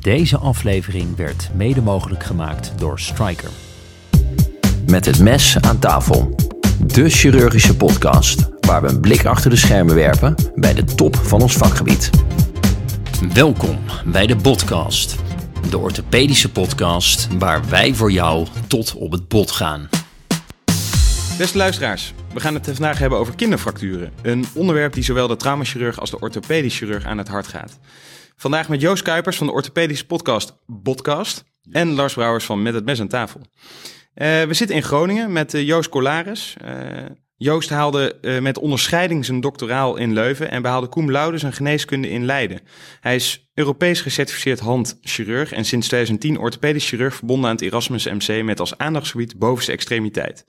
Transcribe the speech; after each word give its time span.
Deze 0.00 0.36
aflevering 0.36 1.16
werd 1.16 1.50
mede 1.54 1.82
mogelijk 1.82 2.24
gemaakt 2.24 2.72
door 2.78 3.00
Striker. 3.00 3.50
Met 4.86 5.04
het 5.04 5.20
mes 5.20 5.60
aan 5.60 5.78
tafel. 5.78 6.34
De 6.86 7.08
chirurgische 7.08 7.76
podcast 7.76 8.48
waar 8.60 8.82
we 8.82 8.88
een 8.88 9.00
blik 9.00 9.24
achter 9.24 9.50
de 9.50 9.56
schermen 9.56 9.94
werpen 9.94 10.34
bij 10.54 10.74
de 10.74 10.84
top 10.84 11.16
van 11.16 11.40
ons 11.42 11.56
vakgebied. 11.56 12.10
Welkom 13.32 13.78
bij 14.06 14.26
de 14.26 14.36
podcast. 14.36 15.16
De 15.70 15.78
orthopedische 15.78 16.50
podcast 16.50 17.38
waar 17.38 17.68
wij 17.68 17.94
voor 17.94 18.12
jou 18.12 18.46
tot 18.66 18.94
op 18.94 19.12
het 19.12 19.28
bot 19.28 19.50
gaan. 19.50 19.88
Beste 21.38 21.58
luisteraars, 21.58 22.14
we 22.32 22.40
gaan 22.40 22.54
het 22.54 22.64
vandaag 22.66 22.98
hebben 22.98 23.18
over 23.18 23.34
kinderfracturen. 23.34 24.12
Een 24.22 24.44
onderwerp 24.54 24.92
die 24.92 25.04
zowel 25.04 25.28
de 25.28 25.36
traumachirurg 25.36 26.00
als 26.00 26.10
de 26.10 26.20
orthopedisch 26.20 26.76
chirurg 26.78 27.04
aan 27.04 27.18
het 27.18 27.28
hart 27.28 27.46
gaat. 27.46 27.78
Vandaag 28.40 28.68
met 28.68 28.80
Joost 28.80 29.02
Kuipers 29.02 29.36
van 29.36 29.46
de 29.46 29.52
orthopedische 29.52 30.06
podcast 30.06 30.56
Podcast 30.82 31.44
en 31.70 31.88
Lars 31.88 32.14
Brouwers 32.14 32.44
van 32.44 32.62
Met 32.62 32.74
het 32.74 32.84
Mes 32.84 33.00
aan 33.00 33.08
tafel. 33.08 33.40
Eh, 34.14 34.42
we 34.42 34.54
zitten 34.54 34.76
in 34.76 34.82
Groningen 34.82 35.32
met 35.32 35.54
uh, 35.54 35.66
Joost 35.66 35.88
Colaris. 35.88 36.56
Uh, 36.64 36.70
Joost 37.36 37.70
haalde 37.70 38.16
met 38.40 38.58
onderscheiding 38.58 39.24
zijn 39.24 39.40
doctoraal 39.40 39.96
in 39.96 40.12
Leuven 40.12 40.50
en 40.50 40.62
behaalde 40.62 40.88
cum 40.88 41.10
laude 41.10 41.38
zijn 41.38 41.52
geneeskunde 41.52 42.10
in 42.10 42.24
Leiden. 42.24 42.60
Hij 43.00 43.14
is 43.14 43.50
Europees 43.54 44.00
gecertificeerd 44.00 44.60
handchirurg 44.60 45.52
en 45.52 45.64
sinds 45.64 45.86
2010 45.86 46.38
orthopedisch 46.38 46.88
chirurg 46.88 47.14
verbonden 47.14 47.50
aan 47.50 47.56
het 47.56 47.64
Erasmus 47.64 48.04
MC 48.04 48.42
met 48.44 48.60
als 48.60 48.78
aandachtsgebied 48.78 49.38
bovenste 49.38 49.72
extremiteit. 49.72 50.46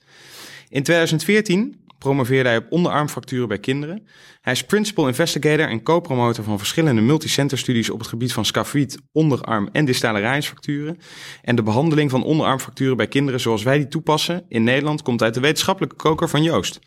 In 0.70 0.84
2014 0.84 1.81
promoveerde 2.02 2.50
hij 2.50 2.58
op 2.58 2.66
onderarmfracturen 2.70 3.48
bij 3.48 3.60
kinderen. 3.60 4.08
Hij 4.42 4.54
is 4.54 4.64
principal 4.64 5.08
investigator 5.08 5.68
en 5.68 5.84
co-promotor 5.84 6.44
van 6.44 6.58
verschillende 6.58 7.02
multicenter 7.02 7.58
studies 7.58 7.90
op 7.90 8.00
het 8.00 8.08
gebied 8.08 8.34
van 8.34 8.46
scafoïd, 8.46 8.98
onderarm 9.12 9.70
en 9.72 9.86
distale 9.86 10.20
raaiensfracturen. 10.20 10.98
En 11.42 11.56
de 11.56 11.64
behandeling 11.64 12.10
van 12.10 12.24
onderarmfracturen 12.24 12.98
bij 12.98 13.08
kinderen 13.08 13.40
zoals 13.40 13.64
wij 13.64 13.78
die 13.78 13.88
toepassen 13.88 14.46
in 14.48 14.64
Nederland 14.64 15.02
komt 15.02 15.22
uit 15.22 15.34
de 15.34 15.40
wetenschappelijke 15.40 15.96
koker 15.96 16.30
van 16.30 16.44
Joost. 16.44 16.80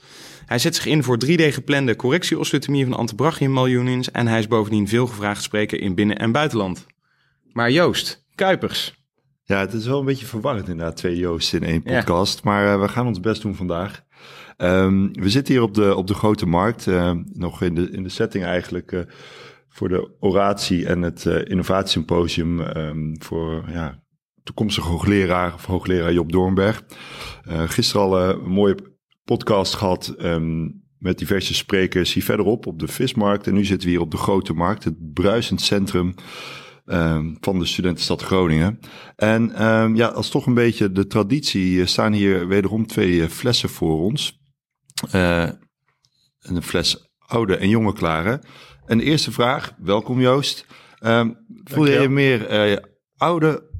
Hij 0.47 0.59
zet 0.59 0.75
zich 0.75 0.87
in 0.87 1.03
voor 1.03 1.19
3D-geplande 1.27 1.97
correctieosteotomie 1.97 2.84
van 2.84 2.95
antebrachium 2.95 3.53
malunions 3.53 4.11
en 4.11 4.27
hij 4.27 4.39
is 4.39 4.49
bovendien 4.49 4.89
veel 4.89 5.06
gevraagd 5.06 5.43
spreker 5.43 5.81
in 5.81 5.95
binnen- 5.95 6.19
en 6.19 6.33
buitenland. 6.33 6.87
Maar 7.53 7.71
Joost, 7.71 8.25
Kuipers, 8.34 8.95
ja, 9.47 9.61
het 9.61 9.73
is 9.73 9.87
wel 9.87 9.99
een 9.99 10.05
beetje 10.05 10.27
verwarrend 10.27 10.69
inderdaad, 10.69 10.97
twee 10.97 11.17
Joost 11.17 11.53
in 11.53 11.65
één 11.65 11.83
podcast. 11.83 12.45
Maar 12.45 12.75
uh, 12.75 12.81
we 12.81 12.89
gaan 12.89 13.06
ons 13.06 13.21
best 13.21 13.43
doen 13.43 13.55
vandaag. 13.55 14.05
Um, 14.56 15.12
we 15.12 15.30
zitten 15.30 15.55
hier 15.55 15.62
op 15.62 15.74
de, 15.74 15.94
op 15.94 16.06
de 16.06 16.14
Grote 16.14 16.47
Markt, 16.47 16.86
uh, 16.86 17.12
nog 17.33 17.62
in 17.62 17.74
de, 17.74 17.91
in 17.91 18.02
de 18.02 18.08
setting 18.08 18.44
eigenlijk 18.44 18.92
uh, 18.92 19.00
voor 19.69 19.88
de 19.88 20.10
oratie 20.20 20.86
en 20.86 21.02
het 21.02 21.24
innovatiesymposium 21.24 22.60
um, 22.60 23.22
voor 23.22 23.64
ja, 23.69 24.02
toekomstige 24.42 24.88
hoogleraar 24.88 25.55
of 25.55 25.64
hoogleraar 25.64 26.12
Job 26.12 26.32
Doornberg. 26.32 26.82
gisteren 27.66 28.02
al 28.02 28.20
een 28.20 28.48
mooie 28.48 28.77
podcast 29.25 29.75
gehad 29.75 30.14
um, 30.19 30.82
met 30.98 31.19
diverse 31.19 31.55
sprekers 31.55 32.14
hier 32.14 32.25
verderop 32.25 32.66
op 32.66 32.78
de 32.78 32.88
vismarkt. 32.88 33.47
En 33.47 33.55
nu 33.55 33.64
zitten 33.64 33.88
we 33.88 33.94
hier 33.94 34.02
op 34.02 34.10
de 34.10 34.16
Grote 34.16 34.52
Markt, 34.52 34.84
het 34.84 35.12
bruisend 35.12 35.60
centrum 35.60 36.14
um, 36.86 37.36
van 37.41 37.58
de 37.58 37.64
studentenstad 37.64 38.22
Groningen. 38.22 38.78
En 39.16 39.52
ja, 39.94 40.06
als 40.06 40.30
toch 40.30 40.47
een 40.47 40.55
beetje 40.55 40.92
de 40.92 41.06
traditie, 41.06 41.72
uh, 41.72 41.86
staan 41.86 42.12
hier 42.12 42.48
wederom 42.48 42.86
twee 42.86 43.12
uh, 43.12 43.27
flessen 43.27 43.69
voor 43.69 44.00
ons. 44.00 44.42
Uh, 45.12 45.48
een 46.41 46.62
fles 46.62 47.08
oude 47.19 47.56
en 47.56 47.69
jonge 47.69 47.92
klare. 47.92 48.42
En 48.86 48.98
de 48.98 49.05
eerste 49.05 49.33
vraag, 49.33 49.74
welkom 49.78 50.20
Joost. 50.20 50.66
Um, 51.00 51.36
voel 51.64 51.86
je 51.86 52.00
je 52.00 52.08
meer 52.08 52.80
oude 53.16 53.70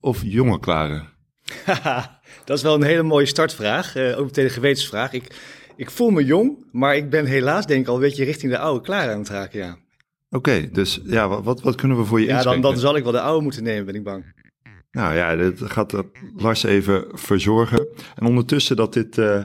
of 0.00 0.20
jonge 0.24 0.58
klare? 0.58 1.04
dat 2.44 2.56
is 2.56 2.62
wel 2.62 2.74
een 2.74 2.82
hele 2.82 3.02
mooie 3.02 3.26
startvraag, 3.26 3.96
ook 3.96 4.24
meteen 4.24 4.44
een 4.44 4.50
gewetensvraag. 4.50 5.12
Ik, 5.12 5.36
ik 5.76 5.90
voel 5.90 6.10
me 6.10 6.24
jong, 6.24 6.68
maar 6.72 6.96
ik 6.96 7.10
ben 7.10 7.26
helaas 7.26 7.66
denk 7.66 7.80
ik 7.80 7.88
al 7.88 7.94
een 7.94 8.00
beetje 8.00 8.24
richting 8.24 8.52
de 8.52 8.58
oude 8.58 8.80
klare 8.80 9.12
aan 9.12 9.18
het 9.18 9.28
raken, 9.28 9.58
ja. 9.58 9.70
Oké, 9.70 10.50
okay, 10.50 10.70
dus 10.70 11.00
ja, 11.04 11.42
wat, 11.42 11.60
wat 11.60 11.74
kunnen 11.74 11.96
we 11.96 12.04
voor 12.04 12.20
je 12.20 12.26
ja, 12.26 12.42
dan, 12.42 12.60
dan 12.60 12.78
zal 12.78 12.96
ik 12.96 13.02
wel 13.02 13.12
de 13.12 13.20
oude 13.20 13.42
moeten 13.42 13.62
nemen, 13.62 13.84
ben 13.84 13.94
ik 13.94 14.04
bang. 14.04 14.24
Nou 14.90 15.14
ja, 15.14 15.36
dat 15.36 15.70
gaat 15.70 16.02
Lars 16.36 16.62
even 16.62 17.04
verzorgen. 17.12 17.88
En 18.14 18.26
ondertussen 18.26 18.76
dat 18.76 18.92
dit, 18.92 19.16
uh, 19.16 19.42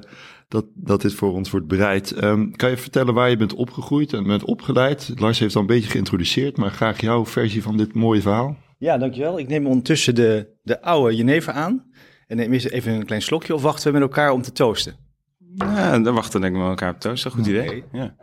dat, 0.56 0.66
dat 0.74 1.02
dit 1.02 1.14
voor 1.14 1.34
ons 1.34 1.52
wordt 1.52 1.68
bereid. 1.68 2.24
Um, 2.24 2.56
kan 2.56 2.70
je 2.70 2.78
vertellen 2.78 3.14
waar 3.14 3.30
je 3.30 3.38
bent 3.38 3.54
opgegroeid 3.54 4.14
en 4.14 4.24
bent 4.24 4.44
opgeleid? 4.44 5.12
Lars 5.16 5.40
heeft 5.40 5.56
al 5.56 5.62
een 5.62 5.68
beetje 5.68 5.90
geïntroduceerd, 5.90 6.58
maar 6.58 6.72
graag 6.72 7.02
jouw 7.02 7.26
versie 7.26 7.62
van 7.62 7.78
dit 7.78 7.94
mooie 7.94 8.22
verhaal. 8.22 8.58
Ja, 8.78 8.98
dankjewel. 8.98 9.40
Ik 9.40 9.48
neem 9.48 9.68
ondertussen 9.68 10.16
de, 10.16 10.48
de 10.64 10.82
oude 10.82 11.16
jenever 11.16 11.54
aan. 11.54 11.92
En 12.28 12.38
neem 12.38 12.54
eerst 12.54 12.66
even 12.66 12.94
een 12.94 13.06
klein 13.06 13.22
slokje 13.22 13.54
of 13.54 13.62
wachten 13.62 13.88
we 13.88 14.00
met 14.00 14.08
elkaar 14.08 14.32
om 14.32 14.42
te 14.42 14.52
toosten? 14.52 14.96
Ja, 15.56 16.00
dan 16.00 16.14
wachten 16.14 16.42
denk 16.42 16.54
ik 16.54 16.60
met 16.60 16.70
elkaar 16.70 16.94
op 16.94 17.00
toosten. 17.00 17.32
Goed 17.32 17.48
idee. 17.48 17.68
Okay. 17.68 17.84
Ja. 17.92 18.16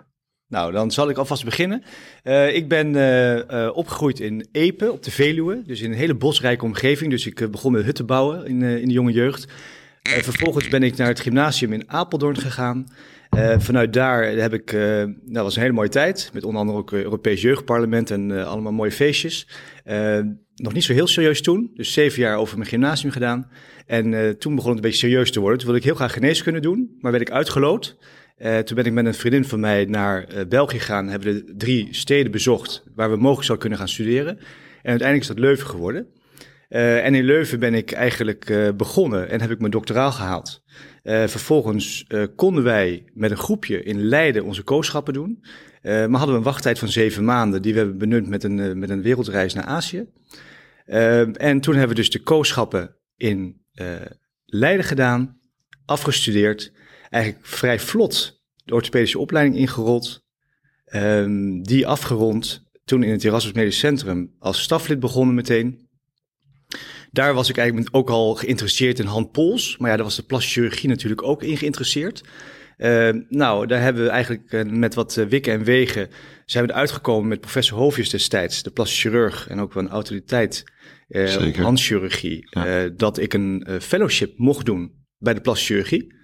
Nou, 0.49 0.73
dan 0.73 0.91
zal 0.91 1.09
ik 1.09 1.17
alvast 1.17 1.45
beginnen. 1.45 1.83
Uh, 2.25 2.55
ik 2.55 2.69
ben 2.69 2.95
uh, 2.95 3.37
uh, 3.37 3.71
opgegroeid 3.75 4.21
in 4.21 4.47
Epe 4.53 4.93
op 4.93 5.03
de 5.03 5.11
Veluwe, 5.11 5.63
dus 5.67 5.81
in 5.81 5.91
een 5.91 5.97
hele 5.97 6.15
bosrijke 6.15 6.65
omgeving. 6.65 7.11
Dus 7.11 7.27
ik 7.27 7.51
begon 7.51 7.73
met 7.73 7.85
hutten 7.85 8.07
bouwen 8.07 8.47
in, 8.47 8.63
in 8.63 8.89
de 8.89 8.95
jonge 8.95 9.13
jeugd. 9.13 9.47
Vervolgens 10.03 10.69
ben 10.69 10.83
ik 10.83 10.97
naar 10.97 11.09
het 11.09 11.21
gymnasium 11.21 11.73
in 11.73 11.91
Apeldoorn 11.91 12.37
gegaan. 12.37 12.87
vanuit 13.59 13.93
daar 13.93 14.25
heb 14.25 14.53
ik, 14.53 14.73
nou, 14.73 15.15
dat 15.25 15.43
was 15.43 15.57
een 15.57 15.63
hele 15.63 15.75
mooie 15.75 15.89
tijd, 15.89 16.31
met 16.33 16.45
onder 16.45 16.61
andere 16.61 16.79
ook 16.79 16.93
Europees 16.93 17.43
Jeugdparlement 17.43 18.11
en 18.11 18.47
allemaal 18.47 18.73
mooie 18.73 18.93
feestjes. 18.93 19.49
nog 20.55 20.73
niet 20.73 20.85
zo 20.85 20.93
heel 20.93 21.07
serieus 21.07 21.43
toen, 21.43 21.71
dus 21.75 21.93
zeven 21.93 22.23
jaar 22.23 22.37
over 22.37 22.57
mijn 22.57 22.69
gymnasium 22.69 23.13
gedaan. 23.13 23.51
En 23.87 24.39
toen 24.39 24.55
begon 24.55 24.71
het 24.71 24.79
een 24.79 24.91
beetje 24.91 25.07
serieus 25.07 25.33
te 25.33 25.41
worden. 25.41 25.59
Toen 25.59 25.67
wilde 25.67 25.81
ik 25.81 25.87
heel 25.87 25.97
graag 25.97 26.13
geneeskunde 26.13 26.61
doen, 26.61 26.97
maar 27.01 27.13
werd 27.13 27.29
ik 27.29 27.35
uitgeloot. 27.35 27.97
Toen 28.65 28.77
ben 28.77 28.85
ik 28.85 28.93
met 28.93 29.07
een 29.07 29.15
vriendin 29.15 29.45
van 29.45 29.61
mij 29.61 29.85
naar 29.85 30.27
België 30.49 30.79
gegaan. 30.79 31.09
Hebben 31.09 31.35
we 31.35 31.55
drie 31.57 31.89
steden 31.91 32.33
bezocht 32.33 32.85
waar 32.95 33.11
we 33.11 33.17
mogelijk 33.17 33.47
zou 33.47 33.59
kunnen 33.59 33.79
gaan 33.79 33.89
studeren. 33.89 34.39
En 34.83 34.91
uiteindelijk 34.91 35.21
is 35.21 35.27
dat 35.27 35.39
Leuven 35.39 35.67
geworden. 35.67 36.07
Uh, 36.75 37.05
en 37.05 37.15
in 37.15 37.25
Leuven 37.25 37.59
ben 37.59 37.75
ik 37.75 37.93
eigenlijk 37.93 38.73
begonnen 38.77 39.29
en 39.29 39.41
heb 39.41 39.51
ik 39.51 39.59
mijn 39.59 39.71
doctoraal 39.71 40.13
gehaald. 40.13 40.63
vervolgens 41.05 42.07
konden 42.37 42.65
wij 42.65 43.05
met 43.15 43.31
een 43.31 43.37
groepje 43.37 43.83
in 43.83 44.03
Leiden 44.03 44.45
onze 44.45 44.63
kooschappen 44.63 45.13
doen. 45.13 45.45
maar 45.83 46.11
hadden 46.11 46.31
we 46.31 46.37
een 46.37 46.43
wachttijd 46.43 46.79
van 46.79 46.89
zeven 46.89 47.25
maanden 47.25 47.63
die 47.63 47.73
we 47.73 47.79
hebben 47.79 47.99
benut 47.99 48.29
met 48.29 48.45
een, 48.45 48.79
met 48.79 48.91
een 48.91 49.03
wereldreis 49.03 49.55
naar 49.55 49.65
Azië. 49.65 50.07
en 51.37 51.61
toen 51.61 51.75
hebben 51.75 51.97
we 51.97 52.03
dus 52.03 52.11
de 52.11 52.23
kooschappen 52.23 52.97
in 53.17 53.61
Leiden 54.45 54.85
gedaan, 54.85 55.41
afgestudeerd 55.85 56.73
eigenlijk 57.11 57.47
vrij 57.47 57.79
vlot 57.79 58.43
de 58.65 58.75
orthopedische 58.75 59.19
opleiding 59.19 59.57
ingerold. 59.57 60.25
Um, 60.95 61.63
die 61.63 61.87
afgerond, 61.87 62.71
toen 62.85 63.03
in 63.03 63.11
het 63.11 63.25
Erasmus 63.25 63.53
Medisch 63.53 63.79
Centrum 63.79 64.35
als 64.39 64.63
staflid 64.63 65.01
begonnen 65.01 65.35
meteen. 65.35 65.89
Daar 67.13 67.35
was 67.35 67.49
ik 67.49 67.57
eigenlijk 67.57 67.89
ook 67.97 68.11
al 68.11 68.35
geïnteresseerd 68.35 68.99
in 68.99 69.07
handpols. 69.07 69.77
Maar 69.77 69.91
ja, 69.91 69.97
daar 69.97 70.05
was 70.05 70.17
de 70.17 70.23
plastische 70.23 70.61
chirurgie 70.61 70.89
natuurlijk 70.89 71.23
ook 71.23 71.43
in 71.43 71.57
geïnteresseerd. 71.57 72.23
Uh, 72.79 73.11
nou, 73.29 73.67
daar 73.67 73.81
hebben 73.81 74.03
we 74.03 74.09
eigenlijk 74.09 74.53
uh, 74.53 74.63
met 74.65 74.95
wat 74.95 75.17
uh, 75.17 75.27
wikken 75.27 75.53
en 75.53 75.65
wegen... 75.65 76.09
zijn 76.47 76.67
we 76.67 76.73
eruit 76.73 76.91
gekomen 76.91 77.29
met 77.29 77.41
professor 77.41 77.79
Hoofjes 77.79 78.11
destijds... 78.11 78.63
de 78.63 78.71
plastische 78.71 79.09
chirurg 79.09 79.49
en 79.49 79.61
ook 79.61 79.73
wel 79.73 79.83
een 79.83 79.89
autoriteit 79.89 80.65
uh, 81.09 81.55
handchirurgie... 81.57 82.47
Ja. 82.51 82.89
dat 82.89 83.19
ik 83.19 83.35
een 83.35 83.67
fellowship 83.81 84.39
mocht 84.39 84.67
doen 84.67 84.93
bij 85.19 85.35
de 85.35 85.41
plastische 85.41 85.73
chirurgie. 85.73 86.21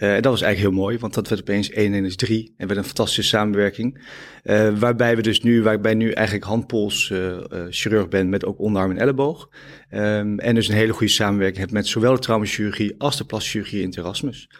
Uh, 0.00 0.12
dat 0.12 0.24
was 0.24 0.42
eigenlijk 0.42 0.74
heel 0.74 0.82
mooi, 0.82 0.98
want 0.98 1.14
dat 1.14 1.28
werd 1.28 1.40
opeens 1.40 1.70
1 1.70 1.94
en 1.94 2.04
is 2.04 2.16
3 2.16 2.54
en 2.56 2.66
werd 2.66 2.78
een 2.78 2.84
fantastische 2.84 3.22
samenwerking. 3.22 4.06
Uh, 4.44 4.78
waarbij 4.78 5.16
we 5.16 5.22
dus 5.22 5.40
nu, 5.40 5.62
waarbij 5.62 5.94
nu 5.94 6.10
eigenlijk 6.10 6.46
handpols 6.46 7.10
uh, 7.10 7.38
chirurg 7.70 8.08
ben 8.08 8.28
met 8.28 8.44
ook 8.44 8.58
onderarm 8.58 8.90
en 8.90 8.98
elleboog. 8.98 9.48
Um, 9.90 10.38
en 10.38 10.54
dus 10.54 10.68
een 10.68 10.74
hele 10.74 10.92
goede 10.92 11.12
samenwerking 11.12 11.60
heb 11.60 11.70
met 11.70 11.86
zowel 11.86 12.12
de 12.14 12.18
traumachirurgie 12.18 12.94
als 12.98 13.16
de 13.16 13.24
plaschirurgie 13.24 13.80
in 13.80 13.88
het 13.88 13.96
Erasmus. 13.96 14.50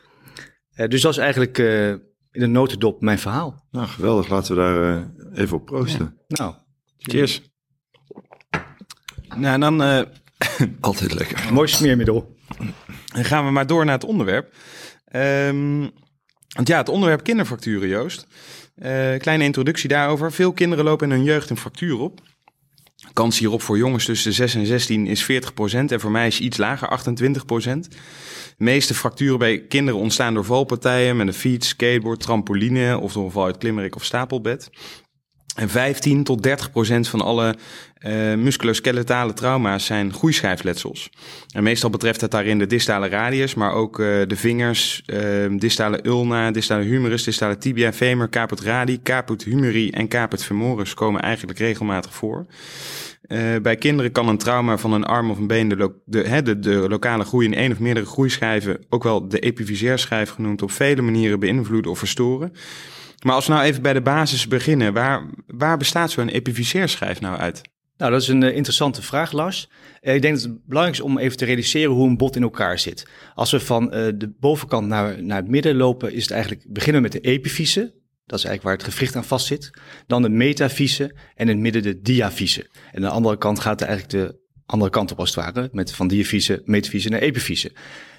dus 0.88 1.00
dat 1.00 1.12
is 1.12 1.18
eigenlijk 1.18 1.58
in 2.32 2.42
een 2.42 2.52
notendop 2.52 3.00
mijn 3.00 3.18
verhaal. 3.18 3.66
Nou, 3.70 3.86
geweldig. 3.86 4.28
Laten 4.28 4.54
we 4.54 4.60
daar 4.60 5.10
even 5.34 5.56
op 5.56 5.66
proosten. 5.66 6.16
Ja. 6.26 6.36
Nou, 6.36 6.54
cheers. 6.98 7.42
Nou, 9.36 9.60
dan... 9.60 9.80
Altijd 10.80 11.14
lekker. 11.14 11.52
Mooi 11.52 11.68
smeermiddel. 11.68 12.36
Dan 13.14 13.24
gaan 13.24 13.44
we 13.44 13.50
maar 13.50 13.66
door 13.66 13.84
naar 13.84 13.94
het 13.94 14.04
onderwerp. 14.04 14.52
Um, 15.16 15.90
want 16.48 16.68
ja, 16.68 16.78
het 16.78 16.88
onderwerp 16.88 17.22
kinderfracturen, 17.22 17.88
Joost. 17.88 18.26
Uh, 18.76 19.16
kleine 19.18 19.44
introductie 19.44 19.88
daarover. 19.88 20.32
Veel 20.32 20.52
kinderen 20.52 20.84
lopen 20.84 21.10
in 21.10 21.16
hun 21.16 21.24
jeugd 21.24 21.50
een 21.50 21.56
fractuur 21.56 21.98
op. 21.98 22.20
Kans 23.12 23.38
hierop 23.38 23.62
voor 23.62 23.78
jongens 23.78 24.04
tussen 24.04 24.30
de 24.30 24.36
6 24.36 24.54
en 24.54 24.66
16 24.66 25.06
is 25.06 25.22
40% 25.22 25.26
en 25.70 26.00
voor 26.00 26.10
mij 26.10 26.26
is 26.26 26.40
iets 26.40 26.56
lager, 26.56 26.88
28%. 26.88 27.32
De 27.42 27.88
meeste 28.56 28.94
fracturen 28.94 29.38
bij 29.38 29.66
kinderen 29.66 30.00
ontstaan 30.00 30.34
door 30.34 30.44
valpartijen 30.44 31.16
met 31.16 31.26
een 31.26 31.34
fiets, 31.34 31.68
skateboard, 31.68 32.20
trampoline 32.20 32.98
of 32.98 33.12
door 33.12 33.24
een 33.24 33.30
val 33.30 33.44
uit 33.44 33.58
klimmerik 33.58 33.96
of 33.96 34.04
stapelbed. 34.04 34.70
En 35.54 35.68
15 35.68 36.24
tot 36.24 36.42
30 36.42 36.70
procent 36.70 37.08
van 37.08 37.20
alle 37.20 37.56
uh, 38.06 38.34
musculoskeletale 38.34 39.32
trauma's 39.32 39.84
zijn 39.84 40.12
groeischijfletsels. 40.12 41.10
En 41.54 41.62
meestal 41.62 41.90
betreft 41.90 42.20
het 42.20 42.30
daarin 42.30 42.58
de 42.58 42.66
distale 42.66 43.08
radius, 43.08 43.54
maar 43.54 43.72
ook 43.72 43.98
uh, 43.98 44.06
de 44.26 44.36
vingers, 44.36 45.02
uh, 45.06 45.58
distale 45.58 46.06
ulna, 46.06 46.50
distale 46.50 46.84
humerus, 46.84 47.24
distale 47.24 47.58
tibia, 47.58 47.92
femur, 47.92 48.28
caput 48.28 48.60
radi, 48.60 49.02
caput 49.02 49.44
humeri 49.44 49.90
en 49.90 50.08
caput 50.08 50.44
femoris 50.44 50.94
komen 50.94 51.20
eigenlijk 51.20 51.58
regelmatig 51.58 52.14
voor. 52.14 52.46
Uh, 53.26 53.56
bij 53.62 53.76
kinderen 53.76 54.12
kan 54.12 54.28
een 54.28 54.38
trauma 54.38 54.78
van 54.78 54.92
een 54.92 55.04
arm 55.04 55.30
of 55.30 55.38
een 55.38 55.46
been 55.46 55.68
de, 55.68 55.92
de, 56.04 56.58
de, 56.58 56.88
lokale 56.88 57.24
groei 57.24 57.46
in 57.46 57.54
één 57.54 57.72
of 57.72 57.78
meerdere 57.78 58.06
groeischijven, 58.06 58.84
ook 58.88 59.02
wel 59.02 59.28
de 59.28 59.38
epiphyseerschijf 59.38 60.30
genoemd, 60.30 60.62
op 60.62 60.70
vele 60.70 61.02
manieren 61.02 61.40
beïnvloeden 61.40 61.90
of 61.90 61.98
verstoren. 61.98 62.52
Maar 63.24 63.34
als 63.34 63.46
we 63.46 63.52
nou 63.52 63.64
even 63.64 63.82
bij 63.82 63.92
de 63.92 64.00
basis 64.00 64.48
beginnen, 64.48 64.92
waar, 64.92 65.26
waar 65.46 65.76
bestaat 65.76 66.10
zo'n 66.10 66.28
epiphyseerschijf 66.28 67.20
nou 67.20 67.36
uit? 67.36 67.62
Nou, 68.00 68.12
dat 68.12 68.20
is 68.22 68.28
een 68.28 68.42
uh, 68.42 68.54
interessante 68.54 69.02
vraag, 69.02 69.32
Lars. 69.32 69.68
Uh, 70.02 70.14
ik 70.14 70.22
denk 70.22 70.34
dat 70.34 70.42
het 70.42 70.66
belangrijk 70.66 70.98
is 70.98 71.04
om 71.04 71.18
even 71.18 71.36
te 71.36 71.44
realiseren 71.44 71.92
hoe 71.92 72.08
een 72.08 72.16
bot 72.16 72.36
in 72.36 72.42
elkaar 72.42 72.78
zit. 72.78 73.06
Als 73.34 73.50
we 73.50 73.60
van 73.60 73.84
uh, 73.84 73.90
de 73.90 74.34
bovenkant 74.38 74.86
naar, 74.86 75.22
naar 75.22 75.36
het 75.36 75.48
midden 75.48 75.76
lopen, 75.76 76.12
is 76.12 76.22
het 76.22 76.30
eigenlijk 76.30 76.64
beginnen 76.68 77.02
met 77.02 77.12
de 77.12 77.20
epifyse. 77.20 77.80
Dat 78.26 78.38
is 78.38 78.44
eigenlijk 78.44 78.62
waar 78.62 78.72
het 78.72 78.94
gewricht 78.94 79.16
aan 79.16 79.24
vast 79.24 79.46
zit. 79.46 79.70
Dan 80.06 80.22
de 80.22 80.28
metafyse 80.28 81.04
en 81.34 81.48
in 81.48 81.48
het 81.48 81.58
midden 81.58 81.82
de 81.82 82.00
diafyse. 82.00 82.60
En 82.60 82.96
aan 82.96 83.00
de 83.02 83.08
andere 83.08 83.38
kant 83.38 83.60
gaat 83.60 83.80
eigenlijk 83.80 84.10
de 84.12 84.38
andere 84.66 84.90
kant 84.90 85.12
op 85.12 85.18
als 85.18 85.34
het 85.34 85.44
ware. 85.44 85.68
Met 85.72 85.92
van 85.92 86.08
diafyse, 86.08 86.62
metafyse 86.64 87.08
naar 87.08 87.20
epifyse. 87.20 87.72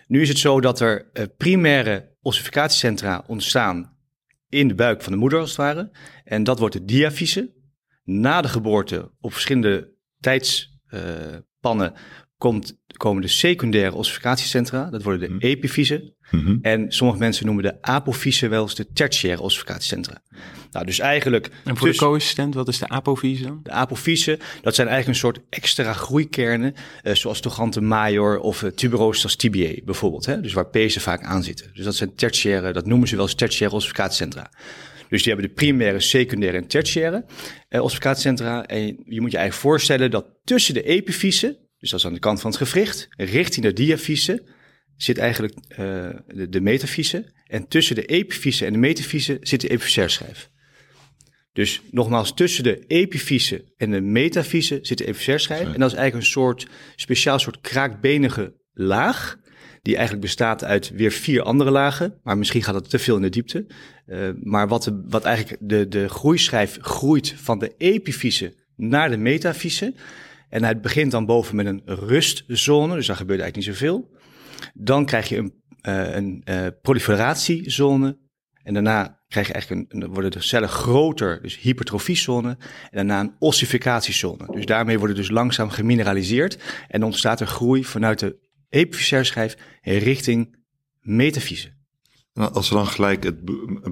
Nu 0.08 0.22
is 0.22 0.30
het 0.30 0.38
zo 0.38 0.62
dat 0.62 0.80
er 0.80 1.12
primaire 1.38 2.10
ossificatiecentra 2.22 3.24
ontstaan 3.28 3.98
in 4.50 4.68
de 4.68 4.76
buik 4.76 5.02
van 5.02 5.12
de 5.12 5.18
moeder 5.20 5.40
als 5.40 5.50
het 5.50 5.58
ware. 5.58 5.92
En 6.24 6.44
dat 6.44 6.60
wordt 6.60 6.74
de 6.74 6.86
diafyse. 6.86 7.60
Na 8.20 8.42
de 8.42 8.48
geboorte 8.48 9.12
op 9.20 9.34
verschillende 9.34 9.92
tijdspannen 10.20 11.94
komt, 12.38 12.78
komen 12.98 13.22
de 13.22 13.28
secundaire 13.28 13.96
ossificatiecentra. 13.96 14.90
Dat 14.90 15.04
worden 15.04 15.28
de 15.28 15.34
mm. 15.34 15.40
epifysen. 15.40 16.16
Mm 16.32 16.46
-hmm. 16.46 16.60
En 16.62 16.92
sommige 16.92 17.20
mensen 17.20 17.46
noemen 17.46 17.64
de 17.64 17.82
apofysen 17.82 18.50
wel 18.50 18.62
eens 18.62 18.76
de 18.76 18.92
tertiaire 18.94 19.42
ossificatiecentra. 19.42 20.22
Nou, 20.72 20.86
dus 20.86 21.00
eigenlijk... 21.00 21.50
En 21.64 21.78
voor 21.78 21.88
dus, 21.88 21.98
de 21.98 22.06
co-assistent, 22.06 22.54
wat 22.54 22.68
is 22.68 22.80
de 22.80 22.88
apofyse? 22.88 23.60
De 23.64 23.72
apofysen, 23.72 24.40
dat 24.62 24.76
zijn 24.76 24.88
eigenlijk 24.88 25.08
een 25.08 25.32
soort 25.32 25.46
extra 25.50 25.94
groeikernen, 25.94 26.74
uh, 27.04 27.14
zoals 27.14 27.40
Togante 27.40 27.82
major 27.82 28.40
of 28.40 28.66
tuberosas 28.76 29.36
tibiae 29.36 29.82
bijvoorbeeld. 29.86 30.26
Hè? 30.26 30.42
Dus 30.42 30.54
waar 30.54 30.70
pezen 30.70 31.02
vaak 31.02 31.24
aan 31.24 31.44
zitten. 31.44 31.70
Dus 31.74 31.86
dat 31.86 31.96
zijn 31.96 32.16
tertiaire, 32.16 32.74
dat 32.74 32.86
noemen 32.86 33.08
ze 33.08 33.16
wel 33.16 33.26
eens 33.26 33.36
tertiaire 33.36 33.76
ossificatiecentra. 33.76 34.52
Dus 35.12 35.24
die 35.24 35.34
hebben 35.34 35.50
de 35.50 35.56
primaire, 35.56 36.00
secundaire 36.00 36.58
en 36.58 36.68
tertiaire 36.68 37.26
uh, 37.70 37.82
ossificatiecentra. 37.82 38.66
En 38.66 38.86
je 39.06 39.22
moet 39.22 39.32
je 39.32 39.38
eigenlijk 39.38 39.68
voorstellen 39.68 40.12
dat 40.12 40.26
tussen 40.44 40.74
de 40.74 40.84
epifysen, 40.84 41.58
dus 41.78 41.90
dat 41.90 42.00
is 42.00 42.06
aan 42.06 42.14
de 42.14 42.20
kant 42.20 42.42
van 42.42 42.52
het 42.52 42.60
gewricht, 42.60 43.08
richting 43.18 43.66
de 43.66 43.74
diafyse, 43.74 44.44
zit 44.98 45.18
eigenlijk 45.18 45.54
uh, 45.70 45.78
de, 46.28 46.50
de 46.50 46.62
metafyse. 46.62 47.34
En 47.48 47.68
tussen 47.68 47.96
de 47.96 48.06
epifyse 48.06 48.66
en 48.66 48.74
de 48.74 48.80
metafyse 48.80 49.38
zit 49.42 49.62
de 49.62 49.68
epifyseerschijf. 49.68 50.50
Dus 51.54 51.82
nogmaals, 51.90 52.34
tussen 52.34 52.64
de 52.64 52.84
epifyse 52.88 53.64
en 53.78 53.92
de 53.92 54.02
metafyse 54.02 54.80
zit 54.82 54.98
de 54.98 55.06
epifyseerschijf. 55.06 55.74
En 55.74 55.80
dat 55.80 55.92
is 55.92 55.98
eigenlijk 55.98 56.16
een 56.16 56.32
soort 56.32 56.68
speciaal 56.96 57.40
soort 57.40 57.62
kraakbenige 57.62 58.54
laag 58.74 59.38
die 59.82 59.96
eigenlijk 59.96 60.26
bestaat 60.26 60.64
uit 60.64 60.90
weer 60.90 61.12
vier 61.12 61.42
andere 61.42 61.72
lagen. 61.72 62.20
Maar 62.24 62.38
misschien 62.38 62.64
gaat 62.64 62.76
het 62.76 62.90
te 62.90 63.00
veel 63.00 63.16
in 63.16 63.22
de 63.22 63.30
diepte. 63.30 63.66
Uh, 64.08 64.30
maar 64.42 64.68
wat, 64.68 64.92
wat 65.08 65.24
eigenlijk 65.24 65.58
de, 65.62 65.88
de 65.88 66.10
groeischijf 66.10 66.78
groeit 66.82 67.34
van 67.38 67.60
de 67.60 67.74
epifyse 67.78 68.54
naar 68.76 69.10
de 69.10 69.18
metafyse. 69.18 69.94
En 70.50 70.64
het 70.64 70.82
begint 70.82 71.12
dan 71.12 71.26
boven 71.26 71.56
met 71.56 71.66
een 71.66 71.82
rustzone, 71.86 72.96
dus 72.96 73.08
daar 73.08 73.16
gebeurt 73.16 73.42
eigenlijk 73.42 73.68
niet 73.68 73.78
zoveel. 73.78 74.10
Dan 74.74 75.06
krijg 75.06 75.30
je 75.30 75.38
een, 75.38 75.54
uh, 75.82 76.16
een 76.16 76.42
uh, 76.46 76.68
proliferatiezone. 76.82 78.18
En 78.64 78.74
daarna 78.74 79.24
krijg 79.28 79.48
je 79.48 79.54
eigenlijk 79.54 79.94
een, 79.94 80.08
worden 80.08 80.32
de 80.32 80.42
cellen 80.42 80.70
groter, 80.70 81.42
dus 81.42 81.60
hypertrofiezone. 81.60 82.50
En 82.50 83.08
daarna 83.08 83.20
een 83.20 83.36
ossificatiezone. 83.40 84.48
Dus 84.52 84.66
daarmee 84.66 84.98
worden 84.98 85.16
dus 85.16 85.30
langzaam 85.30 85.70
gemineraliseerd. 85.70 86.58
En 86.88 87.04
ontstaat 87.04 87.40
er 87.40 87.48
groei 87.48 87.86
vanuit 87.86 88.20
de 88.20 88.50
epifyseerschijf 88.72 89.58
richting 89.82 90.56
metafyse. 91.02 91.72
Nou, 92.34 92.54
als 92.54 92.70
we 92.70 92.76
dan 92.76 92.88
gelijk 92.88 93.24
het 93.24 93.44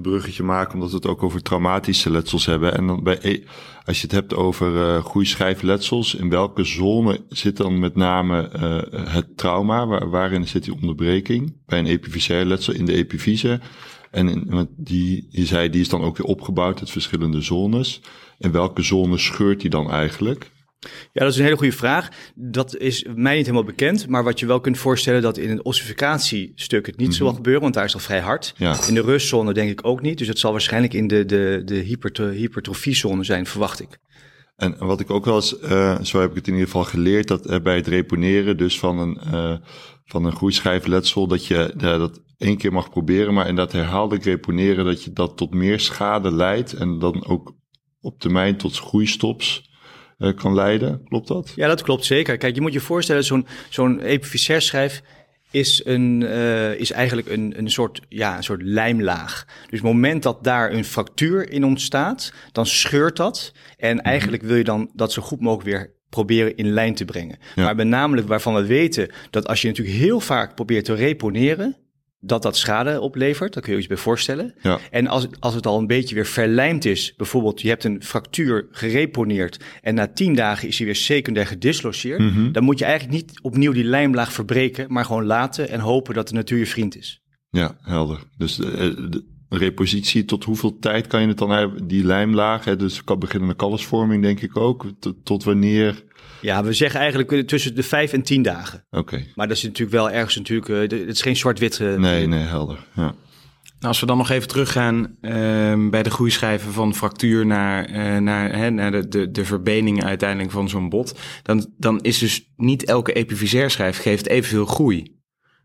bruggetje 0.02 0.42
maken, 0.42 0.74
omdat 0.74 0.90
we 0.90 0.96
het 0.96 1.06
ook 1.06 1.22
over 1.22 1.42
traumatische 1.42 2.10
letsels 2.10 2.46
hebben. 2.46 2.74
En 2.74 2.86
dan 2.86 3.02
bij, 3.02 3.18
e- 3.22 3.42
als 3.84 3.96
je 3.96 4.02
het 4.02 4.12
hebt 4.12 4.34
over 4.34 4.74
uh, 4.74 5.04
groeischijfletsels, 5.04 6.14
in 6.14 6.28
welke 6.28 6.64
zone 6.64 7.24
zit 7.28 7.56
dan 7.56 7.78
met 7.78 7.96
name 7.96 8.50
uh, 8.54 9.12
het 9.12 9.36
trauma? 9.36 9.86
Waar, 9.86 10.10
waarin 10.10 10.48
zit 10.48 10.64
die 10.64 10.74
onderbreking? 10.74 11.56
Bij 11.66 11.78
een 11.78 11.86
epifyseer 11.86 12.44
letsel 12.44 12.74
in 12.74 12.84
de 12.84 12.92
epifyse. 12.92 13.60
En 14.10 14.28
in, 14.28 14.68
die, 14.76 15.26
je 15.30 15.46
zei, 15.46 15.70
die 15.70 15.80
is 15.80 15.88
dan 15.88 16.02
ook 16.02 16.16
weer 16.16 16.26
opgebouwd 16.26 16.80
uit 16.80 16.90
verschillende 16.90 17.40
zones. 17.40 18.00
En 18.38 18.52
welke 18.52 18.82
zone 18.82 19.18
scheurt 19.18 19.60
die 19.60 19.70
dan 19.70 19.90
eigenlijk? 19.90 20.50
Ja, 20.88 21.20
dat 21.20 21.30
is 21.30 21.36
een 21.36 21.44
hele 21.44 21.56
goede 21.56 21.72
vraag. 21.72 22.08
Dat 22.34 22.76
is 22.76 23.06
mij 23.14 23.36
niet 23.36 23.46
helemaal 23.46 23.66
bekend. 23.66 24.08
Maar 24.08 24.24
wat 24.24 24.40
je 24.40 24.46
wel 24.46 24.60
kunt 24.60 24.78
voorstellen, 24.78 25.22
dat 25.22 25.38
in 25.38 25.50
een 25.50 25.64
ossificatiestuk 25.64 26.86
het 26.86 26.96
niet 26.96 27.06
mm 27.06 27.14
-hmm. 27.14 27.24
zal 27.24 27.34
gebeuren, 27.34 27.62
want 27.62 27.74
daar 27.74 27.84
is 27.84 27.94
al 27.94 28.00
vrij 28.00 28.20
hard. 28.20 28.54
Ja. 28.56 28.86
In 28.88 28.94
de 28.94 29.02
rustzone 29.02 29.52
denk 29.52 29.70
ik 29.70 29.86
ook 29.86 30.02
niet. 30.02 30.18
Dus 30.18 30.26
dat 30.26 30.38
zal 30.38 30.52
waarschijnlijk 30.52 30.94
in 30.94 31.06
de, 31.06 31.24
de, 31.24 31.62
de 31.64 31.74
hypertrofiezone 32.32 33.24
zijn, 33.24 33.46
verwacht 33.46 33.80
ik. 33.80 33.98
En 34.56 34.76
wat 34.78 35.00
ik 35.00 35.10
ook 35.10 35.24
wel 35.24 35.34
eens, 35.34 35.60
uh, 35.62 36.00
zo 36.02 36.20
heb 36.20 36.30
ik 36.30 36.36
het 36.36 36.46
in 36.46 36.52
ieder 36.52 36.68
geval 36.68 36.84
geleerd, 36.84 37.28
dat 37.28 37.50
uh, 37.50 37.60
bij 37.60 37.76
het 37.76 37.86
reponeren 37.86 38.56
dus 38.56 38.78
van 38.78 38.98
een, 38.98 39.20
uh, 39.32 39.56
van 40.04 40.24
een 40.24 40.36
groeischijfletsel, 40.36 41.26
dat 41.26 41.46
je 41.46 41.72
dat 41.76 42.22
één 42.36 42.56
keer 42.56 42.72
mag 42.72 42.90
proberen, 42.90 43.34
maar 43.34 43.48
in 43.48 43.56
dat 43.56 43.72
herhaaldelijk 43.72 44.24
reponeren, 44.24 44.84
dat 44.84 45.04
je 45.04 45.12
dat 45.12 45.36
tot 45.36 45.54
meer 45.54 45.80
schade 45.80 46.32
leidt 46.32 46.72
en 46.72 46.98
dan 46.98 47.26
ook 47.26 47.54
op 48.00 48.20
termijn 48.20 48.56
tot 48.56 48.78
groeistops 48.78 49.69
uh, 50.20 50.34
kan 50.34 50.54
leiden. 50.54 51.04
Klopt 51.08 51.28
dat? 51.28 51.52
Ja, 51.56 51.68
dat 51.68 51.82
klopt 51.82 52.04
zeker. 52.04 52.36
Kijk, 52.36 52.54
je 52.54 52.60
moet 52.60 52.72
je 52.72 52.80
voorstellen, 52.80 53.24
zo'n 53.24 53.46
zo'n 53.68 54.00
is, 55.50 55.84
een, 55.84 56.20
uh, 56.20 56.74
is 56.74 56.90
eigenlijk 56.90 57.28
een, 57.28 57.54
een, 57.56 57.70
soort, 57.70 58.00
ja, 58.08 58.36
een 58.36 58.42
soort 58.42 58.62
lijmlaag. 58.62 59.44
Dus 59.46 59.78
het 59.78 59.82
moment 59.82 60.22
dat 60.22 60.44
daar 60.44 60.72
een 60.72 60.84
fractuur 60.84 61.50
in 61.50 61.64
ontstaat, 61.64 62.32
dan 62.52 62.66
scheurt 62.66 63.16
dat. 63.16 63.52
En 63.76 63.96
mhm. 63.96 64.06
eigenlijk 64.06 64.42
wil 64.42 64.56
je 64.56 64.64
dan 64.64 64.90
dat 64.94 65.12
zo 65.12 65.22
goed 65.22 65.40
mogelijk 65.40 65.68
weer 65.68 65.98
proberen 66.08 66.56
in 66.56 66.70
lijn 66.70 66.94
te 66.94 67.04
brengen. 67.04 67.38
Ja. 67.54 67.64
Maar 67.64 67.74
benamelijk 67.74 68.28
waarvan 68.28 68.54
we 68.54 68.66
weten 68.66 69.10
dat 69.30 69.46
als 69.46 69.62
je 69.62 69.68
natuurlijk 69.68 69.96
heel 69.96 70.20
vaak 70.20 70.54
probeert 70.54 70.84
te 70.84 70.94
reponeren, 70.94 71.76
dat 72.20 72.42
dat 72.42 72.56
schade 72.56 73.00
oplevert. 73.00 73.52
Daar 73.52 73.62
kun 73.62 73.72
je 73.72 73.78
je 73.78 73.84
iets 73.84 73.94
bij 73.94 74.02
voorstellen. 74.02 74.54
Ja. 74.62 74.78
En 74.90 75.06
als, 75.06 75.26
als 75.38 75.54
het 75.54 75.66
al 75.66 75.78
een 75.78 75.86
beetje 75.86 76.14
weer 76.14 76.26
verlijmd 76.26 76.84
is, 76.84 77.14
bijvoorbeeld 77.16 77.60
je 77.60 77.68
hebt 77.68 77.84
een 77.84 78.02
fractuur 78.02 78.66
gereponeerd 78.70 79.64
en 79.82 79.94
na 79.94 80.06
tien 80.06 80.34
dagen 80.34 80.68
is 80.68 80.76
hij 80.76 80.86
weer 80.86 80.96
secundair 80.96 81.46
gedisloceerd, 81.46 82.20
mm 82.20 82.32
-hmm. 82.32 82.52
dan 82.52 82.64
moet 82.64 82.78
je 82.78 82.84
eigenlijk 82.84 83.14
niet 83.14 83.40
opnieuw 83.42 83.72
die 83.72 83.84
lijmlaag 83.84 84.32
verbreken, 84.32 84.92
maar 84.92 85.04
gewoon 85.04 85.24
laten 85.24 85.68
en 85.68 85.80
hopen 85.80 86.14
dat 86.14 86.28
de 86.28 86.34
natuur 86.34 86.58
je 86.58 86.66
vriend 86.66 86.96
is. 86.96 87.20
Ja, 87.50 87.76
helder. 87.80 88.22
Dus 88.36 88.56
de, 88.56 89.08
de 89.08 89.24
repositie, 89.48 90.24
tot 90.24 90.44
hoeveel 90.44 90.78
tijd 90.78 91.06
kan 91.06 91.20
je 91.20 91.28
het 91.28 91.38
dan 91.38 91.50
hebben, 91.50 91.86
die 91.86 92.04
lijmlaag, 92.04 92.64
hè, 92.64 92.76
dus 92.76 93.04
kan 93.04 93.18
beginnende 93.18 93.54
kalfsvorming 93.54 94.22
denk 94.22 94.40
ik 94.40 94.56
ook, 94.56 94.86
tot, 94.98 95.24
tot 95.24 95.44
wanneer... 95.44 96.04
Ja, 96.40 96.64
we 96.64 96.72
zeggen 96.72 97.00
eigenlijk 97.00 97.48
tussen 97.48 97.74
de 97.74 97.82
vijf 97.82 98.12
en 98.12 98.22
tien 98.22 98.42
dagen. 98.42 98.84
Oké. 98.90 98.98
Okay. 98.98 99.32
Maar 99.34 99.48
dat 99.48 99.56
is 99.56 99.62
natuurlijk 99.62 99.90
wel 99.90 100.10
ergens 100.10 100.36
natuurlijk, 100.36 100.68
uh, 100.68 100.80
het 100.80 101.16
is 101.16 101.22
geen 101.22 101.36
zwart-wit. 101.36 101.78
Uh, 101.78 101.94
nee, 101.94 102.26
nee, 102.26 102.44
helder. 102.44 102.78
Ja. 102.94 103.14
Nou, 103.80 103.92
als 103.92 104.00
we 104.00 104.06
dan 104.06 104.16
nog 104.16 104.30
even 104.30 104.48
teruggaan 104.48 105.16
uh, 105.20 105.88
bij 105.90 106.02
de 106.02 106.10
groeischijven 106.10 106.72
van 106.72 106.94
fractuur 106.94 107.46
naar, 107.46 107.90
uh, 107.90 108.16
naar, 108.16 108.56
hè, 108.56 108.70
naar 108.70 108.90
de, 108.90 109.08
de, 109.08 109.30
de 109.30 109.44
verbening 109.44 110.04
uiteindelijk 110.04 110.50
van 110.50 110.68
zo'n 110.68 110.88
bot, 110.88 111.18
dan, 111.42 111.66
dan 111.76 112.00
is 112.00 112.18
dus 112.18 112.50
niet 112.56 112.84
elke 112.84 113.12
epifyseerschijf 113.12 113.98
geeft 113.98 114.28
evenveel 114.28 114.66
groei. 114.66 115.19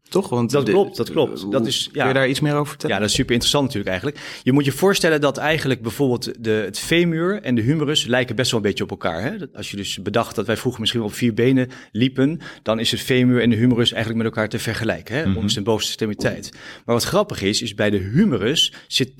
Toch? 0.10 0.30
Want 0.30 0.52
dat 0.52 0.70
klopt, 0.70 0.98
dat 0.98 1.12
klopt. 1.12 1.52
Dat 1.52 1.68
is, 1.68 1.90
ja. 1.92 2.00
Kun 2.00 2.08
je 2.08 2.14
daar 2.14 2.28
iets 2.28 2.40
meer 2.40 2.54
over 2.54 2.68
vertellen? 2.68 2.96
Ja, 2.96 3.02
dat 3.02 3.10
is 3.10 3.16
super 3.16 3.34
interessant 3.34 3.66
natuurlijk 3.66 3.92
eigenlijk. 3.92 4.40
Je 4.44 4.52
moet 4.52 4.66
je 4.66 4.72
voorstellen 4.72 5.22
dat 5.22 5.38
eigenlijk 5.38 5.82
bijvoorbeeld 5.82 6.44
de, 6.44 6.50
het 6.50 6.80
femur 6.80 7.42
en 7.42 7.56
de 7.56 7.62
humerus 7.62 8.06
lijken 8.06 8.36
best 8.36 8.52
wel 8.52 8.60
een 8.60 8.66
beetje 8.66 8.84
op 8.84 8.90
elkaar. 8.90 9.22
Hè? 9.22 9.36
Als 9.54 9.72
je 9.72 9.78
dus 9.78 10.02
bedacht 10.02 10.36
dat 10.36 10.46
wij 10.46 10.58
vroeger 10.58 10.82
misschien 10.82 11.02
op 11.02 11.14
vier 11.14 11.34
benen 11.34 11.70
liepen, 11.92 12.40
dan 12.64 12.80
is 12.80 12.92
het 12.92 13.00
femur 13.00 13.42
en 13.42 13.50
de 13.50 13.56
humerus 13.56 13.92
eigenlijk 13.92 14.24
met 14.24 14.34
elkaar 14.34 14.50
te 14.50 14.60
vergelijken. 14.60 15.16
Hè? 15.16 15.20
Mm 15.20 15.26
-hmm. 15.26 15.36
Onderste 15.36 15.60
en 15.60 15.66
bovenste 15.66 15.92
extremiteit. 15.92 16.52
Maar 16.86 16.96
wat 16.96 17.04
grappig 17.04 17.42
is, 17.42 17.62
is 17.62 17.76
bij 17.76 17.90
de 17.90 17.98
humerus 17.98 18.74
zit 18.88 19.12
80% 19.12 19.14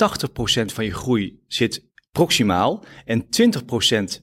van 0.66 0.86
je 0.86 0.94
groei 0.94 1.40
zit 1.48 1.84
proximaal 2.12 2.86
en 3.06 3.24
20% 3.24 3.28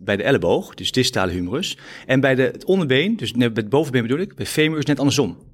bij 0.00 0.16
de 0.16 0.22
elleboog, 0.22 0.74
dus 0.74 0.92
distale 0.92 1.32
humerus. 1.32 1.78
En 2.06 2.20
bij 2.20 2.34
de, 2.34 2.42
het 2.42 2.64
onderbeen, 2.64 3.16
dus 3.16 3.32
bij 3.32 3.50
het 3.54 3.68
bovenbeen 3.68 4.02
bedoel 4.02 4.18
ik, 4.18 4.34
bij 4.34 4.46
femur 4.46 4.78
is 4.78 4.84
net 4.84 4.98
andersom. 4.98 5.51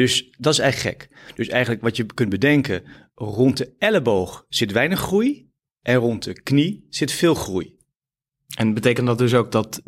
Dus 0.00 0.30
dat 0.38 0.52
is 0.52 0.58
eigenlijk 0.58 1.02
gek. 1.02 1.34
Dus 1.34 1.48
eigenlijk 1.48 1.82
wat 1.82 1.96
je 1.96 2.06
kunt 2.06 2.28
bedenken, 2.28 2.82
rond 3.14 3.56
de 3.56 3.74
elleboog 3.78 4.44
zit 4.48 4.72
weinig 4.72 5.00
groei 5.00 5.50
en 5.82 5.94
rond 5.96 6.24
de 6.24 6.42
knie 6.42 6.86
zit 6.88 7.12
veel 7.12 7.34
groei. 7.34 7.76
En 8.56 8.74
betekent 8.74 9.06
dat 9.06 9.18
dus 9.18 9.34
ook 9.34 9.52
dat 9.52 9.82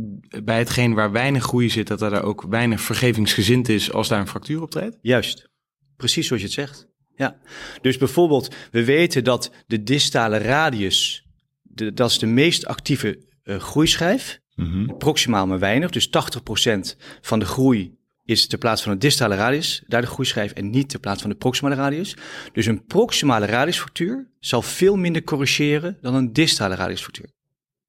bij 0.45 0.59
hetgeen 0.59 0.95
waar 0.95 1.12
weinig 1.12 1.42
groei 1.42 1.71
zit, 1.71 1.87
dat 1.87 2.02
er 2.02 2.23
ook 2.23 2.42
weinig 2.42 2.81
vergevingsgezind 2.81 3.69
is 3.69 3.92
als 3.92 4.09
daar 4.09 4.21
een 4.21 4.28
fractuur 4.28 4.62
optreedt? 4.62 4.99
Juist, 5.02 5.49
precies 5.97 6.26
zoals 6.26 6.42
je 6.42 6.49
het 6.49 6.57
zegt. 6.57 6.88
Ja, 7.16 7.38
dus 7.81 7.97
bijvoorbeeld, 7.97 8.54
we 8.71 8.85
weten 8.85 9.25
dat 9.25 9.52
de 9.66 9.83
distale 9.83 10.38
radius, 10.38 11.26
de, 11.62 11.92
dat 11.92 12.11
is 12.11 12.19
de 12.19 12.26
meest 12.26 12.66
actieve 12.66 13.25
uh, 13.45 13.57
groeischijf, 13.57 14.40
Mhm. 14.54 14.97
proximaal 14.97 15.47
maar 15.47 15.59
weinig. 15.59 15.90
Dus 15.90 16.09
80% 16.09 16.97
van 17.21 17.38
de 17.38 17.45
groei 17.45 17.97
is 18.24 18.46
ter 18.46 18.58
plaatse 18.58 18.84
van 18.84 18.92
de 18.92 18.98
distale 18.98 19.34
radius, 19.34 19.82
daar 19.86 20.00
de 20.00 20.06
groeischijf, 20.06 20.52
en 20.52 20.70
niet 20.70 20.88
ter 20.88 21.00
plaatse 21.00 21.22
van 21.22 21.30
de 21.30 21.36
proximale 21.36 21.74
radius. 21.74 22.16
Dus 22.52 22.66
een 22.66 22.84
proximale 22.84 23.46
radiusfactuur 23.46 24.30
zal 24.38 24.62
veel 24.62 24.96
minder 24.96 25.24
corrigeren 25.24 25.98
dan 26.00 26.14
een 26.14 26.32
distale 26.32 26.74
radiusfactuur. 26.74 27.30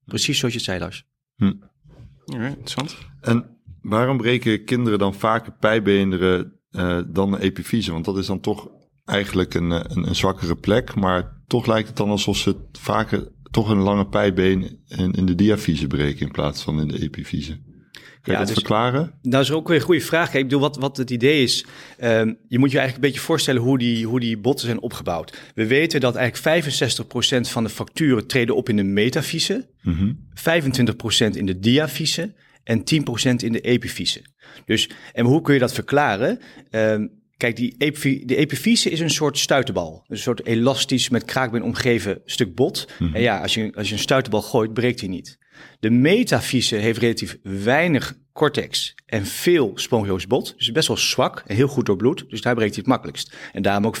Precies 0.04 0.38
zoals 0.38 0.54
je 0.54 0.60
het 0.60 0.68
zei, 0.68 0.80
Lars. 0.80 1.04
Ja, 2.24 2.46
interessant. 2.46 2.96
En 3.20 3.58
waarom 3.82 4.16
breken 4.16 4.64
kinderen 4.64 4.98
dan 4.98 5.14
vaker 5.14 5.52
pijbeenderen 5.52 6.60
eh, 6.70 7.00
dan 7.06 7.30
de 7.30 7.40
epifyse? 7.40 7.92
Want 7.92 8.04
dat 8.04 8.18
is 8.18 8.26
dan 8.26 8.40
toch 8.40 8.68
eigenlijk 9.04 9.54
een, 9.54 9.72
eh, 9.72 9.80
een, 9.82 10.08
een 10.08 10.14
zwakkere 10.14 10.56
plek, 10.56 10.94
maar 10.94 11.42
toch 11.46 11.66
lijkt 11.66 11.88
het 11.88 11.96
dan 11.96 12.08
alsof 12.08 12.36
ze 12.36 12.56
vaker 12.72 13.32
toch 13.50 13.68
een 13.68 13.78
lange 13.78 14.06
pijbeen 14.06 14.82
in, 14.86 15.12
in 15.12 15.26
de 15.26 15.34
diafyse 15.34 15.86
breken 15.86 16.26
in 16.26 16.32
plaats 16.32 16.62
van 16.62 16.80
in 16.80 16.88
de 16.88 17.02
epifyse. 17.02 17.58
Kun 18.24 18.32
je 18.32 18.38
Ja, 18.38 18.44
dat 18.44 18.54
dus- 18.54 18.64
verklaren? 18.64 19.12
Dat 19.22 19.42
is 19.42 19.50
ook 19.50 19.68
weer 19.68 19.76
een 19.76 19.82
goede 19.82 20.00
vraag. 20.00 20.24
Kijk, 20.30 20.42
ik 20.42 20.48
bedoel, 20.48 20.60
wat, 20.60 20.76
wat 20.76 20.96
het 20.96 21.10
idee 21.10 21.42
is, 21.42 21.64
ehm, 21.98 22.32
je 22.48 22.58
moet 22.58 22.70
je 22.70 22.78
eigenlijk 22.78 22.94
een 22.94 23.10
beetje 23.12 23.26
voorstellen 23.26 23.62
hoe 23.62 23.78
die, 23.78 24.06
hoe 24.06 24.20
die 24.20 24.38
botten 24.38 24.66
zijn 24.66 24.80
opgebouwd. 24.80 25.36
We 25.54 25.66
weten 25.66 26.00
dat 26.00 26.14
eigenlijk 26.14 26.42
65% 26.42 27.48
van 27.48 27.64
de 27.64 27.70
facturen 27.70 28.26
treden 28.26 28.56
op 28.56 28.68
in 28.68 28.76
de 28.76 28.82
metafyse, 28.82 29.68
Mhm. 29.82 30.12
25% 30.34 31.36
in 31.36 31.46
de 31.46 31.58
diafyse 31.58 32.32
en 32.64 32.84
10% 32.84 33.42
in 33.42 33.52
de 33.52 33.60
epifyse. 33.60 34.22
Dus, 34.64 34.88
en 35.12 35.24
hoe 35.24 35.40
kun 35.40 35.54
je 35.54 35.60
dat 35.60 35.72
verklaren? 35.74 36.38
Ehm, 36.70 37.06
kijk, 37.36 37.56
die, 37.56 37.74
epi, 37.78 38.22
de 38.24 38.36
epifyse 38.36 38.90
is 38.90 39.00
een 39.00 39.10
soort 39.10 39.38
stuiterbal. 39.38 40.04
Een 40.08 40.18
soort 40.18 40.46
elastisch 40.46 41.08
met 41.08 41.24
kraakbeen 41.24 41.62
omgeven 41.62 42.20
stuk 42.24 42.54
bot. 42.54 42.88
En 43.12 43.20
ja, 43.20 43.40
als 43.40 43.54
je, 43.54 43.72
als 43.74 43.88
je 43.88 43.94
een 43.94 44.00
stuiterbal 44.00 44.42
gooit, 44.42 44.72
breekt 44.72 45.00
die 45.00 45.08
niet. 45.08 45.38
De 45.84 45.90
metafyse 45.90 46.76
heeft 46.76 46.98
relatief 46.98 47.36
weinig 47.42 48.14
cortex 48.32 48.94
en 49.06 49.26
veel 49.26 49.72
spongioos 49.74 50.26
bot. 50.26 50.54
Dus 50.56 50.72
best 50.72 50.88
wel 50.88 50.96
zwak 50.96 51.42
en 51.46 51.56
heel 51.56 51.68
goed 51.68 51.86
doorbloed. 51.86 52.24
Dus 52.28 52.40
daar 52.40 52.54
breekt 52.54 52.70
hij 52.74 52.78
het 52.80 52.86
makkelijkst. 52.92 53.34
En 53.52 53.62
daarom 53.62 53.86
ook 53.86 53.96
65% 53.96 54.00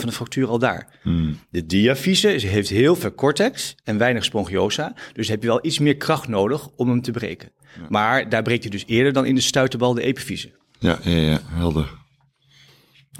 van 0.00 0.08
de 0.08 0.12
fractuur 0.12 0.48
al 0.48 0.58
daar. 0.58 0.88
Hmm. 1.02 1.38
De 1.50 1.66
diafyse 1.66 2.34
is- 2.34 2.44
heeft 2.44 2.68
heel 2.68 2.96
veel 2.96 3.14
cortex 3.14 3.74
en 3.84 3.98
weinig 3.98 4.24
spongiosa. 4.24 4.94
Dus 5.12 5.28
heb 5.28 5.42
je 5.42 5.48
wel 5.48 5.66
iets 5.66 5.78
meer 5.78 5.96
kracht 5.96 6.28
nodig 6.28 6.68
om 6.76 6.88
hem 6.88 7.02
te 7.02 7.10
breken. 7.10 7.52
Maar 7.88 8.28
daar 8.28 8.42
breekt 8.42 8.62
hij 8.62 8.70
dus 8.70 8.84
eerder 8.86 9.12
dan 9.12 9.26
in 9.26 9.34
de 9.34 9.40
stuiterbal 9.40 9.94
de 9.94 10.02
epifyse. 10.02 10.50
Ja, 10.78 10.98
ja, 11.02 11.16
ja, 11.16 11.40
helder. 11.44 11.90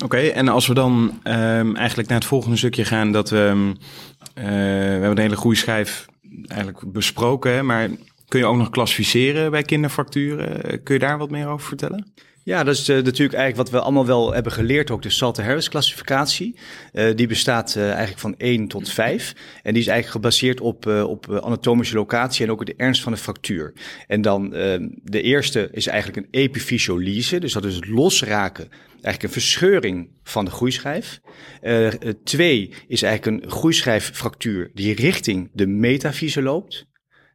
Oké, 0.04 0.16
en 0.18 0.48
als 0.48 0.66
we 0.66 0.74
dan 0.74 1.20
ehm, 1.22 1.74
eigenlijk 1.76 2.08
naar 2.08 2.18
het 2.18 2.28
volgende 2.28 2.56
stukje 2.56 2.84
gaan, 2.84 3.12
dat 3.12 3.30
we, 3.30 3.46
ehm, 3.46 3.68
eh, 4.34 4.44
we 4.44 4.50
hebben 5.00 5.14
de 5.16 5.22
hele 5.22 5.36
groeischijf 5.36 6.10
eigenlijk 6.46 6.92
besproken, 6.92 7.66
maar 7.66 7.88
kun 8.28 8.40
je 8.40 8.46
ook 8.46 8.56
nog 8.56 8.70
klassificeren 8.70 9.50
bij 9.50 9.62
kinderfracturen? 9.62 10.82
Kun 10.82 10.94
je 10.94 11.00
daar 11.00 11.18
wat 11.18 11.30
meer 11.30 11.46
over 11.46 11.66
vertellen? 11.66 12.12
Ja, 12.44 12.64
dat 12.64 12.74
is 12.74 12.88
eh, 12.88 12.96
natuurlijk 12.96 13.38
eigenlijk 13.38 13.56
wat 13.56 13.70
we 13.70 13.80
allemaal 13.80 14.06
wel 14.06 14.32
hebben 14.32 14.52
geleerd, 14.52 14.90
ook 14.90 15.02
de 15.02 15.10
Salter-Harris 15.10 15.68
klassificatie. 15.68 16.56
Eh, 16.92 17.16
die 17.16 17.26
bestaat 17.26 17.74
eh, 17.76 17.86
eigenlijk 17.86 18.18
van 18.18 18.34
1 18.36 18.68
tot 18.68 18.90
5. 18.90 19.34
En 19.62 19.72
die 19.72 19.82
is 19.82 19.88
eigenlijk 19.88 20.24
gebaseerd 20.24 20.60
op, 20.60 20.86
op 20.86 21.40
anatomische 21.42 21.94
locatie 21.94 22.44
en 22.44 22.50
ook 22.50 22.66
de 22.66 22.74
ernst 22.76 23.02
van 23.02 23.12
de 23.12 23.18
fractuur. 23.18 23.72
En 24.06 24.22
dan 24.22 24.50
de 25.02 25.22
eerste 25.22 25.68
is 25.72 25.86
eigenlijk 25.86 26.18
een 26.18 26.40
epifysiolyse, 26.40 27.40
dus 27.40 27.52
dat 27.52 27.64
is 27.64 27.74
het 27.74 27.88
losraken, 27.88 28.68
eigenlijk 29.02 29.22
een 29.22 29.40
verscheuring 29.40 30.10
van 30.22 30.44
de 30.44 30.50
groeischijf. 30.50 31.20
Eh, 31.60 31.86
eh, 31.86 32.14
twee 32.24 32.74
is 32.86 33.02
eigenlijk 33.02 33.44
een 33.44 33.50
groeischijffractuur 33.50 34.70
die 34.74 34.94
richting 34.94 35.50
de 35.52 35.66
metafyse 35.66 36.42
loopt. 36.42 36.86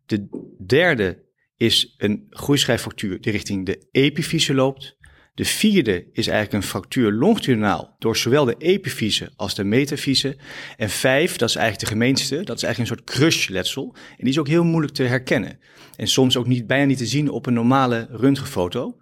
De 0.05 0.27
derde 0.65 1.25
is 1.57 1.95
een 1.97 2.27
groeischijffractuur 2.29 3.21
die 3.21 3.31
richting 3.31 3.65
de 3.65 3.87
epifyse 3.91 4.53
loopt. 4.53 4.97
De 5.33 5.45
vierde 5.45 6.07
is 6.11 6.27
eigenlijk 6.27 6.63
een 6.63 6.69
fractuur 6.69 7.11
longitudinaal 7.11 7.95
door 7.99 8.17
zowel 8.17 8.45
de 8.45 8.55
epifyse 8.57 9.31
als 9.35 9.55
de 9.55 9.63
metafyse. 9.63 10.37
En 10.77 10.89
vijf, 10.89 11.35
dat 11.35 11.49
is 11.49 11.55
eigenlijk 11.55 11.85
de 11.85 11.95
gemeenste, 11.95 12.43
dat 12.43 12.57
is 12.57 12.63
eigenlijk 12.63 12.79
een 12.91 12.97
soort 12.97 13.17
crushletsel. 13.17 13.95
En 13.95 14.15
die 14.17 14.29
is 14.29 14.39
ook 14.39 14.47
heel 14.47 14.63
moeilijk 14.63 14.93
te 14.93 15.03
herkennen. 15.03 15.59
En 15.95 16.07
soms 16.07 16.37
ook 16.37 16.47
niet, 16.47 16.67
bijna 16.67 16.85
niet 16.85 16.97
te 16.97 17.05
zien 17.05 17.29
op 17.29 17.45
een 17.45 17.53
normale 17.53 18.07
röntgenfoto. 18.11 18.97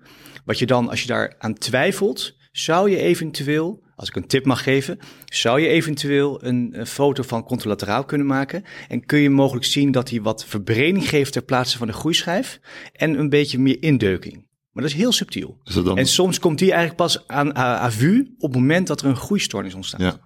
Wat 0.46 0.60
je 0.60 0.66
dan, 0.66 0.90
als 0.90 1.02
je 1.02 1.08
daar 1.08 1.36
aan 1.38 1.54
twijfelt, 1.54 2.36
zou 2.58 2.90
je 2.90 2.98
eventueel, 2.98 3.84
als 3.96 4.10
ik 4.10 4.16
een 4.16 4.28
tip 4.28 4.46
mag 4.46 4.64
geven, 4.64 5.00
zou 5.26 5.62
je 5.62 5.68
eventueel 5.68 6.44
een, 6.44 6.70
een 6.72 6.88
foto 6.88 7.24
van 7.24 7.44
contralateraal 7.44 8.06
kunnen 8.06 8.28
maken. 8.28 8.64
En 8.88 9.06
kun 9.06 9.20
je 9.20 9.30
mogelijk 9.30 9.66
zien 9.66 9.92
dat 9.92 10.10
hij 10.10 10.22
wat 10.22 10.46
verbreding 10.46 11.10
geeft 11.10 11.34
ter 11.34 11.44
plaatse 11.44 11.78
van 11.78 11.88
de 11.88 11.94
groeischijf 11.94 12.60
en 12.94 13.20
een 13.20 13.30
beetje 13.30 13.60
meer 13.60 13.82
indeuking. 13.82 14.34
Maar 14.72 14.84
dat 14.84 14.94
is 14.94 15.00
heel 15.00 15.12
subtiel. 15.12 15.58
Is 15.64 15.74
dat 15.74 15.86
dan... 15.86 15.98
En 15.98 16.08
soms 16.08 16.40
komt 16.40 16.60
die 16.60 16.72
eigenlijk 16.72 16.98
pas 16.98 17.28
aan 17.28 17.58
à, 17.58 17.84
à 17.84 17.92
vue 17.92 18.36
op 18.38 18.52
het 18.52 18.60
moment 18.60 18.88
dat 18.88 19.02
er 19.02 19.08
een 19.08 19.16
groeistoornis 19.16 19.74
ontstaat. 19.74 20.02
Ja. 20.02 20.25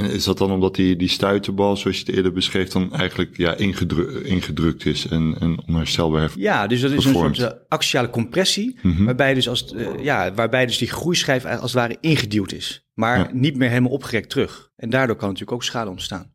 En 0.00 0.10
is 0.10 0.24
dat 0.24 0.38
dan 0.38 0.50
omdat 0.50 0.74
die, 0.74 0.96
die 0.96 1.08
stuiterbal, 1.08 1.76
zoals 1.76 1.98
je 1.98 2.04
het 2.06 2.14
eerder 2.16 2.32
beschreef, 2.32 2.68
dan 2.68 2.92
eigenlijk 2.92 3.36
ja, 3.36 3.54
ingedru- 3.54 4.20
ingedrukt 4.24 4.84
is 4.86 5.06
en, 5.06 5.36
en 5.40 5.62
onherstelbaar 5.66 6.20
heeft? 6.20 6.34
Ja, 6.36 6.66
dus 6.66 6.80
dat 6.80 6.90
is 6.90 7.04
een 7.04 7.12
soort 7.14 7.38
eh, 7.38 7.50
axiale 7.68 8.10
compressie, 8.10 8.78
Mhm. 8.82 9.04
waarbij, 9.04 9.34
dus 9.34 9.48
als, 9.48 9.72
eh, 9.72 10.04
ja, 10.04 10.34
waarbij 10.34 10.66
dus 10.66 10.78
die 10.78 10.88
groeischijf 10.90 11.44
als 11.44 11.60
het 11.60 11.72
ware 11.72 11.96
ingeduwd 12.00 12.52
is, 12.52 12.86
maar 12.94 13.18
Ja. 13.18 13.28
niet 13.32 13.56
meer 13.56 13.68
helemaal 13.68 13.90
opgerekt 13.90 14.30
terug. 14.30 14.70
En 14.76 14.90
daardoor 14.90 15.16
kan 15.16 15.28
natuurlijk 15.28 15.52
ook 15.56 15.64
schade 15.64 15.90
ontstaan. 15.90 16.32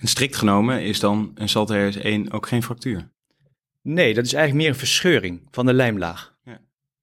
En 0.00 0.08
strikt 0.10 0.36
genomen 0.36 0.82
is 0.82 1.00
dan 1.00 1.30
een 1.34 1.48
Salter 1.48 2.04
1 2.06 2.30
ook 2.32 2.46
geen 2.48 2.62
fractuur. 2.62 3.12
Nee, 3.82 4.14
dat 4.14 4.24
is 4.24 4.32
eigenlijk 4.32 4.62
meer 4.64 4.72
een 4.74 4.78
verscheuring 4.80 5.48
van 5.50 5.66
de 5.66 5.72
lijmlaag. 5.74 6.33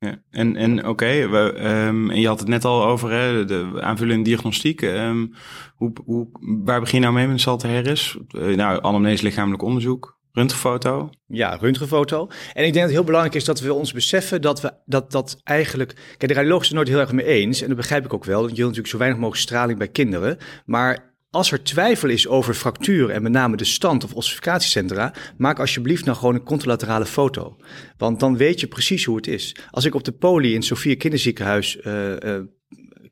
Ja. 0.05 0.21
En, 0.31 0.55
en 0.55 0.87
oké, 0.87 1.29
we, 1.29 1.53
ehm, 1.53 2.09
en 2.09 2.19
je 2.19 2.27
had 2.27 2.39
het 2.39 2.47
net 2.47 2.65
al 2.65 2.85
over 2.85 3.11
hè, 3.11 3.45
de 3.45 3.71
aanvullende 3.79 4.23
diagnostiek. 4.23 4.81
Ehm, 4.81 5.27
hoe, 5.75 5.91
hoe, 6.05 6.27
waar 6.63 6.79
begin 6.79 6.99
je 6.99 7.03
nou 7.03 7.17
mee 7.17 7.27
met 7.27 7.41
Salter 7.41 7.73
Harris? 7.73 8.17
Eh, 8.27 8.55
nou, 8.55 8.83
anamnese 8.83 9.23
lichamelijk 9.23 9.63
onderzoek, 9.63 10.17
röntgenfoto. 10.31 11.09
Ja, 11.27 11.55
röntgenfoto. 11.55 12.27
En 12.27 12.65
ik 12.65 12.73
denk 12.73 12.73
dat 12.73 12.83
het 12.83 12.91
heel 12.91 13.03
belangrijk 13.03 13.35
is 13.35 13.45
dat 13.45 13.59
we 13.59 13.73
ons 13.73 13.93
beseffen 13.93 14.41
dat 14.41 14.61
we 14.61 14.73
dat, 14.85 15.11
dat 15.11 15.39
eigenlijk. 15.43 15.93
Kijk, 16.17 16.33
de 16.33 16.39
het 16.39 16.67
er 16.67 16.73
nooit 16.73 16.87
heel 16.87 16.99
erg 16.99 17.11
mee 17.11 17.25
eens. 17.25 17.61
En 17.61 17.67
dat 17.67 17.77
begrijp 17.77 18.05
ik 18.05 18.13
ook 18.13 18.25
wel. 18.25 18.39
Want 18.39 18.49
je 18.49 18.55
wil 18.55 18.65
natuurlijk 18.65 18.93
zo 18.93 18.97
weinig 18.97 19.19
mogelijk 19.19 19.47
straling 19.47 19.77
bij 19.77 19.87
kinderen. 19.87 20.37
Maar 20.65 21.10
als 21.31 21.51
er 21.51 21.63
twijfel 21.63 22.09
is 22.09 22.27
over 22.27 22.53
fracturen 22.53 23.15
en 23.15 23.21
met 23.21 23.31
name 23.31 23.57
de 23.57 23.65
stand 23.65 24.03
of 24.03 24.13
ossificatiecentra, 24.13 25.13
maak 25.37 25.59
alsjeblieft 25.59 26.05
nou 26.05 26.17
gewoon 26.17 26.35
een 26.35 26.43
contralaterale 26.43 27.05
foto. 27.05 27.57
Want 27.97 28.19
dan 28.19 28.37
weet 28.37 28.59
je 28.59 28.67
precies 28.67 29.05
hoe 29.05 29.15
het 29.15 29.27
is. 29.27 29.55
Als 29.69 29.85
ik 29.85 29.95
op 29.95 30.03
de 30.03 30.11
poli 30.11 30.53
in 30.53 30.61
Sofia 30.61 30.95
Kinderziekenhuis 30.95 31.79
eh, 31.79 32.39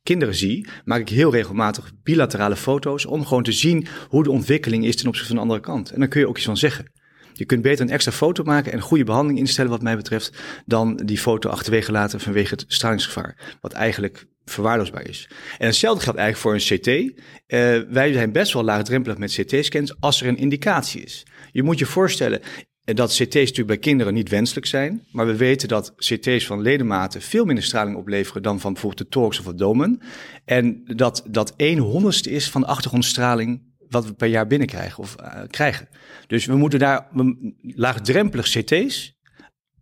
kinderen 0.04 0.36
zie, 0.36 0.68
maak 0.86 1.00
ik 1.00 1.10
heel 1.10 1.32
regelmatig 1.32 1.92
bilaterale 2.04 2.56
foto's 2.56 3.06
om 3.06 3.26
gewoon 3.26 3.44
te 3.44 3.52
zien 3.52 3.88
hoe 4.10 4.24
de 4.24 4.32
ontwikkeling 4.32 4.86
is 4.86 4.96
ten 4.96 5.08
opzichte 5.08 5.28
van 5.28 5.36
de 5.36 5.42
andere 5.42 5.62
kant. 5.62 5.92
En 5.92 6.00
dan 6.00 6.10
kun 6.10 6.20
je 6.20 6.28
ook 6.28 6.38
iets 6.38 6.46
van 6.46 6.58
zeggen. 6.58 6.92
Je 7.34 7.46
kunt 7.46 7.62
beter 7.62 7.86
een 7.86 7.92
extra 7.92 8.12
foto 8.12 8.44
maken 8.44 8.72
en 8.72 8.78
een 8.78 8.84
goede 8.84 9.04
behandeling 9.04 9.40
instellen 9.40 9.72
wat 9.72 9.82
mij 9.82 9.96
betreft, 9.96 10.38
dan 10.66 10.96
die 10.96 11.18
foto 11.18 11.50
achterwege 11.50 11.92
laten 11.92 12.20
vanwege 12.20 12.54
het 12.54 12.66
stralingsgevaar, 12.68 13.58
wat 13.62 13.72
eigenlijk 13.72 14.26
verwaarloosbaar 14.50 15.08
is. 15.08 15.30
En 15.58 15.66
hetzelfde 15.66 16.04
geldt 16.04 16.20
eigenlijk 16.20 16.62
voor 16.62 16.76
een 16.76 16.80
CT. 16.80 17.22
Eh, 17.48 17.94
wij 17.94 18.14
zijn 18.14 18.32
best 18.32 18.54
wel 18.54 18.64
laagdrempelig 18.64 19.18
met 19.18 19.34
CT-scans 19.34 20.00
als 20.00 20.22
er 20.22 20.28
een 20.28 20.38
indicatie 20.38 21.04
is. 21.04 21.26
Je 21.52 21.64
moet 21.64 21.80
je 21.80 21.86
voorstellen, 21.86 22.42
dat 22.94 23.10
CT's 23.10 23.34
natuurlijk 23.34 23.68
bij 23.68 23.78
kinderen 23.78 24.14
niet 24.14 24.30
wenselijk 24.30 24.66
zijn. 24.66 25.06
Maar 25.12 25.26
we 25.26 25.36
weten 25.36 25.68
dat 25.68 25.94
CT's 25.96 26.46
van 26.46 26.62
ledematen 26.62 27.22
veel 27.22 27.46
minder 27.46 27.64
straling 27.64 27.98
opleveren 27.98 28.42
dan 28.42 28.60
van 28.60 28.74
bijvoorbeeld 28.74 29.04
de 29.04 29.14
thorax 29.14 29.40
of 29.40 29.54
domen. 29.54 30.02
En 30.46 30.82
dat 30.86 31.24
dat 31.28 31.54
1 31.56 31.78
honderdste 31.78 32.30
is 32.30 32.50
van 32.50 32.62
de 32.62 32.68
achtergrondstraling 32.68 33.68
wat 33.90 34.06
we 34.06 34.14
per 34.14 34.28
jaar 34.28 34.48
binnenkrijgen 34.48 35.04
of 35.04 35.16
eh, 35.16 35.42
krijgen. 35.48 35.90
Dus 36.28 36.46
we 36.46 36.56
moeten 36.56 36.80
daar 36.80 37.08
laagdrempelig 37.62 38.50
CT's 38.50 39.18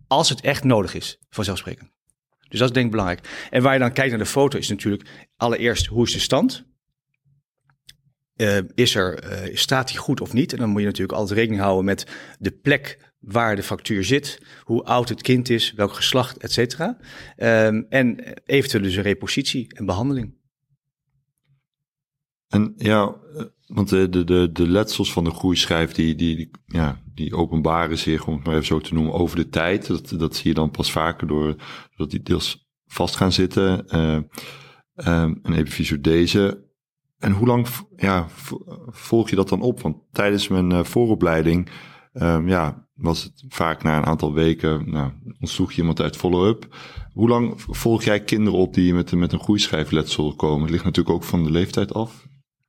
als 0.08 0.30
het 0.30 0.42
echt 0.42 0.64
nodig 0.64 0.94
is, 0.94 1.18
vanzelfsprekend. 1.30 1.97
Dus 2.50 2.60
dat 2.60 2.68
is 2.68 2.74
denk 2.74 2.86
ik 2.86 2.92
belangrijk. 2.92 3.48
En 3.50 3.62
waar 3.62 3.74
je 3.74 3.80
dan 3.80 3.94
kijkt 3.94 4.10
naar 4.10 4.20
de 4.20 4.26
foto 4.26 4.58
is 4.58 4.70
natuurlijk 4.70 5.10
allereerst 5.36 5.86
hoe 5.86 6.06
is 6.06 6.14
de 6.14 6.20
stand? 6.20 6.66
Eh, 8.36 8.58
is 8.74 8.96
er, 8.96 9.20
eh, 9.20 9.56
staat 9.56 9.88
die 9.88 9.98
goed 9.98 10.22
of 10.22 10.34
niet? 10.34 10.54
En 10.54 10.60
dan 10.60 10.70
moet 10.70 10.82
je 10.82 10.86
natuurlijk 10.86 11.18
altijd 11.18 11.38
rekening 11.38 11.62
houden 11.62 11.86
met 11.86 12.08
de 12.40 12.52
plek 12.52 13.14
waar 13.20 13.56
de 13.56 13.64
fractuur 13.64 14.04
zit, 14.04 14.42
hoe 14.64 14.84
oud 14.84 15.10
het 15.10 15.22
kind 15.22 15.50
is, 15.50 15.74
welk 15.74 15.94
geslacht, 15.94 16.38
et 16.38 16.52
cetera. 16.52 16.98
Ehm, 17.36 17.84
en 17.90 18.34
eventueel 18.46 18.84
dus 18.84 18.96
een 18.96 19.04
repositie 19.04 19.74
en 19.76 19.86
behandeling. 19.86 20.36
En 22.48 22.74
ja, 22.78 23.16
want 23.68 23.90
de, 23.90 24.10
de, 24.10 24.24
de, 24.24 24.50
de 24.52 24.68
letsels 24.68 25.14
van 25.14 25.24
de 25.24 25.32
groeischijf, 25.32 25.92
die, 25.92 26.16
die, 26.16 26.52
ja, 26.66 27.02
die 27.14 27.36
openbaren 27.36 27.98
zich, 27.98 28.28
om 28.28 28.34
het 28.36 28.46
maar 28.46 28.54
even 28.54 28.66
zo 28.66 28.80
te 28.80 28.94
noemen, 28.94 29.14
over 29.14 29.36
de 29.36 29.50
tijd. 29.50 29.88
Dat, 29.88 30.14
dat 30.18 30.36
zie 30.36 30.48
je 30.48 30.54
dan 30.54 30.72
pas 30.72 30.92
vaker 30.92 31.28
door 31.28 31.56
dat 31.96 32.12
die 32.12 32.24
deels 32.24 32.68
vast 32.86 33.16
gaan 33.16 33.32
zitten. 33.32 33.86
Uh, 33.96 35.22
en 35.24 35.54
even 35.54 36.02
deze. 36.02 36.66
En 37.20 37.32
hoe 37.32 37.48
lang 37.48 37.68
ja, 37.96 38.28
volg 38.88 39.30
je 39.30 39.36
dat 39.36 39.50
dan 39.50 39.62
op? 39.62 39.82
Want 39.82 39.98
tijdens 40.12 40.48
mijn 40.48 40.72
uh, 40.72 40.84
vooropleiding 40.84 41.70
um, 42.14 42.48
ja, 42.48 42.88
was 42.94 43.24
het 43.24 43.44
vaak 43.50 43.84
na 43.84 43.98
een 43.98 44.06
aantal 44.06 44.34
weken, 44.34 44.90
nou, 44.90 45.12
ontsloeg 45.40 45.72
je 45.72 45.78
iemand 45.78 46.02
uit 46.02 46.18
follow-up. 46.18 46.76
Hoe 47.14 47.30
lang 47.30 47.54
volg 47.56 48.04
jij 48.04 48.24
kinderen 48.24 48.60
op 48.60 48.74
die 48.74 48.94
met, 48.94 49.12
met 49.12 49.34
een 49.34 49.40
groeischijfletsel 49.40 50.36
komen? 50.36 50.62
Het 50.62 50.72
ligt 50.72 50.84
natuurlijk 50.84 51.16
ook 51.16 51.24
van 51.24 51.44
de 51.44 51.52
leeftijd 51.52 51.94
af. 51.94 52.27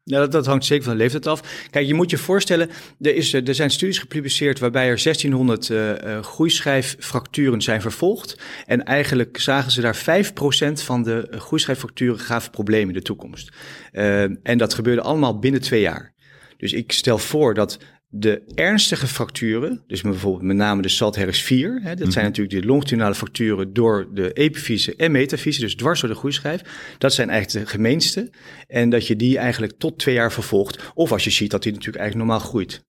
Ja, 0.09 0.27
dat, 0.27 0.47
hangt 0.47 0.65
zeker 0.65 0.85
van 0.85 0.93
de 0.93 0.99
leeftijd 0.99 1.27
af. 1.27 1.67
Kijk, 1.71 1.87
je 1.87 1.95
moet 1.95 2.11
je 2.11 2.19
voorstellen, 2.19 2.71
er, 3.01 3.15
is, 3.15 3.33
er 3.33 3.55
zijn 3.55 3.71
studies 3.71 3.99
gepubliceerd 3.99 4.59
waarbij 4.59 4.89
er 4.89 5.03
1600 5.03 5.69
uh, 5.69 5.89
uh, 5.89 6.23
groeischijffracturen 6.23 7.63
zijn 7.63 7.81
vervolgd. 7.81 8.41
En 8.67 8.85
eigenlijk 8.85 9.39
zagen 9.39 9.71
ze 9.71 9.81
daar 9.81 9.97
5% 9.97 10.73
van 10.73 11.03
de 11.03 11.29
groeischijffracturen 11.31 12.19
gaven 12.19 12.51
problemen 12.51 12.89
in 12.89 12.95
de 12.95 13.03
toekomst. 13.03 13.53
Uh, 13.93 14.23
en 14.23 14.59
dat 14.59 14.75
gebeurde 14.75 15.03
allemaal 15.03 15.39
binnen 15.39 15.61
twee 15.61 15.81
jaar. 15.81 16.15
Dus 16.57 16.73
ik 16.73 16.93
stel 16.93 17.19
voor 17.19 17.55
dat 17.55 17.79
de 18.11 18.43
ernstige 18.55 19.07
fracturen, 19.07 19.83
dus 19.87 20.01
bijvoorbeeld 20.01 20.43
met 20.43 20.57
name 20.57 20.83
de 20.83 20.89
Salt-Harris 20.89 21.43
4, 21.43 21.81
hè, 21.83 21.95
dat 21.95 22.13
zijn 22.13 22.25
mhm. 22.25 22.25
natuurlijk 22.25 22.61
de 22.61 22.67
longitudinale 22.67 23.15
fracturen 23.15 23.73
door 23.73 24.09
de 24.13 24.33
epifyse 24.33 24.97
en 24.97 25.13
metafyse, 25.13 25.61
dus 25.61 25.75
dwars 25.75 26.01
door 26.01 26.11
de 26.11 26.17
groeischijf. 26.17 26.63
Dat 26.99 27.13
zijn 27.13 27.31
eigenlijk 27.31 27.67
de 27.67 27.71
gemeenste. 27.71 28.31
En 28.67 28.91
dat 28.91 29.07
je 29.07 29.17
die 29.17 29.39
eigenlijk 29.39 29.79
tot 29.79 29.99
twee 29.99 30.15
jaar 30.15 30.33
vervolgt. 30.33 30.91
Of 30.95 31.13
als 31.13 31.25
je 31.25 31.31
ziet 31.31 31.51
dat 31.51 31.63
die 31.63 31.73
natuurlijk 31.73 31.99
eigenlijk 32.03 32.29
normaal 32.29 32.49
groeit. 32.49 32.87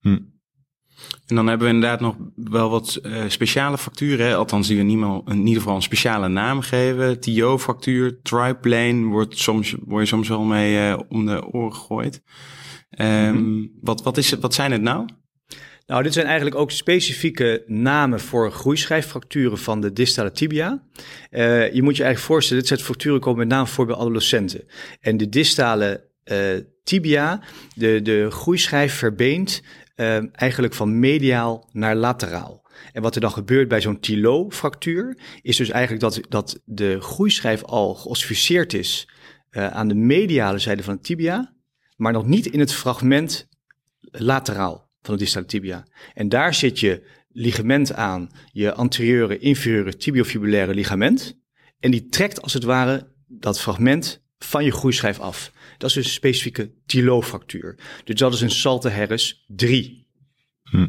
Hm. 0.00 0.18
En 1.26 1.36
dan 1.36 1.46
hebben 1.46 1.66
we 1.66 1.74
inderdaad 1.74 2.00
nog 2.00 2.16
wel 2.34 2.70
wat 2.70 3.00
uh, 3.02 3.24
speciale 3.28 3.78
fracturen, 3.78 4.36
althans 4.36 4.68
die 4.68 4.76
we 4.76 4.82
niemand, 4.82 5.28
in 5.28 5.46
ieder 5.46 5.62
geval 5.62 5.76
een 5.76 5.82
speciale 5.82 6.28
naam 6.28 6.60
geven. 6.60 7.20
TIO-fractuur, 7.20 8.20
triplane, 8.22 9.04
wordt 9.04 9.38
soms, 9.38 9.74
word 9.84 10.02
je 10.02 10.08
soms 10.08 10.28
wel 10.28 10.42
mee 10.42 10.90
uh, 10.90 10.98
om 11.08 11.26
de 11.26 11.46
oren 11.46 11.74
gegooid. 11.74 12.22
Um, 12.98 13.72
wat, 13.80 14.02
wat, 14.02 14.16
is, 14.16 14.30
wat 14.30 14.54
zijn 14.54 14.72
het 14.72 14.82
nou? 14.82 15.08
Nou, 15.90 16.02
dit 16.02 16.12
zijn 16.12 16.26
eigenlijk 16.26 16.56
ook 16.56 16.70
specifieke 16.70 17.62
namen 17.66 18.20
voor 18.20 18.52
groeischijffracturen 18.52 19.58
van 19.58 19.80
de 19.80 19.92
distale 19.92 20.32
tibia. 20.32 20.82
Uh, 21.30 21.72
je 21.72 21.82
moet 21.82 21.96
je 21.96 22.02
eigenlijk 22.02 22.32
voorstellen, 22.32 22.62
dit 22.62 22.70
soort 22.70 22.82
fracturen 22.82 23.20
komen 23.20 23.38
met 23.38 23.48
name 23.48 23.66
voor 23.66 23.86
bij 23.86 23.94
adolescenten. 23.94 24.64
En 25.00 25.16
de 25.16 25.28
distale 25.28 26.08
uh, 26.24 26.38
tibia, 26.84 27.42
de, 27.74 28.02
de 28.02 28.30
groeischijf 28.30 28.94
verbeent 28.94 29.62
uh, 29.96 30.18
eigenlijk 30.32 30.74
van 30.74 30.98
mediaal 30.98 31.68
naar 31.72 31.96
lateraal. 31.96 32.70
En 32.92 33.02
wat 33.02 33.14
er 33.14 33.20
dan 33.20 33.32
gebeurt 33.32 33.68
bij 33.68 33.80
zo'n 33.80 34.00
Thilo-fractuur, 34.00 35.18
is 35.42 35.56
dus 35.56 35.70
eigenlijk 35.70 36.02
dat, 36.02 36.20
dat 36.28 36.62
de 36.64 37.00
groeischijf 37.00 37.64
al 37.64 37.94
geossificeerd 37.94 38.74
is 38.74 39.08
aan 39.50 39.88
de 39.88 39.94
mediale 39.94 40.58
zijde 40.58 40.82
van 40.82 40.94
de 40.94 41.00
tibia 41.00 41.54
maar 42.00 42.12
nog 42.12 42.26
niet 42.26 42.46
in 42.46 42.60
het 42.60 42.72
fragment 42.72 43.48
lateraal 44.00 44.90
van 45.02 45.14
de 45.14 45.20
distale 45.20 45.46
tibia. 45.46 45.86
En 46.14 46.28
daar 46.28 46.54
zit 46.54 46.80
je 46.80 47.06
ligament 47.32 47.92
aan, 47.92 48.30
je 48.52 48.74
anterieure, 48.74 49.38
inferieure 49.38 49.96
tibiofibulaire 49.96 50.74
ligament. 50.74 51.38
En 51.80 51.90
die 51.90 52.06
trekt 52.06 52.42
als 52.42 52.52
het 52.52 52.64
ware 52.64 53.12
dat 53.26 53.60
fragment 53.60 54.22
van 54.38 54.64
je 54.64 54.70
groeischijf 54.70 55.18
af. 55.18 55.52
Dat 55.78 55.88
is 55.88 55.94
dus 55.94 56.04
een 56.04 56.10
specifieke 56.10 56.72
Thilo-fractuur. 56.86 57.78
Dus 58.04 58.18
dat 58.18 58.34
is 58.34 58.40
een 58.40 58.50
Salte 58.50 58.90
Harris 58.90 59.44
3. 59.46 60.06
Hm. 60.62 60.88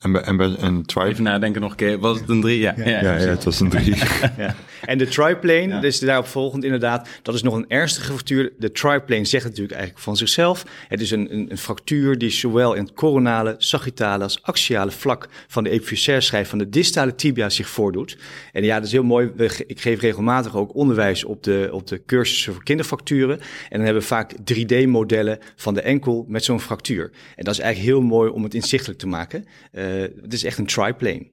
En 0.00 0.12
bij, 0.12 0.22
en 0.22 0.36
bij 0.36 0.54
een. 0.58 0.84
Even 0.94 1.22
nadenken 1.22 1.60
nog 1.60 1.70
een 1.70 1.76
keer. 1.76 1.98
Was 1.98 2.20
het 2.20 2.28
een 2.28 2.40
drie? 2.40 2.60
Ja, 2.60 2.74
ja, 2.76 2.84
ja, 2.84 3.00
ja, 3.00 3.10
het 3.10 3.44
was 3.44 3.60
een 3.60 3.68
drie. 3.68 3.96
ja. 4.36 4.54
En 4.84 4.98
de 4.98 5.08
triplane, 5.08 5.80
dus 5.80 5.98
daarop 5.98 6.26
volgend 6.26 6.64
inderdaad, 6.64 7.08
dat 7.22 7.34
is 7.34 7.42
nog 7.42 7.54
een 7.54 7.64
ernstige 7.68 8.06
fractuur. 8.06 8.52
De 8.58 8.72
triplane 8.72 9.24
zegt 9.24 9.44
natuurlijk 9.44 9.72
eigenlijk 9.72 10.02
van 10.02 10.16
zichzelf. 10.16 10.64
Het 10.88 11.00
is 11.00 11.10
een, 11.10 11.34
een, 11.34 11.50
een 11.50 11.58
fractuur 11.58 12.18
die 12.18 12.30
zowel 12.30 12.74
in 12.74 12.82
het 12.82 12.92
coronale, 12.92 13.54
sagittale 13.58 14.22
als 14.22 14.42
axiale 14.42 14.90
vlak 14.90 15.28
van 15.48 15.64
de 15.64 15.70
epiphysaire 15.70 16.24
schijf 16.24 16.48
van 16.48 16.58
de 16.58 16.68
distale 16.68 17.14
tibia 17.14 17.48
zich 17.48 17.68
voordoet. 17.68 18.18
En 18.52 18.64
ja, 18.64 18.76
dat 18.76 18.86
is 18.86 18.92
heel 18.92 19.04
mooi. 19.04 19.30
Ik 19.66 19.80
geef 19.80 20.00
regelmatig 20.00 20.56
ook 20.56 20.74
onderwijs 20.74 21.24
op 21.24 21.42
de, 21.42 21.68
op 21.72 21.86
de 21.86 22.02
cursussen 22.06 22.52
voor 22.52 22.62
kinderfracturen. 22.62 23.40
En 23.40 23.76
dan 23.76 23.80
hebben 23.80 24.02
we 24.02 24.08
vaak 24.08 24.32
3D-modellen 24.32 25.38
van 25.56 25.74
de 25.74 25.80
enkel 25.80 26.24
met 26.28 26.44
zo'n 26.44 26.60
fractuur. 26.60 27.10
En 27.36 27.44
dat 27.44 27.54
is 27.54 27.60
eigenlijk 27.60 27.94
heel 27.94 28.08
mooi 28.08 28.30
om 28.30 28.42
het 28.42 28.54
inzichtelijk 28.54 28.98
te 28.98 29.06
maken. 29.06 29.44
Uh, 29.72 29.88
het 30.22 30.32
is 30.32 30.44
echt 30.44 30.58
een 30.58 30.66
triplane. 30.66 31.32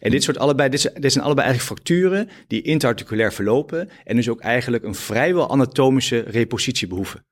En 0.00 0.10
dit, 0.10 0.22
soort 0.22 0.38
allebei, 0.38 0.68
dit, 0.68 0.80
zijn 0.80 1.24
allebei 1.24 1.46
eigenlijk 1.46 1.60
fracturen 1.60 2.28
die 2.46 2.62
interarticulair 2.62 3.32
verlopen 3.32 3.88
en 4.04 4.16
dus 4.16 4.28
ook 4.28 4.40
eigenlijk 4.40 4.84
een 4.84 4.94
vrijwel 4.94 5.50
anatomische 5.50 6.18
repositie 6.18 6.88
behoeven. 6.88 7.24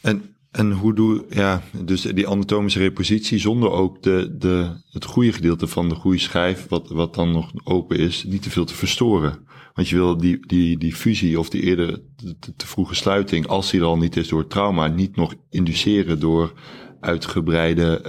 En, 0.00 0.36
en 0.50 0.72
hoe 0.72 0.94
doe 0.94 1.24
ja, 1.28 1.62
dus 1.84 2.02
die 2.02 2.28
anatomische 2.28 2.78
repositie 2.78 3.38
zonder 3.38 3.70
ook 3.70 4.02
de, 4.02 4.36
de, 4.38 4.82
het 4.90 5.04
goede 5.04 5.32
gedeelte 5.32 5.66
van 5.66 5.88
de 5.88 5.94
groeischijf, 5.94 6.68
wat, 6.68 6.88
wat 6.88 7.14
dan 7.14 7.30
nog 7.30 7.52
open 7.64 7.98
is, 7.98 8.24
niet 8.24 8.42
te 8.42 8.50
veel 8.50 8.64
te 8.64 8.74
verstoren. 8.74 9.48
Want 9.74 9.88
je 9.88 9.96
wil 9.96 10.16
die, 10.16 10.46
die, 10.46 10.78
die 10.78 10.94
fusie 10.94 11.38
of 11.38 11.50
die 11.50 11.62
eerder 11.62 12.00
te, 12.16 12.54
te 12.56 12.66
vroege 12.66 12.94
sluiting, 12.94 13.46
als 13.46 13.70
die 13.70 13.80
er 13.80 13.86
al 13.86 13.98
niet 13.98 14.16
is 14.16 14.28
door 14.28 14.46
trauma, 14.46 14.86
niet 14.86 15.16
nog 15.16 15.34
induceren 15.50 16.20
door 16.20 16.52
uitgebreide 17.00 18.00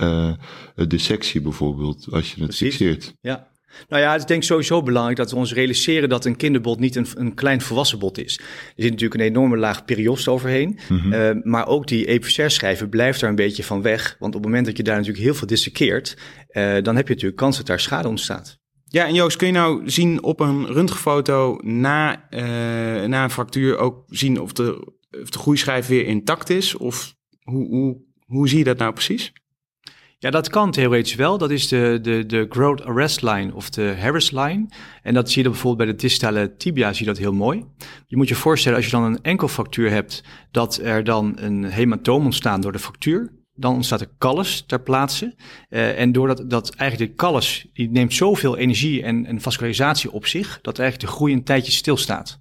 uh, 0.75 0.87
dissectie 0.87 1.41
bijvoorbeeld, 1.41 2.07
als 2.11 2.33
je 2.33 2.35
het 2.41 2.45
Precies. 2.45 2.75
fixeert. 2.75 3.13
Ja, 3.21 3.51
nou 3.87 4.01
ja, 4.01 4.11
het 4.11 4.21
is 4.21 4.27
denk 4.27 4.41
ik 4.41 4.47
sowieso 4.47 4.83
belangrijk 4.83 5.17
dat 5.17 5.31
we 5.31 5.37
ons 5.37 5.53
realiseren 5.53 6.09
dat 6.09 6.25
een 6.25 6.35
kinderbot 6.35 6.79
niet 6.79 6.95
een, 6.95 7.05
een 7.13 7.33
klein 7.33 7.61
volwassen 7.61 7.99
bot 7.99 8.17
is. 8.17 8.37
Er 8.37 8.83
zit 8.83 8.91
natuurlijk 8.91 9.21
een 9.21 9.27
enorme 9.27 9.57
laag 9.57 9.85
periost 9.85 10.27
overheen. 10.27 10.79
Mm 10.89 10.99
uh, 11.13 11.29
maar 11.43 11.67
ook 11.67 11.87
die 11.87 12.05
epicel 12.05 12.49
schrijven 12.49 12.89
blijft 12.89 13.19
daar 13.19 13.29
een 13.29 13.35
beetje 13.35 13.63
van 13.63 13.81
weg. 13.81 14.15
Want 14.19 14.35
op 14.35 14.41
het 14.41 14.49
moment 14.49 14.65
dat 14.65 14.77
je 14.77 14.83
daar 14.83 14.95
natuurlijk 14.95 15.23
heel 15.23 15.33
veel 15.33 15.47
dissekeert, 15.47 16.17
uh, 16.51 16.63
dan 16.81 16.95
heb 16.95 17.07
je 17.07 17.13
natuurlijk 17.13 17.41
kans 17.41 17.57
dat 17.57 17.65
daar 17.65 17.79
schade 17.79 18.07
ontstaat. 18.07 18.59
Ja, 18.85 19.05
en 19.05 19.13
Joost, 19.13 19.37
kun 19.37 19.47
je 19.47 19.53
nou 19.53 19.89
zien 19.89 20.23
op 20.23 20.39
een 20.39 20.67
röntgenfoto 20.67 21.59
na, 21.61 22.27
uh, 22.29 22.41
na 23.07 23.23
een 23.23 23.29
fractuur 23.29 23.77
ook 23.77 24.03
zien 24.07 24.41
of 24.41 24.53
de, 24.53 24.93
of 25.21 25.29
de 25.29 25.39
groeischijf 25.39 25.87
weer 25.87 26.05
intact 26.05 26.49
is? 26.49 26.75
Of 26.75 27.15
hoe, 27.41 27.67
hoe, 27.67 28.01
hoe 28.31 28.49
zie 28.49 28.57
je 28.57 28.63
dat 28.63 28.77
nou 28.77 28.93
precies? 28.93 29.33
Ja, 30.17 30.29
dat 30.29 30.49
kan 30.49 30.71
theoretisch 30.71 31.15
wel. 31.15 31.37
Dat 31.37 31.51
is 31.51 31.67
de, 31.67 31.99
de, 32.01 32.25
de 32.25 32.45
growth 32.49 32.83
arrest 32.83 33.21
line 33.21 33.53
of 33.53 33.69
de 33.69 33.95
Harris 33.99 34.31
line. 34.31 34.65
En 35.03 35.13
dat 35.13 35.31
zie 35.31 35.43
je 35.43 35.49
bijvoorbeeld 35.49 35.87
bij 35.87 35.95
de 35.97 36.01
distale 36.01 36.55
tibia, 36.57 36.93
zie 36.93 37.05
je 37.05 37.11
dat 37.11 37.21
heel 37.21 37.33
mooi. 37.33 37.65
Je 38.07 38.17
moet 38.17 38.27
je 38.27 38.35
voorstellen, 38.35 38.77
als 38.77 38.85
je 38.85 38.91
dan 38.91 39.03
een 39.03 39.21
enkelfractuur 39.21 39.89
hebt, 39.89 40.23
dat 40.51 40.79
er 40.83 41.03
dan 41.03 41.33
een 41.35 41.63
hematoom 41.63 42.25
ontstaat 42.25 42.61
door 42.61 42.71
de 42.71 42.79
fractuur. 42.79 43.33
Dan 43.55 43.73
ontstaat 43.73 44.01
er 44.01 44.11
callus 44.17 44.63
ter 44.67 44.81
plaatse. 44.81 45.35
Uh, 45.69 45.99
en 45.99 46.11
doordat 46.11 46.49
dat 46.49 46.75
eigenlijk 46.75 47.11
de 47.11 47.17
callus, 47.17 47.67
die 47.73 47.89
neemt 47.89 48.13
zoveel 48.13 48.57
energie 48.57 49.03
en, 49.03 49.25
en 49.25 49.41
vascularisatie 49.41 50.11
op 50.11 50.25
zich, 50.25 50.59
dat 50.61 50.79
eigenlijk 50.79 51.09
de 51.09 51.17
groei 51.17 51.33
een 51.33 51.43
tijdje 51.43 51.71
stilstaat. 51.71 52.40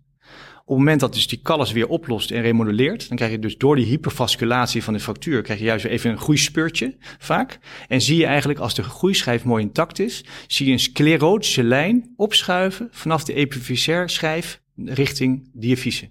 Op 0.71 0.77
het 0.77 0.85
moment 0.85 1.01
dat 1.01 1.15
dus 1.15 1.27
die 1.27 1.41
callus 1.43 1.73
weer 1.73 1.89
oplost 1.89 2.31
en 2.31 2.43
remodelleert, 2.43 3.09
dan 3.09 3.17
krijg 3.17 3.33
je 3.33 3.39
dus 3.39 3.57
door 3.57 3.77
die 3.77 3.85
hypervasculatie 3.85 4.83
van 4.83 4.93
de 4.93 5.01
fractuur, 5.01 5.43
krijg 5.43 5.59
je 5.59 5.65
juist 5.65 5.83
weer 5.85 5.93
even 5.93 6.11
een 6.11 6.19
groeispeurtje 6.19 6.97
vaak. 7.19 7.59
En 7.89 8.01
zie 8.01 8.17
je 8.17 8.27
eigenlijk 8.27 8.59
als 8.59 8.75
de 8.75 8.83
groeischijf 8.83 9.45
mooi 9.45 9.63
intact 9.63 9.99
is, 9.99 10.25
zie 10.47 10.67
je 10.67 10.73
een 10.73 10.79
sclerotische 10.79 11.63
lijn 11.63 12.13
opschuiven 12.17 12.89
vanaf 12.91 13.25
de 13.25 13.35
epiphysaire 13.35 14.09
schijf 14.09 14.63
richting 14.77 15.51
diafyse. 15.53 16.11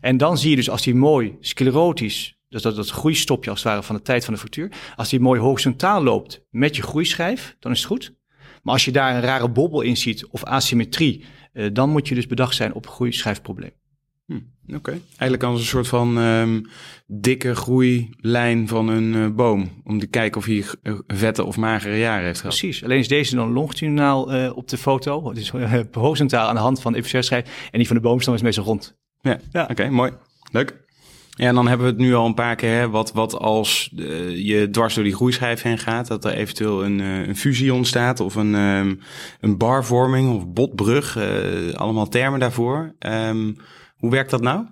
En 0.00 0.16
dan 0.16 0.38
zie 0.38 0.50
je 0.50 0.56
dus 0.56 0.70
als 0.70 0.82
die 0.82 0.94
mooi 0.94 1.36
sclerotisch, 1.40 2.38
dus 2.48 2.62
dat, 2.62 2.76
dat 2.76 2.90
groeistopje 2.90 3.50
als 3.50 3.62
het 3.62 3.68
ware 3.68 3.82
van 3.82 3.96
de 3.96 4.02
tijd 4.02 4.24
van 4.24 4.34
de 4.34 4.40
fractuur, 4.40 4.72
als 4.96 5.08
die 5.08 5.20
mooi 5.20 5.40
horizontaal 5.40 6.02
loopt 6.02 6.44
met 6.50 6.76
je 6.76 6.82
groeischijf, 6.82 7.56
dan 7.58 7.72
is 7.72 7.78
het 7.78 7.86
goed. 7.86 8.14
Maar 8.62 8.74
als 8.74 8.84
je 8.84 8.92
daar 8.92 9.14
een 9.14 9.20
rare 9.20 9.48
bobbel 9.48 9.80
in 9.80 9.96
ziet 9.96 10.26
of 10.26 10.44
asymmetrie, 10.44 11.24
uh, 11.52 11.66
dan 11.72 11.90
moet 11.90 12.08
je 12.08 12.14
dus 12.14 12.26
bedacht 12.26 12.54
zijn 12.54 12.74
op 12.74 12.86
groeischijfprobleem. 12.86 13.80
Hm, 14.26 14.74
Oké. 14.74 14.90
Eigenlijk 14.90 15.42
als 15.42 15.60
een 15.60 15.66
soort 15.66 15.88
van 15.88 16.18
um, 16.18 16.66
dikke 17.06 17.54
groeilijn 17.54 18.68
van 18.68 18.88
een 18.88 19.14
uh, 19.14 19.28
boom. 19.28 19.82
Om 19.84 19.98
te 19.98 20.06
kijken 20.06 20.40
of 20.40 20.44
hij 20.44 20.64
vette 21.06 21.44
of 21.44 21.56
magere 21.56 21.98
jaren 21.98 22.24
heeft 22.24 22.40
gehad. 22.40 22.58
Precies. 22.58 22.84
Alleen 22.84 22.98
is 22.98 23.08
deze 23.08 23.34
dan 23.34 23.52
longitudinaal 23.52 24.34
uh, 24.34 24.56
op 24.56 24.68
de 24.68 24.78
foto. 24.78 25.28
Het 25.28 25.38
is 25.38 25.52
uh, 25.52 25.80
horizontaal 25.92 26.48
aan 26.48 26.54
de 26.54 26.60
hand 26.60 26.80
van 26.80 26.92
de 26.92 27.02
schijf 27.22 27.68
En 27.70 27.78
die 27.78 27.86
van 27.86 27.96
de 27.96 28.02
boomstam 28.02 28.34
is 28.34 28.42
meestal 28.42 28.64
rond. 28.64 28.96
Ja, 29.20 29.38
ja. 29.50 29.66
oké. 29.70 29.90
mooi. 29.90 30.12
Leuk. 30.50 30.80
Ja, 31.36 31.48
en 31.48 31.54
dan 31.54 31.68
hebben 31.68 31.86
we 31.86 31.92
het 31.92 32.00
nu 32.00 32.14
al 32.14 32.26
een 32.26 32.34
paar 32.34 32.56
keer, 32.56 32.78
hè, 32.78 32.90
wat, 32.90 33.12
wat 33.12 33.38
als 33.38 33.92
uh, 33.96 34.46
je 34.46 34.70
dwars 34.70 34.94
door 34.94 35.04
die 35.04 35.14
groeischijf 35.14 35.62
heen 35.62 35.78
gaat, 35.78 36.06
dat 36.06 36.24
er 36.24 36.32
eventueel 36.32 36.84
een, 36.84 36.98
uh, 36.98 37.26
een 37.26 37.36
fusie 37.36 37.74
ontstaat 37.74 38.20
of 38.20 38.34
een, 38.34 38.54
um, 38.54 39.00
een 39.40 39.58
barvorming 39.58 40.34
of 40.34 40.46
botbrug, 40.48 41.16
uh, 41.16 41.74
allemaal 41.74 42.08
termen 42.08 42.40
daarvoor. 42.40 42.94
Um, 42.98 43.56
hoe 44.02 44.10
werkt 44.10 44.30
dat 44.30 44.40
nou? 44.40 44.66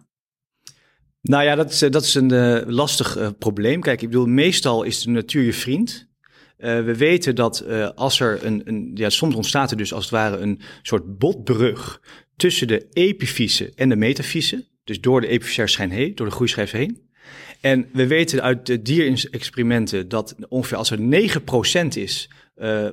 Nou 1.23 1.45
ja, 1.45 1.55
dat 1.55 1.71
is, 1.71 1.79
dat 1.79 2.03
is 2.03 2.15
een 2.15 2.33
uh, 2.33 2.61
lastig 2.67 3.19
uh, 3.19 3.29
probleem. 3.39 3.81
Kijk, 3.81 4.03
ik 4.03 4.09
bedoel, 4.09 4.27
meestal 4.27 4.83
is 4.83 5.03
de 5.03 5.11
natuur 5.11 5.43
je 5.43 5.53
vriend. 5.53 6.09
We 6.57 6.97
weten 6.97 7.35
dat 7.35 7.65
als 7.95 8.21
er 8.21 8.45
een, 8.45 8.63
een, 8.65 8.91
ja, 8.95 9.11
soms 9.11 9.35
ontstaat 9.35 9.71
er 9.71 9.77
dus 9.77 9.93
als 9.93 10.05
het 10.05 10.13
ware 10.13 10.37
een 10.37 10.61
soort 10.83 11.19
botbrug 11.19 12.01
tussen 12.37 12.69
de 12.69 12.87
epifyse 12.93 13.73
en 13.75 13.89
de 13.89 13.97
metafyse. 13.97 14.67
Dus 14.85 15.01
door 15.01 15.21
de 15.21 15.27
epifysaire 15.27 15.73
schijn 15.73 15.91
heen, 15.91 16.15
door 16.15 16.27
de 16.27 16.33
groeischijf 16.33 16.71
heen. 16.71 17.11
En 17.61 17.89
we 17.93 18.07
weten 18.07 18.43
uit 18.43 18.67
de 18.67 18.83
dierexperimenten 18.83 20.09
dat 20.09 20.35
ongeveer 20.49 20.77
als 20.77 20.91
er 20.91 20.99
9% 21.85 21.87
is, 21.95 22.31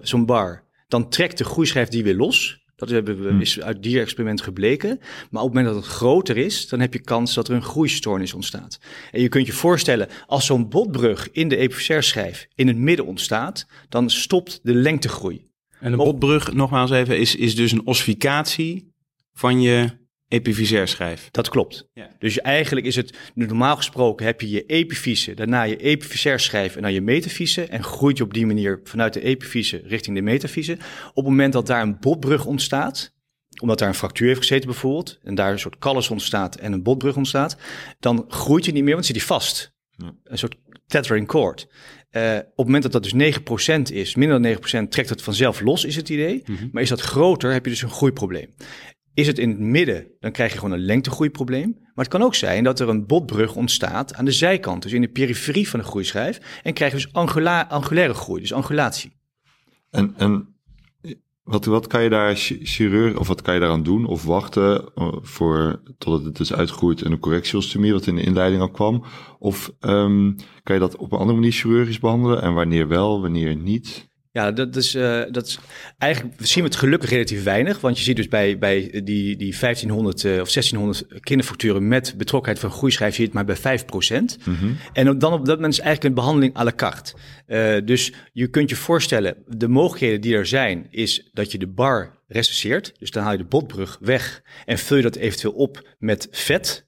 zo'n 0.01 0.25
bar, 0.25 0.63
dan 0.87 1.09
trekt 1.09 1.37
de 1.37 1.43
groeischijf 1.43 1.87
die 1.87 2.03
weer 2.03 2.15
los. 2.15 2.66
Dat 2.77 2.89
hebben 2.89 3.23
we, 3.23 3.29
hm. 3.29 3.41
is 3.41 3.61
uit 3.61 3.83
dierexperiment 3.83 4.41
gebleken. 4.41 4.99
Maar 5.29 5.41
op 5.41 5.47
het 5.47 5.57
moment 5.57 5.65
dat 5.65 5.75
het 5.75 5.93
groter 5.93 6.37
is, 6.37 6.67
dan 6.67 6.79
heb 6.79 6.93
je 6.93 6.99
kans 6.99 7.33
dat 7.33 7.47
er 7.47 7.55
een 7.55 7.63
groeistoornis 7.63 8.33
ontstaat. 8.33 8.79
En 9.11 9.21
je 9.21 9.29
kunt 9.29 9.45
je 9.45 9.53
voorstellen, 9.53 10.07
als 10.27 10.45
zo'n 10.45 10.69
botbrug 10.69 11.31
in 11.31 11.47
de 11.47 11.57
epifysaire 11.57 12.05
schijf 12.05 12.47
in 12.55 12.67
het 12.67 12.77
midden 12.77 13.05
ontstaat, 13.05 13.67
dan 13.89 14.09
stopt 14.09 14.59
de 14.63 14.73
lengtegroei. 14.73 15.47
En 15.79 15.91
de 15.91 15.97
botbrug, 15.97 16.53
nogmaals 16.53 16.91
even, 16.91 17.19
is, 17.19 17.35
is 17.35 17.55
dus 17.55 17.71
een 17.71 17.85
ossificatie 17.85 18.93
van 19.33 19.61
je 19.61 19.89
epifysair 20.27 20.87
schijf. 20.87 21.27
Dat 21.31 21.49
klopt. 21.49 21.89
Ja. 21.93 22.09
Dus 22.19 22.41
eigenlijk 22.41 22.85
is 22.85 22.95
het, 22.95 23.17
normaal 23.33 23.75
gesproken 23.75 24.25
heb 24.25 24.41
je 24.41 24.49
je 24.49 24.65
epifyse, 24.65 25.33
daarna 25.33 25.63
je 25.63 25.77
epifysair 25.77 26.39
schijf 26.39 26.75
en 26.75 26.81
dan 26.81 26.93
je 26.93 27.01
metafyse. 27.01 27.63
En 27.65 27.83
groeit 27.83 28.17
je 28.17 28.23
op 28.23 28.33
die 28.33 28.45
manier 28.45 28.79
vanuit 28.83 29.13
de 29.13 29.21
epifyse 29.21 29.81
richting 29.85 30.15
de 30.15 30.21
metafyse. 30.21 30.77
Op 31.09 31.15
het 31.15 31.25
moment 31.25 31.53
dat 31.53 31.67
daar 31.67 31.81
een 31.81 31.99
botbrug 31.99 32.45
ontstaat, 32.45 33.15
omdat 33.61 33.79
daar 33.79 33.87
een 33.87 33.93
fractuur 33.93 34.27
heeft 34.27 34.39
gezeten 34.39 34.69
bijvoorbeeld, 34.69 35.19
en 35.23 35.35
daar 35.35 35.51
een 35.51 35.59
soort 35.59 35.77
kallus 35.77 36.09
ontstaat 36.09 36.55
en 36.55 36.73
een 36.73 36.83
botbrug 36.83 37.15
ontstaat, 37.15 37.57
dan 37.99 38.25
groeit 38.27 38.65
je 38.65 38.71
niet 38.71 38.83
meer, 38.83 38.93
want 38.93 39.05
zit 39.05 39.15
die 39.15 39.25
vast. 39.25 39.75
Ja. 39.89 40.13
Een 40.23 40.37
soort 40.37 40.55
tethering 40.87 41.27
cord. 41.27 41.67
Uh, 42.11 42.35
op 42.35 42.57
het 42.57 42.65
moment 42.65 42.83
dat 42.83 42.91
dat 42.91 43.03
dus 43.03 43.39
9% 43.39 43.81
is, 43.93 44.15
minder 44.15 44.41
dan 44.41 44.85
9%, 44.85 44.89
trekt 44.89 45.09
het 45.09 45.21
vanzelf 45.21 45.61
los, 45.61 45.85
is 45.85 45.95
het 45.95 46.09
idee. 46.09 46.43
Mhm. 46.45 46.67
Maar 46.71 46.81
is 46.81 46.89
dat 46.89 47.01
groter, 47.01 47.51
heb 47.51 47.65
je 47.65 47.71
dus 47.71 47.81
een 47.81 47.89
groeiprobleem. 47.89 48.53
Is 49.17 49.27
het 49.27 49.39
in 49.39 49.49
het 49.49 49.59
midden, 49.59 50.07
dan 50.19 50.31
krijg 50.31 50.51
je 50.51 50.57
gewoon 50.59 50.73
een 50.73 50.85
lengtegroeiprobleem. 50.85 51.75
Maar 51.79 52.05
het 52.05 52.07
kan 52.07 52.21
ook 52.21 52.35
zijn 52.35 52.63
dat 52.63 52.79
er 52.79 52.89
een 52.89 53.05
botbrug 53.05 53.55
ontstaat 53.55 54.13
aan 54.13 54.25
de 54.25 54.31
zijkant, 54.31 54.81
dus 54.81 54.91
in 54.91 55.01
de 55.01 55.09
periferie 55.09 55.69
van 55.69 55.79
de 55.79 55.85
groeischijf. 55.85 56.59
En 56.63 56.73
krijg 56.73 56.91
je 56.91 56.97
dus 56.97 57.13
angula 57.13 57.65
angulaire 57.69 58.13
groei, 58.13 58.41
dus 58.41 58.53
angulatie. 58.53 59.11
En, 59.89 60.13
wat, 61.43 61.65
wat 61.65 61.87
kan 61.87 62.03
je 62.03 62.09
daar 62.09 62.33
chirurg, 62.35 63.17
of 63.17 63.27
wat 63.27 63.41
kan 63.41 63.53
je 63.53 63.59
daaraan 63.59 63.83
doen? 63.83 64.05
Of 64.05 64.23
wachten 64.23 64.91
eh, 64.95 65.13
voor, 65.21 65.81
totdat 65.97 66.23
het 66.23 66.39
is 66.39 66.53
uitgegroeid 66.53 67.01
en 67.01 67.11
een 67.11 67.19
correctiostomie, 67.19 67.93
wat 67.93 68.07
in 68.07 68.15
de 68.15 68.23
inleiding 68.23 68.61
al 68.61 68.71
kwam? 68.71 69.03
Of 69.39 69.73
um, 69.79 70.35
kan 70.63 70.75
je 70.75 70.81
dat 70.81 70.95
op 70.95 71.11
een 71.11 71.19
andere 71.19 71.37
manier 71.37 71.53
chirurgisch 71.53 71.99
behandelen? 71.99 72.41
En 72.41 72.53
wanneer 72.53 72.87
wel, 72.87 73.21
wanneer 73.21 73.55
niet? 73.55 74.09
Ja, 74.37 74.51
dat 74.51 74.75
is, 74.75 74.95
uh, 74.95 75.23
dat 75.31 75.47
is 75.47 75.59
eigenlijk, 75.97 76.39
we 76.39 76.47
zien 76.47 76.63
het 76.63 76.75
gelukkig 76.75 77.09
relatief 77.09 77.43
weinig. 77.43 77.79
Want 77.79 77.97
je 77.97 78.03
ziet 78.03 78.15
dus 78.15 78.27
bij, 78.27 78.57
bij 78.57 78.89
die, 79.03 79.35
die 79.35 79.57
1500 79.59 80.23
uh, 80.23 80.31
of 80.31 80.51
1600 80.51 81.05
kinderfacturen 81.19 81.87
met 81.87 82.13
betrokkenheid 82.17 82.59
van 82.59 82.71
groeischijf, 82.71 83.15
zie 83.15 83.23
je 83.23 83.37
het 83.37 83.45
maar 83.47 83.57
bij 83.61 83.79
5%. 83.79 84.45
Mm 84.45 84.55
-hmm. 84.55 84.77
En 84.93 85.17
dan 85.17 85.33
op 85.33 85.45
dat 85.45 85.55
moment 85.55 85.73
is 85.73 85.79
eigenlijk 85.79 86.03
een 86.03 86.21
behandeling 86.21 86.57
à 86.57 86.63
la 86.63 86.71
carte. 86.75 87.13
Uh, 87.47 87.75
dus 87.85 88.13
je 88.33 88.47
kunt 88.47 88.69
je 88.69 88.75
voorstellen, 88.75 89.35
de 89.47 89.67
mogelijkheden 89.67 90.21
die 90.21 90.35
er 90.35 90.45
zijn, 90.45 90.87
is 90.89 91.29
dat 91.33 91.51
je 91.51 91.57
de 91.57 91.67
bar 91.67 92.17
recenseert. 92.27 92.93
Dus 92.99 93.11
dan 93.11 93.23
haal 93.23 93.31
je 93.31 93.37
de 93.37 93.43
botbrug 93.43 93.97
weg 94.01 94.41
en 94.65 94.77
vul 94.77 94.97
je 94.97 95.03
dat 95.03 95.15
eventueel 95.15 95.53
op 95.53 95.95
met 95.99 96.27
vet. 96.31 96.86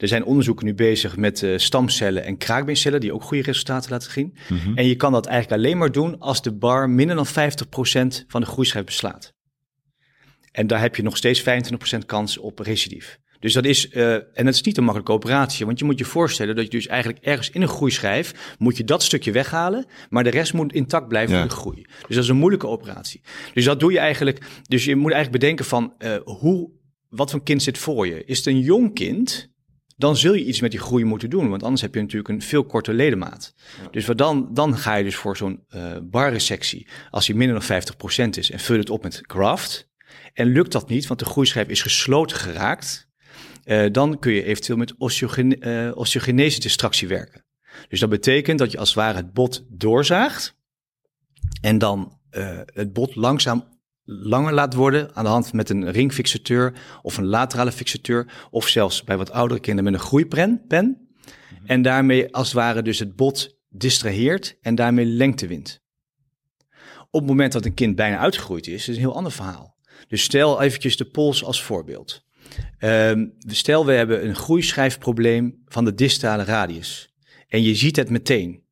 Er 0.00 0.08
zijn 0.08 0.24
onderzoeken 0.24 0.66
nu 0.66 0.74
bezig 0.74 1.16
met 1.16 1.42
uh, 1.42 1.58
stamcellen 1.58 2.24
en 2.24 2.36
kraakbeencellen 2.36 3.00
die 3.00 3.14
ook 3.14 3.22
goede 3.22 3.42
resultaten 3.42 3.90
laten 3.90 4.12
zien. 4.12 4.36
Mhm. 4.48 4.76
En 4.78 4.86
je 4.86 4.96
kan 4.96 5.12
dat 5.12 5.26
eigenlijk 5.26 5.62
alleen 5.62 5.78
maar 5.78 5.92
doen 5.92 6.18
als 6.18 6.42
de 6.42 6.52
bar 6.52 6.90
minder 6.90 7.16
dan 7.16 7.26
50% 7.26 8.24
van 8.26 8.40
de 8.40 8.46
groeischijf 8.46 8.84
beslaat. 8.84 9.34
En 10.52 10.66
daar 10.66 10.80
heb 10.80 10.96
je 10.96 11.02
nog 11.02 11.16
steeds 11.16 11.42
25% 11.42 12.06
kans 12.06 12.38
op 12.38 12.58
recidief. 12.58 13.18
Dus 13.38 13.52
dat 13.52 13.64
is, 13.64 13.90
uh, 13.92 14.12
en 14.12 14.44
dat 14.44 14.54
is 14.54 14.62
niet 14.62 14.76
een 14.76 14.82
makkelijke 14.84 15.12
operatie, 15.12 15.66
want 15.66 15.78
je 15.78 15.84
moet 15.84 15.98
je 15.98 16.04
voorstellen 16.04 16.56
dat 16.56 16.64
je 16.64 16.70
dus 16.70 16.86
eigenlijk 16.86 17.24
ergens 17.24 17.50
in 17.50 17.62
een 17.62 17.68
groeischijf 17.68 18.54
moet 18.58 18.76
je 18.76 18.84
dat 18.84 19.02
stukje 19.02 19.32
weghalen, 19.32 19.86
maar 20.08 20.24
de 20.24 20.30
rest 20.30 20.52
moet 20.52 20.72
intact 20.72 21.08
blijven 21.08 21.34
ja. 21.34 21.40
voor 21.40 21.48
de 21.48 21.56
groei. 21.56 21.82
Dus 21.82 22.14
dat 22.14 22.24
is 22.24 22.28
een 22.28 22.36
moeilijke 22.36 22.66
operatie. 22.66 23.20
Dus 23.54 23.64
dat 23.64 23.80
doe 23.80 23.92
je 23.92 23.98
eigenlijk, 23.98 24.40
dus 24.62 24.84
je 24.84 24.96
moet 24.96 25.12
eigenlijk 25.12 25.42
bedenken 25.42 25.64
van 25.64 25.94
uh, 25.98 26.16
hoe, 26.24 26.70
wat 27.08 27.30
voor 27.30 27.42
kind 27.42 27.62
zit 27.62 27.78
voor 27.78 28.06
je? 28.06 28.24
Is 28.24 28.36
het 28.36 28.46
een 28.46 28.60
jong 28.60 28.94
kind? 28.94 29.50
Dan 30.00 30.16
zul 30.16 30.34
je 30.34 30.44
iets 30.44 30.60
met 30.60 30.70
die 30.70 30.80
groei 30.80 31.04
moeten 31.04 31.30
doen. 31.30 31.48
Want 31.50 31.62
anders 31.62 31.82
heb 31.82 31.94
je 31.94 32.00
natuurlijk 32.00 32.28
een 32.28 32.42
veel 32.42 32.64
korter 32.64 32.94
ledemaat. 32.94 33.54
Dus 33.90 34.06
wat 34.06 34.18
dan, 34.18 34.48
dan 34.54 34.78
ga 34.78 34.94
je 34.94 35.04
dus 35.04 35.16
voor 35.16 35.36
zo'n 35.36 35.64
uh, 35.70 35.96
barresectie, 36.02 36.88
als 37.10 37.26
die 37.26 37.34
minder 37.34 37.66
dan 37.66 37.82
50% 38.26 38.38
is, 38.38 38.50
en 38.50 38.60
vul 38.60 38.78
het 38.78 38.90
op 38.90 39.02
met 39.02 39.20
graft. 39.22 39.88
En 40.32 40.46
lukt 40.46 40.72
dat 40.72 40.88
niet, 40.88 41.06
want 41.06 41.20
de 41.20 41.26
groeischijf 41.26 41.68
is 41.68 41.82
gesloten 41.82 42.36
geraakt, 42.36 43.08
uh, 43.64 43.86
dan 43.92 44.18
kun 44.18 44.32
je 44.32 44.44
eventueel 44.44 44.78
met 44.78 44.94
osteogene, 44.98 45.56
uh, 45.60 45.96
osteogenese 45.96 46.60
distractie 46.60 47.08
werken. 47.08 47.44
Dus 47.88 48.00
dat 48.00 48.08
betekent 48.08 48.58
dat 48.58 48.70
je 48.70 48.78
als 48.78 48.88
het 48.88 48.98
ware 48.98 49.16
het 49.16 49.32
bot 49.32 49.64
doorzaagt 49.68 50.58
en 51.60 51.78
dan 51.78 52.18
het 52.72 52.92
bot 52.92 53.14
langzaam 53.14 53.79
langer 54.10 54.52
laat 54.52 54.74
worden 54.74 55.16
aan 55.16 55.24
de 55.24 55.30
hand 55.30 55.52
met 55.52 55.70
een 55.70 55.90
ringfixateur 55.90 56.74
of 57.02 57.16
een 57.16 57.26
laterale 57.26 57.72
fixateur 57.72 58.48
of 58.50 58.68
zelfs 58.68 59.04
bij 59.04 59.16
wat 59.16 59.30
oudere 59.30 59.60
kinderen 59.60 59.92
met 59.92 60.00
een 60.00 60.06
groeipen. 60.06 60.64
Pen, 60.68 61.08
en 61.64 61.82
daarmee 61.82 62.34
als 62.34 62.46
het 62.46 62.56
ware 62.56 62.82
dus 62.82 62.98
het 62.98 63.16
bot 63.16 63.58
distraheert 63.68 64.56
en 64.60 64.74
daarmee 64.74 65.04
lengte 65.04 65.46
wint. 65.46 65.82
Op 67.10 67.20
het 67.20 67.28
moment 67.28 67.52
dat 67.52 67.64
een 67.64 67.74
kind 67.74 67.96
bijna 67.96 68.18
uitgegroeid 68.18 68.66
is, 68.66 68.74
is 68.74 68.86
het 68.86 68.96
een 68.96 69.02
heel 69.02 69.14
ander 69.14 69.32
verhaal. 69.32 69.78
Dus 70.08 70.22
stel 70.22 70.62
eventjes 70.62 70.96
de 70.96 71.04
pols 71.04 71.44
als 71.44 71.62
voorbeeld. 71.62 72.24
Um, 72.78 73.34
stel 73.46 73.86
we 73.86 73.92
hebben 73.92 74.26
een 74.26 74.36
groeischijfprobleem 74.36 75.62
van 75.64 75.84
de 75.84 75.94
distale 75.94 76.44
radius. 76.44 77.14
En 77.48 77.62
je 77.62 77.74
ziet 77.74 77.96
het 77.96 78.10
meteen. 78.10 78.64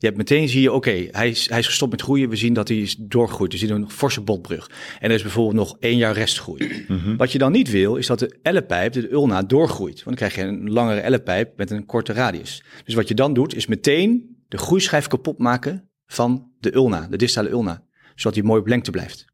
Je 0.00 0.06
hebt 0.06 0.18
meteen 0.18 0.48
zie 0.48 0.60
je, 0.60 0.72
oké, 0.72 1.08
hij, 1.10 1.28
is, 1.28 1.48
hij 1.48 1.58
is 1.58 1.66
gestopt 1.66 1.90
met 1.90 2.02
groeien. 2.02 2.28
We 2.28 2.36
zien 2.36 2.52
dat 2.52 2.68
hij 2.68 2.76
is 2.76 2.96
doorgegroeid. 2.96 3.52
We 3.52 3.58
zien 3.58 3.70
een 3.70 3.90
forse 3.90 4.20
botbrug. 4.20 4.70
En 4.98 5.08
er 5.08 5.16
is 5.16 5.22
bijvoorbeeld 5.22 5.56
nog 5.56 5.76
één 5.78 5.96
jaar 5.96 6.14
restgroei. 6.14 6.84
Mhm. 6.88 7.16
Wat 7.16 7.32
je 7.32 7.38
dan 7.38 7.52
niet 7.52 7.70
wil, 7.70 7.96
is 7.96 8.06
dat 8.06 8.18
de 8.18 8.38
ellepijp, 8.42 8.92
de 8.92 9.12
ulna, 9.12 9.42
doorgroeit. 9.42 9.94
Want 10.04 10.18
dan 10.18 10.28
krijg 10.28 10.34
je 10.34 10.42
een 10.42 10.70
langere 10.70 11.00
ellepijp 11.00 11.56
met 11.56 11.70
een 11.70 11.86
korte 11.86 12.12
radius. 12.12 12.62
Dus 12.84 12.94
wat 12.94 13.08
je 13.08 13.14
dan 13.14 13.32
doet, 13.32 13.54
is 13.54 13.66
meteen 13.66 14.36
de 14.48 14.58
groeischijf 14.58 15.06
kapot 15.06 15.38
maken 15.38 15.90
van 16.06 16.50
de 16.60 16.74
ulna, 16.74 17.06
de 17.06 17.16
distale 17.16 17.50
ulna. 17.50 17.84
Zodat 18.14 18.34
hij 18.34 18.46
mooi 18.46 18.60
op 18.60 18.66
lengte 18.66 18.90
blijft. 18.90 19.24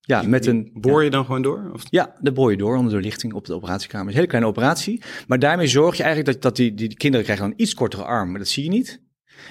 Ja, 0.00 0.22
met 0.22 0.46
een. 0.46 0.70
Boor 0.74 1.04
je 1.04 1.10
dan 1.10 1.24
gewoon 1.24 1.42
door? 1.42 1.70
Of? 1.72 1.82
Ja, 1.90 2.14
de 2.20 2.32
boor 2.32 2.50
je 2.50 2.56
door 2.56 2.76
onder 2.76 2.92
de 2.92 3.00
lichting 3.00 3.32
op 3.32 3.46
de 3.46 3.54
operatiekamer. 3.54 4.08
Een 4.08 4.14
hele 4.14 4.26
kleine 4.26 4.48
operatie. 4.48 5.02
Maar 5.26 5.38
daarmee 5.38 5.66
zorg 5.66 5.96
je 5.96 6.02
eigenlijk 6.02 6.32
dat, 6.32 6.42
dat 6.42 6.56
die, 6.56 6.74
die 6.74 6.96
kinderen 6.96 7.24
krijgen 7.24 7.46
een 7.46 7.54
iets 7.56 7.74
kortere 7.74 8.04
arm. 8.04 8.30
Maar 8.30 8.38
dat 8.38 8.48
zie 8.48 8.64
je 8.64 8.70
niet. 8.70 9.02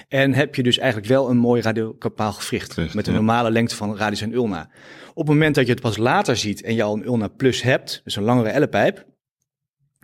En 0.08 0.34
heb 0.34 0.54
je 0.54 0.62
dus 0.62 0.78
eigenlijk 0.78 1.08
wel 1.08 1.30
een 1.30 1.36
mooi 1.36 1.62
radiocapaal 1.62 2.32
gewricht. 2.32 2.94
met 2.94 3.06
een 3.06 3.14
normale 3.14 3.50
lengte 3.50 3.76
van 3.76 3.96
radius 3.96 4.20
en 4.20 4.32
ulna. 4.32 4.70
Op 5.08 5.26
het 5.26 5.34
moment 5.34 5.54
dat 5.54 5.66
je 5.66 5.72
het 5.72 5.80
pas 5.80 5.96
later 5.96 6.36
ziet 6.36 6.62
en 6.62 6.74
je 6.74 6.82
al 6.82 6.94
een 6.94 7.04
ulna 7.04 7.28
plus 7.28 7.62
hebt, 7.62 8.00
dus 8.04 8.16
een 8.16 8.22
langere 8.22 8.48
ellepijp. 8.48 9.06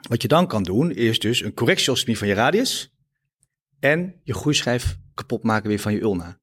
Wat 0.09 0.23
je 0.23 0.29
dan 0.29 0.47
kan 0.47 0.63
doen, 0.63 0.91
is 0.91 1.19
dus 1.19 1.43
een 1.43 1.55
correctieostomie 1.55 2.19
van 2.19 2.29
je 2.29 2.35
radius. 2.35 2.95
En 3.81 4.21
je 4.23 4.35
groeischijf 4.35 4.97
kapot 5.15 5.43
maken 5.43 5.69
weer 5.69 5.79
van 5.79 5.93
je 5.93 6.01
ulna. 6.01 6.40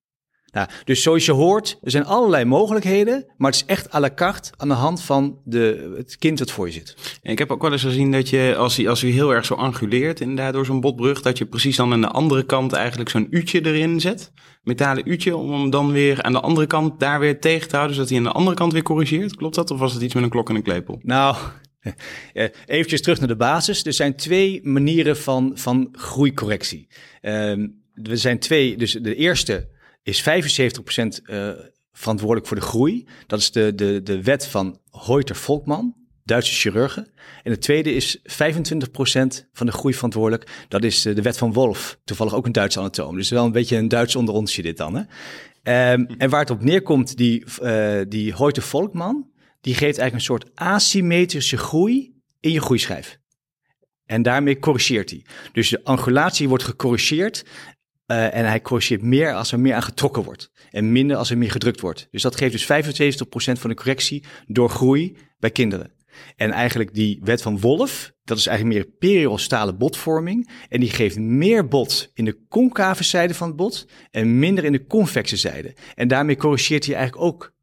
Nou, 0.58 0.70
dus 0.84 1.02
zoals 1.02 1.26
je 1.26 1.32
hoort, 1.32 1.78
er 1.84 1.91
zijn 1.91 2.06
allerlei 2.06 2.46
mogelijkheden, 2.46 3.26
maar 3.38 3.52
het 3.52 3.60
is 3.60 3.65
echt 3.65 3.93
à 3.93 4.00
la 4.00 4.13
carte 4.15 4.52
aan 4.58 4.67
de 4.67 4.74
hand 4.74 5.02
van 5.02 5.38
de, 5.43 5.93
het 5.98 6.17
kind 6.17 6.38
dat 6.38 6.52
voor 6.52 6.65
je 6.65 6.74
zit. 6.74 7.20
En 7.22 7.32
ik 7.32 7.39
heb 7.39 7.52
ook 7.52 7.62
wel 7.62 7.72
eens 7.72 7.82
gezien 7.82 8.12
dat 8.12 8.30
je, 8.30 8.56
als 8.58 8.78
hij, 8.78 8.89
als 8.89 9.02
heel 9.02 9.34
erg 9.34 9.46
zo 9.46 9.54
anguleert, 9.54 10.20
inderdaad 10.20 10.54
door 10.54 10.65
zo'n 10.65 10.82
botbrug, 10.82 11.22
dat 11.22 11.38
je 11.38 11.46
precies 11.46 11.76
dan 11.76 11.93
aan 11.93 12.02
de 12.02 12.08
andere 12.08 12.43
kant 12.43 12.74
eigenlijk 12.74 13.10
zo'n 13.10 13.28
uurtje 13.30 13.65
erin 13.65 14.02
zet, 14.02 14.32
metalen 14.63 15.10
uurtje, 15.10 15.36
om 15.36 15.52
hem 15.52 15.70
dan 15.70 15.91
weer 15.91 16.24
aan 16.24 16.32
de 16.32 16.39
andere 16.39 16.67
kant 16.67 17.00
daar 17.00 17.20
weer 17.20 17.39
tegen 17.39 17.67
te 17.67 17.76
houden, 17.76 17.96
zodat 17.96 18.10
hij 18.10 18.20
aan 18.20 18.26
de 18.26 18.32
andere 18.32 18.56
kant 18.56 18.74
weer 18.74 18.84
corrigeert. 18.84 19.36
Klopt 19.36 19.56
dat? 19.56 19.72
Of 19.72 19.80
was 19.80 19.93
het 19.93 20.02
iets 20.02 20.13
met 20.13 20.24
een 20.24 20.30
klok 20.30 20.50
en 20.50 20.56
een 20.56 20.63
klepel? 20.63 21.00
Nou, 21.04 21.36
eventjes 22.65 23.02
terug 23.02 23.20
naar 23.20 23.28
de 23.28 23.36
basis. 23.36 23.86
Er 23.86 23.93
zijn 23.93 24.15
twee 24.15 24.60
manieren 24.63 25.17
van, 25.17 25.52
van 25.54 25.89
groeicorrectie. 25.91 26.88
Um, 27.22 27.86
er 28.04 28.17
zijn 28.17 28.39
twee, 28.39 28.78
dus 28.78 28.91
de 28.91 29.15
eerste 29.15 29.76
is 30.08 30.22
75% 30.22 30.24
uh, 30.26 31.50
eh, 31.50 31.58
verantwoordelijk 31.91 32.48
voor 32.48 32.58
de 32.58 32.63
groei. 32.63 33.08
Dat 33.28 33.39
is 33.39 33.52
de, 33.52 33.76
de, 33.76 34.04
de 34.04 34.24
wet 34.24 34.48
van 34.48 34.80
Heuter-Volkman, 34.91 35.96
Duitse 36.24 36.54
chirurgen. 36.54 37.08
En 37.43 37.52
de 37.52 37.58
tweede 37.58 37.93
is 37.93 38.17
25% 38.17 38.22
van 39.54 39.65
de 39.65 39.72
groei 39.72 39.93
verantwoordelijk. 39.93 40.65
Dat 40.67 40.84
is 40.84 41.02
de, 41.02 41.13
de 41.13 41.22
wet 41.22 41.38
van 41.38 41.54
Wolf, 41.54 42.00
toevallig 42.04 42.34
ook 42.34 42.46
een 42.46 42.52
Duitse 42.52 42.80
anatoom. 42.80 43.15
Dus 43.15 43.30
wel 43.30 43.46
een 43.46 43.52
beetje 43.52 43.78
een 43.78 43.88
Duits 43.88 44.15
onder 44.15 44.34
onsje 44.36 44.62
dit 44.62 44.78
dan. 44.78 44.96
Hè? 44.96 45.02
Um, 45.93 46.08
en 46.17 46.30
waar 46.30 46.39
het 46.39 46.50
op 46.50 46.63
neerkomt, 46.63 47.17
die, 47.17 47.43
uh, 47.62 48.02
die 48.08 48.36
Heuter-Volkman, 48.36 49.30
die 49.62 49.74
geeft 49.74 49.98
eigenlijk 49.98 50.13
een 50.13 50.22
soort 50.22 50.56
asymmetrische 50.56 51.58
groei 51.58 52.13
in 52.39 52.52
je 52.52 52.62
groeischijf. 52.62 53.20
En 54.06 54.22
daarmee 54.22 54.60
corrigeert 54.60 55.10
hij. 55.10 55.26
Dus 55.52 55.70
de 55.70 55.84
angulatie 55.84 56.50
wordt 56.50 56.63
gecorrigeerd. 56.63 57.46
Uh, 58.08 58.36
en 58.36 58.46
hij 58.46 58.62
corrigeert 58.62 59.02
meer 59.02 59.34
als 59.34 59.52
er 59.52 59.60
meer 59.60 59.74
aan 59.74 59.84
getrokken 59.84 60.24
wordt. 60.24 60.52
En 60.70 60.91
minder 60.91 61.17
als 61.17 61.30
er 61.30 61.38
meer 61.38 61.52
gedrukt 61.52 61.80
wordt. 61.80 62.08
Dus 62.12 62.22
dat 62.22 62.36
geeft 62.36 62.52
dus 62.52 63.24
75% 63.56 63.60
van 63.60 63.70
de 63.70 63.76
correctie 63.76 64.24
door 64.46 64.70
groei 64.70 65.17
bij 65.39 65.52
kinderen. 65.52 65.91
En 66.36 66.52
eigenlijk 66.52 66.93
die 66.93 67.20
wet 67.24 67.41
van 67.41 67.60
Wolf, 67.60 68.13
dat 68.24 68.38
is 68.38 68.48
eigenlijk 68.48 68.78
meer 68.78 68.93
periostale 69.00 69.76
botvorming. 69.76 70.50
En 70.70 70.80
die 70.80 70.89
geeft 70.89 71.20
meer 71.20 71.67
bot 71.67 72.12
in 72.13 72.26
de 72.26 72.46
concave 72.50 73.04
zijde 73.04 73.34
van 73.34 73.48
het 73.48 73.58
bot 73.58 73.88
en 74.12 74.39
minder 74.39 74.63
in 74.63 74.72
de 74.72 74.86
convexe 74.86 75.38
zijde. 75.38 75.76
En 75.96 76.08
daarmee 76.08 76.36
corrigeert 76.36 76.86
hij 76.86 76.96
eigenlijk 76.96 77.26
ook 77.26 77.54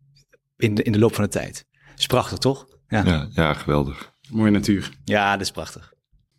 in 0.57 0.75
de, 0.75 0.83
in 0.83 0.93
de 0.93 0.99
loop 0.99 1.15
van 1.15 1.25
de 1.25 1.31
tijd. 1.31 1.67
Dat 1.91 1.99
is 1.99 2.07
prachtig, 2.07 2.39
toch? 2.39 2.67
Ja, 2.89 3.05
ja, 3.05 3.29
ja 3.33 3.55
geweldig. 3.55 4.13
Mooie 4.31 4.51
natuur. 4.51 4.91
Ja, 5.05 5.33
dat 5.33 5.41
is 5.41 5.51
prachtig. 5.51 5.94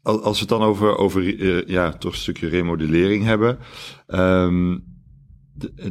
Als 0.06 0.34
we 0.34 0.40
het 0.40 0.50
dan 0.50 0.62
over, 0.62 0.98
over 0.98 1.24
uh, 1.24 1.68
ja, 1.68 1.92
toch 1.92 2.12
een 2.12 2.18
stukje 2.18 2.48
remodellering 2.48 3.24
hebben. 3.24 3.58
Um, 4.08 4.84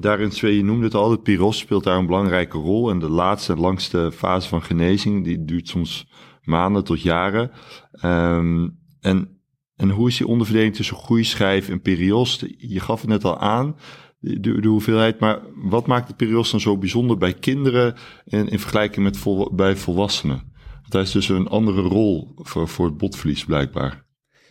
daarin, 0.00 0.30
je 0.32 0.64
noemde 0.64 0.84
het 0.84 0.94
al, 0.94 1.10
het 1.10 1.22
piros 1.22 1.58
speelt 1.58 1.84
daar 1.84 1.98
een 1.98 2.06
belangrijke 2.06 2.58
rol. 2.58 2.90
En 2.90 2.98
de 2.98 3.08
laatste 3.08 3.52
en 3.52 3.60
langste 3.60 4.12
fase 4.14 4.48
van 4.48 4.62
genezing, 4.62 5.24
die 5.24 5.44
duurt 5.44 5.68
soms 5.68 6.06
maanden 6.42 6.84
tot 6.84 7.02
jaren. 7.02 7.50
Um, 8.04 8.78
en, 9.00 9.40
en 9.76 9.90
hoe 9.90 10.08
is 10.08 10.16
die 10.16 10.26
onderverdeling 10.26 10.74
tussen 10.74 10.96
groeischijf 10.96 11.68
en 11.68 11.80
perios? 11.80 12.44
Je 12.56 12.80
gaf 12.80 13.00
het 13.00 13.10
net 13.10 13.24
al 13.24 13.38
aan, 13.38 13.76
de, 14.18 14.60
de, 14.60 14.68
hoeveelheid. 14.68 15.20
Maar 15.20 15.40
wat 15.54 15.86
maakt 15.86 16.08
de 16.08 16.14
perios 16.14 16.50
dan 16.50 16.60
zo 16.60 16.78
bijzonder 16.78 17.18
bij 17.18 17.34
kinderen 17.34 17.94
in, 18.24 18.48
in 18.48 18.58
vergelijking 18.58 19.04
met 19.04 19.24
bij 19.52 19.76
volwassenen? 19.76 20.52
Want 20.80 20.92
hij 20.92 21.02
is 21.02 21.10
dus 21.10 21.28
een 21.28 21.48
andere 21.48 21.80
rol 21.80 22.32
voor, 22.36 22.68
voor 22.68 22.86
het 22.86 22.96
botvlies 22.96 23.44
blijkbaar. 23.44 24.03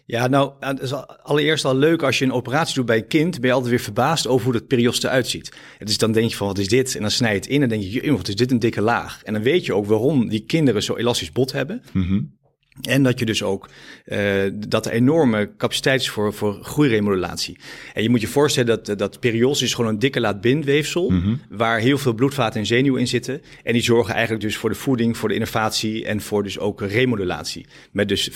Ja, 0.06 0.28
nou, 0.28 0.52
het 0.60 0.82
is 0.82 0.94
allereerst 1.24 1.66
al 1.66 1.76
leuk 1.76 2.04
als 2.04 2.20
je 2.20 2.26
een 2.26 2.32
operatie 2.32 2.76
doet 2.76 2.86
bij 2.86 2.98
een 2.98 3.08
kind, 3.08 3.40
ben 3.40 3.50
je 3.50 3.56
altijd 3.56 3.72
weer 3.72 3.84
verbaasd 3.84 4.28
over 4.28 4.44
hoe 4.44 4.54
dat 4.54 4.68
perios 4.68 5.04
eruit 5.04 5.28
ziet. 5.28 5.54
Is 5.80 5.98
dan 5.98 6.12
denk 6.12 6.30
je 6.30 6.36
van, 6.36 6.48
wat 6.48 6.58
is 6.58 6.68
dit? 6.68 6.96
En 6.96 7.02
dan 7.02 7.12
snij 7.12 7.30
je 7.30 7.36
het 7.36 7.48
in 7.48 7.62
en 7.62 7.70
denk 7.70 7.84
je, 7.84 8.12
wat 8.12 8.28
is 8.28 8.36
dit 8.36 8.52
een 8.52 8.60
dikke 8.60 8.82
laag? 8.82 9.24
En 9.24 9.34
dan 9.34 9.42
weet 9.42 9.66
je 9.66 9.74
ook 9.74 9.86
waarom 9.86 10.30
die 10.30 10.46
kinderen 10.46 10.84
zo 10.84 10.96
elastisch 10.96 11.32
bot 11.32 11.52
hebben. 11.52 11.84
Mm 11.92 12.42
en 12.82 13.04
dat 13.04 13.20
je 13.20 13.26
dus 13.26 13.44
ook 13.44 13.70
uh, 14.06 14.42
dat 14.68 14.86
er 14.86 14.92
enorme 14.92 15.56
capaciteit 15.58 16.02
is 16.02 16.10
voor, 16.10 16.34
voor 16.34 16.60
groeiremodulatie. 16.62 17.58
En 17.94 18.04
je 18.04 18.10
moet 18.10 18.22
je 18.22 18.28
voorstellen 18.28 18.84
dat, 18.84 18.98
dat 19.00 19.20
perios 19.20 19.62
is 19.62 19.74
gewoon 19.74 19.90
een 19.92 20.00
dikke 20.00 20.20
laat 20.20 20.42
bindweefsel, 20.42 21.10
mm 21.10 21.42
waar 21.50 21.80
heel 21.80 21.98
veel 21.98 22.14
bloedvaten 22.14 22.60
en 22.60 22.66
zenuwen 22.66 23.00
in 23.00 23.08
zitten. 23.08 23.42
En 23.64 23.74
die 23.74 23.82
zorgen 23.82 24.14
eigenlijk 24.14 24.44
dus 24.44 24.58
voor 24.58 24.70
de 24.70 24.76
voeding, 24.76 25.18
voor 25.18 25.30
de 25.30 25.36
innovatie 25.36 26.06
en 26.06 26.22
voor 26.22 26.44
dus 26.44 26.60
ook 26.60 26.82
remodulatie. 26.82 27.66
Met 27.92 28.08
dus 28.08 28.32
25% 28.32 28.36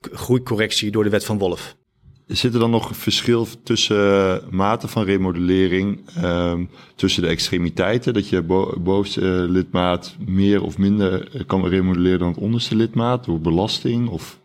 groeicorrectie 0.00 0.90
door 0.90 1.04
de 1.04 1.10
wet 1.10 1.24
van 1.24 1.38
Wolf. 1.38 1.76
Zit 2.26 2.54
er 2.54 2.60
dan 2.60 2.70
nog 2.70 2.96
verschil 2.96 3.46
tussen 3.62 3.96
uh, 3.96 4.36
mate 4.50 4.88
van 4.88 5.04
remodellering, 5.04 6.00
um, 6.24 6.68
tussen 6.94 7.22
de 7.22 7.28
extremiteiten, 7.28 8.14
dat 8.14 8.28
je 8.28 8.42
bo 8.42 8.74
bovenste 8.78 9.20
uh, 9.20 9.50
lidmaat 9.50 10.16
meer 10.26 10.62
of 10.62 10.78
minder 10.78 11.34
uh, 11.34 11.42
kan 11.46 11.66
remodelleren 11.68 12.18
dan 12.18 12.28
het 12.28 12.38
onderste 12.38 12.76
lidmaat 12.76 13.24
door 13.24 13.40
belasting 13.40 14.08
of 14.08 14.38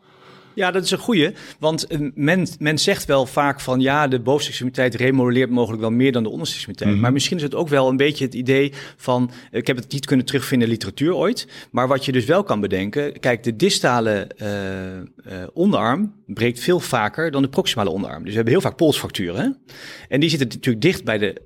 ja, 0.62 0.72
dat 0.72 0.84
is 0.84 0.92
een 0.92 0.98
goede. 0.98 1.34
Want 1.60 1.88
eh, 1.88 2.00
men, 2.14 2.48
men 2.60 2.78
zegt 2.78 3.06
wel 3.06 3.26
vaak 3.26 3.60
van 3.60 3.80
ja, 3.80 4.08
de 4.08 4.20
bovenste 4.20 4.50
extremiteit 4.50 4.96
remodelleert 4.96 5.50
mogelijk 5.50 5.82
wel 5.82 5.92
meer 5.92 6.12
dan 6.12 6.24
de 6.24 6.30
onderste 6.30 6.56
extremiteit. 6.56 6.92
Mhm. 6.92 7.00
Maar 7.00 7.14
misschien 7.14 7.38
is 7.38 7.44
het 7.44 7.56
ook 7.56 7.70
wel 7.70 7.90
een 7.90 7.98
beetje 7.98 8.26
het 8.26 8.34
idee 8.34 8.74
van, 8.98 9.32
ik 9.52 9.68
heb 9.68 9.76
het 9.76 9.92
niet 9.92 10.06
kunnen 10.06 10.26
terugvinden 10.26 10.68
in 10.68 10.74
de 10.74 10.80
literatuur 10.80 11.16
ooit. 11.16 11.48
Maar 11.72 11.88
wat 11.88 12.06
je 12.06 12.12
dus 12.12 12.26
wel 12.26 12.44
kan 12.44 12.60
bedenken, 12.60 13.20
kijk, 13.20 13.44
de 13.44 13.56
distale 13.56 14.30
uh, 14.42 14.48
uh, 14.48 15.48
onderarm 15.54 16.14
breekt 16.26 16.60
veel 16.60 16.80
vaker 16.80 17.32
dan 17.32 17.42
de 17.42 17.50
proximale 17.50 17.90
onderarm. 17.90 18.20
Dus 18.20 18.30
we 18.30 18.36
hebben 18.36 18.54
heel 18.54 18.62
vaak 18.62 18.76
polsfracturen. 18.76 19.58
En 20.10 20.20
die 20.20 20.30
zitten 20.30 20.48
natuurlijk 20.48 20.84
dicht 20.84 21.04
bij 21.04 21.18
de 21.18 21.42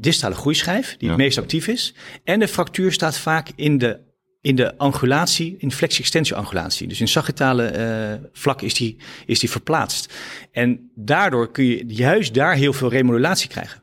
distale 0.00 0.34
groeischijf, 0.34 0.96
die 0.98 1.08
het 1.08 1.18
meest 1.18 1.38
actief 1.38 1.68
is. 1.68 1.94
En 2.24 2.38
de 2.38 2.48
fractuur 2.48 2.92
staat 2.92 3.18
vaak 3.18 3.48
in 3.54 3.78
de 3.78 4.05
in 4.46 4.56
de 4.56 4.78
angulatie, 4.78 5.54
in 5.58 5.72
flexie-extensie-angulatie. 5.72 6.88
Dus 6.88 7.00
in 7.00 7.08
sagittale 7.08 7.72
uh, 8.20 8.28
vlak 8.32 8.62
is 8.62 8.74
die, 8.74 8.96
is 9.26 9.38
die 9.38 9.50
verplaatst. 9.50 10.14
En 10.52 10.90
daardoor 10.94 11.50
kun 11.50 11.64
je 11.64 11.84
juist 11.86 12.34
daar 12.34 12.54
heel 12.54 12.72
veel 12.72 12.90
remodulatie 12.90 13.48
krijgen. 13.48 13.82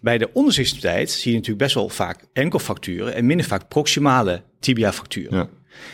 Bij 0.00 0.18
de 0.18 0.32
onderzichtstijd 0.32 1.10
zie 1.10 1.30
je 1.30 1.36
natuurlijk 1.36 1.64
best 1.64 1.74
wel 1.74 1.88
vaak 1.88 2.24
enkelfracturen 2.32 3.14
en 3.14 3.26
minder 3.26 3.46
vaak 3.46 3.68
proximale 3.68 4.42
tibia-fracturen. 4.60 5.36
Ja. 5.36 5.48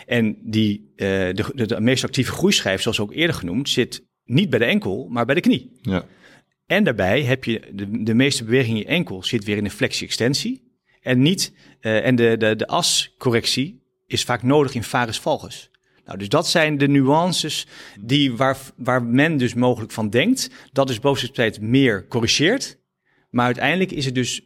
En 0.06 0.36
die, 0.42 0.92
uh, 0.96 1.06
de, 1.08 1.44
de, 1.54 1.66
de, 1.66 1.80
meest 1.80 2.04
actieve 2.04 2.32
groeischijf, 2.32 2.82
zoals 2.82 3.00
ook 3.00 3.12
eerder 3.12 3.36
genoemd, 3.36 3.68
zit 3.68 4.04
niet 4.24 4.50
bij 4.50 4.58
de 4.58 4.64
enkel, 4.64 5.06
maar 5.10 5.26
bij 5.26 5.34
de 5.34 5.40
knie. 5.40 5.78
Ja. 5.82 6.04
En 6.66 6.84
daarbij 6.84 7.22
heb 7.22 7.44
je 7.44 7.60
de, 7.72 8.02
de 8.02 8.14
meeste 8.14 8.44
beweging 8.44 8.76
in 8.76 8.82
je 8.82 8.88
enkel 8.88 9.22
zit 9.22 9.44
weer 9.44 9.56
in 9.56 9.64
de 9.64 9.70
flexie-extensie. 9.70 10.66
En, 11.00 11.22
niet, 11.22 11.52
uh, 11.80 12.06
en 12.06 12.16
de, 12.16 12.36
de, 12.36 12.56
de 12.56 12.66
ascorrectie 12.66 13.77
is 14.08 14.24
vaak 14.24 14.42
nodig 14.42 14.74
in 14.74 14.82
varus 14.82 15.20
valgus. 15.20 15.70
Nou, 16.04 16.18
dus 16.18 16.28
dat 16.28 16.48
zijn 16.48 16.78
de 16.78 16.88
nuances 16.88 17.66
die 18.00 18.36
waar, 18.36 18.56
waar 18.76 19.02
men 19.02 19.36
dus 19.36 19.54
mogelijk 19.54 19.92
van 19.92 20.10
denkt. 20.10 20.50
Dat 20.72 20.86
dus 20.86 21.00
bovenste 21.00 21.58
meer 21.60 22.06
corrigeert. 22.08 22.78
Maar 23.30 23.44
uiteindelijk 23.44 23.90
is 23.90 24.04
het 24.04 24.14
dus, 24.14 24.42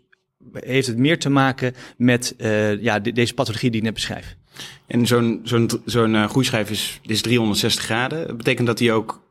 heeft 0.53 0.87
het 0.87 0.96
meer 0.96 1.18
te 1.18 1.29
maken 1.29 1.75
met 1.96 2.35
uh, 2.38 2.83
ja, 2.83 2.98
de, 2.98 3.12
deze 3.12 3.35
pathologie 3.35 3.70
die 3.70 3.79
ik 3.79 3.85
net 3.85 3.94
beschrijf. 3.94 4.37
En 4.87 5.07
zo'n 5.07 5.40
zo'n 5.44 5.70
zo'n 5.85 6.14
uh, 6.14 6.29
groeischijf 6.29 6.70
is, 6.70 7.01
is 7.03 7.22
360 7.22 7.85
graden. 7.85 8.27
Dat 8.27 8.37
betekent 8.37 8.66
dat 8.66 8.79
hij 8.79 8.92
ook 8.92 9.22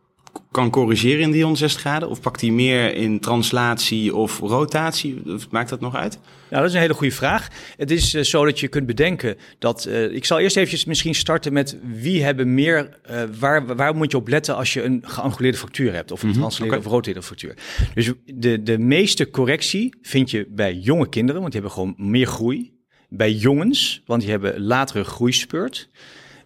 kan 0.51 0.69
corrigeren 0.69 1.21
in 1.21 1.31
die 1.31 1.41
160 1.41 1.81
graden? 1.81 2.09
Of 2.09 2.21
pakt 2.21 2.41
hij 2.41 2.49
meer 2.49 2.95
in 2.95 3.19
translatie 3.19 4.15
of 4.15 4.39
rotatie? 4.39 5.21
Maakt 5.49 5.69
dat 5.69 5.79
nog 5.79 5.95
uit? 5.95 6.19
Nou, 6.49 6.61
dat 6.61 6.65
is 6.65 6.73
een 6.73 6.81
hele 6.81 6.93
goede 6.93 7.13
vraag. 7.13 7.47
Het 7.77 7.91
is 7.91 8.15
uh, 8.15 8.23
zo 8.23 8.45
dat 8.45 8.59
je 8.59 8.67
kunt 8.67 8.85
bedenken 8.85 9.37
dat... 9.59 9.85
Uh, 9.87 10.13
ik 10.13 10.25
zal 10.25 10.39
eerst 10.39 10.55
eventjes 10.55 10.85
misschien 10.85 11.15
starten 11.15 11.53
met 11.53 11.77
wie 11.81 12.23
hebben 12.23 12.53
meer... 12.53 12.99
Uh, 13.11 13.23
waar, 13.39 13.75
waar 13.75 13.95
moet 13.95 14.11
je 14.11 14.17
op 14.17 14.27
letten 14.27 14.55
als 14.55 14.73
je 14.73 14.83
een 14.83 15.03
geanguleerde 15.05 15.57
fractuur 15.57 15.93
hebt? 15.93 16.11
Of 16.11 16.21
een 16.21 16.29
mm 16.29 16.33
-hmm. 16.35 16.43
of 16.43 16.83
fractuur. 17.23 17.55
Dus 17.93 18.11
de, 18.25 18.63
de 18.63 18.77
meeste 18.77 19.29
correctie 19.29 19.95
vind 20.01 20.31
je 20.31 20.47
bij 20.49 20.73
jonge 20.73 21.09
kinderen, 21.09 21.41
want 21.41 21.53
die 21.53 21.61
hebben 21.61 21.79
gewoon 21.79 22.09
meer 22.09 22.27
groei. 22.27 22.79
Bij 23.09 23.31
jongens, 23.31 24.01
want 24.05 24.21
die 24.21 24.29
hebben 24.29 24.61
latere 24.61 25.03
groeispeurt. 25.03 25.89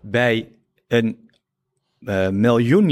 Bij 0.01 0.47
een 0.87 1.29
uh, 1.99 2.29
miljoen 2.29 2.85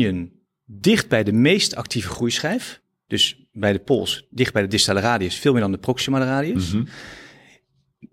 dicht 0.79 1.07
bij 1.07 1.23
de 1.23 1.33
meest 1.33 1.75
actieve 1.75 2.09
groeischijf. 2.09 2.81
Dus 3.07 3.45
bij 3.51 3.73
de 3.73 3.79
pols, 3.79 4.27
dicht 4.29 4.53
bij 4.53 4.62
de 4.62 4.67
distale 4.67 4.99
radius, 4.99 5.36
veel 5.36 5.51
meer 5.51 5.62
dan 5.62 5.71
de 5.71 5.77
proximale 5.77 6.25
radius. 6.25 6.73
Mm 6.73 6.88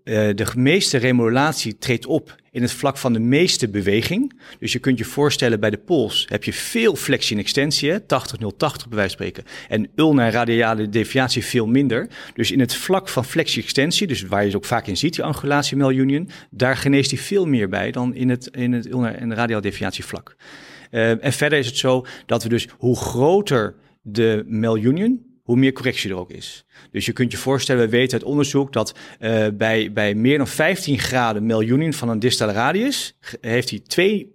de 0.03 0.47
meeste 0.55 0.97
remodulatie 0.97 1.77
treedt 1.77 2.05
op 2.05 2.35
in 2.51 2.61
het 2.61 2.71
vlak 2.71 2.97
van 2.97 3.13
de 3.13 3.19
meeste 3.19 3.69
beweging. 3.69 4.39
Dus 4.59 4.71
je 4.71 4.79
kunt 4.79 4.97
je 4.97 5.05
voorstellen, 5.05 5.59
bij 5.59 5.69
de 5.69 5.77
pols 5.77 6.25
heb 6.29 6.43
je 6.43 6.53
veel 6.53 6.95
flexie 6.95 7.35
en 7.35 7.41
extensie, 7.41 7.99
80-0-80 7.99 8.05
bij 8.05 8.49
wijze 8.57 8.89
van 8.89 9.09
spreken. 9.09 9.43
En 9.69 9.89
ulna 9.95 10.25
en 10.25 10.31
radiale 10.31 10.89
deviatie 10.89 11.45
veel 11.45 11.67
minder. 11.67 12.07
Dus 12.33 12.51
in 12.51 12.59
het 12.59 12.75
vlak 12.75 13.09
van 13.09 13.25
flexie-extensie, 13.25 14.07
dus 14.07 14.21
waar 14.21 14.39
je 14.39 14.47
het 14.47 14.55
ook 14.55 14.65
vaak 14.65 14.87
in 14.87 14.97
ziet, 14.97 15.15
die 15.15 15.23
angulatie 15.23 15.77
union, 15.77 16.29
daar 16.49 16.77
geneest 16.77 17.11
hij 17.11 17.19
veel 17.19 17.45
meer 17.45 17.69
bij 17.69 17.91
dan 17.91 18.15
in 18.15 18.29
het, 18.29 18.47
in 18.47 18.71
het 18.71 18.87
ulnar 18.87 19.15
en 19.15 19.35
radiale 19.35 19.61
deviatie 19.61 20.05
vlak. 20.05 20.35
Uh, 20.91 21.23
en 21.23 21.33
verder 21.33 21.59
is 21.59 21.65
het 21.65 21.77
zo 21.77 22.05
dat 22.25 22.43
we 22.43 22.49
dus 22.49 22.67
hoe 22.77 22.97
groter 22.97 23.75
de 24.01 24.43
miljoen, 24.47 25.25
hoe 25.43 25.55
meer 25.57 25.71
correctie 25.73 26.09
er 26.09 26.15
ook 26.15 26.31
is. 26.31 26.65
Dus 26.91 27.05
je 27.05 27.11
kunt 27.11 27.31
je 27.31 27.37
voorstellen, 27.37 27.83
we 27.83 27.89
weten 27.89 28.13
uit 28.13 28.27
onderzoek 28.27 28.73
dat 28.73 28.95
uh, 29.19 29.47
bij, 29.53 29.91
bij 29.91 30.15
meer 30.15 30.37
dan 30.37 30.47
15 30.47 30.99
graden 30.99 31.45
miljoen 31.45 31.93
van 31.93 32.09
een 32.09 32.19
distale 32.19 32.51
radius 32.51 33.17
heeft 33.41 33.69
hij 33.69 34.25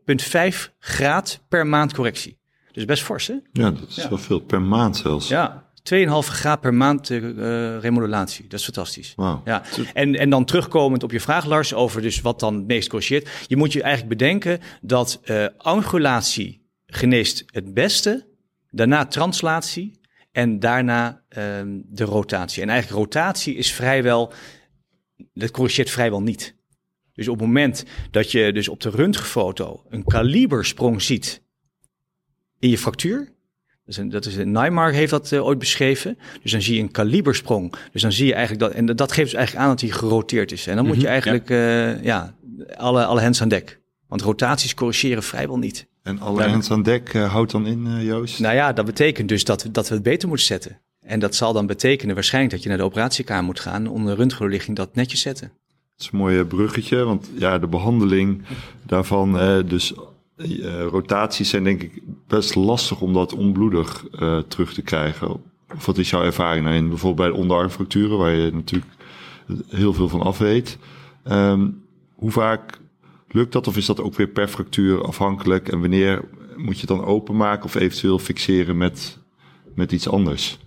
2,5 0.53 0.75
graad 0.79 1.45
per 1.49 1.67
maand 1.67 1.95
correctie. 1.95 2.39
Dus 2.73 2.85
best 2.85 3.03
fors, 3.03 3.27
hè? 3.27 3.35
Ja, 3.53 3.71
dat 3.71 3.89
is 3.89 4.09
wel 4.09 4.19
veel 4.19 4.41
per 4.41 4.63
maand 4.63 4.97
zelfs. 4.97 5.29
Ja, 5.29 5.66
2,5 5.95 6.09
graad 6.09 6.61
per 6.61 6.75
maand 6.75 7.11
uh, 7.11 7.79
remodulatie. 7.79 8.47
Dat 8.49 8.59
is 8.59 8.65
fantastisch. 8.65 9.13
Wow. 9.17 9.47
Ja. 9.47 9.63
En, 9.95 10.15
en 10.15 10.31
dan 10.31 10.45
terugkomend 10.45 11.03
op 11.03 11.13
je 11.13 11.21
vraag, 11.21 11.45
Lars, 11.45 11.75
over 11.75 12.03
dus 12.03 12.21
wat 12.21 12.41
dan 12.41 12.55
het 12.55 12.67
meest 12.67 12.89
corrigeert. 12.89 13.29
Je 13.47 13.57
moet 13.57 13.73
je 13.73 13.83
eigenlijk 13.83 14.19
bedenken 14.19 14.61
dat 14.81 15.21
uh, 15.25 15.47
angulatie 15.57 16.65
geneest 16.87 17.45
het 17.47 17.75
beste, 17.75 18.27
daarna 18.71 19.07
translatie 19.07 20.01
en 20.33 20.59
daarna 20.59 21.23
um, 21.39 21.85
de 21.89 22.05
rotatie. 22.05 22.63
En 22.63 22.69
eigenlijk 22.69 23.01
rotatie 23.01 23.55
is 23.55 23.73
vrijwel, 23.73 24.33
dat 25.33 25.51
corrigeert 25.51 25.91
vrijwel 25.91 26.23
niet. 26.23 26.57
Dus 27.13 27.29
op 27.29 27.39
het 27.39 27.47
moment 27.47 27.85
dat 28.11 28.31
je 28.31 28.53
dus 28.53 28.69
op 28.69 28.81
de 28.81 28.91
röntgenfoto 28.91 29.85
een 29.89 30.05
kalibersprong 30.05 31.03
ziet 31.03 31.43
in 32.59 32.69
je 32.69 32.79
fractuur, 32.79 33.36
dus 33.87 33.97
een, 33.97 34.09
dat 34.09 34.27
is 34.27 34.37
heeft 34.95 35.11
dat 35.11 35.31
uh, 35.33 35.45
ooit 35.45 35.59
beschreven. 35.59 36.19
Dus 36.43 36.53
dan 36.53 36.63
zie 36.63 36.75
je 36.75 36.81
een 36.81 36.91
kalibersprong. 36.91 37.75
Dus 37.93 38.03
dan 38.03 38.13
zie 38.13 38.27
je 38.27 38.35
eigenlijk 38.35 38.63
dat. 38.65 38.73
En 38.73 38.87
dat 38.87 39.13
geeft 39.13 39.31
dus 39.31 39.39
eigenlijk 39.39 39.67
aan 39.67 39.71
dat 39.71 39.81
hij 39.81 39.91
geroteerd 39.91 40.53
is. 40.53 40.67
En 40.67 40.77
dan 40.77 40.87
moet 40.87 40.97
je 40.97 41.01
mhm, 41.01 41.11
eigenlijk 41.11 41.49
ja. 41.49 41.95
Uh, 41.95 42.05
ja, 42.05 42.35
alle, 42.77 43.05
alle 43.05 43.21
hands 43.21 43.43
aan 43.43 43.49
dek. 43.49 43.81
Want 44.09 44.23
rotaties 44.23 44.75
corrigeren 44.75 45.23
vrijwel 45.23 45.59
niet. 45.59 45.87
En 46.03 46.21
alle 46.21 46.49
hands 46.49 46.71
aan 46.71 46.83
dek 46.83 47.13
houdt 47.13 47.51
dan 47.51 47.67
in, 47.67 48.05
Joost? 48.05 48.41
Nou 48.41 48.55
ja, 48.55 48.73
dat 48.73 48.85
betekent 48.85 49.29
dus 49.29 49.45
dat, 49.45 49.69
dat 49.73 49.89
we 49.89 49.95
het 49.95 50.03
beter 50.03 50.29
moeten 50.29 50.47
zetten. 50.47 50.81
En 51.01 51.19
dat 51.19 51.35
zal 51.35 51.53
dan 51.53 51.67
betekenen 51.67 52.15
waarschijnlijk 52.15 52.55
dat 52.55 52.63
je 52.63 52.69
naar 52.69 52.79
de 52.79 52.85
operatiekamer 52.85 53.45
moet 53.45 53.61
gaan 53.61 53.87
om 53.87 54.07
de 54.07 54.15
röntgenlichting 54.15 54.77
dat 54.77 54.95
netjes 54.95 55.21
zetten. 55.21 55.53
Dat 55.67 56.07
is 56.07 56.13
een 56.13 56.19
mooie 56.19 56.45
bruggetje, 56.45 57.05
want 57.05 57.31
ja, 57.39 57.59
de 57.59 57.67
behandeling 57.67 58.43
daarvan, 58.83 59.33
dus 59.67 59.95
rotaties 60.91 61.49
zijn 61.49 61.65
denk 61.65 61.83
ik 61.83 62.03
best 62.27 62.55
lastig 62.55 63.01
om 63.01 63.13
dat 63.13 63.33
onbloedig 63.33 64.05
terug 64.49 64.75
te 64.75 64.83
krijgen. 64.83 65.41
Wat 65.85 65.99
is 65.99 66.11
jouw 66.11 66.23
ervaring 66.23 66.65
daarin? 66.65 66.89
Bijvoorbeeld 66.89 67.29
bij 67.29 67.37
de 67.37 67.43
onderarmfracturen, 67.43 68.19
waar 68.19 68.33
je 68.33 68.53
natuurlijk 68.53 68.93
heel 69.69 69.93
veel 69.93 70.09
van 70.09 70.23
af 70.23 70.39
weet. 70.39 70.79
Ehm, 71.25 71.69
hoe 72.15 72.31
vaak 72.31 72.81
lukt 73.29 73.53
dat 73.53 73.67
of 73.67 73.77
is 73.77 73.87
dat 73.87 74.01
ook 74.01 74.15
weer 74.15 74.29
per 74.29 74.49
fractuur 74.49 75.05
afhankelijk? 75.05 75.69
En 75.69 75.81
wanneer 75.81 76.25
moet 76.57 76.75
je 76.75 76.87
het 76.87 76.97
dan 76.97 77.05
openmaken 77.05 77.65
of 77.65 77.75
eventueel 77.75 78.19
fixeren 78.19 78.77
met, 78.77 79.19
met 79.75 79.93
iets 79.93 80.09
anders? 80.09 80.59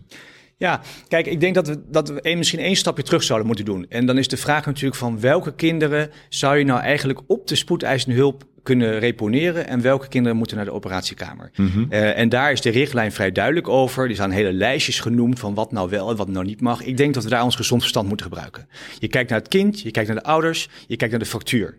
Ja, 0.60 0.82
kijk, 1.08 1.26
ik 1.26 1.40
denk 1.40 1.56
dat 1.56 1.68
we, 1.68 1.84
dat 1.88 2.10
we 2.10 2.36
misschien 2.38 2.60
één 2.60 2.76
stapje 2.76 3.04
terug 3.04 3.24
zouden 3.24 3.48
moeten 3.48 3.66
doen. 3.66 3.86
En 3.90 4.06
dan 4.06 4.18
is 4.18 4.28
de 4.28 4.38
vraag 4.38 4.66
natuurlijk 4.66 4.96
van 4.96 5.20
welke 5.20 5.56
kinderen 5.56 6.12
zou 6.30 6.58
je 6.58 6.64
nou 6.64 6.82
eigenlijk 6.82 7.20
op 7.28 7.48
de 7.48 7.56
spoedeisende 7.56 8.16
hulp 8.16 8.44
kunnen 8.64 9.00
reponeren 9.00 9.68
en 9.68 9.82
welke 9.82 10.08
kinderen 10.08 10.38
moeten 10.38 10.56
naar 10.56 10.66
de 10.66 10.72
operatiekamer. 10.72 11.52
Mhm. 11.56 11.86
Eh, 11.90 12.18
en 12.18 12.30
daar 12.30 12.52
is 12.52 12.62
de 12.62 12.70
richtlijn 12.70 13.12
vrij 13.12 13.32
duidelijk 13.32 13.68
over. 13.68 14.10
Er 14.10 14.16
zijn 14.16 14.32
hele 14.32 14.54
lijstjes 14.54 15.00
genoemd 15.00 15.40
van 15.40 15.54
wat 15.54 15.72
nou 15.72 15.90
wel 15.90 16.10
en 16.10 16.16
wat 16.16 16.28
nou 16.28 16.46
niet 16.46 16.62
mag. 16.62 16.84
Ik 16.84 16.98
denk 16.98 17.14
dat 17.14 17.24
we 17.24 17.30
daar 17.30 17.44
ons 17.44 17.56
gezond 17.56 17.82
verstand 17.82 18.08
moeten 18.08 18.26
gebruiken. 18.26 18.68
Je 19.00 19.08
kijkt 19.08 19.30
naar 19.30 19.40
het 19.40 19.48
kind, 19.48 19.82
je 19.82 19.92
kijkt 19.92 20.10
naar 20.10 20.18
de 20.18 20.30
ouders, 20.30 20.70
je 20.88 20.96
kijkt 20.96 21.14
naar 21.14 21.24
de 21.24 21.30
factuur. 21.30 21.78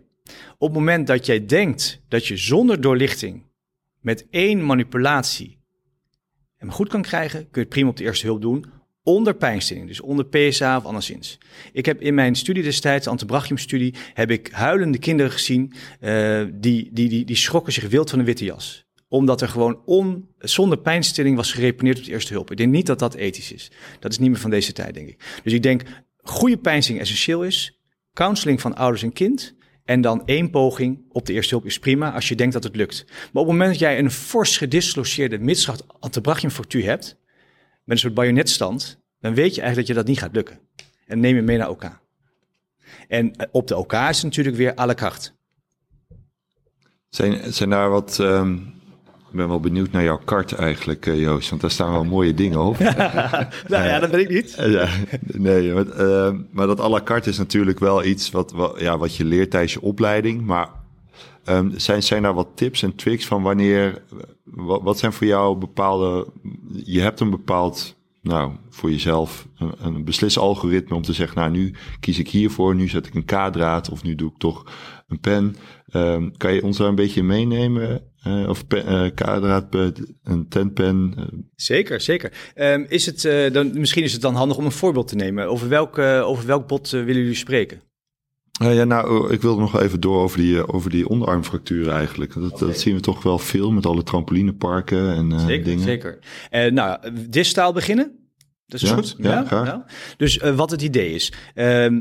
Op 0.57 0.67
het 0.67 0.77
moment 0.77 1.07
dat 1.07 1.25
jij 1.25 1.45
denkt 1.45 2.01
dat 2.07 2.27
je 2.27 2.37
zonder 2.37 2.81
doorlichting 2.81 3.43
met 3.99 4.25
één 4.29 4.65
manipulatie 4.65 5.60
hem 6.61 6.71
goed 6.71 6.89
kan 6.89 7.01
krijgen, 7.01 7.39
kun 7.39 7.49
je 7.51 7.59
het 7.59 7.69
prima 7.69 7.89
op 7.89 7.97
de 7.97 8.03
eerste 8.03 8.25
hulp 8.25 8.41
doen 8.41 8.65
onder 9.03 9.35
pijnstilling, 9.35 9.87
dus 9.87 10.01
onder 10.01 10.25
PSA 10.25 10.77
of 10.77 10.85
anderszins. 10.85 11.37
Ik 11.73 11.85
heb 11.85 12.01
in 12.01 12.13
mijn 12.13 12.35
studie 12.35 12.63
destijds, 12.63 13.03
de 13.03 13.09
antebrachiumstudie, 13.09 13.95
heb 14.13 14.31
ik 14.31 14.49
huilende 14.51 14.97
kinderen 14.97 15.31
gezien 15.31 15.73
uh, 16.01 16.43
die, 16.53 16.89
die, 16.93 17.09
die, 17.09 17.25
die 17.25 17.35
schrokken 17.35 17.73
zich 17.73 17.89
wild 17.89 18.09
van 18.09 18.19
een 18.19 18.25
witte 18.25 18.45
jas 18.45 18.89
omdat 19.07 19.41
er 19.41 19.47
gewoon 19.47 19.81
on, 19.85 20.29
zonder 20.37 20.77
pijnstilling 20.77 21.35
was 21.35 21.51
gereponeerd 21.51 21.97
op 21.97 22.03
de 22.03 22.11
eerste 22.11 22.33
hulp. 22.33 22.51
Ik 22.51 22.57
denk 22.57 22.71
niet 22.71 22.85
dat 22.85 22.99
dat 22.99 23.13
ethisch 23.13 23.51
is. 23.51 23.71
Dat 23.99 24.11
is 24.11 24.19
niet 24.19 24.29
meer 24.29 24.39
van 24.39 24.49
deze 24.49 24.73
tijd, 24.73 24.93
denk 24.93 25.07
ik. 25.07 25.39
Dus 25.43 25.53
ik 25.53 25.63
denk, 25.63 25.83
goede 26.17 26.57
pijnstilling 26.57 27.03
essentieel 27.03 27.43
is. 27.43 27.79
Counseling 28.13 28.61
van 28.61 28.75
ouders 28.75 29.03
en 29.03 29.13
kind. 29.13 29.55
En 29.91 30.01
dan 30.01 30.21
één 30.25 30.49
poging 30.49 31.05
op 31.09 31.25
de 31.25 31.33
eerste 31.33 31.53
hulp 31.53 31.65
is 31.65 31.79
prima 31.79 32.11
als 32.11 32.27
je 32.27 32.35
denkt 32.35 32.53
dat 32.53 32.63
het 32.63 32.75
lukt. 32.75 33.05
Maar 33.07 33.41
op 33.41 33.47
het 33.47 33.57
moment 33.57 33.69
dat 33.69 33.79
jij 33.79 33.99
een 33.99 34.11
fors 34.11 34.57
gedisloceerde 34.57 35.39
midschacht 35.39 35.83
antebrachiumfractuur 35.99 36.83
hebt, 36.83 37.17
met 37.83 37.95
een 37.95 37.97
soort 37.97 38.13
bajonetstand, 38.13 38.99
dan 39.19 39.33
weet 39.33 39.55
je 39.55 39.61
eigenlijk 39.61 39.75
dat 39.77 39.87
je 39.87 39.93
dat 39.93 40.05
niet 40.05 40.19
gaat 40.19 40.35
lukken. 40.35 40.59
En 41.05 41.19
neem 41.19 41.35
je 41.35 41.41
mee 41.41 41.57
naar 41.57 41.67
elkaar. 41.67 42.01
En 43.07 43.35
eh, 43.35 43.47
op 43.51 43.67
de 43.67 43.73
elkaar 43.73 44.09
is 44.09 44.23
natuurlijk 44.23 44.55
weer 44.55 44.73
la 44.75 44.93
carte. 44.93 45.31
Zijn, 47.09 47.53
zijn 47.53 47.69
daar 47.69 47.89
wat... 47.89 48.17
Um, 48.19 48.80
ik 49.31 49.37
ben 49.37 49.47
wel 49.47 49.59
benieuwd 49.59 49.91
naar 49.91 50.03
jouw 50.03 50.19
kart 50.25 50.51
eigenlijk, 50.51 51.05
uh, 51.05 51.19
Joost. 51.19 51.49
Want 51.49 51.61
daar 51.61 51.71
staan 51.71 51.91
wel 51.91 52.03
mooie 52.03 52.33
dingen 52.33 52.59
op. 52.59 52.79
nou 53.73 53.85
ja, 53.85 53.99
dat 53.99 54.09
weet 54.09 54.29
ik 54.29 54.29
niet. 54.29 54.55
ja, 54.77 54.87
nee, 55.21 55.73
maar, 55.73 55.85
uh, 55.85 56.35
maar 56.51 56.67
dat 56.67 56.79
à 56.79 56.89
la 56.89 57.01
carte 57.01 57.29
is 57.29 57.37
natuurlijk 57.37 57.79
wel 57.79 58.03
iets 58.03 58.31
wat, 58.31 58.51
wat, 58.51 58.79
ja, 58.79 58.97
wat 58.97 59.15
je 59.15 59.25
leert 59.25 59.51
tijdens 59.51 59.73
je 59.73 59.81
opleiding. 59.81 60.45
Maar 60.45 60.69
um, 61.45 61.73
zijn, 61.75 62.03
zijn 62.03 62.21
daar 62.21 62.33
wat 62.33 62.47
tips 62.55 62.83
en 62.83 62.95
tricks 62.95 63.25
van 63.25 63.41
wanneer... 63.41 64.01
Wat, 64.43 64.81
wat 64.81 64.99
zijn 64.99 65.13
voor 65.13 65.27
jou 65.27 65.57
bepaalde... 65.57 66.27
Je 66.83 67.01
hebt 67.01 67.19
een 67.19 67.29
bepaald 67.29 67.95
nou, 68.21 68.51
voor 68.69 68.91
jezelf 68.91 69.47
een, 69.57 69.73
een 69.79 70.03
beslisalgoritme 70.03 70.95
om 70.95 71.01
te 71.01 71.13
zeggen, 71.13 71.37
nou, 71.37 71.51
nu 71.51 71.73
kies 71.99 72.19
ik 72.19 72.29
hiervoor, 72.29 72.75
nu 72.75 72.87
zet 72.87 73.07
ik 73.07 73.13
een 73.13 73.25
K-draad 73.25 73.89
of 73.89 74.03
nu 74.03 74.15
doe 74.15 74.29
ik 74.29 74.37
toch 74.37 74.65
een 75.07 75.19
pen. 75.19 75.55
Um, 75.93 76.37
kan 76.37 76.53
je 76.53 76.63
ons 76.63 76.77
daar 76.77 76.87
een 76.87 76.95
beetje 76.95 77.23
meenemen? 77.23 78.03
Uh, 78.27 78.49
of 78.49 78.63
uh, 78.69 79.05
K-draad, 79.05 79.65
een 80.23 80.47
tenpen? 80.49 81.13
Zeker, 81.55 82.01
zeker. 82.01 82.51
Um, 82.55 82.85
is 82.89 83.05
het, 83.05 83.23
uh, 83.23 83.51
dan, 83.51 83.79
misschien 83.79 84.03
is 84.03 84.13
het 84.13 84.21
dan 84.21 84.35
handig 84.35 84.57
om 84.57 84.65
een 84.65 84.71
voorbeeld 84.71 85.07
te 85.07 85.15
nemen. 85.15 85.47
Over 85.47 85.69
welk, 85.69 85.97
over 85.97 86.45
welk 86.45 86.67
bot 86.67 86.89
willen 86.89 87.15
jullie 87.15 87.33
spreken? 87.33 87.81
Ja, 88.69 88.83
nou, 88.83 89.33
ik 89.33 89.41
wilde 89.41 89.61
nog 89.61 89.79
even 89.79 89.99
door 89.99 90.21
over 90.21 90.37
die, 90.37 90.67
over 90.67 90.89
die 90.89 91.07
onderarmfracturen 91.07 91.93
eigenlijk. 91.93 92.33
Dat, 92.33 92.59
dat 92.59 92.79
zien 92.79 92.95
we 92.95 93.01
toch 93.01 93.23
wel 93.23 93.39
veel 93.39 93.71
met 93.71 93.85
alle 93.85 94.03
trampolineparken 94.03 95.15
en 95.15 95.31
uh, 95.31 95.45
zeker, 95.45 95.63
dingen. 95.63 95.83
Zeker, 95.83 96.19
uh, 96.51 96.71
nou, 96.71 96.99
distaal 97.29 97.73
beginnen. 97.73 98.11
Dat 98.67 98.81
is 98.81 98.89
ja, 98.89 98.95
goed. 98.95 99.15
Ja, 99.17 99.45
ja, 99.49 99.65
ja. 99.65 99.85
Dus 100.17 100.37
uh, 100.37 100.55
wat 100.55 100.71
het 100.71 100.81
idee 100.81 101.13
is. 101.13 101.33
Ehm, 101.53 101.99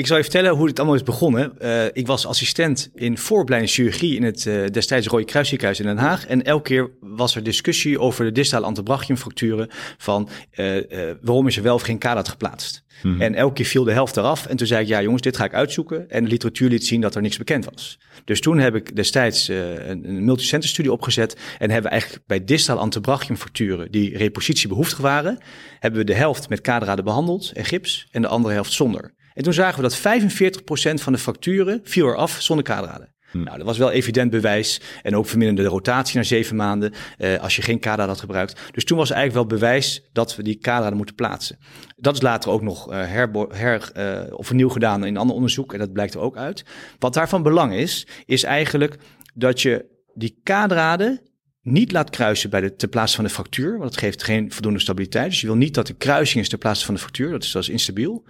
ik 0.00 0.06
zal 0.06 0.16
je 0.16 0.22
vertellen 0.22 0.56
hoe 0.56 0.66
het 0.66 0.78
allemaal 0.78 0.96
is 0.96 1.02
begonnen. 1.02 1.52
Uh, 1.62 1.84
ik 1.92 2.06
was 2.06 2.26
assistent 2.26 2.90
in 2.94 3.18
vooropleiding 3.18 3.72
chirurgie 3.72 4.16
in 4.16 4.22
het 4.22 4.44
uh, 4.44 4.66
destijds 4.66 5.06
Rode 5.06 5.24
Kruisziekenhuis 5.24 5.80
in 5.80 5.86
Den 5.86 5.98
Haag. 5.98 6.26
En 6.26 6.42
elke 6.44 6.62
keer 6.62 6.90
was 7.00 7.36
er 7.36 7.42
discussie 7.42 8.00
over 8.00 8.24
de 8.24 8.32
distale 8.32 8.66
antebrachiumfracturen 8.66 9.68
van 9.98 10.28
uh, 10.54 10.82
waarom 11.22 11.46
is 11.46 11.56
er 11.56 11.62
wel 11.62 11.74
of 11.74 11.82
geen 11.82 11.98
kadat 11.98 12.28
geplaatst. 12.28 12.84
Mm-hmm. 13.02 13.20
En 13.20 13.34
elke 13.34 13.54
keer 13.54 13.64
viel 13.64 13.84
de 13.84 13.92
helft 13.92 14.16
eraf. 14.16 14.46
En 14.46 14.56
toen 14.56 14.66
zei 14.66 14.82
ik, 14.82 14.88
ja 14.88 15.02
jongens, 15.02 15.22
dit 15.22 15.36
ga 15.36 15.44
ik 15.44 15.54
uitzoeken. 15.54 16.10
En 16.10 16.24
de 16.24 16.30
literatuur 16.30 16.68
liet 16.68 16.86
zien 16.86 17.00
dat 17.00 17.14
er 17.14 17.22
niks 17.22 17.38
bekend 17.38 17.64
was. 17.64 17.98
Dus 18.24 18.40
toen 18.40 18.58
heb 18.58 18.74
ik 18.74 18.96
destijds 18.96 19.48
een, 19.48 20.08
een 20.08 20.24
multicenter 20.24 20.68
studie 20.68 20.92
opgezet. 20.92 21.36
En 21.58 21.70
hebben 21.70 21.82
we 21.82 21.88
eigenlijk 21.88 22.26
bij 22.26 22.44
distale 22.44 22.80
antebrachiumfracturen 22.80 23.90
die 23.90 24.16
repositie 24.16 24.68
behoeftig 24.68 24.98
waren, 24.98 25.38
hebben 25.78 26.00
we 26.00 26.06
de 26.06 26.14
helft 26.14 26.48
met 26.48 26.60
kadraden 26.60 27.04
behandeld 27.04 27.52
en 27.52 27.64
gips 27.64 28.08
en 28.10 28.22
de 28.22 28.28
andere 28.28 28.54
helft 28.54 28.72
zonder. 28.72 29.12
En 29.40 29.46
toen 29.46 29.54
zagen 29.54 29.82
we 29.82 29.88
dat 29.88 29.98
45% 29.98 31.02
van 31.02 31.12
de 31.12 31.18
facturen 31.18 31.80
viel 31.82 32.06
eraf 32.06 32.36
zonder 32.40 32.64
kaderraden. 32.64 33.14
Hm. 33.30 33.42
Nou, 33.42 33.56
dat 33.56 33.66
was 33.66 33.78
wel 33.78 33.90
evident 33.90 34.30
bewijs. 34.30 34.80
En 35.02 35.16
ook 35.16 35.26
verminderde 35.26 35.70
rotatie 35.70 36.16
na 36.16 36.22
zeven 36.22 36.56
maanden 36.56 36.92
eh, 37.18 37.38
als 37.38 37.56
je 37.56 37.62
geen 37.62 37.78
kader 37.78 38.06
had 38.06 38.20
gebruikt. 38.20 38.60
Dus 38.70 38.84
toen 38.84 38.98
was 38.98 39.10
eigenlijk 39.10 39.48
wel 39.48 39.58
bewijs 39.58 40.08
dat 40.12 40.36
we 40.36 40.42
die 40.42 40.58
kader 40.58 40.96
moeten 40.96 41.14
plaatsen. 41.14 41.58
Dat 41.96 42.14
is 42.14 42.20
later 42.20 42.50
ook 42.50 42.62
nog 42.62 42.92
uh, 42.92 42.96
her, 43.06 43.30
her 43.48 43.90
uh, 43.96 44.32
of 44.32 44.50
opnieuw 44.50 44.68
gedaan 44.68 45.04
in 45.04 45.16
ander 45.16 45.36
onderzoek. 45.36 45.72
En 45.72 45.78
dat 45.78 45.92
blijkt 45.92 46.14
er 46.14 46.20
ook 46.20 46.36
uit. 46.36 46.64
Wat 46.98 47.14
daarvan 47.14 47.42
belang 47.42 47.74
is, 47.74 48.06
is 48.24 48.42
eigenlijk 48.42 48.96
dat 49.34 49.62
je 49.62 49.84
die 50.14 50.40
kadraden 50.42 51.20
niet 51.62 51.92
laat 51.92 52.10
kruisen 52.10 52.50
bij 52.50 52.60
de, 52.60 52.74
ter 52.74 52.88
plaatse 52.88 53.14
van 53.16 53.24
de 53.24 53.30
fractuur. 53.30 53.70
Want 53.70 53.90
dat 53.90 54.00
geeft 54.00 54.22
geen 54.22 54.52
voldoende 54.52 54.80
stabiliteit. 54.80 55.30
Dus 55.30 55.40
je 55.40 55.46
wil 55.46 55.56
niet 55.56 55.74
dat 55.74 55.86
de 55.86 55.94
kruising 55.94 56.42
is 56.42 56.48
ter 56.48 56.58
plaatse 56.58 56.84
van 56.84 56.94
de 56.94 57.00
fractuur. 57.00 57.30
Dat 57.30 57.42
is, 57.42 57.52
dat 57.52 57.62
is 57.62 57.68
instabiel. 57.68 58.24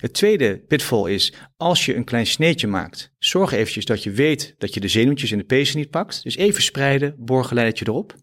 Het 0.00 0.12
tweede 0.12 0.58
pitfall 0.58 1.12
is, 1.12 1.32
als 1.56 1.86
je 1.86 1.96
een 1.96 2.04
klein 2.04 2.26
sneetje 2.26 2.66
maakt, 2.66 3.12
zorg 3.18 3.52
eventjes 3.52 3.84
dat 3.84 4.02
je 4.02 4.10
weet 4.10 4.54
dat 4.58 4.74
je 4.74 4.80
de 4.80 4.88
zenuwtjes 4.88 5.32
in 5.32 5.38
de 5.38 5.44
pezen 5.44 5.78
niet 5.78 5.90
pakt. 5.90 6.22
Dus 6.22 6.36
even 6.36 6.62
spreiden, 6.62 7.14
borgeleidetje 7.18 7.84
erop. 7.88 8.14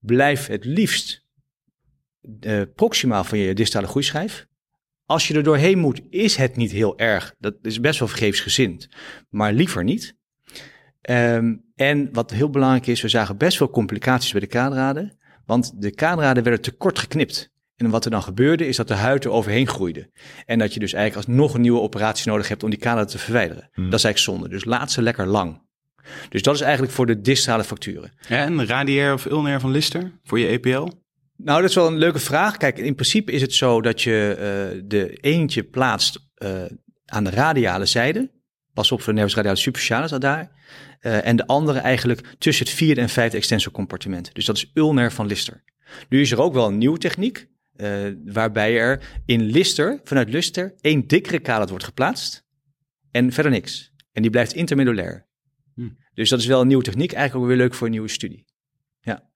Blijf 0.00 0.46
het 0.46 0.64
liefst 0.64 1.24
uh, 2.40 2.62
proximaal 2.74 3.24
van 3.24 3.38
je 3.38 3.54
distale 3.54 3.86
groeischijf. 3.86 4.46
Als 5.04 5.28
je 5.28 5.34
er 5.34 5.42
doorheen 5.42 5.78
moet, 5.78 6.00
is 6.10 6.36
het 6.36 6.56
niet 6.56 6.72
heel 6.72 6.98
erg. 6.98 7.34
Dat 7.38 7.54
is 7.62 7.80
best 7.80 7.98
wel 7.98 8.08
vergeefsgezind, 8.08 8.88
maar 9.28 9.52
liever 9.52 9.84
niet. 9.84 10.16
Um, 11.10 11.64
en 11.74 12.08
wat 12.12 12.30
heel 12.30 12.50
belangrijk 12.50 12.86
is, 12.86 13.00
we 13.00 13.08
zagen 13.08 13.36
best 13.36 13.58
wel 13.58 13.70
complicaties 13.70 14.32
bij 14.32 14.40
de 14.40 14.46
kaderraden, 14.46 15.18
want 15.44 15.82
de 15.82 15.90
kaderraden 15.90 16.42
werden 16.42 16.62
te 16.62 16.72
kort 16.72 16.98
geknipt. 16.98 17.54
En 17.76 17.90
wat 17.90 18.04
er 18.04 18.10
dan 18.10 18.22
gebeurde, 18.22 18.66
is 18.66 18.76
dat 18.76 18.88
de 18.88 18.94
huid 18.94 19.24
er 19.24 19.30
overheen 19.30 19.68
groeide. 19.68 20.10
En 20.46 20.58
dat 20.58 20.74
je 20.74 20.80
dus 20.80 20.92
eigenlijk 20.92 21.28
alsnog 21.28 21.54
een 21.54 21.60
nieuwe 21.60 21.80
operatie 21.80 22.30
nodig 22.30 22.48
hebt 22.48 22.62
om 22.62 22.70
die 22.70 22.78
kader 22.78 23.06
te 23.06 23.18
verwijderen. 23.18 23.68
Hmm. 23.72 23.90
Dat 23.90 23.98
is 23.98 24.04
eigenlijk 24.04 24.38
zonde. 24.38 24.54
Dus 24.54 24.64
laat 24.64 24.92
ze 24.92 25.02
lekker 25.02 25.26
lang. 25.26 25.64
Dus 26.28 26.42
dat 26.42 26.54
is 26.54 26.60
eigenlijk 26.60 26.92
voor 26.92 27.06
de 27.06 27.20
distale 27.20 27.64
facturen. 27.64 28.12
Ja, 28.28 28.44
en 28.44 28.66
radiair 28.66 29.12
of 29.12 29.24
ulnair 29.24 29.60
van 29.60 29.70
Lister 29.70 30.12
voor 30.24 30.38
je 30.38 30.46
EPL? 30.46 30.88
Nou, 31.36 31.60
dat 31.60 31.70
is 31.70 31.74
wel 31.74 31.86
een 31.86 31.98
leuke 31.98 32.18
vraag. 32.18 32.56
Kijk, 32.56 32.78
in 32.78 32.94
principe 32.94 33.32
is 33.32 33.40
het 33.40 33.54
zo 33.54 33.80
dat 33.80 34.02
je 34.02 34.34
uh, 34.74 34.82
de 34.84 35.16
eentje 35.20 35.62
plaatst 35.62 36.28
uh, 36.38 36.50
aan 37.06 37.24
de 37.24 37.30
radiale 37.30 37.86
zijde. 37.86 38.30
Pas 38.72 38.92
op 38.92 39.02
voor 39.02 39.12
de 39.12 39.18
nervus 39.18 39.36
radialis 39.36 39.62
superficialis 39.62 40.10
daar. 40.10 40.50
Uh, 41.00 41.26
en 41.26 41.36
de 41.36 41.46
andere 41.46 41.78
eigenlijk 41.78 42.34
tussen 42.38 42.66
het 42.66 42.74
vierde 42.74 43.00
en 43.00 43.08
vijfde 43.08 43.36
extensor 43.36 43.72
compartiment. 43.72 44.34
Dus 44.34 44.44
dat 44.44 44.56
is 44.56 44.70
ulnair 44.74 45.12
van 45.12 45.26
Lister. 45.26 45.64
Nu 46.08 46.20
is 46.20 46.32
er 46.32 46.40
ook 46.40 46.54
wel 46.54 46.66
een 46.66 46.78
nieuwe 46.78 46.98
techniek. 46.98 47.48
Uh, 47.76 48.14
waarbij 48.24 48.78
er 48.78 49.20
in 49.24 49.42
Lister, 49.42 50.00
vanuit 50.04 50.28
Lister, 50.28 50.74
één 50.80 51.06
dikkere 51.06 51.38
kalat 51.38 51.68
wordt 51.68 51.84
geplaatst 51.84 52.44
en 53.10 53.32
verder 53.32 53.52
niks. 53.52 53.92
En 54.12 54.22
die 54.22 54.30
blijft 54.30 54.52
intermedulair. 54.52 55.26
Hm. 55.74 55.88
Dus 56.14 56.28
dat 56.28 56.38
is 56.38 56.46
wel 56.46 56.60
een 56.60 56.66
nieuwe 56.66 56.82
techniek, 56.82 57.12
eigenlijk 57.12 57.44
ook 57.44 57.56
weer 57.56 57.64
leuk 57.64 57.74
voor 57.74 57.86
een 57.86 57.92
nieuwe 57.92 58.08
studie. 58.08 58.44
Ja. 59.00 59.30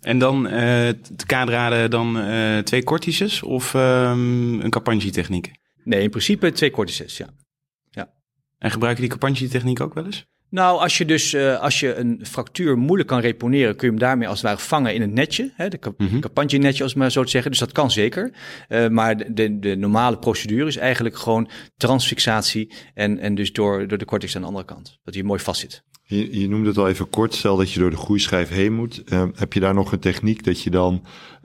En 0.00 0.18
dan 0.18 0.46
uh, 0.46 0.52
te 0.88 1.26
kadraden 1.26 1.90
dan 1.90 2.16
uh, 2.16 2.58
twee 2.58 2.82
cortices 2.82 3.42
of 3.42 3.74
um, 3.74 4.60
een 4.60 4.70
Capanghi-techniek? 4.70 5.50
Nee, 5.84 6.02
in 6.02 6.10
principe 6.10 6.52
twee 6.52 6.70
cortices, 6.70 7.16
ja. 7.16 7.28
ja. 7.90 8.12
En 8.58 8.70
gebruik 8.70 8.94
je 8.96 9.02
die 9.02 9.10
Capanghi-techniek 9.10 9.80
ook 9.80 9.94
wel 9.94 10.04
eens? 10.04 10.26
Nou, 10.52 10.80
als 10.80 10.98
je 10.98 11.04
dus 11.04 11.34
uh, 11.34 11.60
als 11.60 11.80
je 11.80 11.94
een 11.94 12.20
fractuur 12.22 12.78
moeilijk 12.78 13.08
kan 13.08 13.20
reponeren, 13.20 13.76
kun 13.76 13.86
je 13.86 13.92
hem 13.92 14.02
daarmee 14.02 14.28
als 14.28 14.40
het 14.40 14.50
ware 14.50 14.60
vangen 14.60 14.94
in 14.94 15.02
een 15.02 15.12
netje. 15.12 15.52
Hè, 15.54 15.68
de 15.68 15.78
cap 15.78 16.00
mm 16.00 16.60
netje 16.60 16.82
als 16.82 16.94
maar 16.94 17.10
zo 17.10 17.22
te 17.22 17.30
zeggen. 17.30 17.50
Dus 17.50 17.60
dat 17.60 17.72
kan 17.72 17.90
zeker. 17.90 18.32
Uh, 18.68 18.88
maar 18.88 19.34
de, 19.34 19.58
de 19.58 19.76
normale 19.76 20.18
procedure 20.18 20.66
is 20.66 20.76
eigenlijk 20.76 21.16
gewoon 21.16 21.48
transfixatie 21.76 22.72
en, 22.94 23.18
en 23.18 23.34
dus 23.34 23.52
door, 23.52 23.88
door 23.88 23.98
de 23.98 24.04
cortex 24.04 24.34
aan 24.34 24.40
de 24.40 24.46
andere 24.46 24.64
kant. 24.64 24.98
Dat 25.04 25.14
hij 25.14 25.22
mooi 25.22 25.40
vastzit. 25.40 25.82
Je, 26.12 26.40
je, 26.40 26.48
noemde 26.48 26.68
het 26.68 26.78
al 26.78 26.88
even 26.88 27.10
kort, 27.10 27.34
stel 27.34 27.56
dat 27.56 27.72
je 27.72 27.80
door 27.80 27.90
de 27.90 27.96
groeischijf 27.96 28.48
heen 28.48 28.72
moet. 28.72 29.02
Uh, 29.06 29.22
heb 29.34 29.52
je 29.52 29.60
daar 29.60 29.74
nog 29.74 29.92
een 29.92 29.98
techniek 29.98 30.44
dat 30.44 30.62
je 30.62 30.70
dan 30.70 31.04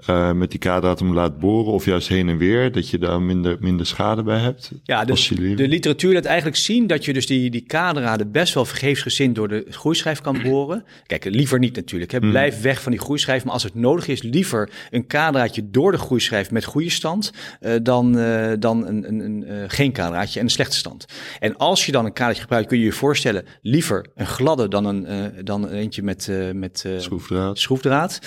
uh, 0.09 0.32
met 0.32 0.51
die 0.51 0.59
kaderdatum 0.59 1.13
laat 1.13 1.39
boren 1.39 1.74
of 1.74 1.86
juist 1.86 2.07
heen 2.07 2.30
en 2.30 2.38
weer, 2.38 2.72
dat 2.72 2.89
je 2.89 2.97
daar 2.97 3.22
minder, 3.22 3.57
minder 3.59 3.86
schade 3.86 4.24
bij 4.24 4.39
hebt? 4.39 4.72
Ja, 4.84 5.05
dus 5.05 5.28
de 5.28 5.68
literatuur 5.68 6.13
laat 6.13 6.26
eigenlijk 6.26 6.57
zien 6.57 6.88
dat 6.88 7.05
je 7.05 7.13
dus 7.13 7.26
die, 7.26 7.49
die 7.49 7.61
kaderraden 7.61 8.32
best 8.32 8.53
wel 8.53 8.65
vergeefsgezind 8.65 9.36
door 9.36 9.47
de 9.47 9.65
groeischijf 9.70 10.22
kan 10.22 10.41
boren. 10.43 10.84
Kijk, 11.05 11.26
liever 11.26 11.59
niet 11.59 11.76
natuurlijk. 11.76 12.11
Hè. 12.11 12.20
Blijf 12.20 12.53
hmm. 12.53 12.63
weg 12.63 12.82
van 12.82 12.91
die 12.91 13.01
groeischijf, 13.01 13.43
maar 13.43 13.53
als 13.53 13.63
het 13.63 13.76
nodig 13.76 14.07
is, 14.07 14.22
liever 14.22 14.70
een 14.89 15.07
kaderraadje 15.07 15.70
door 15.70 15.91
de 15.91 15.97
groeischijf 15.97 16.51
met 16.51 16.65
goede 16.65 16.89
stand 16.89 17.34
uh, 17.61 17.74
dan, 17.84 18.11
dan 18.59 18.88
een, 18.88 19.07
een, 19.07 19.20
een 19.20 19.70
geen 19.70 19.91
kaderraadje 19.91 20.39
en 20.39 20.45
een 20.45 20.51
slechte 20.51 20.78
stand. 20.78 21.05
En 21.39 21.57
als 21.57 21.86
je 21.86 21.91
dan 21.91 22.05
een 22.05 22.13
kadertje 22.13 22.41
gebruikt, 22.41 22.68
kun 22.68 22.78
je 22.78 22.86
je 22.86 22.91
voorstellen, 22.91 23.45
liever 23.61 24.05
een 24.15 24.28
glad 24.28 24.57
dan 24.70 24.86
een, 24.86 25.12
uh, 25.12 25.43
dan 25.43 25.68
eentje 25.68 26.03
met, 26.03 26.28
uh, 26.30 26.51
met 26.51 26.84
uh, 26.88 26.99
schroefdraad. 26.99 27.60
schroefdraad. 27.60 28.20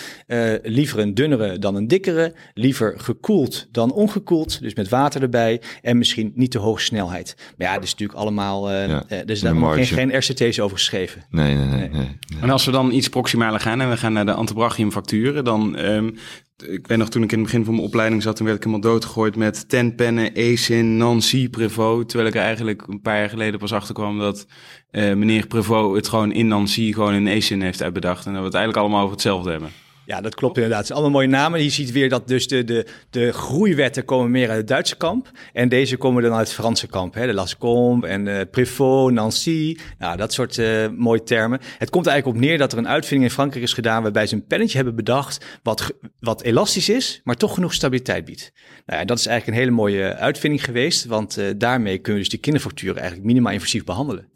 liever 0.63 0.99
een 0.99 1.15
dunnere 1.15 1.59
dan 1.59 1.75
een 1.75 1.89
dikkere. 1.89 2.35
Liever 2.55 2.95
gekoeld 2.97 3.69
dan 3.73 3.93
ongekoeld. 3.93 4.61
Dus 4.61 4.75
met 4.75 4.89
water 4.89 5.23
erbij. 5.23 5.61
En 5.83 5.99
misschien 5.99 6.33
niet 6.35 6.51
te 6.51 6.59
hoge 6.59 6.81
snelheid. 6.81 7.35
Maar 7.57 7.67
ja, 7.67 7.75
dat 7.75 7.85
is 7.85 7.91
natuurlijk 7.91 8.19
allemaal... 8.19 8.71
Ja, 8.71 9.05
dus 9.25 9.41
daar 9.41 9.57
geen, 9.57 9.87
geen 9.87 10.17
RCT's 10.17 10.59
over 10.59 10.77
geschreven. 10.77 11.25
Nee 11.31 11.51
nee, 11.55 11.67
nee, 11.67 11.89
nee, 11.89 12.19
En 12.41 12.51
als 12.51 12.65
we 12.65 12.71
dan 12.71 12.93
iets 12.93 13.09
proximaler 13.09 13.61
gaan 13.61 13.81
en 13.81 13.91
we 13.91 13.97
gaan 13.97 14.13
naar 14.13 14.27
de 14.27 14.33
antebrachium 14.33 14.93
facturen, 14.93 15.45
dan 15.45 15.79
um, 15.79 16.17
ik 16.63 16.87
weet 16.87 16.99
nog, 16.99 17.09
toen 17.09 17.23
ik 17.23 17.33
in 17.33 17.39
het 17.39 17.47
begin 17.47 17.65
van 17.65 17.75
mijn 17.75 17.87
opleiding 17.87 18.23
zat, 18.23 18.37
toen 18.37 18.47
werd 18.47 18.59
ik 18.59 18.65
helemaal 18.65 18.91
doodgegooid 18.91 19.37
met 19.37 19.69
tenpennen, 19.69 20.33
ASIN, 20.37 20.97
Nancy, 20.97 21.49
Prevost. 21.49 22.09
Terwijl 22.09 22.29
ik 22.29 22.37
er 22.37 22.43
eigenlijk 22.43 22.83
een 22.87 23.01
paar 23.01 23.19
jaar 23.19 23.29
geleden 23.29 23.61
pas 23.61 23.73
achter 23.73 23.95
kwam 23.95 24.19
dat 24.19 24.47
uh, 24.91 25.15
meneer 25.15 25.47
Prevost 25.47 25.97
het 25.97 26.09
gewoon 26.09 26.33
in 26.33 26.49
Nancy 26.49 26.93
gewoon 26.93 27.15
in 27.15 27.29
ASIN 27.29 27.63
heeft 27.63 27.83
uitbedacht. 27.83 28.27
En 28.27 28.33
dat 28.33 28.41
we 28.41 28.47
het 28.47 28.57
eigenlijk 28.57 28.85
allemaal 28.85 29.03
over 29.03 29.15
hetzelfde 29.15 29.51
hebben. 29.51 29.71
Ja, 30.11 30.21
dat 30.21 30.35
klopt 30.35 30.55
inderdaad. 30.55 30.79
Het 30.79 30.87
zijn 30.87 30.99
allemaal 30.99 31.21
mooie 31.21 31.33
namen. 31.33 31.63
Je 31.63 31.71
ziet 31.71 31.93
weer 31.93 32.09
dat 32.09 32.29
dus 32.29 32.49
de, 32.49 32.65
de, 32.65 32.87
de 33.11 33.33
groeiwetten 33.33 34.05
komen 34.05 34.31
meer 34.31 34.49
uit 34.49 34.59
het 34.59 34.69
Duitse 34.69 34.97
kamp. 34.97 35.31
En 35.53 35.69
deze 35.69 35.97
komen 35.97 36.23
dan 36.23 36.33
uit 36.33 36.47
het 36.47 36.57
Franse 36.57 36.87
kamp. 36.87 37.15
Hè? 37.15 37.27
De 37.27 37.35
Lascombe 37.35 38.07
en 38.07 38.27
uh, 38.27 38.41
Prévost, 38.51 39.15
Nancy. 39.15 39.77
Nou, 39.99 40.17
dat 40.17 40.33
soort 40.33 40.57
uh, 40.57 40.89
mooie 40.97 41.23
termen. 41.23 41.61
Het 41.79 41.91
komt 41.91 42.07
eigenlijk 42.07 42.39
op 42.39 42.45
neer 42.45 42.59
dat 42.59 42.73
er 42.73 42.79
een 42.79 42.89
uitvinding 42.89 43.31
in 43.31 43.35
Frankrijk 43.35 43.65
is 43.65 43.73
gedaan... 43.73 44.03
waarbij 44.03 44.27
ze 44.27 44.35
een 44.35 44.47
pennetje 44.47 44.77
hebben 44.77 44.95
bedacht 44.95 45.45
wat, 45.63 45.93
wat 46.21 46.43
elastisch 46.43 46.89
is... 46.89 47.21
maar 47.25 47.37
toch 47.37 47.55
genoeg 47.55 47.75
stabiliteit 47.75 48.25
biedt. 48.25 48.53
Nou 48.87 49.01
ja, 49.01 49.05
dat 49.07 49.19
is 49.19 49.27
eigenlijk 49.27 49.57
een 49.57 49.65
hele 49.65 49.77
mooie 49.77 50.15
uitvinding 50.15 50.65
geweest... 50.65 51.05
want 51.05 51.39
daarmee 51.57 51.99
kunnen 51.99 52.15
we 52.15 52.19
dus 52.19 52.29
die 52.29 52.39
kinderfacturen 52.39 52.97
eigenlijk 52.97 53.27
minimaal 53.27 53.53
invasief 53.53 53.85
behandelen. 53.85 54.30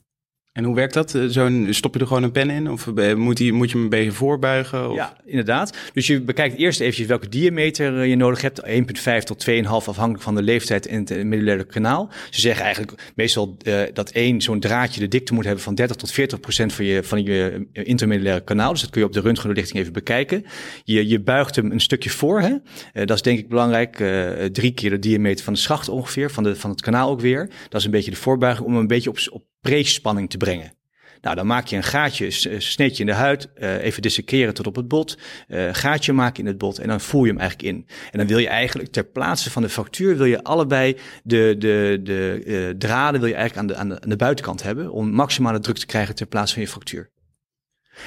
En 0.54 0.64
hoe 0.64 0.74
werkt 0.74 0.94
dat? 0.94 1.14
Eh, 1.14 1.24
zo'n, 1.26 1.66
stop 1.70 1.94
je 1.94 2.00
er 2.00 2.06
gewoon 2.06 2.22
een 2.22 2.32
pen 2.32 2.50
in? 2.50 2.70
Of 2.70 2.86
eh, 2.86 3.14
moet, 3.14 3.36
die, 3.36 3.52
moet 3.52 3.70
je 3.70 3.74
hem 3.74 3.84
een 3.84 3.90
beetje 3.90 4.12
voorbuigen? 4.12 4.90
Of? 4.90 4.96
Ja, 4.96 5.16
inderdaad. 5.24 5.76
Dus 5.92 6.06
je 6.06 6.20
bekijkt 6.20 6.56
eerst 6.56 6.80
eventjes 6.80 7.06
welke 7.06 7.28
diameter 7.28 8.00
eh, 8.00 8.08
je 8.08 8.16
nodig 8.16 8.40
hebt. 8.40 8.62
1,5 8.66 9.22
tot 9.24 9.46
2,5 9.50 9.64
afhankelijk 9.64 10.22
van 10.22 10.34
de 10.34 10.42
leeftijd 10.42 10.86
in 10.86 10.98
het 10.98 11.24
medullaire 11.24 11.64
kanaal. 11.64 12.10
Ze 12.30 12.40
zeggen 12.40 12.64
eigenlijk 12.64 13.12
meestal 13.14 13.56
uh, 13.62 13.80
dat 13.92 14.10
één 14.10 14.40
zo'n 14.40 14.60
draadje 14.60 15.00
de 15.00 15.08
dikte 15.08 15.34
moet 15.34 15.44
hebben 15.44 15.62
van 15.62 15.74
30 15.74 15.96
tot 15.96 16.10
40 16.10 16.40
procent 16.40 16.72
van 16.72 16.84
je, 16.84 17.02
van 17.02 17.22
je 17.22 17.66
intermedullaire 17.72 18.44
kanaal. 18.44 18.72
Dus 18.72 18.80
dat 18.80 18.90
kun 18.90 19.00
je 19.00 19.06
op 19.06 19.12
de 19.12 19.20
röntgendoorlichting 19.20 19.80
even 19.80 19.92
bekijken. 19.92 20.44
Je, 20.84 21.08
je 21.08 21.20
buigt 21.20 21.56
hem 21.56 21.70
een 21.70 21.80
stukje 21.80 22.10
voor. 22.10 22.40
Hè? 22.40 22.50
Uh, 22.50 22.58
dat 22.92 23.10
is 23.10 23.22
denk 23.22 23.38
ik 23.38 23.48
belangrijk. 23.48 23.98
Uh, 23.98 24.30
drie 24.44 24.72
keer 24.72 24.90
de 24.90 24.98
diameter 24.98 25.44
van 25.44 25.52
de 25.52 25.58
schacht 25.58 25.88
ongeveer, 25.88 26.30
van, 26.30 26.42
de, 26.42 26.56
van 26.56 26.70
het 26.70 26.80
kanaal 26.80 27.10
ook 27.10 27.20
weer. 27.20 27.50
Dat 27.68 27.80
is 27.80 27.86
een 27.86 27.92
beetje 27.92 28.10
de 28.10 28.16
voorbuiging 28.16 28.66
om 28.66 28.72
hem 28.72 28.80
een 28.80 28.86
beetje 28.86 29.10
op, 29.10 29.18
op 29.30 29.44
pre-spanning 29.64 30.30
te 30.30 30.36
brengen. 30.36 30.72
Nou, 31.20 31.36
dan 31.36 31.46
maak 31.46 31.66
je 31.66 31.76
een 31.76 31.82
gaatje, 31.82 32.30
sneed 32.60 32.96
je 32.96 33.00
in 33.00 33.06
de 33.06 33.14
huid, 33.14 33.48
uh, 33.58 33.84
even 33.84 34.02
disseceren 34.02 34.54
tot 34.54 34.66
op 34.66 34.76
het 34.76 34.88
bot, 34.88 35.18
uh, 35.48 35.68
gaatje 35.72 36.12
maken 36.12 36.40
in 36.40 36.46
het 36.46 36.58
bot 36.58 36.78
en 36.78 36.88
dan 36.88 37.00
voer 37.00 37.26
je 37.26 37.32
hem 37.32 37.40
eigenlijk 37.40 37.68
in. 37.68 37.86
En 38.10 38.18
dan 38.18 38.26
wil 38.26 38.38
je 38.38 38.48
eigenlijk 38.48 38.92
ter 38.92 39.04
plaatse 39.04 39.50
van 39.50 39.62
de 39.62 39.68
fractuur, 39.68 40.16
wil 40.16 40.26
je 40.26 40.42
allebei 40.42 40.96
de, 41.22 41.54
de, 41.58 42.00
de 42.02 42.42
uh, 42.44 42.68
draden 42.78 43.20
wil 43.20 43.28
je 43.28 43.34
eigenlijk 43.34 43.70
aan 43.70 43.76
de, 43.76 43.80
aan, 43.82 43.88
de, 43.88 44.00
aan 44.00 44.08
de 44.08 44.16
buitenkant 44.16 44.62
hebben 44.62 44.90
om 44.92 45.10
maximale 45.10 45.58
druk 45.58 45.78
te 45.78 45.86
krijgen 45.86 46.14
ter 46.14 46.26
plaatse 46.26 46.54
van 46.54 46.62
je 46.62 46.68
fractuur. 46.68 47.10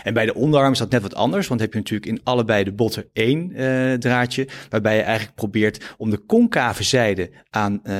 En 0.03 0.13
bij 0.13 0.25
de 0.25 0.33
onderarm 0.33 0.71
is 0.71 0.77
dat 0.77 0.91
net 0.91 1.01
wat 1.01 1.15
anders, 1.15 1.47
want 1.47 1.59
heb 1.59 1.73
je 1.73 1.77
natuurlijk 1.77 2.11
in 2.11 2.21
allebei 2.23 2.63
de 2.63 2.71
botten 2.71 3.05
één 3.13 3.51
uh, 3.51 3.93
draadje, 3.93 4.47
waarbij 4.69 4.95
je 4.95 5.01
eigenlijk 5.01 5.35
probeert 5.35 5.95
om 5.97 6.09
de 6.09 6.25
concave 6.25 6.83
zijde 6.83 7.29
aan, 7.49 7.73
uh, 7.83 7.93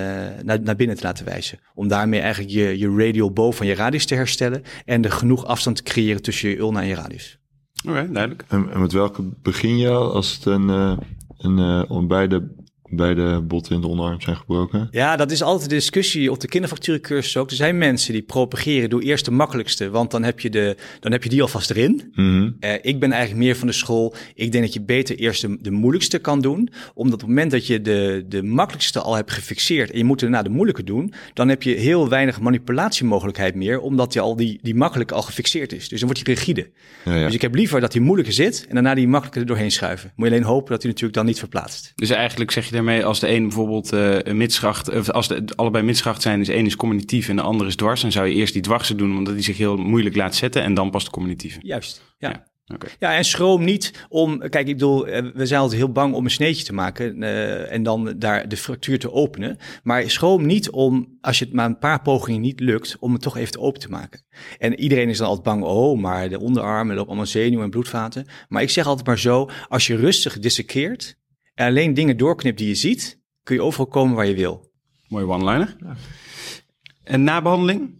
naar, 0.43 0.61
naar 0.61 0.75
binnen 0.75 0.97
te 0.97 1.03
laten 1.03 1.25
wijzen. 1.25 1.59
Om 1.73 1.87
daarmee 1.87 2.19
eigenlijk 2.19 2.53
je, 2.53 2.77
je 2.77 2.95
radial 2.97 3.31
bow 3.31 3.53
van 3.53 3.67
je 3.67 3.75
radius 3.75 4.05
te 4.05 4.15
herstellen 4.15 4.63
en 4.85 5.03
er 5.03 5.11
genoeg 5.11 5.45
afstand 5.45 5.75
te 5.75 5.83
creëren 5.83 6.21
tussen 6.21 6.49
je 6.49 6.57
ulna 6.57 6.81
en 6.81 6.87
je 6.87 6.95
radius. 6.95 7.39
Oké, 7.87 8.11
duidelijk. 8.11 8.43
En, 8.47 8.69
en, 8.71 8.81
met 8.81 8.91
welke 8.91 9.23
begin 9.41 9.77
je 9.77 9.89
als 9.89 10.33
het 10.33 10.45
een, 10.45 10.67
uh, 10.69 10.97
een, 11.37 11.89
om 11.89 12.07
beide 12.07 12.47
bij 12.89 13.13
de 13.13 13.41
botten 13.43 13.75
in 13.75 13.81
de 13.81 13.87
onderarm 13.87 14.21
zijn 14.21 14.35
gebroken? 14.35 14.87
Ja, 14.91 15.15
dat 15.15 15.31
is 15.31 15.41
altijd 15.41 15.69
de 15.69 15.75
discussie 15.75 16.31
op 16.31 16.39
de 16.39 16.47
kinderfractuurcursus 16.47 17.37
ook. 17.37 17.49
Er 17.49 17.55
zijn 17.55 17.77
mensen 17.77 18.13
die 18.13 18.21
propageren, 18.21 18.89
doe 18.89 19.03
eerst 19.03 19.25
de 19.25 19.31
makkelijkste, 19.31 19.89
want 19.89 20.11
dan 20.11 20.23
heb 20.23 20.39
je, 20.39 20.49
de, 20.49 20.77
dan 20.99 21.11
heb 21.11 21.23
je 21.23 21.29
die 21.29 21.41
alvast 21.41 21.69
erin. 21.69 22.11
Mm 22.13 22.25
-hmm. 22.39 22.55
uh, 22.59 22.73
ik 22.81 22.99
ben 22.99 23.11
eigenlijk 23.11 23.43
meer 23.43 23.55
van 23.55 23.67
de 23.67 23.73
school, 23.73 24.15
ik 24.35 24.51
denk 24.51 24.63
dat 24.63 24.73
je 24.73 24.81
beter 24.81 25.15
eerst 25.15 25.41
de, 25.41 25.57
de, 25.61 25.71
moeilijkste 25.71 26.19
kan 26.19 26.41
doen, 26.41 26.69
omdat 26.93 27.13
op 27.13 27.19
het 27.19 27.29
moment 27.29 27.51
dat 27.51 27.67
je 27.67 27.81
de, 27.81 28.25
de 28.27 28.43
makkelijkste 28.43 28.99
al 28.99 29.15
hebt 29.15 29.31
gefixeerd 29.31 29.91
en 29.91 29.97
je 29.97 30.03
moet 30.03 30.19
daarna 30.19 30.41
de 30.41 30.49
moeilijke 30.49 30.83
doen, 30.83 31.13
dan 31.33 31.49
heb 31.49 31.63
je 31.63 31.73
heel 31.73 32.09
weinig 32.09 32.39
manipulatiemogelijkheid 32.39 33.55
meer, 33.55 33.79
omdat 33.79 34.13
je 34.13 34.19
al 34.19 34.35
die, 34.35 34.59
die 34.61 34.75
makkelijke 34.75 35.13
al 35.13 35.21
gefixeerd 35.21 35.73
is. 35.73 35.89
Dus 35.89 35.99
dan 35.99 36.09
wordt 36.09 36.27
je 36.27 36.33
rigide. 36.33 36.69
Ja, 37.05 37.15
ja. 37.15 37.25
Dus 37.25 37.33
ik 37.33 37.41
heb 37.41 37.55
liever 37.55 37.81
dat 37.81 37.91
die 37.91 38.01
moeilijke 38.01 38.31
zit 38.31 38.65
en 38.67 38.73
daarna 38.73 38.95
die 38.95 39.07
makkelijke 39.07 39.39
er 39.39 39.45
doorheen 39.45 39.71
schuiven. 39.71 40.11
Moet 40.15 40.27
je 40.27 40.33
alleen 40.33 40.45
hopen 40.45 40.69
dat 40.69 40.81
hij 40.81 40.91
natuurlijk 40.91 41.17
dan 41.17 41.25
niet 41.25 41.39
verplaatst. 41.39 41.91
Dus 41.95 42.09
eigenlijk 42.09 42.51
zeg 42.51 42.65
je 42.65 42.75
daarmee 42.77 43.05
als 43.05 43.19
de 43.19 43.29
een 43.29 43.43
bijvoorbeeld 43.43 43.93
uh, 43.93 44.19
een 44.19 44.37
midschacht, 44.37 44.89
of 44.89 45.09
als 45.09 45.27
de, 45.27 45.43
allebei 45.55 45.83
midschacht 45.83 46.21
zijn, 46.21 46.39
is 46.39 46.49
één 46.49 46.65
is 46.65 46.75
cognitief 46.75 47.29
en 47.29 47.35
de 47.35 47.41
andere 47.41 47.69
is 47.69 47.75
dwars, 47.75 48.01
dan 48.01 48.11
zou 48.11 48.27
je 48.27 48.33
eerst 48.33 48.53
die 48.53 48.61
dwarse 48.61 48.95
doen, 48.95 49.17
omdat 49.17 49.33
die 49.33 49.43
zich 49.43 49.57
heel 49.57 49.77
moeilijk 49.77 50.15
laat 50.15 50.35
zetten 50.35 50.63
en 50.63 50.73
dan 50.73 50.89
pas 50.89 51.03
de 51.03 51.11
cognitieve. 51.11 51.59
Juist, 51.61 52.01
ja. 52.17 52.29
ja. 52.29 52.45
Okay. 52.73 52.89
Ja, 52.99 53.15
en 53.15 53.25
schroom 53.25 53.63
niet 53.63 54.05
om. 54.09 54.39
Kijk, 54.39 54.67
ik 54.67 54.73
bedoel, 54.73 55.07
eh, 55.07 55.25
we 55.33 55.45
zijn 55.45 55.61
altijd 55.61 55.79
heel 55.79 55.91
bang 55.91 56.13
om 56.13 56.23
een 56.23 56.31
sneetje 56.31 56.63
te 56.63 56.73
maken 56.73 57.21
uh, 57.21 57.71
en 57.71 57.83
dan 57.83 58.13
daar 58.17 58.49
de 58.49 58.57
fractuur 58.57 58.99
te 58.99 59.11
openen. 59.11 59.57
Maar 59.83 60.09
schroom 60.09 60.45
niet 60.45 60.69
om, 60.69 61.17
als 61.21 61.39
je 61.39 61.45
het 61.45 61.53
maar 61.53 61.65
een 61.65 61.79
paar 61.79 62.01
pogingen 62.01 62.41
niet 62.41 62.59
lukt, 62.59 62.95
om 62.99 63.13
het 63.13 63.21
toch 63.21 63.37
even 63.37 63.51
te 63.51 63.59
open 63.59 63.79
te 63.79 63.89
maken. 63.89 64.25
En 64.57 64.79
iedereen 64.79 65.09
is 65.09 65.17
dan 65.17 65.27
altijd 65.27 65.45
bang, 65.45 65.63
oh, 65.63 65.99
maar 65.99 66.29
de 66.29 66.39
onderarmen 66.39 66.95
lopen 66.95 67.09
allemaal 67.09 67.25
zenuwen 67.25 67.63
en 67.63 67.69
bloedvaten. 67.69 68.27
Maar 68.47 68.61
ik 68.61 68.69
zeg 68.69 68.85
altijd 68.85 69.07
maar 69.07 69.19
zo, 69.19 69.49
als 69.67 69.87
je 69.87 69.95
rustig 69.95 70.39
dissekeert, 70.39 71.17
en 71.57 71.67
alleen 71.67 71.93
dingen 71.93 72.17
doorknipt 72.17 72.57
die 72.57 72.67
je 72.67 72.75
ziet, 72.75 73.19
kun 73.43 73.55
je 73.55 73.61
overal 73.61 73.87
komen 73.87 74.15
waar 74.15 74.25
je 74.25 74.35
wil. 74.35 74.71
Mooie 75.07 75.27
one-liner. 75.27 75.75
Ja. 75.79 75.95
En 77.03 77.23
nabehandeling? 77.23 77.95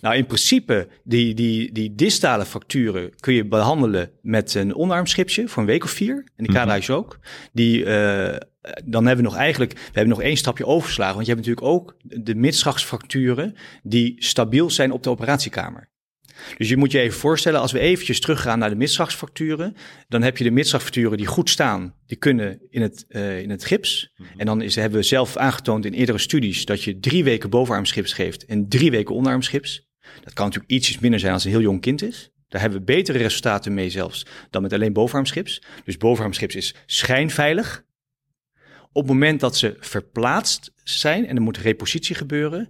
Nou, 0.00 0.16
in 0.16 0.26
principe, 0.26 0.88
die, 1.04 1.34
die, 1.34 1.72
die 1.72 1.94
distale 1.94 2.44
fracturen 2.44 3.14
kun 3.20 3.34
je 3.34 3.44
behandelen 3.44 4.10
met 4.22 4.54
een 4.54 4.74
onderarmschipje 4.74 5.48
voor 5.48 5.62
een 5.62 5.68
week 5.68 5.84
of 5.84 5.90
vier. 5.90 6.16
En 6.36 6.44
die 6.44 6.52
kaderhuis 6.52 6.88
mm 6.88 6.94
ook. 6.94 7.18
Die, 7.52 7.84
uh, 7.84 8.36
dan 8.84 9.06
hebben 9.06 9.24
we 9.24 9.30
nog 9.30 9.36
eigenlijk, 9.36 9.72
we 9.72 9.80
hebben 9.92 10.08
nog 10.08 10.22
één 10.22 10.36
stapje 10.36 10.66
overgeslagen. 10.66 11.14
Want 11.14 11.26
je 11.26 11.32
hebt 11.32 11.46
natuurlijk 11.46 11.74
ook 11.74 11.96
de 12.02 12.34
midschachtsfracturen 12.34 13.54
die 13.82 14.14
stabiel 14.18 14.70
zijn 14.70 14.92
op 14.92 15.02
de 15.02 15.10
operatiekamer. 15.10 15.90
Dus 16.56 16.68
je 16.68 16.76
moet 16.76 16.92
je 16.92 16.98
even 16.98 17.18
voorstellen, 17.18 17.60
als 17.60 17.72
we 17.72 17.78
eventjes 17.78 18.20
teruggaan 18.20 18.58
naar 18.58 18.70
de 18.70 18.76
midslagfracturen, 18.76 19.76
dan 20.08 20.22
heb 20.22 20.36
je 20.36 20.44
de 20.44 20.50
midslagfracturen 20.50 21.16
die 21.16 21.26
goed 21.26 21.50
staan, 21.50 21.94
die 22.06 22.16
kunnen 22.16 22.60
in 22.70 22.82
het, 22.82 23.04
uh, 23.08 23.40
in 23.40 23.50
het 23.50 23.64
gips. 23.64 24.12
Mm 24.16 24.26
-hmm. 24.26 24.40
En 24.40 24.46
dan 24.46 24.62
is, 24.62 24.74
hebben 24.74 24.98
we 24.98 25.04
zelf 25.04 25.36
aangetoond 25.36 25.84
in 25.84 25.92
eerdere 25.92 26.18
studies 26.18 26.64
dat 26.64 26.82
je 26.82 26.98
drie 26.98 27.24
weken 27.24 27.50
bovenarmschips 27.50 28.12
geeft 28.12 28.44
en 28.44 28.68
drie 28.68 28.90
weken 28.90 29.14
onderarmschips. 29.14 29.86
Dat 30.24 30.32
kan 30.32 30.44
natuurlijk 30.44 30.72
ietsjes 30.72 30.98
minder 30.98 31.20
zijn 31.20 31.32
als 31.32 31.44
een 31.44 31.50
heel 31.50 31.60
jong 31.60 31.80
kind 31.80 32.02
is. 32.02 32.30
Daar 32.48 32.60
hebben 32.60 32.78
we 32.78 32.84
betere 32.84 33.18
resultaten 33.18 33.74
mee 33.74 33.90
zelfs 33.90 34.26
dan 34.50 34.62
met 34.62 34.72
alleen 34.72 34.92
bovenarmschips. 34.92 35.62
Dus 35.84 35.96
bovenarmschips 35.96 36.54
is 36.54 36.74
schijnveilig. 36.86 37.84
Op 38.92 39.02
het 39.02 39.12
moment 39.12 39.40
dat 39.40 39.56
ze 39.56 39.76
verplaatst 39.80 40.72
zijn 40.84 41.26
en 41.26 41.36
er 41.36 41.42
moet 41.42 41.56
repositie 41.56 42.14
gebeuren, 42.14 42.68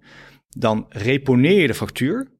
dan 0.48 0.86
reponeer 0.88 1.60
je 1.60 1.66
de 1.66 1.74
fractuur 1.74 2.35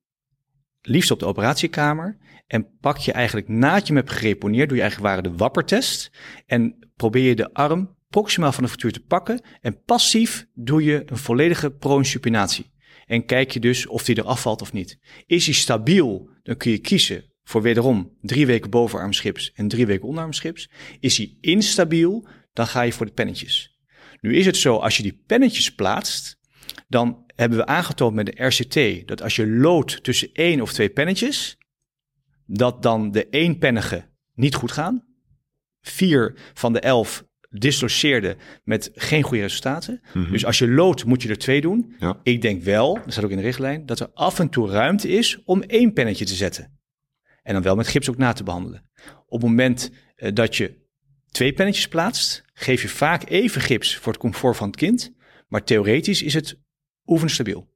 liefst 0.87 1.11
op 1.11 1.19
de 1.19 1.27
operatiekamer. 1.27 2.19
En 2.47 2.69
pak 2.81 2.97
je 2.97 3.13
eigenlijk 3.13 3.49
nadat 3.49 3.87
je 3.87 3.93
hem 3.93 4.03
hebt 4.03 4.17
gereponeerd, 4.17 4.69
doe 4.69 4.77
je 4.77 4.83
eigenlijk 4.83 5.15
waar 5.15 5.23
de 5.23 5.37
wappertest. 5.37 6.11
En 6.47 6.91
probeer 6.97 7.29
je 7.29 7.35
de 7.35 7.55
arm 7.55 7.97
proximaal 8.09 8.53
van 8.53 8.63
de 8.63 8.69
fractuur 8.69 8.93
te 8.93 9.05
pakken. 9.05 9.41
En 9.61 9.83
passief 9.83 10.47
doe 10.55 10.85
je 10.85 11.03
een 11.07 11.17
volledige 11.17 11.71
proinsupinatie. 11.71 12.75
En 13.07 13.25
kijk 13.25 13.51
je 13.51 13.61
dus 13.61 13.87
of 13.87 14.05
die 14.05 14.17
er 14.17 14.25
afvalt 14.25 14.63
of 14.63 14.73
niet. 14.73 14.99
Is 15.27 15.45
hij 15.45 15.55
stabiel, 15.55 16.31
dan 16.43 16.57
kun 16.57 16.71
je 16.71 16.79
kiezen 16.79 17.25
voor 17.43 17.63
wederom 17.63 18.17
drie 18.21 18.47
weken 18.47 18.71
bovenarmschips 18.71 19.53
en 19.53 19.69
drie 19.69 19.87
weken 19.87 20.09
onderarmschips. 20.09 20.71
Is 21.01 21.17
hij 21.17 21.37
instabiel, 21.41 22.29
dan 22.53 22.67
ga 22.67 22.83
je 22.83 22.93
voor 22.93 23.07
de 23.07 23.13
pennetjes. 23.13 23.79
Nu 24.21 24.37
is 24.37 24.47
het 24.47 24.57
zo, 24.57 24.77
als 24.77 24.97
je 24.97 25.03
die 25.03 25.23
pennetjes 25.27 25.75
plaatst, 25.75 26.39
dan 26.89 27.25
hebben 27.37 27.59
we 27.59 27.67
aangetoond 27.67 28.15
met 28.15 28.27
de 28.27 28.45
RCT 28.45 29.09
dat 29.09 29.23
als 29.23 29.37
je 29.37 29.47
loodt 29.47 30.05
tussen 30.05 30.29
één 30.33 30.61
of 30.61 30.73
twee 30.73 30.91
pennetjes, 30.91 31.59
dat 32.47 32.83
dan 32.83 33.11
de 33.11 33.29
eenpennige 33.29 34.09
niet 34.35 34.55
goed 34.55 34.73
gaan. 34.73 35.05
Vier 35.81 36.35
van 36.55 36.73
de 36.73 36.81
elf 36.81 37.25
disloceerde 37.51 38.37
met 38.65 38.91
geen 38.95 39.23
goede 39.23 39.43
resultaten. 39.43 40.01
Mhm. 40.15 40.33
Dus 40.33 40.45
als 40.45 40.59
je 40.59 40.69
loodt, 40.69 41.05
moet 41.05 41.23
je 41.23 41.29
er 41.29 41.39
twee 41.39 41.61
doen. 41.61 41.95
Ja. 41.99 42.21
Ik 42.23 42.43
denk 42.43 42.63
wel, 42.63 42.95
dat 42.95 43.13
staat 43.13 43.25
ook 43.25 43.31
in 43.31 43.37
de 43.37 43.43
richtlijn, 43.43 43.87
dat 43.87 44.01
er 44.01 44.11
af 44.15 44.39
en 44.39 44.49
toe 44.49 44.71
ruimte 44.71 45.09
is 45.09 45.43
om 45.45 45.63
één 45.63 45.93
pennetje 45.93 46.25
te 46.25 46.35
zetten. 46.35 46.79
En 47.43 47.53
dan 47.53 47.63
wel 47.63 47.77
met 47.77 47.89
gips 47.89 48.11
ook 48.11 48.17
na 48.17 48.33
te 48.33 48.43
behandelen. 48.43 48.91
Op 49.27 49.41
het 49.41 49.51
moment 49.51 49.91
eh, 50.17 50.35
dat 50.35 50.57
je 50.57 50.85
twee 51.31 51.53
pennetjes 51.53 51.89
plaatst, 51.89 52.45
geef 52.55 52.83
je 52.83 52.89
vaak 52.89 53.29
even 53.29 53.61
gips 53.61 53.97
voor 53.97 54.13
het 54.13 54.21
comfort 54.21 54.57
van 54.57 54.67
het 54.67 54.77
kind. 54.77 55.15
Maar 55.49 55.65
theoretisch 55.65 56.23
is 56.23 56.35
het 56.35 56.59
oefenstabiel. 57.07 57.69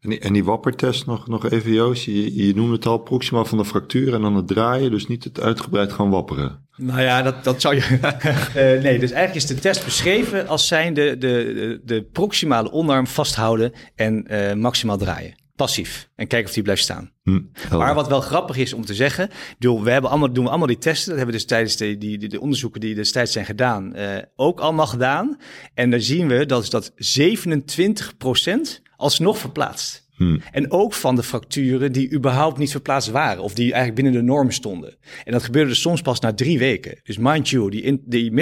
En 0.00 0.10
die, 0.10 0.18
en 0.18 0.32
die 0.32 0.44
wappertest 0.44 1.06
nog, 1.06 1.28
nog 1.28 1.50
even, 1.50 1.72
Joost. 1.72 2.04
Je, 2.04 2.46
je 2.46 2.54
noemde 2.54 2.72
het 2.72 2.86
al, 2.86 2.98
proximaal 2.98 3.44
van 3.44 3.58
de 3.58 3.64
fractuur 3.64 4.14
en 4.14 4.20
dan 4.20 4.36
het 4.36 4.46
draaien. 4.46 4.90
Dus 4.90 5.06
niet 5.06 5.24
het 5.24 5.40
uitgebreid 5.40 5.92
gaan 5.92 6.10
wapperen. 6.10 6.66
Nou 6.76 7.00
ja, 7.00 7.22
dat, 7.22 7.44
dat 7.44 7.60
zou 7.60 7.74
je. 7.74 7.98
Eh, 8.54 8.82
nee, 8.82 8.98
dus 8.98 9.10
eigenlijk 9.10 9.34
is 9.34 9.46
de 9.46 9.54
test 9.54 9.84
beschreven 9.84 10.48
als 10.48 10.66
zijn 10.66 10.94
de, 10.94 11.18
de, 11.18 11.18
de, 11.18 11.80
de 11.84 12.02
proximale 12.02 12.70
onderarm 12.70 13.06
vasthouden 13.06 13.72
en 13.94 14.26
eh, 14.26 14.54
maximaal 14.54 14.96
draaien. 14.96 15.41
Passief. 15.56 16.08
En 16.14 16.26
kijken 16.26 16.48
of 16.48 16.54
die 16.54 16.62
blijft 16.62 16.82
staan. 16.82 17.12
Hm, 17.22 17.40
Maar 17.70 17.94
wat 17.94 18.08
wel 18.08 18.20
grappig 18.20 18.56
is 18.56 18.72
om 18.72 18.84
te 18.84 18.94
zeggen, 18.94 19.30
bedoel, 19.58 19.82
we 19.82 19.90
hebben 19.90 20.10
allemaal, 20.10 20.32
doen 20.32 20.44
we 20.44 20.50
allemaal 20.50 20.66
die 20.66 20.78
testen. 20.78 21.08
Dat 21.08 21.16
hebben 21.16 21.34
we 21.34 21.40
dus 21.40 21.48
tijdens 21.50 21.76
de, 21.76 21.98
die, 21.98 22.18
die, 22.18 22.28
de 22.28 22.40
onderzoeken 22.40 22.80
die 22.80 22.94
destijds 22.94 23.32
zijn 23.32 23.44
gedaan, 23.44 23.94
eh, 23.94 24.22
ook 24.36 24.60
allemaal 24.60 24.86
gedaan. 24.86 25.38
En 25.74 25.90
daar 25.90 26.00
zien 26.00 26.28
we 26.28 26.46
dat, 26.46 26.62
is 26.62 26.70
dat 26.70 26.92
27% 26.94 28.82
alsnog 28.96 29.38
verplaatst. 29.38 30.02
Hm. 30.16 30.38
En 30.52 30.70
ook 30.70 30.94
van 30.94 31.16
de 31.16 31.22
fracturen 31.22 31.92
die 31.92 32.12
überhaupt 32.12 32.58
niet 32.58 32.70
verplaatst 32.70 33.10
waren. 33.10 33.42
Of 33.42 33.54
die 33.54 33.72
eigenlijk 33.72 33.94
binnen 33.94 34.12
de 34.12 34.32
norm 34.32 34.50
stonden. 34.50 34.96
En 35.24 35.32
dat 35.32 35.42
gebeurde 35.42 35.68
dus 35.68 35.80
soms 35.80 36.02
pas 36.02 36.20
na 36.20 36.34
drie 36.34 36.58
weken. 36.58 37.00
Dus 37.02 37.18
mind 37.18 37.48
you, 37.48 37.70
die, 37.70 37.82
in, 37.82 38.02
die 38.04 38.32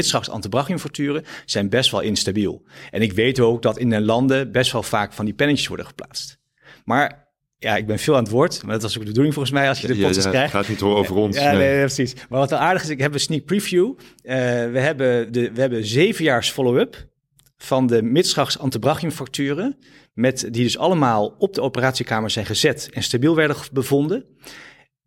zijn 1.44 1.68
best 1.68 1.90
wel 1.90 2.00
instabiel. 2.00 2.62
En 2.90 3.02
ik 3.02 3.12
weet 3.12 3.40
ook 3.40 3.62
dat 3.62 3.78
in 3.78 3.90
de 3.90 4.00
landen 4.00 4.52
best 4.52 4.72
wel 4.72 4.82
vaak 4.82 5.12
van 5.12 5.24
die 5.24 5.34
pennetjes 5.34 5.68
worden 5.68 5.86
geplaatst. 5.86 6.39
Maar 6.84 7.28
ja, 7.58 7.76
ik 7.76 7.86
ben 7.86 7.98
veel 7.98 8.16
aan 8.16 8.22
het 8.22 8.32
woord. 8.32 8.62
Maar 8.62 8.72
dat 8.72 8.82
was 8.82 8.92
ook 8.92 9.00
de 9.00 9.08
bedoeling 9.08 9.34
volgens 9.34 9.54
mij 9.54 9.68
als 9.68 9.80
je 9.80 9.86
de 9.86 9.96
podcast 9.96 10.24
ja, 10.24 10.30
krijgt. 10.30 10.52
gaat 10.52 10.68
niet 10.68 10.82
over 10.82 11.16
ons. 11.16 11.36
Ja, 11.36 11.52
nee. 11.52 11.78
precies. 11.78 12.14
Maar 12.14 12.38
wat 12.38 12.50
wel 12.50 12.58
aardig 12.58 12.82
is, 12.82 12.88
ik 12.88 13.00
heb 13.00 13.14
een 13.14 13.20
sneak 13.20 13.44
preview. 13.44 13.94
Eh, 14.22 14.36
we, 14.70 14.78
hebben 14.78 15.32
de, 15.32 15.52
we 15.52 15.60
hebben 15.60 15.86
zevenjaars 15.86 16.50
follow-up 16.50 17.08
van 17.56 17.86
de 17.86 18.02
midschachts 18.02 18.58
antebrachiumfracturen. 18.58 19.78
Met, 20.14 20.48
die 20.50 20.62
dus 20.62 20.78
allemaal 20.78 21.34
op 21.38 21.54
de 21.54 21.62
operatiekamer 21.62 22.30
zijn 22.30 22.46
gezet 22.46 22.90
en 22.92 23.02
stabiel 23.02 23.34
werden 23.34 23.56
bevonden. 23.72 24.24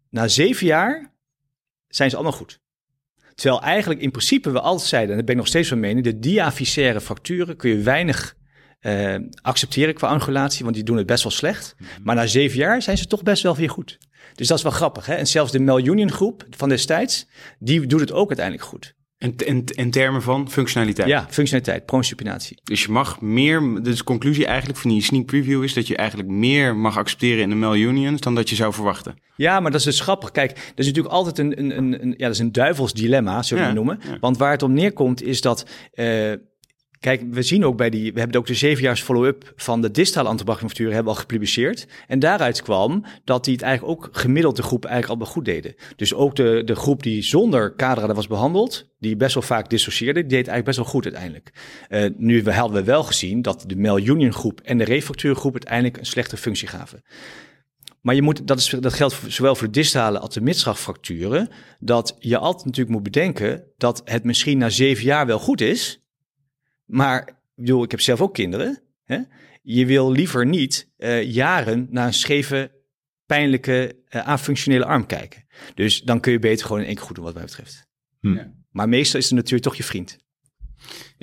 Na 0.09 0.27
zeven 0.27 0.65
jaar 0.65 1.13
zijn 1.87 2.09
ze 2.09 2.15
allemaal 2.15 2.37
goed. 2.37 2.61
Terwijl 3.35 3.61
eigenlijk 3.61 4.01
in 4.01 4.11
principe 4.11 4.51
we 4.51 4.59
altijd 4.59 4.89
zeiden, 4.89 5.09
en 5.09 5.15
daar 5.15 5.25
ben 5.25 5.35
ik 5.35 5.41
nog 5.41 5.49
steeds 5.49 5.69
van 5.69 5.79
mening, 5.79 6.05
de 6.05 6.19
diavisaire 6.19 7.01
fracturen 7.01 7.55
kun 7.55 7.69
je 7.69 7.77
weinig 7.77 8.35
eh, 8.83 9.15
accepteren 9.41 9.93
qua 9.93 10.07
angulatie, 10.07 10.63
want 10.63 10.75
die 10.75 10.83
doen 10.83 10.97
het 10.97 11.05
best 11.05 11.23
wel 11.23 11.31
slecht. 11.31 11.75
Maar 12.03 12.15
na 12.15 12.25
zeven 12.27 12.57
jaar 12.57 12.81
zijn 12.81 12.97
ze 12.97 13.07
toch 13.07 13.23
best 13.23 13.43
wel 13.43 13.55
weer 13.55 13.69
goed. 13.69 13.97
Dus 14.35 14.47
dat 14.47 14.57
is 14.57 14.63
wel 14.63 14.71
grappig. 14.71 15.05
Hè? 15.05 15.13
En 15.13 15.27
zelfs 15.27 15.51
de 15.51 15.59
Mel 15.59 15.79
Union 15.79 16.11
groep 16.11 16.45
van 16.49 16.69
destijds, 16.69 17.27
die 17.59 17.85
doet 17.87 17.99
het 17.99 18.11
ook 18.11 18.27
uiteindelijk 18.27 18.67
goed. 18.67 18.93
In, 19.17 19.33
in, 19.45 19.63
in 19.65 19.91
termen 19.91 20.21
van 20.21 20.49
functionaliteit. 20.51 21.07
Ja, 21.07 21.27
functionaliteit, 21.29 21.85
prosupinatie. 21.85 22.59
Dus 22.63 22.83
je 22.83 22.91
mag 22.91 23.21
meer, 23.21 23.79
dus 23.83 23.97
de 23.97 24.03
conclusie 24.03 24.45
eigenlijk 24.45 24.79
van 24.79 24.89
die 24.89 25.01
sneak 25.01 25.25
preview 25.25 25.63
is 25.63 25.73
dat 25.73 25.87
je 25.87 25.95
eigenlijk 25.95 26.29
meer 26.29 26.75
mag 26.75 26.97
accepteren 26.97 27.41
in 27.43 27.49
de 27.49 27.55
mail 27.55 27.75
unions 27.75 28.21
dan 28.21 28.35
dat 28.35 28.49
je 28.49 28.55
zou 28.55 28.73
verwachten. 28.73 29.15
Ja, 29.35 29.59
maar 29.59 29.71
dat 29.71 29.79
is 29.79 29.85
dus 29.85 29.99
grappig. 29.99 30.31
Kijk, 30.31 30.49
dat 30.55 30.63
is 30.75 30.85
natuurlijk 30.85 31.13
altijd 31.13 31.37
een, 31.37 31.59
een, 31.59 31.77
een, 31.77 32.01
een- 32.03 32.13
ja, 32.17 32.25
dat 32.25 32.33
is 32.33 32.39
een 32.39 32.51
duivels 32.51 32.93
dilemma, 32.93 33.43
zullen 33.43 33.63
we 33.63 33.69
Ja, 33.69 33.75
noemen. 33.75 33.99
ja. 34.03 34.17
Want 34.19 34.37
waar 34.37 34.51
het 34.51 34.63
om 34.63 34.73
neerkomt 34.73 35.23
is 35.23 35.41
dat, 35.41 35.65
eh, 35.93 36.31
kijk, 37.03 37.21
we 37.29 37.41
zien 37.41 37.65
ook 37.65 37.77
bij 37.77 37.89
die, 37.89 38.13
we 38.13 38.19
hebben 38.19 38.39
ook 38.39 38.47
de 38.47 38.53
zevenjaars 38.53 39.01
follow-up 39.01 39.53
van 39.55 39.81
de 39.81 39.91
distale 39.91 40.29
antibrachiumfracturen 40.29 40.93
hebben 40.93 41.13
al 41.13 41.19
gepubliceerd. 41.19 41.87
En 42.07 42.19
daaruit 42.19 42.61
kwam 42.61 43.05
dat 43.23 43.43
die 43.43 43.53
het 43.53 43.61
eigenlijk 43.63 43.99
ook 43.99 44.09
gemiddeld 44.11 44.55
de 44.55 44.63
groep 44.63 44.85
eigenlijk 44.85 45.13
al 45.13 45.25
wel 45.25 45.33
goed 45.33 45.45
deden. 45.45 45.75
Dus 45.95 46.13
ook 46.13 46.35
de, 46.35 46.61
de 46.65 46.75
groep 46.75 47.03
die 47.03 47.21
zonder 47.21 47.73
kaderen 47.73 48.15
was 48.15 48.27
behandeld, 48.27 48.89
die 48.99 49.15
best 49.15 49.33
wel 49.33 49.43
vaak 49.43 49.69
dissocieerde, 49.69 50.19
die 50.19 50.29
deed 50.29 50.47
eigenlijk 50.47 50.65
best 50.65 50.77
wel 50.77 50.85
goed 50.85 51.03
uiteindelijk. 51.03 51.51
Eh, 51.89 52.09
nu 52.17 52.49
hadden 52.49 52.77
we 52.77 52.83
wel 52.83 53.03
gezien 53.03 53.41
dat 53.41 53.63
de 53.67 53.75
Mel 53.75 53.99
Union 53.99 54.33
groep 54.33 54.61
en 54.61 54.77
de 54.77 54.83
refractuurgroep 54.83 55.53
uiteindelijk 55.53 55.97
een 55.97 56.05
slechte 56.05 56.37
functie 56.37 56.67
gaven. 56.67 57.03
Maar 58.01 58.15
je 58.15 58.21
moet, 58.21 58.47
dat, 58.47 58.59
is, 58.59 58.69
dat 58.79 58.93
geldt 58.93 59.19
zowel 59.27 59.55
voor 59.55 59.67
de 59.67 59.73
distale 59.73 60.19
als 60.19 60.33
de 60.33 60.41
midschachtfracturen. 60.41 61.49
Dat 61.79 62.15
je 62.19 62.37
altijd 62.37 62.65
natuurlijk 62.65 62.95
moet 62.95 63.03
bedenken 63.03 63.63
dat 63.77 64.01
het 64.05 64.23
misschien 64.23 64.57
na 64.57 64.69
zeven 64.69 65.03
jaar 65.03 65.25
wel 65.25 65.39
goed 65.39 65.61
is. 65.61 66.02
Maar 66.93 67.27
ik 67.27 67.35
bedoel, 67.55 67.83
ik 67.83 67.91
heb 67.91 68.01
zelf 68.01 68.21
ook 68.21 68.33
kinderen. 68.33 68.81
Hè? 69.03 69.19
Je 69.61 69.85
wil 69.85 70.11
liever 70.11 70.45
niet 70.45 70.91
eh, 70.97 71.23
jaren 71.23 71.87
naar 71.89 72.07
een 72.07 72.13
scheve, 72.13 72.71
pijnlijke, 73.25 73.95
eh 74.07 74.27
afunctionele 74.27 74.85
arm 74.85 75.05
kijken. 75.05 75.45
Dus 75.75 76.01
dan 76.01 76.19
kun 76.19 76.31
je 76.31 76.39
beter 76.39 76.65
gewoon 76.65 76.81
in 76.81 76.87
één 76.87 76.95
keer 76.95 77.05
goed 77.05 77.15
doen 77.15 77.25
wat 77.25 77.33
mij 77.33 77.43
betreft. 77.43 77.87
Hm. 78.19 78.33
Ja. 78.33 78.53
Maar 78.69 78.89
meestal 78.89 79.19
is 79.19 79.27
de 79.27 79.35
natuur 79.35 79.61
toch 79.61 79.75
je 79.75 79.83
vriend. 79.83 80.17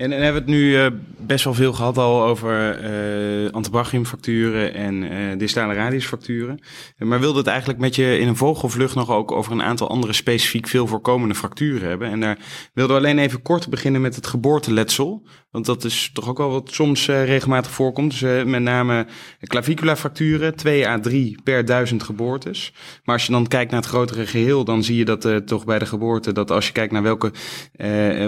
En, 0.00 0.12
en 0.12 0.22
hebben 0.22 0.44
we 0.44 0.50
het 0.50 0.60
nu 0.60 0.76
eh, 0.76 0.86
best 1.18 1.44
wel 1.44 1.54
veel 1.54 1.72
gehad 1.72 1.98
al 1.98 2.22
over 2.22 2.78
eh 2.78 3.52
antebrachiumfracturen 3.52 4.74
en 4.74 5.10
eh 5.10 5.38
distale 5.38 5.74
radiusfracturen. 5.74 6.60
Maar 6.98 7.20
wilde 7.20 7.38
het 7.38 7.46
eigenlijk 7.46 7.78
met 7.78 7.94
je 7.94 8.18
in 8.18 8.28
een 8.28 8.36
vogelvlucht 8.36 8.94
nog 8.94 9.10
ook 9.10 9.32
over 9.32 9.52
een 9.52 9.62
aantal 9.62 9.88
andere 9.88 10.12
specifiek 10.12 10.68
veel 10.68 10.86
voorkomende 10.86 11.34
fracturen 11.34 11.88
hebben. 11.88 12.10
En 12.10 12.20
daar 12.20 12.38
wilden 12.74 12.96
we 12.96 13.02
alleen 13.02 13.18
even 13.18 13.42
kort 13.42 13.68
beginnen 13.68 14.00
met 14.00 14.16
het 14.16 14.26
geboorteletsel. 14.26 15.26
Want 15.50 15.66
dat 15.66 15.84
is 15.84 16.10
toch 16.12 16.28
ook 16.28 16.38
wel 16.38 16.50
wat 16.50 16.70
soms 16.72 17.06
regelmatig 17.06 17.70
voorkomt. 17.70 18.20
Dus 18.20 18.44
met 18.44 18.62
name 18.62 19.06
claviculafracturen, 19.40 20.56
2 20.56 20.88
à 20.88 21.00
3 21.00 21.38
per 21.44 21.64
duizend 21.64 22.02
geboortes. 22.02 22.72
Maar 23.04 23.14
als 23.14 23.26
je 23.26 23.32
dan 23.32 23.46
kijkt 23.46 23.70
naar 23.70 23.80
het 23.80 23.88
grotere 23.88 24.26
geheel, 24.26 24.64
dan 24.64 24.84
zie 24.84 24.96
je 24.96 25.04
dat 25.04 25.46
toch 25.46 25.64
bij 25.64 25.78
de 25.78 25.86
geboorte, 25.86 26.32
dat 26.32 26.50
als 26.50 26.66
je 26.66 26.72
kijkt 26.72 26.92
naar 26.92 27.02
welke 27.02 27.32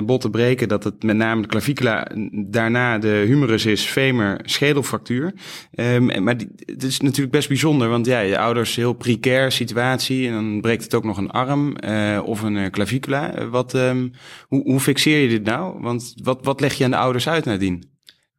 botten 0.04 0.30
breken, 0.30 0.68
dat 0.68 0.84
het 0.84 1.02
met 1.02 1.16
name 1.16 1.40
de 1.40 1.48
clavicula, 1.62 2.06
daarna 2.50 2.98
de 2.98 3.24
humerus 3.26 3.66
is, 3.66 3.84
femur, 3.84 4.40
schedelfractuur. 4.44 5.34
Ehm, 5.74 6.22
maar 6.22 6.36
het 6.66 6.82
is 6.82 7.00
natuurlijk 7.00 7.32
best 7.32 7.48
bijzonder, 7.48 7.88
want 7.88 8.06
ja, 8.06 8.20
je 8.20 8.38
ouders 8.38 8.76
heel 8.76 8.92
precaire 8.92 9.50
situatie 9.50 10.26
en 10.26 10.32
dan 10.32 10.60
breekt 10.60 10.84
het 10.84 10.94
ook 10.94 11.04
nog 11.04 11.16
een 11.16 11.30
arm 11.30 11.76
eh, 11.76 12.20
of 12.24 12.42
een 12.42 12.56
eh, 12.56 12.70
clavicula. 12.70 13.48
Wat, 13.48 13.74
ehm, 13.74 14.08
hoe, 14.48 14.62
hoe 14.62 14.80
fixeer 14.80 15.22
je 15.22 15.28
dit 15.28 15.44
nou? 15.44 15.80
Want 15.80 16.14
wat, 16.22 16.44
wat 16.44 16.60
leg 16.60 16.74
je 16.74 16.84
aan 16.84 16.90
de 16.90 16.96
ouders 16.96 17.28
uit 17.28 17.44
nadien? 17.44 17.90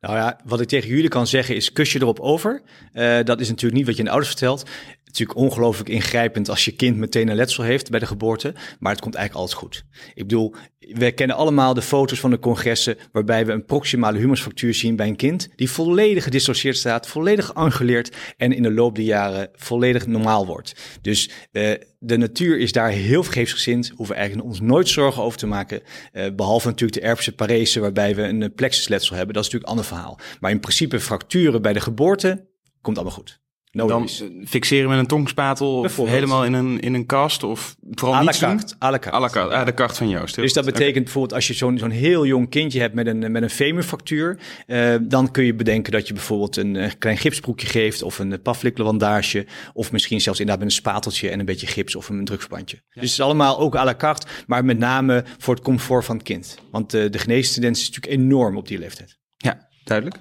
Nou 0.03 0.15
ja, 0.15 0.39
wat 0.45 0.61
ik 0.61 0.67
tegen 0.67 0.89
jullie 0.89 1.09
kan 1.09 1.27
zeggen 1.27 1.55
is 1.55 1.71
kus 1.71 1.93
je 1.93 2.01
erop 2.01 2.19
over. 2.19 2.61
Eh, 2.91 3.23
dat 3.23 3.39
is 3.39 3.49
natuurlijk 3.49 3.75
niet 3.75 3.85
wat 3.85 3.95
je 3.95 3.99
aan 3.99 4.05
de 4.05 4.11
ouders 4.11 4.31
vertelt. 4.31 4.69
Natuurlijk 5.13 5.39
ongelooflijk 5.39 5.89
ingrijpend 5.89 6.49
als 6.49 6.65
je 6.65 6.71
kind 6.71 6.97
meteen 6.97 7.27
een 7.27 7.35
letsel 7.35 7.63
heeft 7.63 7.89
bij 7.89 7.99
de 7.99 8.05
geboorte. 8.05 8.53
Maar 8.79 8.91
het 8.91 9.01
komt 9.01 9.15
eigenlijk 9.15 9.45
altijd 9.45 9.63
goed. 9.63 9.85
Ik 10.13 10.27
bedoel, 10.27 10.55
we 10.79 11.11
kennen 11.11 11.35
allemaal 11.35 11.73
de 11.73 11.81
foto's 11.81 12.19
van 12.19 12.29
de 12.29 12.39
congressen 12.39 12.97
waarbij 13.11 13.45
we 13.45 13.51
een 13.51 13.65
proximale 13.65 14.17
humerusfractuur 14.17 14.73
zien 14.73 14.95
bij 14.95 15.07
een 15.07 15.15
kind 15.15 15.49
die 15.55 15.69
volledig 15.69 16.23
gedissocieerd 16.23 16.77
staat, 16.77 17.07
volledig 17.07 17.45
geanguleerd 17.45 18.15
en 18.37 18.51
in 18.51 18.63
de 18.63 18.71
loop 18.71 18.95
der 18.95 19.05
jaren 19.05 19.49
volledig 19.53 20.07
normaal 20.07 20.45
wordt. 20.45 20.75
Dus 21.01 21.29
eh, 21.51 21.71
de 21.99 22.17
natuur 22.17 22.59
is 22.59 22.71
daar 22.71 22.89
heel 22.89 23.23
vergeefsgezind, 23.23 23.87
hoeven 23.87 24.15
we 24.15 24.21
eigenlijk 24.21 24.49
ons 24.49 24.59
nooit 24.61 24.89
zorgen 24.89 25.23
over 25.23 25.37
te 25.37 25.47
maken. 25.47 25.81
Eh, 26.11 26.25
behalve 26.35 26.67
natuurlijk 26.67 26.99
de 26.99 27.07
erfse 27.07 27.35
parese 27.35 27.79
waarbij 27.79 28.15
we 28.15 28.21
een 28.21 28.53
plexusletsel 28.53 29.15
hebben, 29.15 29.33
dat 29.33 29.45
is 29.45 29.51
natuurlijk 29.51 29.71
een 29.71 29.77
ander 29.77 29.97
verhaal. 29.97 30.19
Maar 30.39 30.51
in 30.51 30.59
principe 30.59 30.99
fracturen 30.99 31.61
bij 31.61 31.73
de 31.73 31.81
geboorte 31.81 32.47
komt 32.81 32.97
allemaal 32.97 33.15
goed. 33.15 33.42
No 33.73 33.87
Dan 33.87 33.97
worries. 33.97 34.23
fixeren 34.45 34.89
met 34.89 34.99
een 34.99 35.07
tongspatel 35.07 35.77
of 35.77 35.97
helemaal 35.97 36.45
in 36.45 36.53
een, 36.53 36.79
in 36.79 36.93
een 36.93 37.05
kast 37.05 37.43
of 37.43 37.75
vooral 37.91 38.21
À 38.21 38.23
la 38.23 38.31
carte, 38.31 38.75
à 38.83 38.91
la 38.91 38.99
carte. 38.99 39.17
À 39.17 39.21
la 39.21 39.29
carte, 39.29 39.53
ah, 39.53 39.65
de 39.65 39.73
kaart 39.73 39.97
van 39.97 40.09
Joost. 40.09 40.35
Dus 40.35 40.53
dat 40.53 40.65
betekent 40.65 41.03
bijvoorbeeld 41.03 41.33
als 41.33 41.47
je 41.47 41.53
zo'n 41.53 41.77
zo'n 41.77 41.89
heel 41.89 42.25
jong 42.25 42.49
kindje 42.49 42.79
hebt 42.79 42.93
met 42.93 43.07
een, 43.07 43.31
met 43.31 43.41
een 43.41 43.49
femurfractuur, 43.49 44.39
eh, 44.67 44.95
dan 45.01 45.31
kun 45.31 45.43
je 45.43 45.53
bedenken 45.53 45.91
dat 45.91 46.07
je 46.07 46.13
bijvoorbeeld 46.13 46.57
een 46.57 46.75
eh, 46.75 46.91
klein 46.99 47.17
gipsbroekje 47.17 47.67
geeft 47.67 48.03
of 48.03 48.19
een 48.19 48.39
uh, 48.47 49.43
of 49.73 49.91
misschien 49.91 50.21
zelfs 50.21 50.39
inderdaad 50.39 50.63
met 50.63 50.73
een 50.73 50.81
spateltje 50.81 51.29
en 51.29 51.39
een 51.39 51.45
beetje 51.45 51.67
gips 51.67 51.95
of 51.95 52.09
een 52.09 52.25
drukverbandje. 52.25 52.77
Dus 52.77 52.93
het 52.93 53.03
is 53.03 53.21
allemaal 53.21 53.59
ook 53.59 53.75
à 53.75 53.83
la 53.83 53.95
carte, 53.95 54.27
maar 54.47 54.65
met 54.65 54.77
name 54.77 55.23
voor 55.37 55.53
het 55.53 55.63
comfort 55.63 56.05
van 56.05 56.15
het 56.15 56.25
kind. 56.25 56.57
Want 56.71 56.91
de 56.91 57.19
geneestendens 57.19 57.81
is 57.81 57.89
natuurlijk 57.89 58.21
enorm 58.21 58.57
op 58.57 58.67
die 58.67 58.79
leeftijd. 58.79 59.17
Ja, 59.37 59.69
duidelijk. 59.83 60.19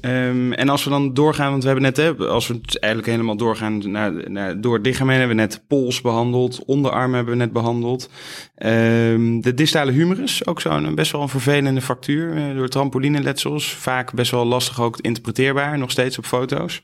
Ehm, 0.00 0.52
en 0.52 0.68
als 0.68 0.84
we 0.84 0.90
dan 0.90 1.14
doorgaan, 1.14 1.50
want 1.50 1.62
we 1.62 1.68
hebben 1.68 1.84
net, 1.84 1.96
hè, 1.96 2.14
als 2.16 2.46
we 2.46 2.60
eigenlijk 2.70 3.12
helemaal 3.12 3.36
doorgaan 3.36 3.90
naar, 3.90 4.30
naar, 4.30 4.60
door 4.60 4.74
het 4.74 4.86
lichaam 4.86 5.08
hebben 5.08 5.28
we 5.28 5.34
net 5.34 5.64
pols 5.68 6.00
behandeld, 6.00 6.64
onderarmen 6.64 7.16
hebben 7.16 7.32
we 7.32 7.44
net 7.44 7.52
behandeld. 7.52 8.10
Ehm, 8.54 9.40
de 9.40 9.54
distale 9.54 9.92
humerus, 9.92 10.46
ook 10.46 10.60
zo'n 10.60 10.94
best 10.94 11.12
wel 11.12 11.22
een 11.22 11.28
vervelende 11.28 11.80
fractuur 11.80 12.36
uh, 12.36 12.56
door 12.56 12.68
trampolineletsels. 12.68 13.74
Vaak 13.74 14.14
best 14.14 14.30
wel 14.30 14.44
lastig 14.44 14.80
ook 14.80 14.98
interpreteerbaar, 15.00 15.78
nog 15.78 15.90
steeds 15.90 16.18
op 16.18 16.24
foto's. 16.24 16.82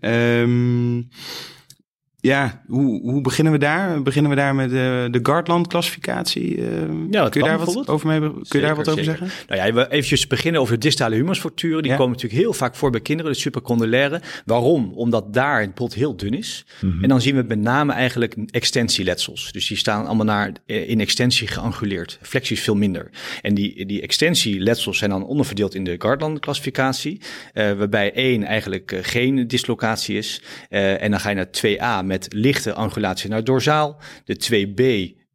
Um, 0.00 1.08
ja, 2.26 2.62
hoe, 2.66 3.00
hoe 3.00 3.20
beginnen 3.20 3.52
we 3.52 3.58
daar? 3.58 4.02
Beginnen 4.02 4.30
we 4.30 4.36
daar 4.36 4.54
met 4.54 4.70
de, 4.70 5.08
de 5.10 5.18
Gardland-classificatie? 5.22 6.56
Uh, 6.56 6.66
ja, 7.10 7.28
kun 7.28 7.40
je 7.40 7.46
daar 7.46 7.58
wat 7.58 7.88
over, 7.88 8.06
mee, 8.06 8.20
kun 8.20 8.60
je 8.60 8.66
daar 8.66 8.76
wat 8.76 8.88
over 8.88 9.04
zeggen? 9.04 9.28
Nou 9.48 9.60
ja, 9.60 9.74
we 9.74 9.90
eventjes 9.90 10.26
beginnen 10.26 10.60
over 10.60 10.74
de 10.74 10.80
distale 10.80 11.14
humerusfracturen. 11.14 11.82
Die 11.82 11.94
komen 11.96 12.12
natuurlijk 12.12 12.42
heel 12.42 12.52
vaak 12.52 12.74
voor 12.74 12.90
bij 12.90 13.00
kinderen, 13.00 13.32
de 13.32 13.38
supracondylare. 13.38 14.20
Waarom? 14.44 14.92
Omdat 14.94 15.34
daar 15.34 15.60
het 15.60 15.74
bot 15.74 15.94
heel 15.94 16.16
dun 16.16 16.34
is. 16.34 16.66
Mhm. 16.80 17.02
En 17.02 17.08
dan 17.08 17.20
zien 17.20 17.36
we 17.36 17.42
met 17.42 17.58
name 17.58 17.92
eigenlijk 17.92 18.34
extensieletsels. 18.50 19.52
Dus 19.52 19.68
die 19.68 19.76
staan 19.76 20.06
allemaal 20.06 20.26
naar, 20.26 20.52
eh, 20.66 20.88
in 20.88 21.00
extensie 21.00 21.48
geanguleerd. 21.48 22.18
Flexie 22.22 22.56
is 22.56 22.62
veel 22.62 22.76
minder. 22.76 23.10
En 23.42 23.54
die, 23.54 23.86
die 23.86 24.02
extensieletsels 24.02 24.98
zijn 24.98 25.10
dan 25.10 25.24
onderverdeeld 25.24 25.74
in 25.74 25.84
de 25.84 25.94
Gardland-classificatie. 25.98 27.20
Uh, 27.54 27.72
waarbij 27.72 28.12
één 28.12 28.44
eigenlijk 28.44 28.98
geen 29.02 29.48
dislocatie 29.48 30.16
is. 30.16 30.42
en 30.68 31.10
dan 31.10 31.20
ga 31.20 31.28
je 31.28 31.34
naar 31.34 31.50
2a 31.50 32.06
met 32.06 32.15
met 32.16 32.32
lichte 32.32 32.74
angulatie 32.74 33.30
naar 33.30 33.44
dorsaal. 33.44 33.96
De 34.24 34.36
2B 34.46 34.82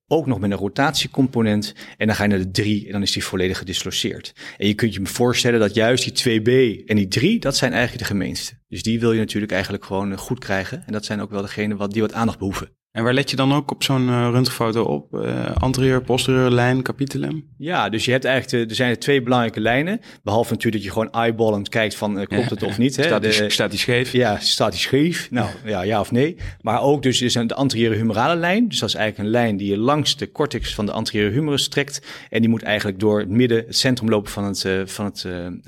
ook 0.07 0.25
nog 0.25 0.39
met 0.39 0.51
een 0.51 0.57
rotatiecomponent. 0.57 1.73
En 1.97 2.07
dan 2.07 2.15
ga 2.15 2.23
je 2.23 2.29
naar 2.29 2.39
de 2.39 2.51
3 2.51 2.85
en 2.85 2.91
dan 2.91 3.01
is 3.01 3.11
die 3.11 3.23
volledig 3.23 3.57
gedisloceerd. 3.57 4.33
En 4.57 4.67
je 4.67 4.73
kunt 4.73 4.93
je 4.93 5.05
voorstellen 5.05 5.59
dat 5.59 5.73
juist 5.73 6.23
die 6.23 6.41
2B 6.41 6.85
en 6.85 6.95
die 6.95 7.07
3, 7.07 7.39
dat 7.39 7.57
zijn 7.57 7.71
eigenlijk 7.71 8.01
de 8.01 8.13
gemeenste. 8.13 8.53
Dus 8.67 8.83
die 8.83 8.99
wil 8.99 9.11
je 9.11 9.19
natuurlijk 9.19 9.51
eigenlijk 9.51 9.85
gewoon 9.85 10.17
goed 10.17 10.39
krijgen. 10.39 10.83
En 10.85 10.93
dat 10.93 11.05
zijn 11.05 11.21
ook 11.21 11.31
wel 11.31 11.41
degenen 11.41 11.77
wat, 11.77 11.91
die 11.91 12.01
wat 12.01 12.13
aandacht 12.13 12.37
behoeven. 12.37 12.69
En 12.91 13.03
waar 13.03 13.13
let 13.13 13.29
je 13.29 13.35
dan 13.35 13.53
ook 13.53 13.71
op 13.71 13.83
zo'n 13.83 14.07
uh, 14.07 14.29
röntgenfoto 14.31 14.83
op? 14.83 15.13
Uh, 15.13 15.55
anterieur, 15.55 16.01
posterieur 16.01 16.49
lijn, 16.49 16.81
capitulum? 16.81 17.47
Ja, 17.57 17.89
dus 17.89 18.05
je 18.05 18.11
hebt 18.11 18.25
eigenlijk, 18.25 18.63
de, 18.63 18.69
er 18.69 18.75
zijn 18.75 18.89
er 18.89 18.99
twee 18.99 19.21
belangrijke 19.21 19.59
lijnen. 19.59 20.01
Behalve 20.23 20.53
natuurlijk 20.53 20.83
dat 20.83 20.93
je 20.93 20.99
gewoon 20.99 21.21
eyeballend 21.21 21.69
kijkt 21.69 21.95
van 21.95 22.19
uh, 22.19 22.25
klopt 22.25 22.49
het 22.49 22.63
of 22.63 22.77
niet. 22.77 22.95
Hè? 22.95 23.03
Staat, 23.03 23.21
die, 23.21 23.49
staat 23.49 23.69
die 23.69 23.79
scheef? 23.79 24.11
Ja, 24.11 24.39
staat 24.39 24.71
die 24.71 24.79
scheef? 24.79 25.31
Nou, 25.31 25.49
ja, 25.65 25.81
ja 25.81 25.99
of 25.99 26.11
nee. 26.11 26.37
Maar 26.61 26.81
ook 26.81 27.03
dus 27.03 27.21
is 27.21 27.33
de 27.33 27.55
anteriore 27.55 27.95
humerale 27.95 28.35
lijn. 28.35 28.67
Dus 28.67 28.79
dat 28.79 28.89
is 28.89 28.95
eigenlijk 28.95 29.27
een 29.27 29.41
lijn 29.41 29.57
die 29.57 29.69
je 29.69 29.77
langs 29.77 30.17
de 30.17 30.31
cortex 30.31 30.73
van 30.73 30.85
de 30.85 30.91
anteriore 30.91 31.31
humerus 31.31 31.67
trekt. 31.67 32.01
En 32.29 32.39
die 32.39 32.49
moet 32.49 32.63
eigenlijk 32.63 32.99
door 32.99 33.19
het 33.19 33.29
midden, 33.29 33.57
het 33.57 33.77
centrum 33.77 34.09
lopen 34.09 34.31
van 34.31 34.43
het, 34.43 34.67
van 34.85 35.05
het 35.05 35.27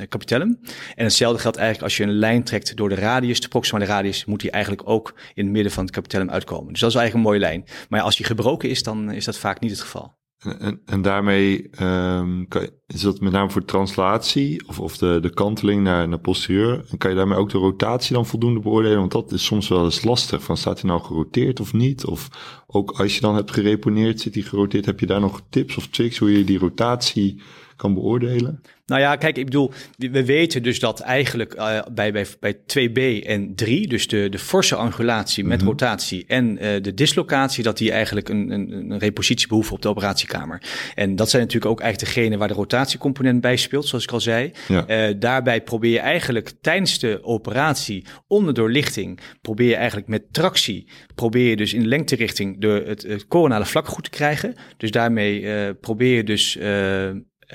capitellum. 0.09 0.59
En 0.95 1.03
hetzelfde 1.03 1.39
geldt 1.39 1.57
eigenlijk 1.57 1.88
als 1.88 1.97
je 1.97 2.03
een 2.03 2.19
lijn 2.19 2.43
trekt 2.43 2.76
door 2.76 2.89
de 2.89 2.95
radius, 2.95 3.41
de 3.41 3.47
proximale 3.47 3.86
radius, 3.86 4.26
moet 4.26 4.41
die 4.41 4.51
eigenlijk 4.51 4.89
ook 4.89 5.13
in 5.34 5.43
het 5.43 5.53
midden 5.53 5.71
van 5.71 5.84
het 5.84 5.93
capitellum 5.93 6.30
uitkomen. 6.30 6.71
Dus 6.71 6.80
dat 6.80 6.89
is 6.89 6.95
eigenlijk 6.95 7.11
een 7.14 7.20
mooie 7.20 7.39
lijn. 7.39 7.66
Maar 7.89 8.01
als 8.01 8.16
die 8.16 8.26
gebroken 8.26 8.70
is, 8.70 8.84
dan 8.84 9.11
is 9.11 9.26
dat 9.26 9.38
vaak 9.38 9.59
niet 9.59 9.72
het 9.72 9.82
geval. 9.82 10.14
En, 10.59 10.82
en 10.86 11.01
daarmee 11.01 11.70
um, 11.82 12.47
kan, 12.47 12.70
is 12.88 13.01
dat 13.01 13.20
met 13.20 13.32
name 13.32 13.49
voor 13.49 13.66
translatie 13.66 14.68
of, 14.68 14.80
of 14.80 14.97
de, 14.97 15.20
de 15.22 15.34
kanteling 15.34 15.84
naar, 15.84 16.07
naar 16.07 16.20
posterieur. 16.20 16.86
En 16.89 16.97
kan 16.97 17.09
je 17.09 17.16
daarmee 17.16 17.38
ook 17.38 17.49
de 17.49 17.57
rotatie 17.57 18.16
dan 18.16 18.26
voldoende 18.26 18.59
beoordelen? 18.59 18.97
Want 18.97 19.11
dat 19.11 19.32
is 19.32 19.45
soms 19.45 19.68
wel 19.68 19.84
eens 19.84 20.03
lastig. 20.03 20.43
Van 20.43 20.57
staat 20.57 20.82
hij 20.82 20.89
nou 20.89 21.01
geroteerd 21.01 21.59
of 21.59 21.74
niet? 21.74 22.05
Of 22.05 22.30
ook 22.68 22.91
als 22.91 23.16
je 23.16 23.22
dan 23.22 23.36
hebt 23.36 23.51
gereponeerd, 23.51 24.22
zit 24.22 24.34
hij 24.34 24.43
geroteerd. 24.43 24.86
Heb 24.86 24.99
je 24.99 25.05
daar 25.05 25.20
nog 25.20 25.41
tips 25.49 25.78
of 25.78 25.88
tricks 25.88 26.18
hoe 26.18 26.38
je 26.38 26.43
die 26.43 26.59
rotatie 26.59 27.41
kan 27.76 27.93
beoordelen? 27.93 28.61
Nou 28.86 29.02
ja, 29.02 29.16
kijk, 29.16 29.38
ik 29.38 29.46
bedoel, 29.46 29.72
we 29.98 30.26
weten 30.26 30.64
dus 30.64 30.80
dat 30.80 31.00
eigenlijk 31.00 31.56
uh, 31.56 31.82
bij, 31.92 32.12
bij, 32.12 32.26
bij 32.40 32.56
2B 32.56 33.26
en 33.26 33.56
3, 33.56 33.88
dus 33.88 34.08
de, 34.08 34.30
de 34.30 34.40
forse 34.40 34.76
angulatie 34.76 35.44
met 35.44 35.60
mhm. 35.60 35.68
rotatie 35.68 36.26
en 36.28 36.52
uh, 36.52 36.82
de 36.82 36.94
dislocatie, 36.94 37.64
dat 37.64 37.78
die 37.78 37.92
eigenlijk 37.92 38.30
een, 38.30 38.52
een, 38.52 38.92
een 38.92 39.00
repositie 39.00 39.48
behoeven 39.48 39.74
op 39.74 39.82
de 39.82 39.88
operatiekamer. 39.88 40.62
En 40.96 41.16
dat 41.16 41.30
zijn 41.30 41.42
natuurlijk 41.42 41.72
ook 41.72 41.80
eigenlijk 41.80 42.14
degene 42.14 42.38
waar 42.38 42.48
de 42.48 42.54
rotatiecomponent 42.54 43.42
bij 43.42 43.56
speelt, 43.56 43.88
zoals 43.88 44.04
ik 44.04 44.12
al 44.12 44.22
zei. 44.22 44.52
Ja. 44.68 45.10
Uh, 45.10 45.16
daarbij 45.20 45.62
probeer 45.62 45.92
je 45.92 46.00
eigenlijk 46.00 46.52
tijdens 46.62 47.00
de 47.00 47.20
operatie 47.24 48.06
onder 48.28 48.54
doorlichting, 48.54 49.20
probeer 49.42 49.68
je 49.68 49.76
eigenlijk 49.76 50.08
met 50.08 50.34
tractie, 50.34 50.88
probeer 51.16 51.50
je 51.50 51.56
dus 51.56 51.74
in 51.74 51.82
de 51.82 51.88
lengterichting 51.88 52.62
de, 52.62 52.84
het, 52.86 53.02
het 53.02 53.28
coronale 53.28 53.66
vlak 53.66 53.88
goed 53.88 54.04
te 54.04 54.10
krijgen. 54.10 54.56
Dus 54.78 54.92
daarmee 54.92 55.74
probeer 55.74 56.16
je 56.16 56.24
dus 56.24 56.58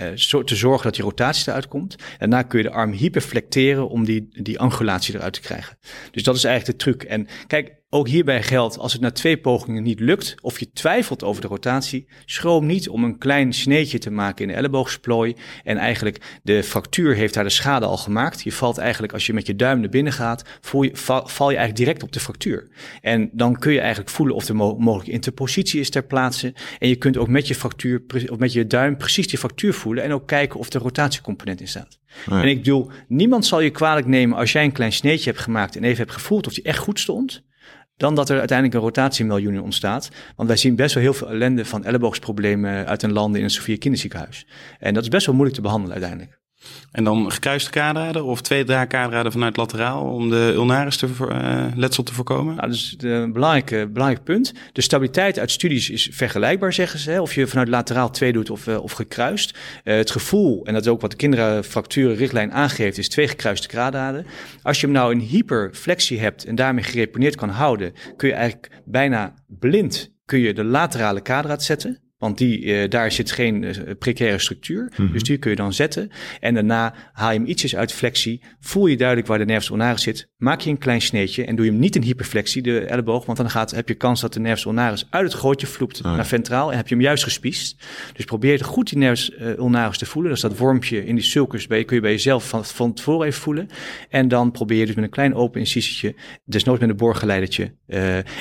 uh, 0.03 0.42
te 0.42 0.57
zorgen 0.57 0.82
dat 0.84 0.94
die 0.94 1.05
rotatie 1.05 1.49
eruit 1.49 1.68
komt. 1.68 1.96
Daarna 2.18 2.42
kun 2.42 2.59
je 2.59 2.64
de 2.64 2.70
arm 2.70 2.92
hyperflecteren 2.92 3.88
om 3.88 4.05
die, 4.05 4.28
die 4.30 4.59
angulatie 4.59 5.14
eruit 5.14 5.32
te 5.32 5.40
krijgen. 5.40 5.78
Dus 6.11 6.22
dat 6.22 6.36
is 6.36 6.44
eigenlijk 6.44 6.78
de 6.78 6.84
truc. 6.84 7.03
En 7.03 7.26
kijk, 7.46 7.78
ook 7.91 8.09
hierbij 8.09 8.43
geldt, 8.43 8.78
als 8.78 8.93
het 8.93 9.01
na 9.01 9.11
twee 9.11 9.39
pogingen 9.39 9.82
niet 9.82 10.01
lukt, 10.01 10.34
of 10.41 10.59
je 10.59 10.72
twijfelt 10.72 11.24
over 11.24 11.43
de 11.43 11.49
rotatie, 11.49 12.09
schroom 12.24 12.66
niet 12.66 12.89
om 12.89 13.05
een 13.05 13.18
klein 13.18 13.53
sneetje 13.53 13.99
te 13.99 14.11
maken 14.11 14.43
in 14.43 14.49
de 14.49 14.55
elleboogsploooi. 14.55 15.34
En 15.64 15.76
eigenlijk, 15.76 16.41
de 16.43 16.62
fractuur 16.62 17.14
heeft 17.14 17.34
daar 17.34 17.45
de 17.45 17.51
schade 17.51 17.86
al 17.86 17.97
gemaakt. 17.97 18.43
Je 18.43 18.53
valt 18.53 18.78
eigenlijk, 18.78 19.12
als 19.12 19.26
je 19.26 19.32
met 19.32 19.47
je 19.47 19.57
duim 19.57 19.80
naar 19.80 19.89
binnen 19.89 20.12
gaat, 20.12 20.45
voel 20.61 20.82
je, 20.82 20.91
val, 20.93 21.28
val 21.28 21.51
je 21.51 21.57
eigenlijk 21.57 21.86
direct 21.86 22.03
op 22.03 22.12
de 22.12 22.20
fractuur. 22.20 22.68
En 23.01 23.30
dan 23.32 23.59
kun 23.59 23.72
je 23.72 23.80
eigenlijk 23.80 24.11
voelen 24.11 24.34
of 24.34 24.49
er 24.49 24.57
mo 24.57 24.76
mogelijke 24.78 25.12
interpositie 25.12 25.80
is 25.80 25.91
ter 25.91 26.05
plaatse. 26.05 26.55
En 26.78 26.89
je 26.89 26.97
kunt 26.97 27.16
ook 27.16 27.28
met 27.28 27.49
je 27.49 27.55
fractuur, 27.55 28.03
of 28.28 28.39
met 28.39 28.53
je 28.53 28.66
duim 28.66 28.97
precies 28.97 29.28
die 29.28 29.39
fractuur 29.39 29.74
voelen 29.74 30.05
en 30.05 30.12
ook 30.12 30.26
kijken 30.26 30.59
of 30.59 30.68
de 30.68 30.78
rotatiecomponent 30.78 31.61
in 31.61 31.68
staat. 31.68 31.99
En 32.30 32.49
ik 32.49 32.57
bedoel, 32.57 32.91
niemand 33.09 33.47
zal 33.47 33.61
je 33.61 33.70
kwalijk 33.70 34.07
nemen 34.07 34.36
als 34.39 34.53
jij 34.53 34.64
een 34.64 34.72
klein 34.72 34.93
sneetje 34.93 35.30
hebt 35.30 35.43
gemaakt 35.43 35.76
en 35.76 35.84
even 35.84 35.99
hebt 35.99 36.12
gevoeld 36.12 36.47
of 36.47 36.55
die 36.55 36.64
echt 36.64 36.78
goed 36.78 37.01
stond 37.01 37.47
dan 37.99 38.14
dat 38.14 38.28
er 38.28 38.38
uiteindelijk 38.38 38.78
een 38.78 38.84
rotatiemiljoen 38.84 39.61
ontstaat. 39.61 40.09
Want 40.36 40.49
wij 40.49 40.59
zien 40.59 40.76
best 40.76 40.94
wel 40.94 41.03
heel 41.03 41.14
veel 41.14 41.30
ellende 41.30 41.64
van 41.64 41.84
elleboogsproblemen 41.84 42.86
uit 42.86 43.03
een 43.03 43.12
landen 43.12 43.38
in 43.38 43.44
een 43.44 43.51
Sofia 43.51 43.76
kinderziekenhuis. 43.78 44.46
En 44.78 44.94
dat 44.94 45.03
is 45.03 45.09
best 45.09 45.26
wel 45.26 45.34
moeilijk 45.34 45.57
te 45.57 45.64
behandelen 45.64 45.96
uiteindelijk. 45.96 46.38
En 46.92 47.04
dan 47.04 47.32
gekruiste 47.32 47.70
kaderraden 47.70 48.24
of 48.24 48.40
twee 48.40 48.64
draadkaderraden 48.64 49.32
vanuit 49.32 49.56
lateraal 49.56 50.02
om 50.02 50.30
de 50.30 50.52
ulnaris 50.54 50.96
te, 50.96 51.06
uh, 51.20 51.64
letsel 51.74 52.02
te 52.02 52.14
voorkomen? 52.14 52.54
Nou, 52.54 52.66
dat 52.66 52.76
is 52.76 52.94
een 52.98 53.32
belangrijk, 53.32 53.92
belangrijk 53.92 54.24
punt. 54.24 54.52
De 54.72 54.80
stabiliteit 54.80 55.38
uit 55.38 55.50
studies 55.50 55.90
is 55.90 56.09
vergelijkbaar, 56.12 56.72
zeggen 56.72 56.98
ze. 56.98 57.11
Hè? 57.11 57.20
Of 57.20 57.34
je 57.34 57.46
vanuit 57.46 57.68
lateraal 57.68 58.11
twee 58.11 58.32
doet 58.32 58.50
of, 58.50 58.66
uh, 58.66 58.82
of 58.82 58.92
gekruist. 58.92 59.59
Uh, 59.84 59.96
het 59.96 60.11
gevoel, 60.11 60.64
en 60.64 60.72
dat 60.72 60.82
is 60.82 60.88
ook 60.88 61.00
wat 61.00 61.11
de 61.11 61.16
kinderenfracturenrichtlijn 61.16 62.52
aangeeft, 62.52 62.98
is 62.98 63.09
twee 63.09 63.28
gekruiste 63.28 63.68
kaderraden. 63.68 64.26
Als 64.62 64.80
je 64.80 64.86
hem 64.86 64.94
nou 64.94 65.12
in 65.12 65.18
hyperflexie 65.18 66.20
hebt 66.20 66.44
en 66.44 66.54
daarmee 66.54 66.84
gereponeerd 66.84 67.36
kan 67.36 67.48
houden, 67.48 67.92
kun 68.16 68.28
je 68.28 68.34
eigenlijk 68.34 68.70
bijna 68.84 69.34
blind 69.46 70.16
kun 70.24 70.38
je 70.38 70.54
de 70.54 70.64
laterale 70.64 71.20
kaderraad 71.20 71.62
zetten. 71.62 72.07
Want 72.18 72.38
die, 72.38 72.60
uh, 72.60 72.88
daar 72.88 73.12
zit 73.12 73.30
geen 73.30 73.62
uh, 73.62 73.72
precaire 73.98 74.38
structuur. 74.38 74.82
Mm 74.82 74.90
-hmm. 74.94 75.12
Dus 75.12 75.22
die 75.22 75.38
kun 75.38 75.50
je 75.50 75.56
dan 75.56 75.72
zetten. 75.72 76.10
En 76.40 76.54
daarna 76.54 76.94
haal 77.12 77.32
je 77.32 77.38
hem 77.38 77.48
ietsjes 77.48 77.76
uit 77.76 77.92
flexie. 77.92 78.42
Voel 78.60 78.86
je 78.86 78.96
duidelijk 78.96 79.28
waar 79.28 79.38
de 79.38 79.44
nervus 79.44 79.68
ulnaris 79.68 80.02
zit. 80.02 80.28
Maak 80.36 80.60
je 80.60 80.70
een 80.70 80.78
klein 80.78 81.00
sneetje 81.00 81.44
en 81.44 81.56
doe 81.56 81.64
je 81.64 81.70
hem 81.70 81.80
niet 81.80 81.96
in 81.96 82.02
hyperflexie, 82.02 82.62
de 82.62 82.80
elleboog. 82.80 83.26
Want 83.26 83.38
dan 83.38 83.50
gaat, 83.50 83.70
heb 83.70 83.88
je 83.88 83.94
kans 83.94 84.20
dat 84.20 84.32
de 84.32 84.40
nervus 84.40 84.64
ulnaris 84.64 85.06
uit 85.10 85.24
het 85.24 85.34
gootje 85.34 85.66
vloept 85.66 86.04
oh, 86.04 86.16
naar 86.16 86.26
ventraal. 86.26 86.70
En 86.70 86.76
heb 86.76 86.88
je 86.88 86.94
hem 86.94 87.04
juist 87.04 87.24
gespiest. 87.24 87.76
Dus 88.12 88.24
probeer 88.24 88.64
goed 88.64 88.88
die 88.88 88.98
nervus 88.98 89.30
uh, 89.30 89.56
ulnaris 89.56 89.98
te 89.98 90.06
voelen. 90.06 90.30
Dus 90.30 90.40
dat 90.40 90.56
wormpje 90.56 91.06
in 91.06 91.14
die 91.14 91.24
sulcus 91.24 91.66
bij, 91.66 91.84
kun 91.84 91.96
je 91.96 92.02
bij 92.02 92.10
jezelf 92.10 92.48
van, 92.48 92.64
van 92.64 92.94
tevoren 92.94 93.26
even 93.26 93.40
voelen. 93.40 93.68
En 94.08 94.28
dan 94.28 94.50
probeer 94.50 94.78
je 94.78 94.86
dus 94.86 94.94
met 94.94 95.04
een 95.04 95.10
klein 95.10 95.34
open 95.34 95.60
incisietje, 95.60 96.14
desnoods 96.44 96.80
met 96.80 96.88
een 96.88 96.96
boorgeleidertje, 96.96 97.72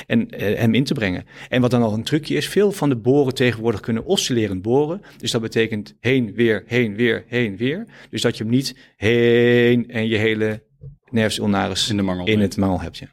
en 0.06 0.28
hem 0.36 0.74
in 0.74 0.84
te 0.84 0.94
brengen. 0.94 1.26
En 1.48 1.60
wat 1.60 1.70
dan 1.70 1.80
nog 1.80 1.92
een 1.92 2.02
trucje 2.02 2.34
is, 2.34 2.48
veel 2.48 2.72
van 2.72 2.88
de 2.88 2.96
boren 2.96 3.34
tegenwoordig 3.34 3.80
kunnen 3.80 4.04
oscillerend 4.04 4.62
boren. 4.62 5.02
Dus 5.16 5.30
dat 5.30 5.40
betekent 5.40 5.96
heen, 6.00 6.34
weer, 6.34 6.62
heen, 6.66 6.96
weer, 6.96 7.24
heen, 7.26 7.56
weer. 7.56 7.86
Dus 8.10 8.22
dat 8.22 8.36
je 8.36 8.42
hem 8.44 8.52
niet 8.52 8.76
heen 8.96 9.90
en 9.90 10.08
je 10.08 10.16
hele 10.16 10.66
nervus 11.10 11.38
ulnaris 11.38 11.90
in, 11.90 11.96
de 11.96 12.02
mangel 12.02 12.26
in 12.26 12.40
het 12.40 12.56
mangel 12.56 12.80
hebt. 12.80 12.98
Ja. 12.98 13.06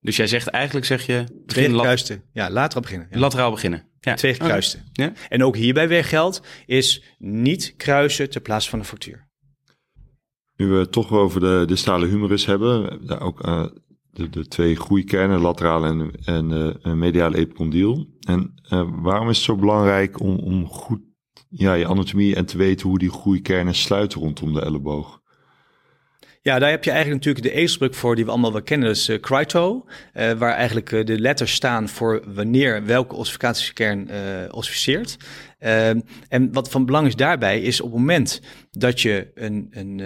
Dus 0.00 0.16
jij 0.16 0.26
zegt 0.26 0.46
eigenlijk, 0.46 0.86
zeg 0.86 1.06
je... 1.06 1.24
Twee 1.46 1.70
gekruisten. 1.70 2.22
Ja, 2.32 2.50
lateraal 2.50 2.82
beginnen. 2.82 3.08
Ja. 3.10 3.18
Lateraal 3.18 3.50
beginnen. 3.50 3.86
Ja. 4.00 4.14
Twee 4.14 4.34
gekruisten. 4.34 4.84
Ja. 4.92 5.12
En 5.28 5.44
ook 5.44 5.56
hierbij 5.56 5.88
weer 5.88 6.04
geldt, 6.04 6.42
is 6.66 7.02
niet 7.18 7.74
kruisen 7.76 8.30
ter 8.30 8.40
plaatse 8.40 8.70
van 8.70 8.78
de 8.78 8.84
fractuur. 8.84 9.26
Nu 10.56 10.66
we 10.66 10.78
het 10.78 10.92
toch 10.92 11.10
over 11.10 11.40
de 11.40 11.64
distale 11.66 12.06
humerus 12.06 12.46
hebben, 12.46 13.06
daar 13.06 13.20
ook 13.20 13.46
uh, 13.46 13.66
de, 14.30 14.48
twee 14.48 14.76
groeikernen, 14.76 15.40
lateraal 15.40 15.84
en, 15.84 16.10
en 16.24 16.50
uh, 16.50 16.92
mediale 16.94 17.36
epicondyl. 17.36 18.06
En 18.20 18.54
uh, 18.72 18.88
waarom 19.02 19.28
is 19.28 19.36
het 19.36 19.44
zo 19.44 19.56
belangrijk 19.56 20.20
om, 20.20 20.36
om 20.36 20.66
goed 20.66 21.00
ja, 21.48 21.74
je 21.74 21.86
anatomie 21.86 22.34
en 22.34 22.46
te 22.46 22.58
weten 22.58 22.88
hoe 22.88 22.98
die 22.98 23.10
groeikernen 23.10 23.74
sluiten 23.74 24.20
rondom 24.20 24.52
de 24.52 24.60
elleboog? 24.60 25.17
Ja, 26.48 26.58
daar 26.58 26.70
heb 26.70 26.84
je 26.84 26.90
eigenlijk 26.90 27.24
natuurlijk 27.24 27.54
de 27.54 27.60
ezelsbrug 27.60 27.96
voor 27.96 28.14
die 28.14 28.24
we 28.24 28.30
allemaal 28.30 28.52
wel 28.52 28.62
kennen, 28.62 28.90
is 28.90 29.08
uh, 29.08 29.20
Cryto, 29.20 29.84
uh, 30.14 30.32
waar 30.32 30.52
eigenlijk 30.52 30.90
uh, 30.90 31.04
de 31.04 31.20
letters 31.20 31.52
staan 31.52 31.88
voor 31.88 32.22
wanneer 32.34 32.84
welke 32.84 33.14
ossificatiekern 33.14 34.10
ossificeert. 34.50 35.16
En 36.28 36.52
wat 36.52 36.70
van 36.70 36.86
belang 36.86 37.06
is 37.06 37.16
daarbij, 37.16 37.60
is 37.60 37.80
op 37.80 37.90
het 37.90 37.98
moment 37.98 38.40
dat 38.70 39.00
je 39.00 39.30
een, 39.34 39.68
een, 39.70 39.98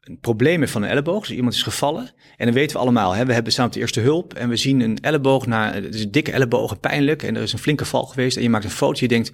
een 0.00 0.18
probleem 0.20 0.60
hebt 0.60 0.70
van 0.72 0.82
een 0.82 0.88
elleboog, 0.88 1.26
dus 1.26 1.36
iemand 1.36 1.54
is 1.54 1.62
gevallen, 1.62 2.10
en 2.36 2.46
dan 2.46 2.54
weten 2.54 2.76
we 2.76 2.82
allemaal, 2.82 3.12
hè, 3.12 3.26
we 3.26 3.32
hebben 3.32 3.52
samen 3.52 3.72
de 3.72 3.80
eerste 3.80 4.00
hulp 4.00 4.34
en 4.34 4.48
we 4.48 4.56
zien 4.56 4.80
een 4.80 4.98
elleboog, 5.00 5.46
na, 5.46 5.72
het 5.72 5.94
is 5.94 6.10
dikke 6.10 6.32
elleboog, 6.32 6.80
pijnlijk, 6.80 7.22
en 7.22 7.36
er 7.36 7.42
is 7.42 7.52
een 7.52 7.58
flinke 7.58 7.84
val 7.84 8.04
geweest, 8.04 8.36
en 8.36 8.42
je 8.42 8.50
maakt 8.50 8.64
een 8.64 8.70
foto, 8.70 9.00
je 9.00 9.08
denkt, 9.08 9.32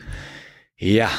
ja, 0.75 1.11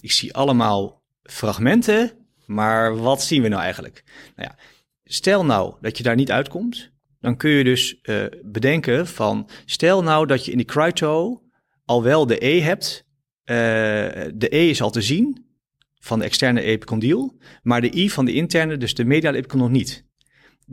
ik 0.00 0.12
zie 0.12 0.34
allemaal 0.34 1.04
fragmenten, 1.22 2.10
maar 2.46 2.96
wat 2.96 3.22
zien 3.22 3.42
we 3.42 3.48
nou 3.48 3.62
eigenlijk? 3.62 4.04
Nou 4.36 4.48
ja, 4.48 4.58
stel 5.04 5.44
nou 5.44 5.74
dat 5.80 5.96
je 5.96 6.02
daar 6.02 6.16
niet 6.16 6.30
uitkomt, 6.30 6.90
dan 7.20 7.36
kun 7.36 7.50
je 7.50 7.64
dus 7.64 7.98
uh, 8.02 8.24
bedenken 8.42 9.06
van, 9.06 9.48
stel 9.64 10.02
nou 10.02 10.26
dat 10.26 10.44
je 10.44 10.50
in 10.50 10.56
die 10.56 10.66
Cryto 10.66 11.42
al 11.84 12.02
wel 12.02 12.26
de 12.26 12.46
E 12.46 12.60
hebt, 12.60 13.04
uh, 13.44 13.56
de 14.34 14.46
E 14.48 14.68
is 14.68 14.82
al 14.82 14.90
te 14.90 15.02
zien 15.02 15.46
van 15.98 16.18
de 16.18 16.24
externe 16.24 16.60
epicondyl, 16.60 17.38
maar 17.62 17.80
de 17.80 17.94
I 17.94 18.10
van 18.10 18.24
de 18.24 18.32
interne, 18.32 18.76
dus 18.76 18.94
de 18.94 19.04
mediale 19.04 19.36
epicondyle 19.36 19.70
niet 19.70 20.05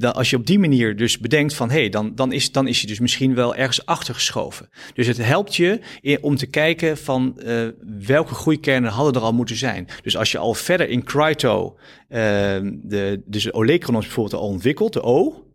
als 0.02 0.30
je 0.30 0.36
op 0.36 0.46
die 0.46 0.60
manier 0.60 0.96
dus 0.96 1.20
bedenkt 1.20 1.54
van 1.54 1.70
hé, 1.70 1.80
hey, 1.80 1.90
dan, 1.90 2.16
dan, 2.16 2.32
is, 2.32 2.52
dan 2.52 2.68
is 2.68 2.82
je 2.82 2.88
dus 2.88 3.00
misschien 3.00 3.36
wel 3.36 3.56
ergens 3.56 3.86
achtergeschoven. 3.86 4.70
Dus 4.94 5.08
het 5.08 5.18
helpt 5.18 5.56
je 5.56 5.80
om 6.22 6.36
te 6.36 6.48
kijken 6.48 6.98
van 6.98 7.40
uh, 7.46 7.68
welke 8.06 8.34
groeikernen 8.34 8.92
hadden 8.92 9.14
er 9.14 9.22
al 9.22 9.34
moeten 9.34 9.56
zijn. 9.56 9.88
Dus 10.02 10.18
als 10.18 10.32
je 10.32 10.38
al 10.38 10.54
verder 10.54 10.90
in 10.90 11.04
Cryto, 11.04 11.78
uh, 12.10 12.18
de, 12.74 13.22
dus 13.26 13.44
de 13.44 13.54
olecronos 13.54 14.06
bijvoorbeeld 14.06 14.42
al 14.42 14.48
ontwikkelt, 14.48 14.94
de 14.94 15.02
O, 15.02 15.48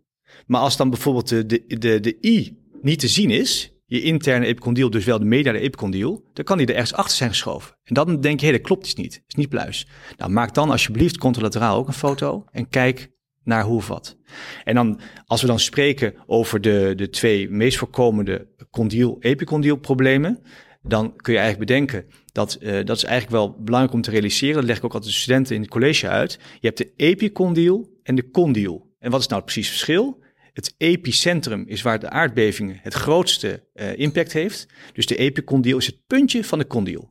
maar 0.45 0.61
als 0.61 0.77
dan 0.77 0.89
bijvoorbeeld 0.89 1.27
de, 1.27 1.45
de, 1.45 1.77
de, 1.77 1.99
de 1.99 2.17
I 2.21 2.57
niet 2.81 2.99
te 2.99 3.07
zien 3.07 3.29
is, 3.29 3.73
je 3.85 4.01
interne 4.01 4.45
epicondyl, 4.45 4.89
dus 4.89 5.05
wel 5.05 5.19
de 5.19 5.25
mediale 5.25 5.59
epicondyl, 5.59 6.23
dan 6.33 6.45
kan 6.45 6.57
die 6.57 6.67
er 6.67 6.73
ergens 6.73 6.93
achter 6.93 7.17
zijn 7.17 7.29
geschoven. 7.29 7.75
En 7.83 7.93
dan 7.93 8.21
denk 8.21 8.39
je, 8.39 8.45
hé, 8.45 8.51
dat 8.51 8.61
klopt 8.61 8.85
iets 8.85 8.95
niet, 8.95 9.23
is 9.27 9.35
niet 9.35 9.49
pluis. 9.49 9.87
Nou, 10.17 10.31
maak 10.31 10.53
dan 10.53 10.69
alsjeblieft 10.69 11.17
contralateraal 11.17 11.77
ook 11.77 11.87
een 11.87 11.93
foto 11.93 12.45
en 12.51 12.69
kijk 12.69 13.11
naar 13.49 13.63
hoe 13.63 13.75
of 13.75 13.87
wat. 13.87 14.17
En 14.63 14.75
dan, 14.75 14.99
als 15.25 15.41
we 15.41 15.47
dan 15.47 15.59
spreken 15.59 16.13
over 16.25 16.61
de, 16.61 16.93
de 16.95 17.09
twee 17.09 17.49
meest 17.49 17.77
voorkomende 17.77 18.47
condyl-epicondyl 18.71 19.75
problemen, 19.75 20.41
dan 20.81 21.15
kun 21.15 21.33
je 21.33 21.39
eigenlijk 21.39 21.69
bedenken 21.69 22.05
dat 22.31 22.57
uh, 22.61 22.85
dat 22.85 22.97
is 22.97 23.03
eigenlijk 23.03 23.31
wel 23.31 23.63
belangrijk 23.63 23.93
om 23.93 24.01
te 24.01 24.11
realiseren. 24.11 24.55
Dat 24.55 24.63
leg 24.63 24.77
ik 24.77 24.85
ook 24.85 24.93
altijd 24.93 25.11
de 25.11 25.19
studenten 25.19 25.55
in 25.55 25.61
het 25.61 25.69
college 25.69 26.07
uit. 26.07 26.39
Je 26.59 26.67
hebt 26.67 26.77
de 26.77 26.93
epicondyl 26.95 27.99
en 28.03 28.15
de 28.15 28.29
condyl. 28.29 28.95
En 28.99 29.11
wat 29.11 29.19
is 29.19 29.27
nou 29.27 29.41
het 29.41 29.51
precies 29.51 29.69
verschil? 29.69 30.23
Het 30.53 30.75
epicentrum 30.77 31.63
is 31.67 31.81
waar 31.81 31.99
de 31.99 32.09
aardbevingen 32.09 32.79
het 32.81 32.93
grootste 32.93 33.63
uh, 33.73 33.97
impact 33.97 34.33
heeft. 34.33 34.67
Dus 34.93 35.05
de 35.05 35.15
epicondyl 35.15 35.77
is 35.77 35.85
het 35.85 36.07
puntje 36.07 36.43
van 36.43 36.59
de 36.59 36.67
condyl. 36.67 37.09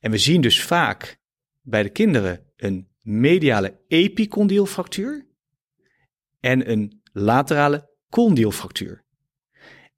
En 0.00 0.10
we 0.10 0.18
zien 0.18 0.40
dus 0.40 0.62
vaak 0.62 1.18
bij 1.62 1.82
de 1.82 1.88
kinderen 1.88 2.40
een 2.56 2.88
mediale 3.02 3.80
epicondylfractuur 3.88 5.26
en 6.40 6.70
een 6.70 7.02
laterale 7.12 7.90
condylfractuur. 8.10 9.04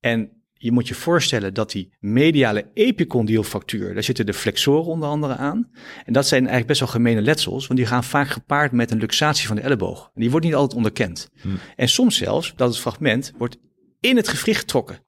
En 0.01 0.39
je 0.53 0.73
moet 0.73 0.89
je 0.89 0.95
voorstellen 0.95 1.55
dat 1.55 1.71
die 1.71 1.95
mediale 1.99 2.71
epicondylfractuur, 2.75 3.95
daar 3.95 4.03
zitten 4.03 4.27
de 4.27 4.35
flexoren 4.35 4.91
onder 4.91 5.09
andere 5.09 5.37
aan. 5.37 5.71
En 6.05 6.13
dat 6.13 6.27
zijn 6.27 6.41
eigenlijk 6.41 6.69
best 6.69 6.81
wel 6.81 6.89
gemene 6.89 7.23
letsels, 7.23 7.67
want 7.67 7.79
die 7.79 7.89
gaan 7.89 8.05
vaak 8.05 8.29
gepaard 8.29 8.73
met 8.73 8.91
een 8.91 8.99
luxatie 8.99 9.47
van 9.47 9.57
de 9.57 9.63
elleboog. 9.63 10.11
En 10.15 10.21
die 10.21 10.31
wordt 10.31 10.47
niet 10.47 10.55
altijd 10.55 10.77
onderkend. 10.77 11.29
Hm. 11.41 11.49
En 11.77 11.89
soms 11.89 12.17
zelfs 12.17 12.53
dat 12.57 12.69
het 12.69 12.79
fragment 12.79 13.33
wordt 13.39 13.59
in 14.01 14.17
het 14.17 14.29
gewricht 14.29 14.61
getrokken. 14.61 15.07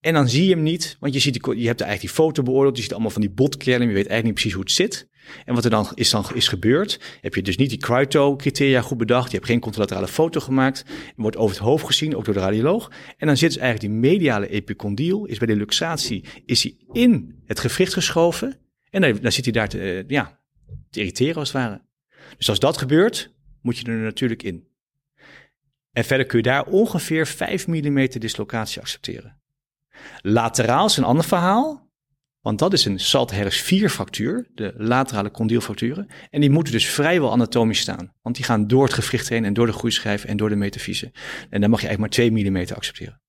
En 0.00 0.14
dan 0.14 0.28
zie 0.28 0.44
je 0.44 0.54
hem 0.54 0.62
niet, 0.62 0.96
want 1.00 1.14
je, 1.14 1.20
ziet 1.20 1.32
die, 1.32 1.58
je 1.58 1.66
hebt 1.66 1.80
eigenlijk 1.80 2.00
die 2.00 2.24
foto 2.24 2.42
beoordeeld. 2.42 2.76
Je 2.76 2.82
ziet 2.82 2.92
allemaal 2.92 3.10
van 3.10 3.20
die 3.20 3.30
botkernen. 3.30 3.88
Je 3.88 3.94
weet 3.94 4.06
eigenlijk 4.06 4.24
niet 4.24 4.34
precies 4.34 4.52
hoe 4.52 4.62
het 4.62 4.72
zit. 4.72 5.08
En 5.44 5.54
wat 5.54 5.64
er 5.64 5.70
dan 5.70 5.88
is, 5.94 6.10
dan 6.10 6.24
is 6.34 6.48
gebeurd, 6.48 7.00
heb 7.20 7.34
je 7.34 7.42
dus 7.42 7.56
niet 7.56 7.68
die 7.68 7.78
Cryto-criteria 7.78 8.80
goed 8.80 8.98
bedacht. 8.98 9.30
Je 9.30 9.36
hebt 9.36 9.48
geen 9.48 9.60
contralaterale 9.60 10.08
foto 10.08 10.40
gemaakt. 10.40 10.84
Wordt 11.16 11.36
over 11.36 11.56
het 11.56 11.64
hoofd 11.64 11.84
gezien, 11.84 12.16
ook 12.16 12.24
door 12.24 12.34
de 12.34 12.40
radioloog. 12.40 12.90
En 13.16 13.26
dan 13.26 13.36
zit 13.36 13.52
dus 13.52 13.60
eigenlijk 13.60 13.92
die 13.92 14.00
mediale 14.10 14.48
epicondyl, 14.48 15.24
is 15.24 15.38
bij 15.38 15.46
de 15.46 15.56
luxatie, 15.56 16.24
is 16.44 16.62
hij 16.62 16.76
in 16.92 17.42
het 17.46 17.60
gewricht 17.60 17.92
geschoven. 17.92 18.58
En 18.90 19.20
dan, 19.22 19.32
zit 19.32 19.44
hij 19.44 19.52
daar 19.52 19.68
te, 19.68 19.78
uh, 19.78 20.08
ja, 20.08 20.40
te 20.90 21.00
irriteren 21.00 21.36
als 21.36 21.52
het 21.52 21.62
ware. 21.62 21.82
Dus 22.36 22.48
als 22.48 22.58
dat 22.58 22.76
gebeurt, 22.76 23.34
moet 23.62 23.78
je 23.78 23.84
er 23.84 23.96
natuurlijk 23.96 24.42
in. 24.42 24.68
En 25.92 26.04
verder 26.04 26.26
kun 26.26 26.38
je 26.38 26.44
daar 26.44 26.66
ongeveer 26.66 27.26
5 27.26 27.66
mm 27.66 28.08
dislocatie 28.08 28.80
accepteren. 28.80 29.39
Lateraal 30.20 30.86
is 30.86 30.96
een 30.96 31.04
ander 31.04 31.24
verhaal. 31.24 31.88
Want 32.40 32.58
dat 32.58 32.72
is 32.72 32.84
een 32.84 33.00
Saltherres 33.00 33.60
4 33.60 33.90
fractuur, 33.90 34.46
de 34.54 34.74
laterale 34.76 35.30
condylfracturen. 35.30 36.06
En 36.30 36.40
die 36.40 36.50
moeten 36.50 36.72
dus 36.72 36.88
vrijwel 36.88 37.32
anatomisch 37.32 37.80
staan. 37.80 38.12
Want 38.22 38.36
die 38.36 38.44
gaan 38.44 38.66
door 38.66 38.84
het 38.84 38.94
gewricht 38.94 39.28
heen 39.28 39.44
en 39.44 39.52
door 39.52 39.66
de 39.66 39.72
groeischijf 39.72 40.24
en 40.24 40.36
door 40.36 40.48
de 40.48 40.56
metafyse. 40.56 41.12
En 41.50 41.60
dan 41.60 41.70
mag 41.70 41.80
je 41.80 41.86
eigenlijk 41.86 42.16
maar 42.16 42.30
2 42.30 42.52
mm 42.52 42.66
accepteren. 42.74 43.20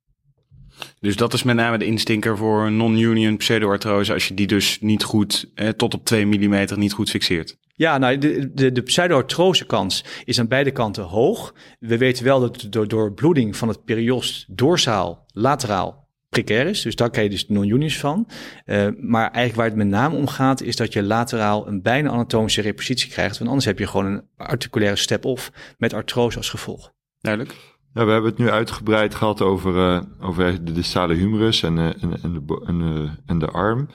Dus 0.99 1.15
dat 1.15 1.33
is 1.33 1.43
met 1.43 1.55
name 1.55 1.77
de 1.77 1.85
instinker 1.85 2.37
voor 2.37 2.71
non-union 2.71 3.37
pseudoartrose, 3.37 4.13
als 4.13 4.27
je 4.27 4.33
die 4.33 4.47
dus 4.47 4.77
niet 4.81 5.03
goed, 5.03 5.51
eh, 5.55 5.69
tot 5.69 5.93
op 5.93 6.05
2 6.05 6.25
mm 6.25 6.67
niet 6.75 6.93
goed 6.93 7.09
fixeert. 7.09 7.57
Ja, 7.75 7.97
nou, 7.97 8.17
de, 8.17 8.51
de, 8.53 8.71
de 8.71 9.65
kans 9.67 10.05
is 10.25 10.39
aan 10.39 10.47
beide 10.47 10.71
kanten 10.71 11.03
hoog. 11.03 11.53
We 11.79 11.97
weten 11.97 12.23
wel 12.23 12.39
dat 12.39 12.67
door, 12.69 12.87
door 12.87 13.13
bloeding 13.13 13.55
van 13.57 13.67
het 13.67 13.83
periost 13.83 14.45
dorsaal, 14.57 15.25
lateraal 15.33 16.00
precair 16.31 16.67
is. 16.67 16.81
Dus 16.81 16.95
daar 16.95 17.09
krijg 17.09 17.27
je 17.27 17.33
dus 17.33 17.47
non-unions 17.47 17.99
van. 17.99 18.27
Uh, 18.65 18.87
maar 18.97 19.31
eigenlijk 19.31 19.55
waar 19.55 19.65
het 19.65 19.75
met 19.75 19.87
name 19.87 20.15
om 20.15 20.27
gaat, 20.27 20.61
is 20.61 20.75
dat 20.75 20.93
je 20.93 21.03
lateraal 21.03 21.67
een 21.67 21.81
bijna 21.81 22.09
anatomische 22.09 22.61
repositie 22.61 23.09
krijgt. 23.09 23.37
Want 23.37 23.49
anders 23.49 23.67
heb 23.67 23.79
je 23.79 23.87
gewoon 23.87 24.05
een 24.05 24.23
articulaire 24.37 24.97
step-off 24.97 25.51
met 25.77 25.93
artrose 25.93 26.37
als 26.37 26.49
gevolg. 26.49 26.93
Duidelijk. 27.19 27.55
Ja, 27.93 28.05
we 28.05 28.11
hebben 28.11 28.29
het 28.29 28.39
nu 28.39 28.49
uitgebreid 28.49 29.15
gehad 29.15 29.41
over, 29.41 29.75
uh, 29.75 30.01
over 30.19 30.65
de 30.65 30.71
distale 30.71 31.13
humerus 31.13 31.63
en, 31.63 31.77
uh, 31.77 31.85
en, 31.85 32.21
en, 32.21 32.33
de, 32.33 32.63
en, 32.65 33.19
en 33.25 33.39
de 33.39 33.47
arm. 33.47 33.89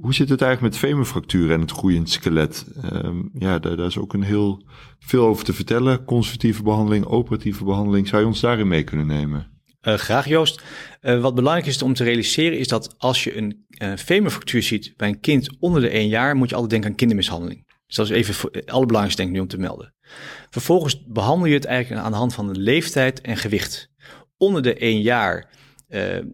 Hoe 0.00 0.14
zit 0.14 0.28
het 0.28 0.42
eigenlijk 0.42 0.72
met 0.72 0.82
femurfracturen 0.82 1.54
en 1.54 1.60
het 1.60 1.70
groeiend 1.70 2.10
skelet? 2.10 2.66
Um, 2.92 3.30
ja, 3.34 3.58
daar, 3.58 3.76
daar, 3.76 3.86
is 3.86 3.98
ook 3.98 4.12
een 4.12 4.22
heel 4.22 4.62
veel 4.98 5.26
over 5.26 5.44
te 5.44 5.52
vertellen. 5.52 6.04
Conservatieve 6.04 6.62
behandeling, 6.62 7.04
operatieve 7.04 7.64
behandeling. 7.64 8.08
Zou 8.08 8.22
je 8.22 8.28
ons 8.28 8.40
daarin 8.40 8.68
mee 8.68 8.84
kunnen 8.84 9.06
nemen? 9.06 9.51
Uh, 9.82 9.94
graag 9.94 10.28
Joost. 10.28 10.62
Uh, 11.00 11.20
wat 11.20 11.34
belangrijk 11.34 11.66
is 11.66 11.82
om 11.82 11.94
te 11.94 12.04
realiseren 12.04 12.58
is 12.58 12.68
dat 12.68 12.94
als 12.98 13.24
je 13.24 13.36
een 13.36 13.66
uh, 13.82 13.96
femurfractuur 13.96 14.62
ziet 14.62 14.94
bij 14.96 15.08
een 15.08 15.20
kind 15.20 15.56
onder 15.58 15.80
de 15.80 15.88
1 15.88 16.08
jaar, 16.08 16.36
moet 16.36 16.48
je 16.48 16.54
altijd 16.54 16.72
denken 16.72 16.90
aan 16.90 16.96
kindermishandeling. 16.96 17.66
Dus 17.86 17.96
dat 17.96 18.10
is 18.10 18.16
even 18.16 18.48
het 18.52 18.70
allerbelangrijkste 18.70 19.22
denk 19.22 19.28
ik 19.28 19.34
nu 19.34 19.40
om 19.42 19.48
te 19.48 19.58
melden. 19.58 19.94
Vervolgens 20.50 21.04
behandel 21.06 21.46
je 21.46 21.54
het 21.54 21.64
eigenlijk 21.64 22.04
aan 22.04 22.10
de 22.10 22.16
hand 22.16 22.34
van 22.34 22.52
de 22.52 22.60
leeftijd 22.60 23.20
en 23.20 23.36
gewicht. 23.36 23.90
Onder 24.36 24.62
de 24.62 24.74
1 24.74 25.00
jaar, 25.00 25.50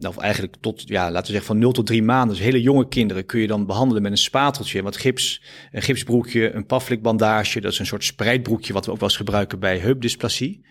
of 0.01 0.17
eigenlijk 0.17 0.57
tot, 0.61 0.83
ja, 0.89 1.05
laten 1.05 1.27
we 1.27 1.33
zeggen 1.33 1.47
van 1.47 1.59
0 1.59 1.73
tot 1.73 1.87
3 1.87 2.03
maanden, 2.03 2.37
dus 2.37 2.45
hele 2.45 2.63
jonge 2.63 2.89
kinderen, 2.89 3.27
kun 3.27 3.41
je 3.41 3.47
dan 3.47 3.67
behandelen 3.67 4.03
met 4.03 4.11
een 4.11 4.19
spateltje, 4.19 4.83
wat 4.83 4.97
gips, 4.97 5.43
een 5.73 5.83
gipsbroekje, 5.83 6.55
een 6.55 6.67
paflikbandage, 6.67 7.61
dat 7.61 7.73
is 7.73 7.79
een 7.79 7.87
soort 7.87 8.05
spreidbroekje 8.05 8.73
wat 8.73 8.87
we 8.87 8.93
ook 8.93 9.01
wel 9.01 9.09
eens 9.09 9.19
gebruiken 9.19 9.59
bij 9.59 9.79
heupdysplasie 9.79 10.67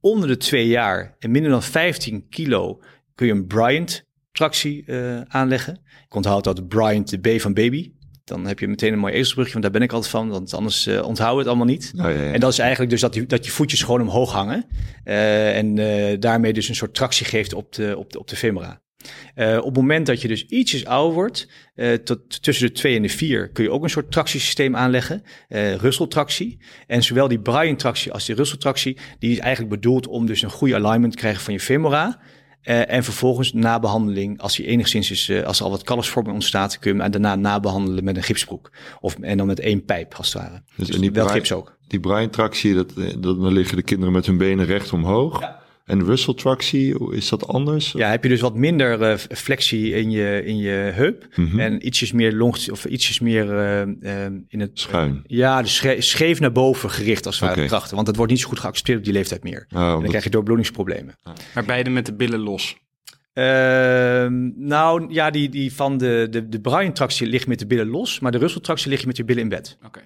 onder 0.00 0.28
de 0.28 0.36
twee 0.36 0.66
jaar 0.66 1.16
en 1.18 1.30
minder 1.30 1.50
dan 1.50 1.62
15 1.62 2.28
kilo 2.28 2.80
kun 3.14 3.26
je 3.26 3.32
een 3.32 3.46
Bryant 3.46 4.04
tractie 4.32 4.84
uh, 4.86 5.20
aanleggen. 5.20 5.80
Ik 6.06 6.14
onthoud 6.14 6.44
dat 6.44 6.68
Bryant 6.68 7.10
de 7.10 7.18
B 7.18 7.40
van 7.40 7.54
baby. 7.54 7.92
Dan 8.24 8.46
heb 8.46 8.58
je 8.58 8.68
meteen 8.68 8.92
een 8.92 8.98
mooi 8.98 9.12
ezelsbrugje, 9.12 9.52
want 9.52 9.64
daar 9.64 9.72
ben 9.72 9.82
ik 9.82 9.92
altijd 9.92 10.10
van, 10.10 10.28
want 10.28 10.54
anders 10.54 10.86
uh, 10.86 11.06
onthouden 11.06 11.36
we 11.36 11.38
het 11.38 11.48
allemaal 11.48 11.74
niet. 11.74 11.92
Oh, 11.96 12.02
ja, 12.02 12.08
ja. 12.08 12.32
En 12.32 12.40
dat 12.40 12.52
is 12.52 12.58
eigenlijk 12.58 12.90
dus 12.90 13.00
dat, 13.00 13.12
die, 13.12 13.26
dat 13.26 13.44
je 13.44 13.50
voetjes 13.50 13.82
gewoon 13.82 14.00
omhoog 14.00 14.32
hangen. 14.32 14.64
Uh, 15.04 15.56
en 15.56 15.74
daarmee 16.20 16.52
dus 16.52 16.68
een 16.68 16.74
soort 16.74 16.94
tractie 16.94 17.26
geeft 17.26 17.52
op 17.52 17.72
de, 17.72 17.94
op 17.96 18.12
de, 18.12 18.18
op 18.18 18.28
de 18.28 18.36
femora. 18.36 18.80
Uh, 19.36 19.56
op 19.56 19.64
het 19.64 19.76
moment 19.76 20.06
dat 20.06 20.22
je 20.22 20.28
dus 20.28 20.46
ietsjes 20.46 20.84
ouder 20.84 21.14
wordt, 21.14 21.48
uh, 21.74 21.92
tot, 21.92 22.42
tussen 22.42 22.66
de 22.66 22.72
2 22.72 22.96
en 22.96 23.02
de 23.02 23.08
4, 23.08 23.48
kun 23.48 23.64
je 23.64 23.70
ook 23.70 23.82
een 23.82 23.90
soort 23.90 24.12
tractiesysteem 24.12 24.76
aanleggen, 24.76 25.22
uh, 25.48 25.74
Russell-tractie. 25.74 26.58
En 26.86 27.02
zowel 27.02 27.28
die 27.28 27.40
Bryan-tractie 27.40 28.12
als 28.12 28.24
die 28.24 28.34
Russell-tractie, 28.34 28.98
die 29.18 29.30
is 29.30 29.38
eigenlijk 29.38 29.74
bedoeld 29.74 30.06
om 30.06 30.26
dus 30.26 30.42
een 30.42 30.50
goede 30.50 30.74
alignment 30.74 31.12
te 31.12 31.18
krijgen 31.18 31.42
van 31.42 31.52
je 31.52 31.60
femora. 31.60 32.20
Uh, 32.62 32.92
en 32.92 33.04
vervolgens 33.04 33.52
na 33.52 33.78
behandeling, 33.78 34.40
als 34.40 34.56
hij 34.56 34.66
enigszins 34.66 35.10
is, 35.10 35.28
uh, 35.28 35.42
als 35.42 35.58
er 35.58 35.64
al 35.64 35.70
wat 35.70 35.82
kalfsvorming 35.82 36.34
ontstaat, 36.34 36.78
kun 36.78 36.94
je 36.94 37.02
hem 37.02 37.10
daarna 37.10 37.34
nabehandelen 37.34 38.04
met 38.04 38.16
een 38.16 38.22
gipsbroek. 38.22 38.72
Of, 39.00 39.16
en 39.20 39.36
dan 39.36 39.46
met 39.46 39.60
één 39.60 39.84
pijp, 39.84 40.14
als 40.14 40.32
het 40.32 40.42
ware. 40.42 40.62
Dus, 40.76 40.88
dus 40.88 41.08
wel 41.10 41.28
gips 41.28 41.52
ook. 41.52 41.76
Die 41.86 42.00
Brian-tractie, 42.00 42.74
dat, 42.74 42.92
dat, 42.96 43.22
dan 43.22 43.52
liggen 43.52 43.76
de 43.76 43.82
kinderen 43.82 44.12
met 44.12 44.26
hun 44.26 44.38
benen 44.38 44.66
recht 44.66 44.92
omhoog. 44.92 45.40
Ja. 45.40 45.60
En 45.88 46.04
Russell 46.04 46.34
tractie, 46.34 46.94
hoe 46.94 47.16
is 47.16 47.28
dat 47.28 47.46
anders? 47.46 47.92
Ja, 47.92 48.10
heb 48.10 48.22
je 48.22 48.28
dus 48.28 48.40
wat 48.40 48.54
minder 48.54 49.00
uh, 49.00 49.16
flexie 49.16 49.92
in 49.92 50.10
je, 50.10 50.42
in 50.44 50.56
je 50.58 50.70
heup. 50.70 51.26
Mhm. 51.36 51.60
En 51.60 51.86
ietsjes 51.86 52.12
meer 52.12 52.32
longt, 52.32 52.70
of 52.70 52.84
ietsjes 52.84 53.20
meer 53.20 53.44
uh, 53.46 53.94
uh, 54.00 54.24
in 54.48 54.60
het... 54.60 54.70
Schuin. 54.74 55.22
ja, 55.26 55.62
dus 55.62 55.74
sche 55.76 55.96
scheef 55.98 56.40
naar 56.40 56.52
boven 56.52 56.90
gericht 56.90 57.26
als 57.26 57.40
het 57.40 57.64
krachten. 57.66 57.94
Want 57.94 58.06
dat 58.06 58.16
wordt 58.16 58.32
niet 58.32 58.40
zo 58.40 58.48
goed 58.48 58.58
geaccepteerd 58.60 58.98
op 58.98 59.04
die 59.04 59.12
leeftijd 59.12 59.42
meer. 59.42 59.66
Oh, 59.74 59.80
En 59.80 59.86
dan 59.88 60.00
dat- 60.00 60.08
krijg 60.08 60.24
je 60.24 60.30
doorbloedingsproblemen. 60.30 61.14
Maar 61.54 61.64
beide 61.64 61.90
met 61.90 62.06
de 62.06 62.14
billen 62.14 62.40
los. 62.40 62.76
Ehm, 63.32 64.50
nou, 64.56 65.06
ja, 65.12 65.30
die, 65.30 65.48
die 65.48 65.72
van 65.74 65.98
de, 65.98 66.26
de, 66.30 66.48
de 66.48 66.60
Brian-tractie 66.60 67.26
ligt 67.26 67.46
met 67.46 67.58
de 67.58 67.66
billen 67.66 67.88
los. 67.88 68.20
Maar 68.20 68.32
de 68.32 68.38
Russell-tractie 68.38 68.88
ligt 68.88 69.00
je 69.00 69.06
met 69.06 69.16
je 69.16 69.24
billen 69.24 69.42
in 69.42 69.48
bed. 69.48 69.78
Oké. 69.86 70.00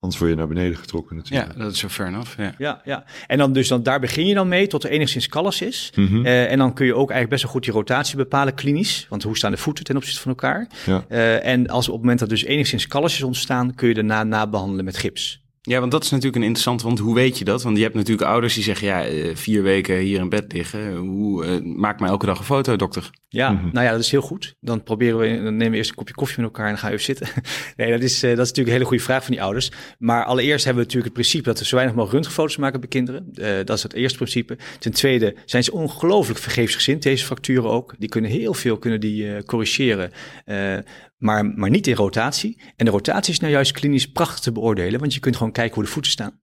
Anders 0.00 0.20
word 0.20 0.30
je 0.30 0.36
naar 0.36 0.48
beneden 0.48 0.76
getrokken 0.76 1.16
Ja, 1.16 1.22
natuurlijk. 1.22 1.58
dat 1.58 1.72
is 1.72 1.78
zo 1.78 1.88
fair 1.88 2.08
enough. 2.08 2.38
Ja. 2.38 2.54
Ja, 2.58 2.80
ja. 2.84 3.04
En 3.26 3.38
dan 3.38 3.52
dus 3.52 3.68
dan, 3.68 3.82
daar 3.82 4.00
begin 4.00 4.26
je 4.26 4.34
dan 4.34 4.48
mee 4.48 4.66
tot 4.66 4.84
er 4.84 4.90
enigszins 4.90 5.28
callus 5.28 5.62
is. 5.62 5.92
Mhm. 5.94 6.26
Eh, 6.26 6.50
en 6.50 6.58
dan 6.58 6.74
kun 6.74 6.86
je 6.86 6.92
ook 6.92 7.10
eigenlijk 7.10 7.30
best 7.30 7.42
wel 7.42 7.52
goed 7.52 7.64
die 7.64 7.72
rotatie 7.72 8.16
bepalen 8.16 8.54
klinisch. 8.54 9.06
Want 9.08 9.22
hoe 9.22 9.36
staan 9.36 9.50
de 9.50 9.56
voeten 9.56 9.84
ten 9.84 9.96
opzichte 9.96 10.20
van 10.20 10.30
elkaar? 10.30 10.68
Ja. 10.86 11.04
Eh, 11.08 11.46
en 11.46 11.68
als 11.68 11.86
op 11.86 11.92
het 11.92 12.02
moment 12.02 12.18
dat 12.20 12.28
dus 12.28 12.44
enigszins 12.44 12.86
callus 12.86 13.14
is 13.14 13.22
ontstaan, 13.22 13.74
kun 13.74 13.88
je 13.88 13.94
daarna 13.94 14.24
nabehandelen 14.24 14.84
met 14.84 14.96
gips. 14.96 15.42
Ja, 15.62 15.80
want 15.80 15.92
dat 15.92 16.02
is 16.04 16.10
natuurlijk 16.10 16.36
een 16.36 16.42
interessant, 16.42 16.82
want 16.82 16.98
hoe 16.98 17.14
weet 17.14 17.38
je 17.38 17.44
dat? 17.44 17.62
Want 17.62 17.76
je 17.76 17.82
hebt 17.82 17.94
natuurlijk 17.94 18.28
ouders 18.28 18.54
die 18.54 18.62
zeggen, 18.62 18.86
ja, 18.86 19.04
eh, 19.04 19.36
vier 19.36 19.62
weken 19.62 19.96
hier 19.98 20.20
in 20.20 20.28
bed 20.28 20.52
liggen. 20.52 20.96
Hoe, 20.96 21.44
eh, 21.44 21.60
maak 21.62 22.00
maar 22.00 22.08
elke 22.08 22.26
dag 22.26 22.38
een 22.38 22.44
foto, 22.44 22.76
dokter. 22.76 23.10
Ja, 23.28 23.50
Mhm. 23.50 23.68
nou 23.72 23.86
ja, 23.86 23.90
dat 23.92 24.00
is 24.00 24.10
heel 24.10 24.20
goed. 24.20 24.56
Dan 24.60 24.82
proberen 24.82 25.18
we, 25.18 25.26
dan 25.28 25.56
nemen 25.56 25.70
we 25.70 25.76
eerst 25.76 25.90
een 25.90 25.96
kopje 25.96 26.14
koffie 26.14 26.36
met 26.36 26.46
elkaar 26.46 26.64
en 26.64 26.70
dan 26.70 26.80
gaan 26.80 26.90
we 26.90 26.96
even 26.96 27.14
zitten. 27.16 27.42
nee, 27.76 27.90
dat 27.90 28.00
is, 28.02 28.14
eh, 28.22 28.30
dat 28.30 28.30
is 28.30 28.36
natuurlijk 28.48 28.66
een 28.66 28.72
hele 28.72 28.84
goede 28.84 29.02
vraag 29.02 29.22
van 29.24 29.32
die 29.32 29.42
ouders. 29.42 29.70
Maar 29.98 30.24
allereerst 30.24 30.64
hebben 30.64 30.82
we 30.82 30.88
natuurlijk 30.88 31.14
het 31.16 31.22
principe 31.26 31.44
dat 31.44 31.58
we 31.58 31.64
zo 31.64 31.74
weinig 31.76 31.96
mogelijk 31.96 32.18
röntgenfoto's 32.24 32.56
maken 32.56 32.80
bij 32.80 32.88
kinderen. 32.88 33.28
Eh, 33.34 33.50
dat 33.64 33.76
is 33.76 33.82
het 33.82 33.92
eerste 33.92 34.16
principe. 34.18 34.58
Ten 34.78 34.92
tweede 34.92 35.34
zijn 35.44 35.64
ze 35.64 35.72
ongelooflijk 35.72 36.38
vergeefsgezind, 36.40 37.02
deze 37.02 37.24
fracturen 37.24 37.70
ook. 37.70 37.94
Die 37.98 38.08
kunnen 38.08 38.30
heel 38.30 38.54
veel 38.54 38.78
kunnen 38.78 39.00
die, 39.00 39.34
eh, 39.34 39.42
corrigeren, 39.42 40.10
eh, 40.44 40.76
maar, 41.20 41.44
maar 41.44 41.70
niet 41.70 41.86
in 41.86 41.94
rotatie. 41.94 42.60
En 42.76 42.84
de 42.84 42.90
rotatie 42.90 43.32
is 43.32 43.40
nou 43.40 43.52
juist 43.52 43.72
klinisch 43.72 44.12
prachtig 44.12 44.38
te 44.38 44.52
beoordelen, 44.52 45.00
want 45.00 45.14
je 45.14 45.20
kunt 45.20 45.36
gewoon 45.36 45.52
kijken 45.52 45.74
hoe 45.74 45.84
de 45.84 45.90
voeten 45.90 46.12
staan. 46.12 46.40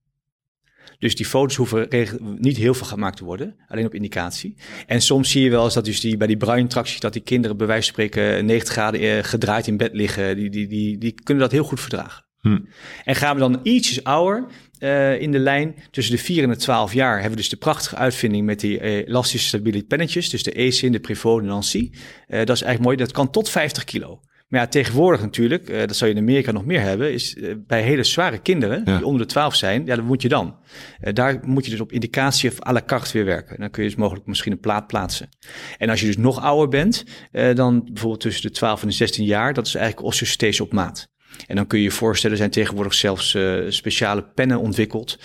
Dus 0.98 1.16
die 1.16 1.26
foto's 1.26 1.56
hoeven 1.56 1.88
niet 2.38 2.56
heel 2.56 2.74
veel 2.74 2.86
gemaakt 2.86 3.16
te 3.16 3.24
worden, 3.24 3.56
alleen 3.68 3.86
op 3.86 3.94
indicatie. 3.94 4.56
En 4.86 5.00
soms 5.00 5.30
zie 5.30 5.42
je 5.42 5.50
wel 5.50 5.64
eens 5.64 5.74
dat 5.74 5.84
dus 5.84 6.00
die, 6.00 6.16
bij 6.16 6.26
die 6.26 6.36
Brian-tractie, 6.36 7.00
dat 7.00 7.12
die 7.12 7.22
kinderen 7.22 7.56
bij 7.56 7.66
wijze 7.66 7.92
van 7.92 7.92
spreken 7.92 8.46
90 8.46 8.72
graden 8.72 9.00
eh, 9.00 9.24
gedraaid 9.24 9.66
in 9.66 9.76
bed 9.76 9.94
liggen. 9.94 10.36
Die, 10.36 10.50
die, 10.50 10.66
die, 10.66 10.98
die 10.98 11.12
kunnen 11.22 11.42
dat 11.42 11.52
heel 11.52 11.64
goed 11.64 11.80
verdragen. 11.80 12.24
Hm. 12.40 12.58
En 13.04 13.14
gaan 13.14 13.34
we 13.34 13.40
dan 13.40 13.60
ietsjes 13.62 14.04
ouder 14.04 14.46
eh, 14.78 15.20
in 15.20 15.32
de 15.32 15.38
lijn, 15.38 15.74
tussen 15.90 16.16
de 16.16 16.22
4 16.22 16.42
en 16.42 16.48
de 16.48 16.56
12 16.56 16.92
jaar, 16.92 17.12
hebben 17.12 17.30
we 17.30 17.36
dus 17.36 17.48
de 17.48 17.56
prachtige 17.56 17.96
uitvinding 17.96 18.46
met 18.46 18.60
die 18.60 18.80
eh, 18.80 18.96
elastische 18.96 19.46
stabiele 19.46 19.82
pennetjes. 19.82 20.30
Dus 20.30 20.42
de 20.42 20.52
ESIN, 20.52 20.92
de 20.92 21.00
Prevot, 21.00 21.40
de 21.40 21.46
Nancy. 21.46 21.90
Dat 22.26 22.38
is 22.38 22.46
eigenlijk 22.62 22.80
mooi, 22.80 22.96
dat 22.96 23.12
kan 23.12 23.30
tot 23.30 23.48
50 23.48 23.84
kilo. 23.84 24.20
Maar 24.48 24.60
ja, 24.60 24.66
tegenwoordig 24.66 25.20
natuurlijk, 25.20 25.68
eh, 25.68 25.78
dat 25.78 25.96
zou 25.96 26.10
je 26.10 26.16
in 26.16 26.22
Amerika 26.22 26.52
nog 26.52 26.64
meer 26.64 26.80
hebben, 26.80 27.12
is 27.12 27.36
eh, 27.36 27.54
bij 27.66 27.82
hele 27.82 28.04
zware 28.04 28.38
kinderen 28.38 28.82
Ja. 28.84 28.96
die 28.96 29.06
onder 29.06 29.22
de 29.22 29.28
12 29.28 29.54
zijn, 29.54 29.86
ja, 29.86 29.96
dan 29.96 30.04
moet 30.04 30.22
je 30.22 30.28
dan. 30.28 30.56
Eh, 31.00 31.14
daar 31.14 31.38
moet 31.42 31.64
je 31.64 31.70
dus 31.70 31.80
op 31.80 31.92
indicatie 31.92 32.50
of 32.50 32.66
à 32.66 32.72
la 32.72 32.82
carte 32.86 33.12
weer 33.12 33.24
werken. 33.24 33.60
Dan 33.60 33.70
kun 33.70 33.82
je 33.82 33.88
dus 33.88 33.98
mogelijk 33.98 34.26
misschien 34.26 34.52
een 34.52 34.60
plaat 34.60 34.86
plaatsen. 34.86 35.28
En 35.78 35.88
als 35.88 36.00
je 36.00 36.06
dus 36.06 36.16
nog 36.16 36.40
ouder 36.40 36.68
bent, 36.68 37.04
dan 37.54 37.84
bijvoorbeeld 37.84 38.20
tussen 38.20 38.42
de 38.42 38.50
12 38.50 38.82
en 38.82 38.88
de 38.88 38.94
16 38.94 39.24
jaar, 39.24 39.54
dat 39.54 39.66
is 39.66 39.74
eigenlijk 39.74 40.06
osteosynthese 40.06 40.62
op 40.62 40.72
maat. 40.72 41.08
En 41.46 41.56
dan 41.56 41.66
kun 41.66 41.78
je 41.78 41.84
je 41.84 41.90
voorstellen, 41.90 42.32
er 42.32 42.42
zijn 42.42 42.50
tegenwoordig 42.52 42.94
zelfs 42.94 43.36
speciale 43.68 44.22
pennen 44.34 44.58
ontwikkeld, 44.60 45.18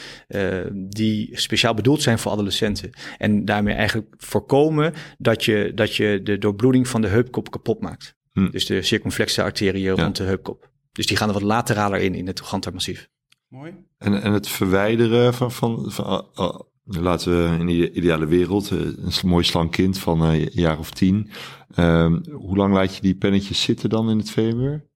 die 0.73 1.29
speciaal 1.39 1.73
bedoeld 1.73 2.01
zijn 2.01 2.19
voor 2.19 2.31
adolescenten. 2.31 2.89
En 3.17 3.45
daarmee 3.45 3.73
eigenlijk 3.73 4.07
voorkomen 4.17 4.93
dat 5.17 5.45
je, 5.45 5.71
dat 5.75 5.95
je 5.95 6.19
de 6.23 6.37
doorbloeding 6.37 6.87
van 6.87 7.01
de 7.01 7.07
heupkop 7.07 7.51
kapot 7.51 7.81
maakt. 7.81 8.15
Hm. 8.33 8.49
Dus 8.49 8.65
de 8.65 8.81
circumflexe 8.81 9.43
arteriën 9.43 9.95
rond 9.95 10.15
de 10.15 10.23
heupkop. 10.23 10.69
Dus 10.91 11.05
die 11.05 11.17
gaan 11.17 11.27
er 11.27 11.33
wat 11.33 11.43
lateraler 11.43 11.99
in, 11.99 12.15
in 12.15 12.27
het 12.27 12.35
trochantermassief. 12.35 13.09
Mooi. 13.47 13.73
En, 13.97 14.21
en 14.21 14.33
het 14.33 14.47
verwijderen 14.47 15.33
van, 15.33 15.51
van, 15.51 15.91
van 15.91 16.05
ah, 16.05 16.23
ah, 16.33 16.59
laten 16.83 17.31
we 17.31 17.59
in 17.59 17.65
de 17.65 17.91
ideale 17.91 18.25
wereld, 18.25 18.71
eh, 18.71 18.79
een 18.79 19.29
mooi 19.29 19.43
slank 19.43 19.71
kind 19.71 19.99
van 19.99 20.23
eh, 20.23 20.41
een 20.41 20.49
jaar 20.51 20.79
of 20.79 20.91
tien. 20.91 21.29
Ehm, 21.75 22.19
hoe 22.31 22.57
lang 22.57 22.73
laat 22.73 22.95
je 22.95 23.01
die 23.01 23.15
pennetjes 23.15 23.61
zitten 23.61 23.89
dan 23.89 24.09
in 24.09 24.17
het 24.17 24.31
femur? 24.31 24.91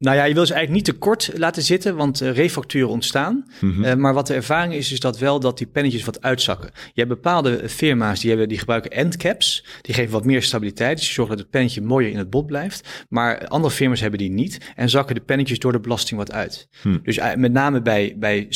Nou 0.00 0.16
ja, 0.16 0.24
je 0.24 0.34
wil 0.34 0.46
ze 0.46 0.54
eigenlijk 0.54 0.86
niet 0.86 0.94
te 0.94 1.00
kort 1.00 1.30
laten 1.34 1.62
zitten, 1.62 1.96
want 1.96 2.20
eh, 2.20 2.32
refracturen 2.32 2.88
ontstaan. 2.88 3.44
Mhm. 3.60 3.84
Eh, 3.84 3.94
maar 3.94 4.14
wat 4.14 4.26
de 4.26 4.34
ervaring 4.34 4.74
is, 4.74 4.92
is 4.92 5.00
dat 5.00 5.18
wel 5.18 5.40
dat 5.40 5.58
die 5.58 5.66
pennetjes 5.66 6.04
wat 6.04 6.22
uitzakken. 6.22 6.70
Je 6.74 7.02
hebt 7.02 7.08
bepaalde 7.08 7.68
firma's 7.68 8.20
die, 8.20 8.28
hebben, 8.28 8.48
die 8.48 8.58
gebruiken 8.58 8.90
endcaps. 8.90 9.64
Die 9.80 9.94
geven 9.94 10.12
wat 10.12 10.24
meer 10.24 10.42
stabiliteit, 10.42 10.96
dus 10.96 11.04
die 11.04 11.14
zorgen 11.14 11.36
dat 11.36 11.44
het 11.44 11.52
pennetje 11.52 11.82
mooier 11.82 12.10
in 12.10 12.18
het 12.18 12.30
bot 12.30 12.46
blijft. 12.46 13.06
Maar 13.08 13.48
andere 13.48 13.74
firma's 13.74 14.00
hebben 14.00 14.18
die 14.18 14.30
niet 14.30 14.58
en 14.76 14.88
zakken 14.88 15.14
de 15.14 15.20
pennetjes 15.20 15.58
door 15.58 15.72
de 15.72 15.80
belasting 15.80 16.20
wat 16.20 16.32
uit. 16.32 16.68
Hm. 16.82 16.98
Dus 17.02 17.18
eh, 17.18 17.34
met 17.34 17.52
name 17.52 17.82
bij, 17.82 18.14
bij 18.18 18.46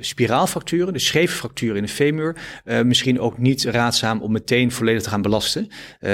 spiraalfracturen, 0.00 0.92
dus 0.92 1.06
scheve 1.06 1.34
fracturen 1.34 1.76
in 1.76 1.82
de 1.82 1.88
femur, 1.88 2.36
misschien 2.84 3.20
ook 3.20 3.38
niet 3.38 3.64
raadzaam 3.64 4.20
om 4.20 4.32
meteen 4.32 4.72
volledig 4.72 5.02
te 5.02 5.08
gaan 5.08 5.22
belasten. 5.22 5.68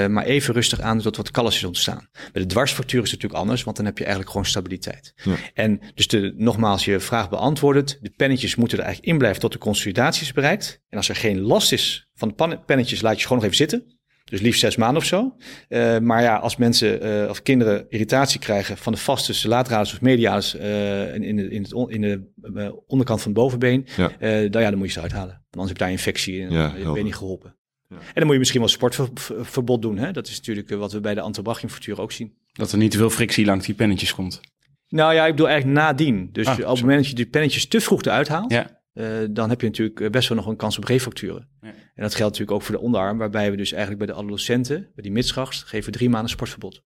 maar 0.09 0.25
even 0.25 0.55
rustig 0.55 0.81
aan 0.81 1.01
tot 1.01 1.17
wat 1.17 1.31
callus 1.31 1.57
is 1.57 1.65
ontstaan. 1.65 2.09
Bij 2.33 2.43
de 2.43 2.49
dwarsfractuur 2.49 3.03
is 3.03 3.11
het 3.11 3.21
natuurlijk 3.21 3.43
anders, 3.43 3.65
want 3.65 3.77
dan 3.77 3.87
heb 3.87 3.99
je 3.99 4.05
eigenlijk 4.05 4.26
gewoon 4.29 4.47
stabiliteit. 4.47 5.13
Ja. 5.25 5.35
En 5.55 5.81
dus 5.95 6.09
de, 6.09 6.33
nogmaals, 6.37 6.85
je 6.85 7.01
vraag 7.01 7.29
beantwoordend. 7.29 7.99
De 8.01 8.13
pennetjes 8.17 8.55
moeten 8.55 8.79
er 8.79 8.85
eigenlijk 8.85 9.13
in 9.13 9.19
blijven 9.19 9.41
tot 9.41 9.53
de 9.53 9.59
consolidatie 9.59 10.23
is 10.23 10.33
bereikt. 10.33 10.81
En 10.89 10.97
als 10.97 11.09
er 11.09 11.17
geen 11.17 11.41
last 11.41 11.73
is 11.73 12.09
van 12.15 12.35
de 12.37 12.59
pennetjes, 12.67 13.01
laat 13.01 13.17
je 13.17 13.23
gewoon 13.23 13.37
nog 13.39 13.45
even 13.45 13.57
zitten. 13.57 13.95
Dus 14.25 14.41
liefst 14.41 14.61
zes 14.61 14.77
maanden 14.77 14.97
of 15.03 15.05
zo. 15.09 15.37
Eh, 15.69 15.99
maar 15.99 16.23
ja, 16.23 16.37
als 16.37 16.57
mensen 16.57 17.01
eh, 17.23 17.29
of 17.31 17.43
kinderen 17.43 17.87
irritatie 17.89 18.41
krijgen 18.41 18.77
van 18.77 18.93
de 18.93 18.99
vastus, 18.99 19.43
lateralis 19.43 19.93
of 19.93 20.01
medialis 20.01 20.57
eh, 20.57 21.15
in, 21.15 21.51
in, 21.51 21.63
het 21.63 21.73
on- 21.73 21.91
in 21.91 22.01
de 22.01 22.83
onderkant 22.87 23.23
van 23.23 23.31
het 23.31 23.41
bovenbeen, 23.41 23.87
Ja. 23.97 24.09
dan, 24.49 24.63
ja, 24.63 24.71
dan 24.71 24.79
moet 24.79 24.87
je 24.87 24.93
ze 24.93 25.01
uithalen. 25.01 25.29
Want 25.35 25.45
anders 25.51 25.69
heb 25.69 25.77
je 25.77 25.83
daar 25.85 25.93
infectie 25.93 26.43
en 26.43 26.51
Ja, 26.51 26.69
dan 26.69 26.83
ben 26.85 26.95
je 26.95 27.03
niet 27.03 27.15
geholpen. 27.17 27.57
Ja. 27.89 27.97
En 27.97 28.03
dan 28.15 28.23
moet 28.25 28.33
je 28.33 28.39
misschien 28.39 28.61
wel 28.61 28.69
sportverbod 28.69 29.83
doen. 29.83 29.99
Hè? 29.99 30.13
Dat 30.13 30.27
is 30.29 30.37
natuurlijk 30.37 30.69
wat 30.71 30.93
we 30.93 31.01
bij 31.01 31.15
de 31.15 31.21
antebrachiumfractuur 31.21 32.01
ook 32.01 32.13
zien. 32.13 32.37
Dat 32.57 32.73
er 32.73 32.79
niet 32.79 32.91
te 32.91 32.97
veel 32.99 33.11
frictie 33.11 33.45
langs 33.47 33.67
die 33.67 33.75
pennetjes 33.75 34.15
komt. 34.15 34.41
Nou 34.89 35.15
ja, 35.15 35.25
ik 35.25 35.31
bedoel 35.31 35.49
eigenlijk 35.49 35.79
nadien. 35.81 36.29
Dus 36.33 36.47
Ah, 36.47 36.53
op 36.59 36.67
het 36.67 36.81
moment 36.81 36.99
dat 36.99 37.09
je 37.09 37.15
die 37.15 37.27
pennetjes 37.27 37.67
te 37.69 37.81
vroeg 37.81 38.03
eruit 38.03 38.29
haalt, 38.29 38.53
Ja. 38.53 38.81
eh, 38.93 39.05
dan 39.31 39.49
heb 39.51 39.61
je 39.61 39.67
natuurlijk 39.67 40.11
best 40.11 40.29
wel 40.29 40.39
nog 40.39 40.47
een 40.47 40.57
kans 40.57 40.77
op 40.79 40.85
refracturen. 40.85 41.49
Ja. 41.61 41.69
En 41.69 42.03
dat 42.03 42.15
geldt 42.15 42.33
natuurlijk 42.39 42.51
ook 42.51 42.63
voor 42.63 42.75
de 42.75 42.81
onderarm, 42.81 43.19
waarbij 43.19 43.51
we 43.51 43.57
dus 43.57 43.73
eigenlijk 43.73 44.05
bij 44.07 44.15
de 44.15 44.21
adolescenten, 44.23 44.77
bij 44.95 45.03
die 45.03 45.13
midschachts, 45.13 45.63
geven 45.63 45.93
we 45.93 45.99
drie 45.99 46.11
maanden 46.11 46.31
sportverbod. 46.31 46.83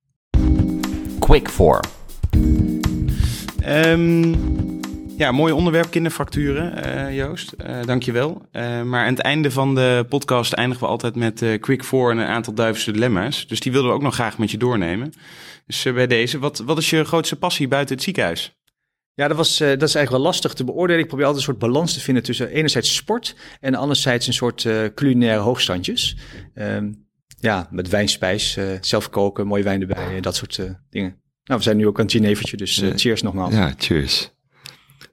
Quick 1.20 1.50
for. 1.50 1.80
Ehm, 3.62 4.34
ja, 5.18 5.32
mooi 5.32 5.54
onderwerp, 5.54 5.90
kinderfracturen, 5.92 6.84
eh 6.84 7.16
Joost. 7.16 7.52
Eh 7.52 7.82
dankjewel. 7.86 8.42
Eh 8.52 8.82
maar 8.82 9.06
aan 9.06 9.14
het 9.14 9.20
einde 9.22 9.52
van 9.52 9.76
de 9.76 10.06
podcast 10.10 10.54
eindigen 10.54 10.84
we 10.84 10.90
altijd 10.90 11.16
met 11.16 11.42
eh, 11.42 11.60
quick 11.60 11.84
four 11.84 12.12
en 12.12 12.18
een 12.18 12.28
aantal 12.28 12.54
duivelse 12.54 12.92
dilemma's. 12.92 13.48
Dus 13.48 13.60
die 13.60 13.72
wilden 13.72 13.90
we 13.90 13.96
ook 13.96 14.02
nog 14.04 14.14
graag 14.14 14.38
met 14.38 14.52
je 14.52 14.58
doornemen. 14.58 15.14
Dus 15.70 15.86
eh, 15.86 15.94
bij 15.94 16.08
deze, 16.08 16.40
wat, 16.40 16.58
wat 16.58 16.78
is 16.78 16.90
je 16.90 17.04
grootste 17.04 17.36
passie 17.36 17.68
buiten 17.68 17.96
het 17.96 18.04
ziekenhuis? 18.04 18.58
Ja, 19.14 19.28
dat, 19.28 19.38
was, 19.38 19.60
eh, 19.60 19.68
dat 19.68 19.90
is 19.90 19.96
eigenlijk 19.96 20.10
wel 20.10 20.32
lastig 20.32 20.54
te 20.54 20.64
beoordelen. 20.64 21.02
Ik 21.02 21.08
probeer 21.08 21.26
altijd 21.26 21.48
een 21.48 21.54
soort 21.54 21.72
balans 21.72 21.94
te 21.94 22.00
vinden 22.00 22.24
tussen 22.24 22.50
enerzijds 22.50 22.96
sport 22.96 23.36
en 23.60 23.76
anderzijds 23.76 24.28
een 24.28 24.34
soort 24.34 24.66
eh, 24.66 24.86
culinaire 24.96 25.42
hoogstandjes. 25.42 26.18
Ehm, 26.54 26.92
ja, 27.40 27.68
met 27.72 27.90
wijnspijs, 27.90 28.58
eh, 28.58 28.66
zelf 28.82 29.10
koken, 29.10 29.48
mooie 29.48 29.64
wijn 29.64 29.82
erbij, 29.82 30.16
eh, 30.16 30.22
dat 30.22 30.36
soort 30.36 30.58
eh, 30.58 30.72
dingen. 30.90 31.22
Nou, 31.44 31.60
we 31.60 31.66
zijn 31.66 31.78
nu 31.78 31.88
ook 31.88 31.98
aan 32.00 32.06
het 32.06 32.14
Genevertje, 32.14 32.58
dus 32.58 32.84
cheers 32.96 33.22
nogmaals. 33.22 33.54
Ja, 33.54 33.74
cheers. 33.78 34.32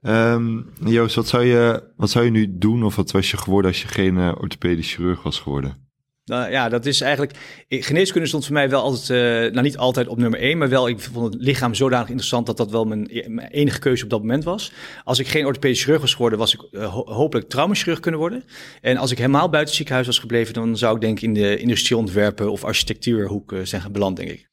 Ehm, 0.07 0.61
Joost, 0.85 1.15
wat 1.15 1.29
zou, 1.29 1.45
je, 1.45 1.93
wat 1.97 2.11
zou 2.11 2.25
je 2.25 2.31
nu 2.31 2.59
doen 2.59 2.85
of 2.85 2.97
wat 2.97 3.11
was 3.11 3.31
je 3.31 3.37
geworden 3.37 3.71
als 3.71 3.83
je 3.83 3.89
geen 3.89 4.19
eh, 4.19 4.33
orthopedisch 4.41 4.95
chirurg 4.95 5.23
was 5.23 5.39
geworden? 5.41 5.86
Nou 6.27 6.51
ja, 6.51 6.69
dat 6.69 6.87
is 6.87 7.01
eigenlijk. 7.01 7.65
Geneeskunde 7.69 8.27
stond 8.29 8.45
voor 8.45 8.53
mij 8.55 8.71
wel 8.71 8.83
altijd, 8.83 9.11
eh, 9.11 9.53
nou 9.53 9.63
niet 9.63 9.77
altijd 9.77 10.09
op 10.09 10.19
nummer 10.19 10.41
één, 10.41 10.59
maar 10.59 10.69
wel, 10.69 10.89
ik 10.89 11.01
vond 11.01 11.33
het 11.35 11.43
lichaam 11.43 11.75
zodanig 11.75 12.07
interessant 12.09 12.47
dat 12.47 12.57
dat 12.57 12.71
wel 12.71 12.85
mijn, 12.85 13.11
mijn 13.27 13.49
enige 13.51 13.79
keuze 13.79 14.05
op 14.05 14.11
dat 14.11 14.21
moment 14.21 14.45
was. 14.45 14.73
Als 15.05 15.19
ik 15.19 15.29
geen 15.29 15.47
orthopedisch 15.47 15.83
chirurg 15.83 16.01
was 16.01 16.13
geworden, 16.15 16.39
was 16.39 16.55
ik 16.55 16.63
eh, 16.63 16.93
ho- 16.95 17.13
hopelijk 17.13 17.49
traumachirurg 17.49 18.01
kunnen 18.01 18.21
worden. 18.21 18.45
En 18.81 18.97
als 18.97 19.11
ik 19.11 19.17
helemaal 19.19 19.41
buiten 19.49 19.67
het 19.67 19.75
ziekenhuis 19.77 20.07
was 20.07 20.19
gebleven, 20.19 20.55
dan 20.55 20.77
zou 20.77 20.95
ik 20.95 21.01
denk 21.01 21.17
ik 21.17 21.23
in 21.25 21.35
de 21.35 21.57
industrieontwerpen 21.57 22.51
of 22.51 22.65
architectuurhoek 22.65 23.53
eh, 23.53 23.61
zijn 23.63 23.93
beland, 23.93 24.17
denk 24.17 24.31
ik. 24.31 24.49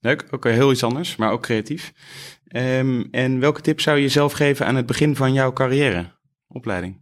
Leuk, 0.00 0.26
ook 0.30 0.44
heel 0.44 0.70
iets 0.72 0.82
anders, 0.84 1.16
maar 1.16 1.30
ook 1.32 1.42
creatief. 1.42 1.92
Ehm, 2.46 3.04
en 3.10 3.38
welke 3.40 3.60
tip 3.60 3.80
zou 3.80 3.96
je 3.96 4.02
jezelf 4.02 4.32
geven 4.32 4.66
aan 4.66 4.76
het 4.76 4.86
begin 4.86 5.16
van 5.16 5.32
jouw 5.32 5.52
carrière, 5.52 6.12
opleiding? 6.48 6.94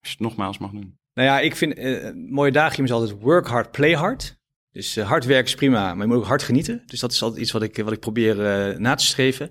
Als 0.00 0.10
je 0.10 0.16
het 0.18 0.20
nogmaals 0.20 0.58
mag 0.58 0.70
doen. 0.70 0.98
Nou 1.20 1.32
ja, 1.32 1.40
ik 1.40 1.56
vind 1.56 1.74
eh, 1.74 2.04
een 2.04 2.26
mooie 2.30 2.52
dagen 2.52 2.84
is 2.84 2.92
altijd 2.92 3.20
work 3.20 3.46
hard, 3.46 3.70
play 3.70 3.92
hard. 3.92 4.38
Dus 4.72 4.96
uh, 4.96 5.08
hard 5.08 5.24
werken 5.24 5.46
is 5.46 5.54
prima, 5.54 5.94
maar 5.94 6.06
je 6.06 6.12
moet 6.12 6.22
ook 6.22 6.28
hard 6.28 6.42
genieten. 6.42 6.82
Dus 6.86 7.00
dat 7.00 7.12
is 7.12 7.22
altijd 7.22 7.40
iets 7.40 7.52
wat 7.52 7.62
ik, 7.62 7.76
wat 7.76 7.92
ik 7.92 8.00
probeer 8.00 8.36
uh, 8.70 8.78
na 8.78 8.94
te 8.94 9.04
streven. 9.04 9.50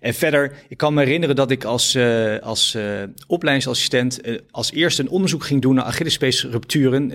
En 0.00 0.14
verder, 0.14 0.52
ik 0.68 0.76
kan 0.76 0.94
me 0.94 1.04
herinneren 1.04 1.36
dat 1.36 1.50
ik 1.50 1.64
als, 1.64 1.98
als 2.42 2.76
opleidingsassistent 3.26 4.20
als 4.50 4.72
eerste 4.72 5.02
een 5.02 5.08
onderzoek 5.08 5.44
ging 5.44 5.62
doen 5.62 5.74
naar 5.74 5.84
Achillespeesrupturen. 5.84 7.10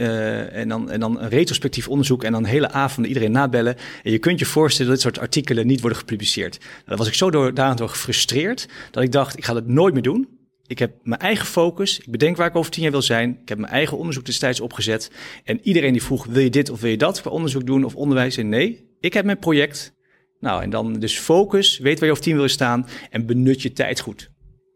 en, 0.51 0.69
dan, 0.69 0.91
en 0.91 0.99
dan 0.99 1.21
een 1.21 1.29
retrospectief 1.29 1.87
onderzoek 1.87 2.23
en 2.23 2.31
dan 2.31 2.45
hele 2.45 2.71
avond 2.71 3.07
iedereen 3.07 3.31
nabellen. 3.31 3.75
En 4.03 4.11
je 4.11 4.19
kunt 4.19 4.39
je 4.39 4.45
voorstellen 4.45 4.91
dat 4.91 5.01
dit 5.01 5.11
soort 5.11 5.25
artikelen 5.25 5.67
niet 5.67 5.81
worden 5.81 5.99
gepubliceerd. 5.99 6.59
Nou, 6.85 6.97
was 6.97 7.07
ik 7.07 7.13
zo 7.13 7.31
door, 7.31 7.51
gefrustreerd 7.75 8.67
dat 8.91 9.03
ik 9.03 9.11
dacht, 9.11 9.37
ik 9.37 9.45
ga 9.45 9.53
dat 9.53 9.67
nooit 9.67 9.93
meer 9.93 10.03
doen. 10.03 10.32
Ik 10.67 10.79
heb 10.79 10.93
mijn 11.03 11.21
eigen 11.21 11.45
focus. 11.45 11.99
Ik 11.99 12.11
bedenk 12.11 12.37
waar 12.37 12.47
ik 12.47 12.55
over 12.55 12.71
tien 12.71 12.83
jaar 12.83 12.91
wil 12.91 13.01
zijn. 13.01 13.39
Ik 13.41 13.49
heb 13.49 13.57
mijn 13.57 13.71
eigen 13.71 13.97
onderzoek 13.97 14.25
destijds 14.25 14.59
opgezet. 14.59 15.11
En 15.43 15.59
iedereen 15.63 15.91
die 15.91 16.03
vroeg, 16.03 16.25
wil 16.25 16.43
je 16.43 16.49
dit 16.49 16.69
of 16.69 16.81
wil 16.81 16.89
je 16.89 16.97
dat 16.97 17.21
voor 17.21 17.31
onderzoek 17.31 17.65
doen 17.65 17.83
of 17.83 17.95
onderwijs? 17.95 18.37
En 18.37 18.49
nee, 18.49 18.89
ik 18.99 19.13
heb 19.13 19.25
mijn 19.25 19.39
project. 19.39 19.93
Nou, 20.39 20.61
en 20.61 20.69
dan 20.69 20.93
dus 20.93 21.19
focus, 21.19 21.77
weet 21.77 21.95
waar 21.95 22.05
je 22.05 22.11
over 22.11 22.23
tien 22.23 22.35
wil 22.35 22.47
staan 22.47 22.87
en 23.09 23.25
benut 23.25 23.61
je 23.61 23.73
tijd 23.73 23.99
goed. 23.99 24.31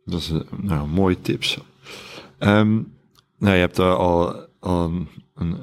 Dat 0.05 0.19
is 0.19 0.31
nou, 0.61 0.88
mooie 0.88 1.21
tips. 1.21 1.57
Um, 2.39 2.93
nou, 3.38 3.53
je 3.53 3.59
hebt 3.59 3.79
al, 3.79 4.47
al 4.59 4.91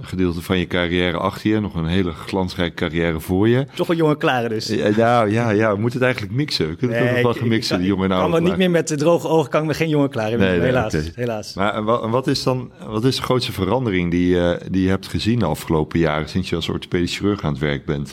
gedeelte 0.00 0.42
van 0.42 0.58
je 0.58 0.66
carrière 0.66 1.16
achter 1.16 1.50
je. 1.50 1.60
Nog 1.60 1.74
een 1.74 1.86
hele 1.86 2.12
glansrijke 2.12 2.74
carrière 2.74 3.20
voor 3.20 3.48
je. 3.48 3.66
Toch 3.74 3.88
een 3.88 3.96
jonge 3.96 4.16
klare 4.16 4.48
dus. 4.48 4.66
Ja, 4.66 5.24
ja, 5.24 5.50
ja, 5.50 5.74
we 5.74 5.80
moeten 5.80 5.98
het 5.98 6.02
eigenlijk 6.02 6.34
mixen. 6.34 6.68
We 6.68 6.76
kunnen 6.76 6.96
het 6.98 7.12
nog 7.12 7.22
wel 7.22 7.32
gemixen, 7.32 7.78
die 7.78 7.86
jonge 7.86 8.04
en 8.04 8.10
oude 8.10 8.22
Kan 8.22 8.42
maar 8.42 8.50
niet 8.50 8.58
meer 8.58 8.70
met 8.70 8.88
de 8.88 8.96
droge 8.96 9.28
ogen, 9.28 9.50
kan 9.50 9.70
ik 9.70 9.76
geen 9.76 9.88
jonge 9.88 10.08
klare 10.08 10.36
nee, 10.36 10.60
helaas, 10.60 10.94
helaas. 11.14 11.54
Maar 11.54 11.84
wat, 11.84 12.10
wat, 12.10 12.26
is 12.26 12.42
dan, 12.42 12.72
wat 12.86 13.04
is 13.04 13.16
de 13.16 13.22
grootste 13.22 13.52
verandering 13.52 14.10
die, 14.10 14.34
uh, 14.34 14.50
die 14.70 14.82
je 14.82 14.88
hebt 14.88 15.06
gezien 15.06 15.38
de 15.38 15.44
afgelopen 15.44 15.98
jaren... 15.98 16.28
sinds 16.28 16.48
je 16.48 16.56
als 16.56 16.68
orthopedisch 16.68 17.16
chirurg 17.16 17.42
aan 17.42 17.52
het 17.52 17.60
werk 17.60 17.84
bent? 17.84 18.12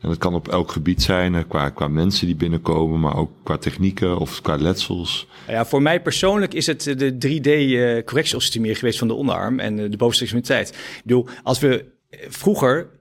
En 0.00 0.08
dat 0.08 0.18
kan 0.18 0.34
op 0.34 0.48
elk 0.48 0.72
gebied 0.72 1.02
zijn, 1.02 1.46
qua, 1.46 1.70
qua 1.70 1.88
mensen 1.88 2.26
die 2.26 2.36
binnenkomen, 2.36 3.00
maar 3.00 3.16
ook 3.16 3.30
qua 3.42 3.56
technieken 3.56 4.18
of 4.18 4.42
qua 4.42 4.56
letsels. 4.56 5.26
Ja, 5.48 5.66
voor 5.66 5.82
mij 5.82 6.02
persoonlijk 6.02 6.54
is 6.54 6.66
het 6.66 6.82
de 6.82 7.12
3D-correctieostomie 7.12 8.74
geweest 8.74 8.98
van 8.98 9.08
de 9.08 9.14
onderarm 9.14 9.58
en 9.58 9.76
de 9.76 9.96
bovenste 9.96 10.22
extremiteit. 10.22 10.68
Ik 10.68 11.02
bedoel, 11.04 11.26
als 11.42 11.58
we 11.58 11.84
vroeger 12.28 12.96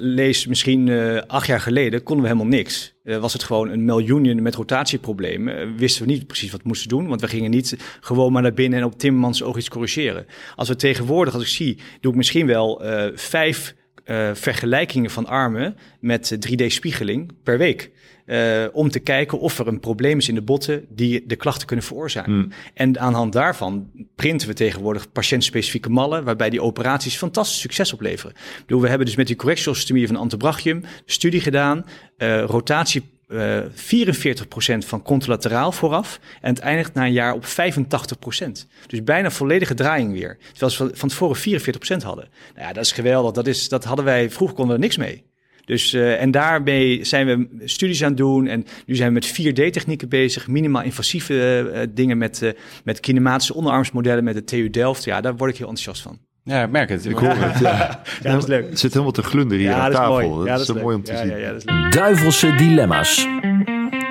lees 0.00 0.46
misschien 0.46 0.90
acht 1.26 1.46
jaar 1.46 1.60
geleden, 1.60 2.02
konden 2.02 2.24
we 2.24 2.30
helemaal 2.30 2.52
niks. 2.52 2.94
Was 3.02 3.32
het 3.32 3.42
gewoon 3.42 3.70
een 3.70 3.84
miljoen 3.84 4.42
met 4.42 4.54
rotatieproblemen. 4.54 5.76
wisten 5.76 6.06
we 6.06 6.12
niet 6.12 6.26
precies 6.26 6.50
wat 6.50 6.62
we 6.62 6.68
moesten 6.68 6.88
doen, 6.88 7.06
want 7.08 7.20
we 7.20 7.28
gingen 7.28 7.50
niet 7.50 7.76
gewoon 8.00 8.32
maar 8.32 8.42
naar 8.42 8.54
binnen 8.54 8.78
en 8.78 8.84
op 8.84 8.98
Timmermans 8.98 9.42
oog 9.42 9.56
iets 9.56 9.68
corrigeren. 9.68 10.26
Als 10.56 10.68
we 10.68 10.76
tegenwoordig, 10.76 11.34
als 11.34 11.42
ik 11.42 11.48
zie, 11.48 11.78
doe 12.00 12.10
ik 12.10 12.16
misschien 12.16 12.46
wel 12.46 12.82
vijf 13.14 13.74
uh, 14.06 14.30
vergelijkingen 14.32 15.10
van 15.10 15.26
armen 15.26 15.76
met 16.00 16.36
3D-spiegeling 16.48 17.32
per 17.42 17.58
week. 17.58 17.90
Uh, 18.26 18.64
om 18.72 18.90
te 18.90 18.98
kijken 18.98 19.38
of 19.38 19.58
er 19.58 19.66
een 19.66 19.80
probleem 19.80 20.18
is 20.18 20.28
in 20.28 20.34
de 20.34 20.42
botten 20.42 20.86
die 20.88 21.26
de 21.26 21.36
klachten 21.36 21.66
kunnen 21.66 21.84
veroorzaken. 21.84 22.32
Hmm. 22.32 22.52
En 22.74 22.98
aan 23.00 23.12
de 23.12 23.18
hand 23.18 23.32
daarvan 23.32 23.90
printen 24.14 24.48
we 24.48 24.54
tegenwoordig 24.54 25.12
patiëntspecifieke 25.12 25.90
mallen, 25.90 26.24
waarbij 26.24 26.50
die 26.50 26.62
operaties 26.62 27.16
fantastisch 27.16 27.60
succes 27.60 27.92
opleveren. 27.92 28.34
Ik 28.36 28.62
bedoel, 28.66 28.82
we 28.82 28.88
hebben 28.88 29.06
dus 29.06 29.16
met 29.16 29.26
die 29.26 29.36
correctiostomie 29.36 30.06
van 30.06 30.16
antebrachium 30.16 30.82
studie 31.04 31.40
gedaan, 31.40 31.84
uh, 32.18 32.42
rotatie 32.42 33.02
uh, 33.28 33.58
eh, 33.58 33.64
44% 33.64 34.86
van 34.86 35.02
contralateraal 35.02 35.72
vooraf. 35.72 36.20
En 36.40 36.48
het 36.48 36.58
eindigt 36.58 36.94
na 36.94 37.04
een 37.04 37.12
jaar 37.12 37.34
op 37.34 37.44
85%. 37.44 38.66
Dus 38.86 39.04
bijna 39.04 39.30
volledige 39.30 39.74
draaiing 39.74 40.12
weer. 40.12 40.38
Terwijl 40.52 40.72
ze 40.72 40.90
van 40.92 41.08
tevoren 41.08 41.36
44% 41.36 42.02
hadden. 42.02 42.28
Nou 42.54 42.66
ja, 42.66 42.72
dat 42.72 42.84
is 42.84 42.92
geweldig. 42.92 43.32
Dat, 43.32 43.46
is, 43.46 43.68
dat 43.68 43.84
hadden 43.84 44.04
wij, 44.04 44.30
vroeger 44.30 44.56
konden 44.56 44.76
we 44.76 44.82
niks 44.82 44.96
mee. 44.96 45.24
Dus, 45.64 45.94
uh, 45.94 46.22
en 46.22 46.30
daarmee 46.30 47.04
zijn 47.04 47.26
we 47.26 47.62
studies 47.64 48.02
aan 48.02 48.08
het 48.08 48.16
doen. 48.16 48.46
En 48.46 48.64
nu 48.86 48.94
zijn 48.94 49.08
we 49.08 49.14
met 49.14 49.28
4D-technieken 49.28 50.08
bezig. 50.08 50.48
Minimaal 50.48 50.82
invasieve 50.82 51.70
uh, 51.74 51.80
dingen 51.90 52.18
met, 52.18 52.54
met 52.84 53.00
kinematische 53.00 53.54
onderarmsmodellen 53.54 54.24
met 54.24 54.34
de 54.34 54.44
TU 54.44 54.70
Delft. 54.70 55.04
Ja, 55.04 55.20
daar 55.20 55.36
word 55.36 55.50
ik 55.50 55.56
heel 55.56 55.68
enthousiast 55.68 56.02
van. 56.02 56.18
Ja, 56.46 56.62
ik 56.62 56.70
merk 56.70 56.88
het. 56.88 57.04
Ik 57.04 57.16
hoor 57.16 57.28
het. 57.28 57.58
Ja. 57.58 58.02
ja, 58.22 58.32
dat 58.32 58.42
is 58.42 58.48
leuk. 58.48 58.68
Het 58.68 58.78
zit 58.78 58.92
helemaal 58.92 59.12
te 59.12 59.22
glunderen 59.22 59.64
hier 59.64 59.72
aan 59.72 59.90
tafel. 59.90 60.44
Dat, 60.44 60.60
is, 60.60 60.72
mooi 60.72 60.96
om 60.96 61.02
te 61.02 61.16
zien. 61.16 61.28
Ja, 61.28 61.36
ja, 61.36 61.90
Duivelse 61.90 62.54
dilemma's. 62.54 63.28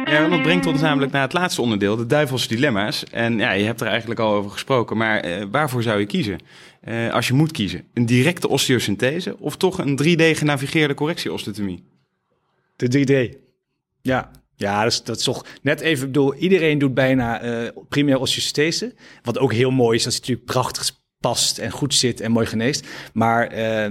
Ja, 0.05 0.27
dat 0.29 0.41
brengt 0.41 0.65
ons 0.65 0.81
namelijk 0.81 1.11
naar 1.11 1.21
het 1.21 1.33
laatste 1.33 1.61
onderdeel, 1.61 1.95
de 1.95 2.05
duivelse 2.05 2.47
dilemma's. 2.47 3.03
En 3.03 3.37
ja, 3.37 3.51
je 3.51 3.65
hebt 3.65 3.81
er 3.81 3.87
eigenlijk 3.87 4.19
al 4.19 4.33
over 4.33 4.51
gesproken, 4.51 4.97
maar 4.97 5.27
uh, 5.27 5.45
waarvoor 5.51 5.83
zou 5.83 5.99
je 5.99 6.05
kiezen? 6.05 6.39
Uh, 6.87 7.13
als 7.13 7.27
je 7.27 7.33
moet 7.33 7.51
kiezen, 7.51 7.83
een 7.93 8.05
directe 8.05 8.47
osteosynthese 8.47 9.39
of 9.39 9.57
toch 9.57 9.77
een 9.77 9.99
3D-genavigeerde 10.03 10.93
correctieosteotomie? 10.93 11.83
De 12.75 12.87
3D. 12.97 13.37
Ja, 14.01 14.31
ja, 14.55 14.83
dat 14.83 14.91
is, 14.91 15.03
dat 15.03 15.17
is 15.17 15.23
toch 15.23 15.45
net 15.61 15.79
even, 15.79 16.05
ik 16.05 16.11
bedoel, 16.11 16.35
iedereen 16.35 16.77
doet 16.77 16.93
bijna 16.93 17.43
uh, 17.43 17.69
primaire 17.89 18.21
osteosynthese. 18.21 18.93
Wat 19.23 19.37
ook 19.37 19.53
heel 19.53 19.71
mooi 19.71 19.97
is, 19.97 20.03
dat 20.03 20.13
is 20.13 20.19
natuurlijk 20.19 20.47
prachtig 20.47 20.83
past 21.27 21.57
en 21.57 21.71
goed 21.71 21.93
zit 21.93 22.21
en 22.21 22.31
mooi 22.31 22.45
geneest. 22.45 22.87
Maar 23.13 23.57
uh, 23.57 23.85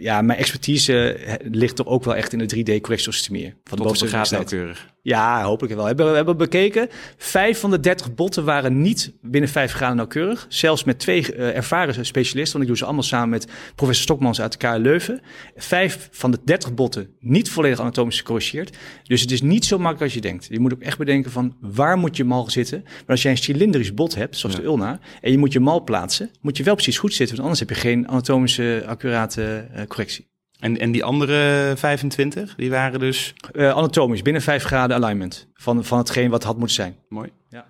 ja, 0.00 0.22
mijn 0.22 0.38
expertise 0.38 1.18
ligt 1.42 1.76
toch 1.76 1.86
ook 1.86 2.04
wel 2.04 2.16
echt 2.16 2.32
in 2.32 2.38
de 2.38 2.56
3D-correctiostomie. 2.56 3.54
Van 3.64 3.78
de 3.78 3.82
bovenste 3.82 4.06
graad 4.06 4.30
nauwkeurig. 4.30 4.88
Ja, 5.02 5.42
hopelijk 5.42 5.74
wel. 5.74 5.84
Hebben, 5.84 6.10
we 6.10 6.16
hebben 6.16 6.36
bekeken. 6.36 6.88
Vijf 7.16 7.60
van 7.60 7.70
de 7.70 7.80
30 7.80 8.14
botten 8.14 8.44
waren 8.44 8.82
niet 8.82 9.12
binnen 9.22 9.50
vijf 9.50 9.72
graden 9.72 9.96
nauwkeurig. 9.96 10.46
Zelfs 10.48 10.84
met 10.84 10.98
twee 10.98 11.34
uh, 11.34 11.56
ervaren 11.56 12.06
specialisten, 12.06 12.52
want 12.52 12.62
ik 12.62 12.68
doe 12.68 12.76
ze 12.76 12.84
allemaal 12.84 13.02
samen 13.02 13.28
met 13.28 13.46
professor 13.74 14.04
Stokmans 14.04 14.40
uit 14.40 14.52
de 14.52 14.58
KU 14.58 14.78
Leuven. 14.78 15.20
Vijf 15.56 16.08
van 16.12 16.30
de 16.30 16.38
30 16.44 16.74
botten 16.74 17.14
niet 17.20 17.50
volledig 17.50 17.80
anatomisch 17.80 18.18
gecorrigeerd. 18.18 18.76
Dus 19.02 19.20
het 19.20 19.30
is 19.30 19.42
niet 19.42 19.64
zo 19.64 19.76
makkelijk 19.76 20.02
als 20.02 20.14
je 20.14 20.20
denkt. 20.20 20.46
Je 20.50 20.60
moet 20.60 20.72
ook 20.72 20.82
echt 20.82 20.98
bedenken 20.98 21.30
van 21.30 21.56
waar 21.60 21.98
moet 21.98 22.16
je 22.16 22.24
mal 22.24 22.50
zitten. 22.50 22.82
Maar 22.82 23.04
als 23.06 23.22
jij 23.22 23.30
een 23.30 23.38
cilindrisch 23.38 23.94
bot 23.94 24.14
hebt, 24.14 24.36
zoals 24.36 24.56
de 24.56 24.62
ulna, 24.62 25.00
en 25.20 25.30
je 25.30 25.38
moet 25.38 25.52
je 25.52 25.60
mal 25.60 25.84
plaatsen, 25.84 26.30
moet 26.40 26.56
je 26.56 26.62
wel 26.62 26.74
precies 26.74 26.98
goed 26.98 27.14
zitten, 27.14 27.36
want 27.36 27.48
anders 27.48 27.60
heb 27.60 27.68
je 27.68 27.88
geen 27.88 28.08
anatomische 28.08 28.84
accurate 28.86 29.68
uh, 29.74 29.82
correctie. 29.86 30.28
En, 30.60 30.78
en 30.78 30.92
die 30.92 31.04
andere 31.04 31.72
25, 31.76 32.54
die 32.54 32.70
waren 32.70 33.00
dus? 33.00 33.34
Uh, 33.52 33.70
anatomisch, 33.70 34.22
binnen 34.22 34.42
5 34.42 34.64
graden 34.64 34.96
alignment 34.96 35.48
van, 35.54 35.84
van 35.84 35.98
hetgeen 35.98 36.30
wat 36.30 36.42
had 36.42 36.56
moeten 36.56 36.74
zijn. 36.74 36.96
Mooi. 37.08 37.30
Ja. 37.48 37.66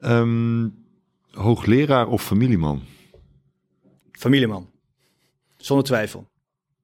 Um, 0.00 0.74
hoogleraar 1.30 2.06
of 2.06 2.22
familieman? 2.22 2.82
Familieman, 4.12 4.70
zonder 5.56 5.86
twijfel. 5.86 6.28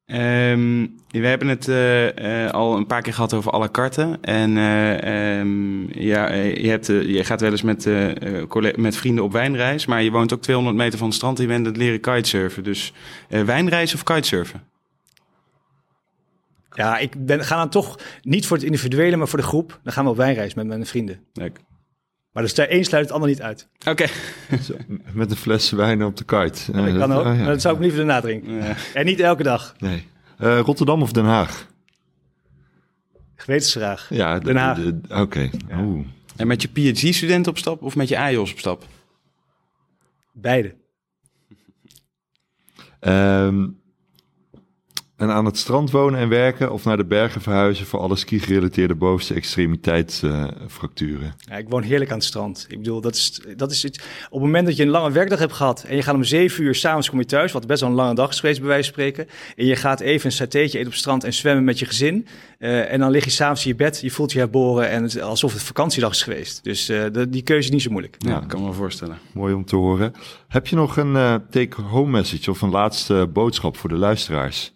Um, 0.07 0.96
we 1.11 1.26
hebben 1.26 1.48
het 1.48 1.68
uh, 1.68 2.16
uh, 2.16 2.50
al 2.50 2.76
een 2.76 2.86
paar 2.86 3.02
keer 3.02 3.14
gehad 3.14 3.34
over 3.34 3.52
à 3.52 3.59
la 3.59 3.68
carte. 3.68 4.18
En 4.20 4.57
uh, 4.57 5.38
um, 5.38 5.88
ja, 6.00 6.32
je, 6.32 6.68
hebt, 6.68 6.86
je 6.86 7.24
gaat 7.24 7.40
wel 7.40 7.50
eens 7.50 7.62
met, 7.62 7.88
met 8.76 8.96
vrienden 8.96 9.24
op 9.24 9.32
wijnreis. 9.32 9.86
Maar 9.86 10.02
je 10.02 10.11
woont 10.11 10.32
ook 10.32 10.42
200 10.42 10.76
meter 10.76 10.98
van 10.98 11.07
het 11.07 11.16
strand 11.16 11.38
en 11.38 11.42
je 11.42 11.50
bent 11.50 11.66
het 11.66 11.76
leren 11.76 12.00
kitesurfen. 12.00 12.64
Dus 12.64 12.92
wijnreis 13.28 13.94
of 13.94 14.02
kitesurfen? 14.02 14.62
Ja, 16.70 16.98
ik 16.98 17.26
ben, 17.26 17.44
ga 17.44 17.57
dan 17.57 17.68
toch 17.68 17.98
niet 18.22 18.46
voor 18.46 18.57
het 18.57 18.66
individuele, 18.66 19.16
maar 19.16 19.28
voor 19.28 19.38
de 19.38 19.44
groep. 19.44 19.80
Dan 19.82 19.92
gaan 19.92 20.05
we 20.05 20.11
op 20.11 20.16
wijnreis 20.16 20.55
met 20.55 20.66
mijn 20.66 20.86
vrienden. 20.86 21.20
Leuk. 21.32 21.61
Maar 22.35 22.43
dus 22.43 22.55
daar 22.55 22.66
één 22.66 22.85
sluit 22.85 23.03
het 23.03 23.11
allemaal 23.11 23.28
niet 23.28 23.43
uit. 23.43 23.68
Oké. 23.89 24.07
Met 25.12 25.30
een 25.30 25.37
fles 25.37 25.70
wijn 25.70 26.05
op 26.05 26.16
de 26.16 26.24
kite. 26.24 26.72
Ja, 26.72 26.85
dat 26.85 26.97
kan 26.99 27.12
ook, 27.12 27.26
oh, 27.26 27.39
ja. 27.39 27.45
dat 27.45 27.61
zou 27.61 27.74
ik 27.74 27.80
liever 27.80 28.01
erna 28.01 28.20
drinken. 28.20 28.53
Ja. 28.53 28.76
En 28.95 29.05
niet 29.05 29.20
elke 29.20 29.43
dag. 29.43 29.74
Nee. 29.78 30.07
Uh, 30.39 30.59
Rotterdam 30.61 31.03
of 31.03 31.12
Den 31.12 31.24
Haag? 31.24 31.66
Gewetensvraag. 33.35 34.07
Ja, 34.11 34.39
Den 34.39 34.57
Haag. 34.57 34.78
Oké. 34.78 35.20
Okay. 35.20 35.51
En 36.37 36.47
met 36.47 36.62
je 36.62 36.68
PhD-student 36.68 37.47
op 37.47 37.59
stap 37.59 37.82
of 37.82 37.97
met 37.97 38.09
je 38.09 38.18
AIOS 38.18 38.53
op 38.53 38.59
stap? 38.59 38.85
Beide. 40.32 40.74
Um, 43.01 43.80
en 45.25 45.31
aan 45.31 45.45
het 45.45 45.57
strand 45.57 45.91
wonen 45.91 46.20
en 46.20 46.29
werken 46.29 46.72
of 46.72 46.85
naar 46.85 46.97
de 46.97 47.05
bergen 47.05 47.41
verhuizen 47.41 47.87
voor 47.87 48.01
alle 48.01 48.16
ski-gerelateerde 48.16 48.95
bovenste 48.95 49.35
extremiteitsfracturen? 49.35 51.27
Uh, 51.27 51.33
ja, 51.37 51.57
ik 51.57 51.68
woon 51.68 51.83
heerlijk 51.83 52.11
aan 52.11 52.16
het 52.16 52.27
strand. 52.27 52.66
Ik 52.68 52.79
bedoel, 52.79 53.01
dat 53.01 53.14
is, 53.14 53.41
dat 53.57 53.70
is 53.70 53.85
iets. 53.85 53.99
Op 53.99 54.33
het 54.33 54.41
moment 54.41 54.66
dat 54.66 54.77
je 54.77 54.83
een 54.83 54.89
lange 54.89 55.11
werkdag 55.11 55.39
hebt 55.39 55.53
gehad 55.53 55.85
en 55.89 55.97
je 55.97 56.03
gaat 56.03 56.14
om 56.14 56.25
zeven 56.25 56.64
uur 56.64 56.75
s'avonds 56.75 57.11
kom 57.11 57.18
je 57.18 57.25
thuis, 57.25 57.53
wat 57.53 57.66
best 57.66 57.81
wel 57.81 57.91
een 57.91 57.97
lange 57.97 58.14
dag 58.14 58.31
is 58.31 58.41
geweest 58.41 58.59
bij 58.59 58.68
wijze 58.68 58.85
van 58.85 58.93
spreken, 58.93 59.29
en 59.57 59.66
je 59.66 59.77
gaat 59.77 60.01
even 60.01 60.27
een 60.27 60.33
satéetje 60.33 60.79
eten 60.79 60.87
op 60.87 60.93
het 60.93 61.01
strand 61.01 61.25
en 61.25 61.33
zwemmen 61.33 61.64
met 61.64 61.79
je 61.79 61.87
gezin, 61.87 62.27
uh, 62.59 62.93
en 62.93 62.99
dan 62.99 63.11
lig 63.11 63.25
je 63.25 63.31
s'avonds 63.31 63.64
in 63.64 63.70
je 63.70 63.77
bed, 63.77 64.01
je 64.01 64.11
voelt 64.11 64.33
je 64.33 64.39
herboren 64.39 64.89
en 64.89 65.03
het, 65.03 65.20
alsof 65.20 65.53
het 65.53 65.62
vakantiedag 65.62 66.11
is 66.11 66.22
geweest. 66.22 66.64
Dus 66.64 66.91
uh, 66.91 67.05
de, 67.12 67.29
die 67.29 67.43
keuze 67.43 67.66
is 67.66 67.70
niet 67.70 67.83
zo 67.83 67.91
moeilijk. 67.91 68.16
Ja, 68.18 68.45
kan 68.47 68.64
me 68.64 68.72
voorstellen. 68.72 69.18
Mooi 69.33 69.55
om 69.55 69.64
te 69.64 69.77
horen. 69.77 70.12
Heb 70.49 70.66
je 70.66 70.77
nog 70.77 70.97
een 70.97 71.43
take-home 71.51 72.11
message 72.11 72.51
of 72.51 72.62
een 72.62 72.70
laatste 72.70 73.29
boodschap 73.33 73.77
voor 73.77 73.89
de 73.89 73.97
luisteraars? 73.97 74.74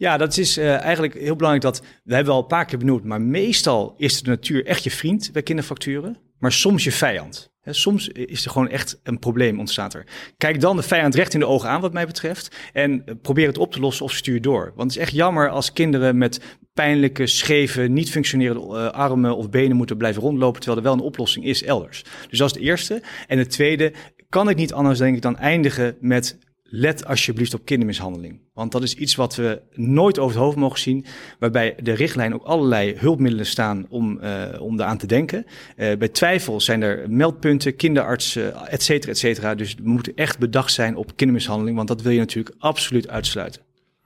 Ja, 0.00 0.16
dat 0.16 0.36
is 0.36 0.58
uh, 0.58 0.80
eigenlijk 0.80 1.14
heel 1.14 1.36
belangrijk 1.36 1.74
dat, 1.74 1.82
we 2.04 2.14
hebben 2.14 2.32
al 2.32 2.40
een 2.40 2.46
paar 2.46 2.64
keer 2.64 2.78
benoemd, 2.78 3.04
maar 3.04 3.20
meestal 3.20 3.94
is 3.96 4.22
de 4.22 4.30
natuur 4.30 4.66
echt 4.66 4.84
je 4.84 4.90
vriend 4.90 5.30
bij 5.32 5.42
kinderfacturen, 5.42 6.16
maar 6.38 6.52
soms 6.52 6.84
je 6.84 6.92
vijand. 6.92 7.50
soms 7.64 8.08
is 8.08 8.44
er 8.44 8.50
gewoon 8.50 8.68
echt 8.68 9.00
een 9.02 9.18
probleem 9.18 9.58
ontstaat 9.58 9.94
er. 9.94 10.06
Kijk 10.36 10.60
dan 10.60 10.76
de 10.76 10.82
vijand 10.82 11.14
recht 11.14 11.34
in 11.34 11.40
de 11.40 11.46
ogen 11.46 11.68
aan 11.68 11.80
wat 11.80 11.92
mij 11.92 12.06
betreft 12.06 12.56
en 12.72 13.02
eh, 13.06 13.14
probeer 13.22 13.46
het 13.46 13.58
op 13.58 13.72
te 13.72 13.80
lossen 13.80 14.04
of 14.04 14.12
stuur 14.12 14.40
door. 14.40 14.72
Want 14.76 14.90
het 14.90 15.00
is 15.00 15.06
echt 15.06 15.16
jammer 15.16 15.50
als 15.50 15.72
kinderen 15.72 16.18
met 16.18 16.40
pijnlijke, 16.72 17.26
scheve, 17.26 17.82
niet 17.82 18.10
functionerende 18.10 18.66
uh, 18.66 18.90
armen 18.90 19.36
of 19.36 19.50
benen 19.50 19.76
moeten 19.76 19.96
blijven 19.96 20.22
rondlopen, 20.22 20.60
terwijl 20.60 20.80
er 20.82 20.88
wel 20.88 20.98
een 20.98 21.06
oplossing 21.06 21.44
is 21.44 21.62
elders. 21.62 22.04
Dus 22.28 22.38
dat 22.38 22.50
is 22.50 22.56
het 22.56 22.64
eerste. 22.64 23.02
En 23.26 23.38
het 23.38 23.50
tweede, 23.50 23.92
kan 24.28 24.48
ik 24.48 24.56
niet 24.56 24.72
anders 24.72 24.98
denk 24.98 25.16
ik 25.16 25.22
dan 25.22 25.36
eindigen 25.36 25.96
met 26.00 26.38
let 26.72 27.06
alsjeblieft 27.06 27.54
op 27.54 27.64
kindermishandeling. 27.64 28.40
Want 28.54 28.72
dat 28.72 28.82
is 28.82 28.94
iets 28.94 29.14
wat 29.14 29.34
we 29.34 29.62
nooit 29.74 30.18
over 30.18 30.36
het 30.36 30.44
hoofd 30.44 30.56
mogen 30.56 30.78
zien. 30.78 31.04
Waarbij 31.38 31.74
de 31.82 31.92
richtlijn 31.92 32.34
ook 32.34 32.44
allerlei 32.44 32.94
hulpmiddelen 32.96 33.46
staan 33.46 33.86
om, 33.88 34.18
uh, 34.22 34.44
om 34.60 34.76
daaraan 34.76 34.98
te 34.98 35.06
denken. 35.06 35.44
Uh, 35.76 35.96
bij 35.96 36.08
twijfel 36.08 36.60
zijn 36.60 36.82
er 36.82 37.10
meldpunten, 37.10 37.76
kinderartsen, 37.76 38.42
uh, 38.42 38.72
et 38.72 38.82
cetera, 38.82 39.12
et 39.12 39.18
cetera. 39.18 39.54
Dus 39.54 39.74
we 39.74 39.88
moeten 39.88 40.12
echt 40.14 40.38
bedacht 40.38 40.72
zijn 40.72 40.96
op 40.96 41.16
kindermishandeling. 41.16 41.76
Want 41.76 41.88
dat 41.88 42.02
wil 42.02 42.12
je 42.12 42.18
natuurlijk 42.18 42.54
absoluut 42.58 43.08
uitsluiten. 43.08 43.62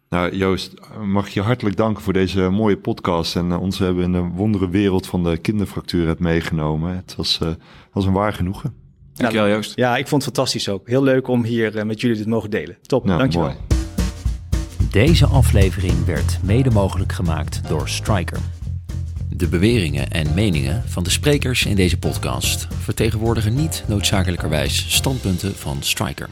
Nou, 0.09 0.37
Joost, 0.37 0.75
mag 1.05 1.29
je 1.29 1.41
hartelijk 1.41 1.77
danken 1.77 2.03
voor 2.03 2.13
deze 2.13 2.49
mooie 2.49 2.77
podcast. 2.77 3.37
En 3.37 3.57
ons 3.57 3.79
hebben 3.79 4.05
in 4.05 4.13
de 4.13 4.29
wondere 4.35 4.69
wereld 4.69 5.07
van 5.07 5.25
de 5.25 5.37
kinderfractuur 5.37 6.09
het 6.09 6.19
meegenomen. 6.19 6.97
Het 6.97 7.15
was, 7.17 7.41
was 7.93 8.07
een 8.07 8.13
waar 8.13 8.33
genoegen. 8.33 8.84
Dankjewel 9.15 9.49
Joost. 9.49 9.73
Ja, 9.75 9.97
ik 9.97 10.09
vond 10.09 10.25
het 10.25 10.35
fantastisch 10.35 10.69
ook. 10.69 10.89
Heel 10.89 11.03
leuk 11.03 11.29
om 11.29 11.45
hier 11.45 11.77
uh, 11.77 11.83
met 11.83 12.01
jullie 12.01 12.17
dit 12.17 12.27
mogen 12.27 12.51
delen. 12.51 12.77
Top, 12.83 13.07
ja, 13.07 13.17
dankjewel. 13.17 13.49
Mooi. 13.49 13.59
Deze 14.91 15.27
aflevering 15.27 16.05
werd 16.05 16.39
mede 16.43 16.71
mogelijk 16.71 17.13
gemaakt 17.13 17.61
door 17.69 17.89
Striker. 17.89 18.39
De 19.29 19.49
beweringen 19.49 20.11
en 20.11 20.35
meningen 20.35 20.83
van 20.87 21.03
de 21.03 21.11
sprekers 21.11 21.65
in 21.67 21.77
deze 21.77 21.99
podcast 21.99 22.67
vertegenwoordigen 22.71 23.55
niet 23.55 23.85
noodzakelijkerwijs 23.87 24.95
standpunten 24.95 25.55
van 25.55 25.77
Striker. 25.81 26.29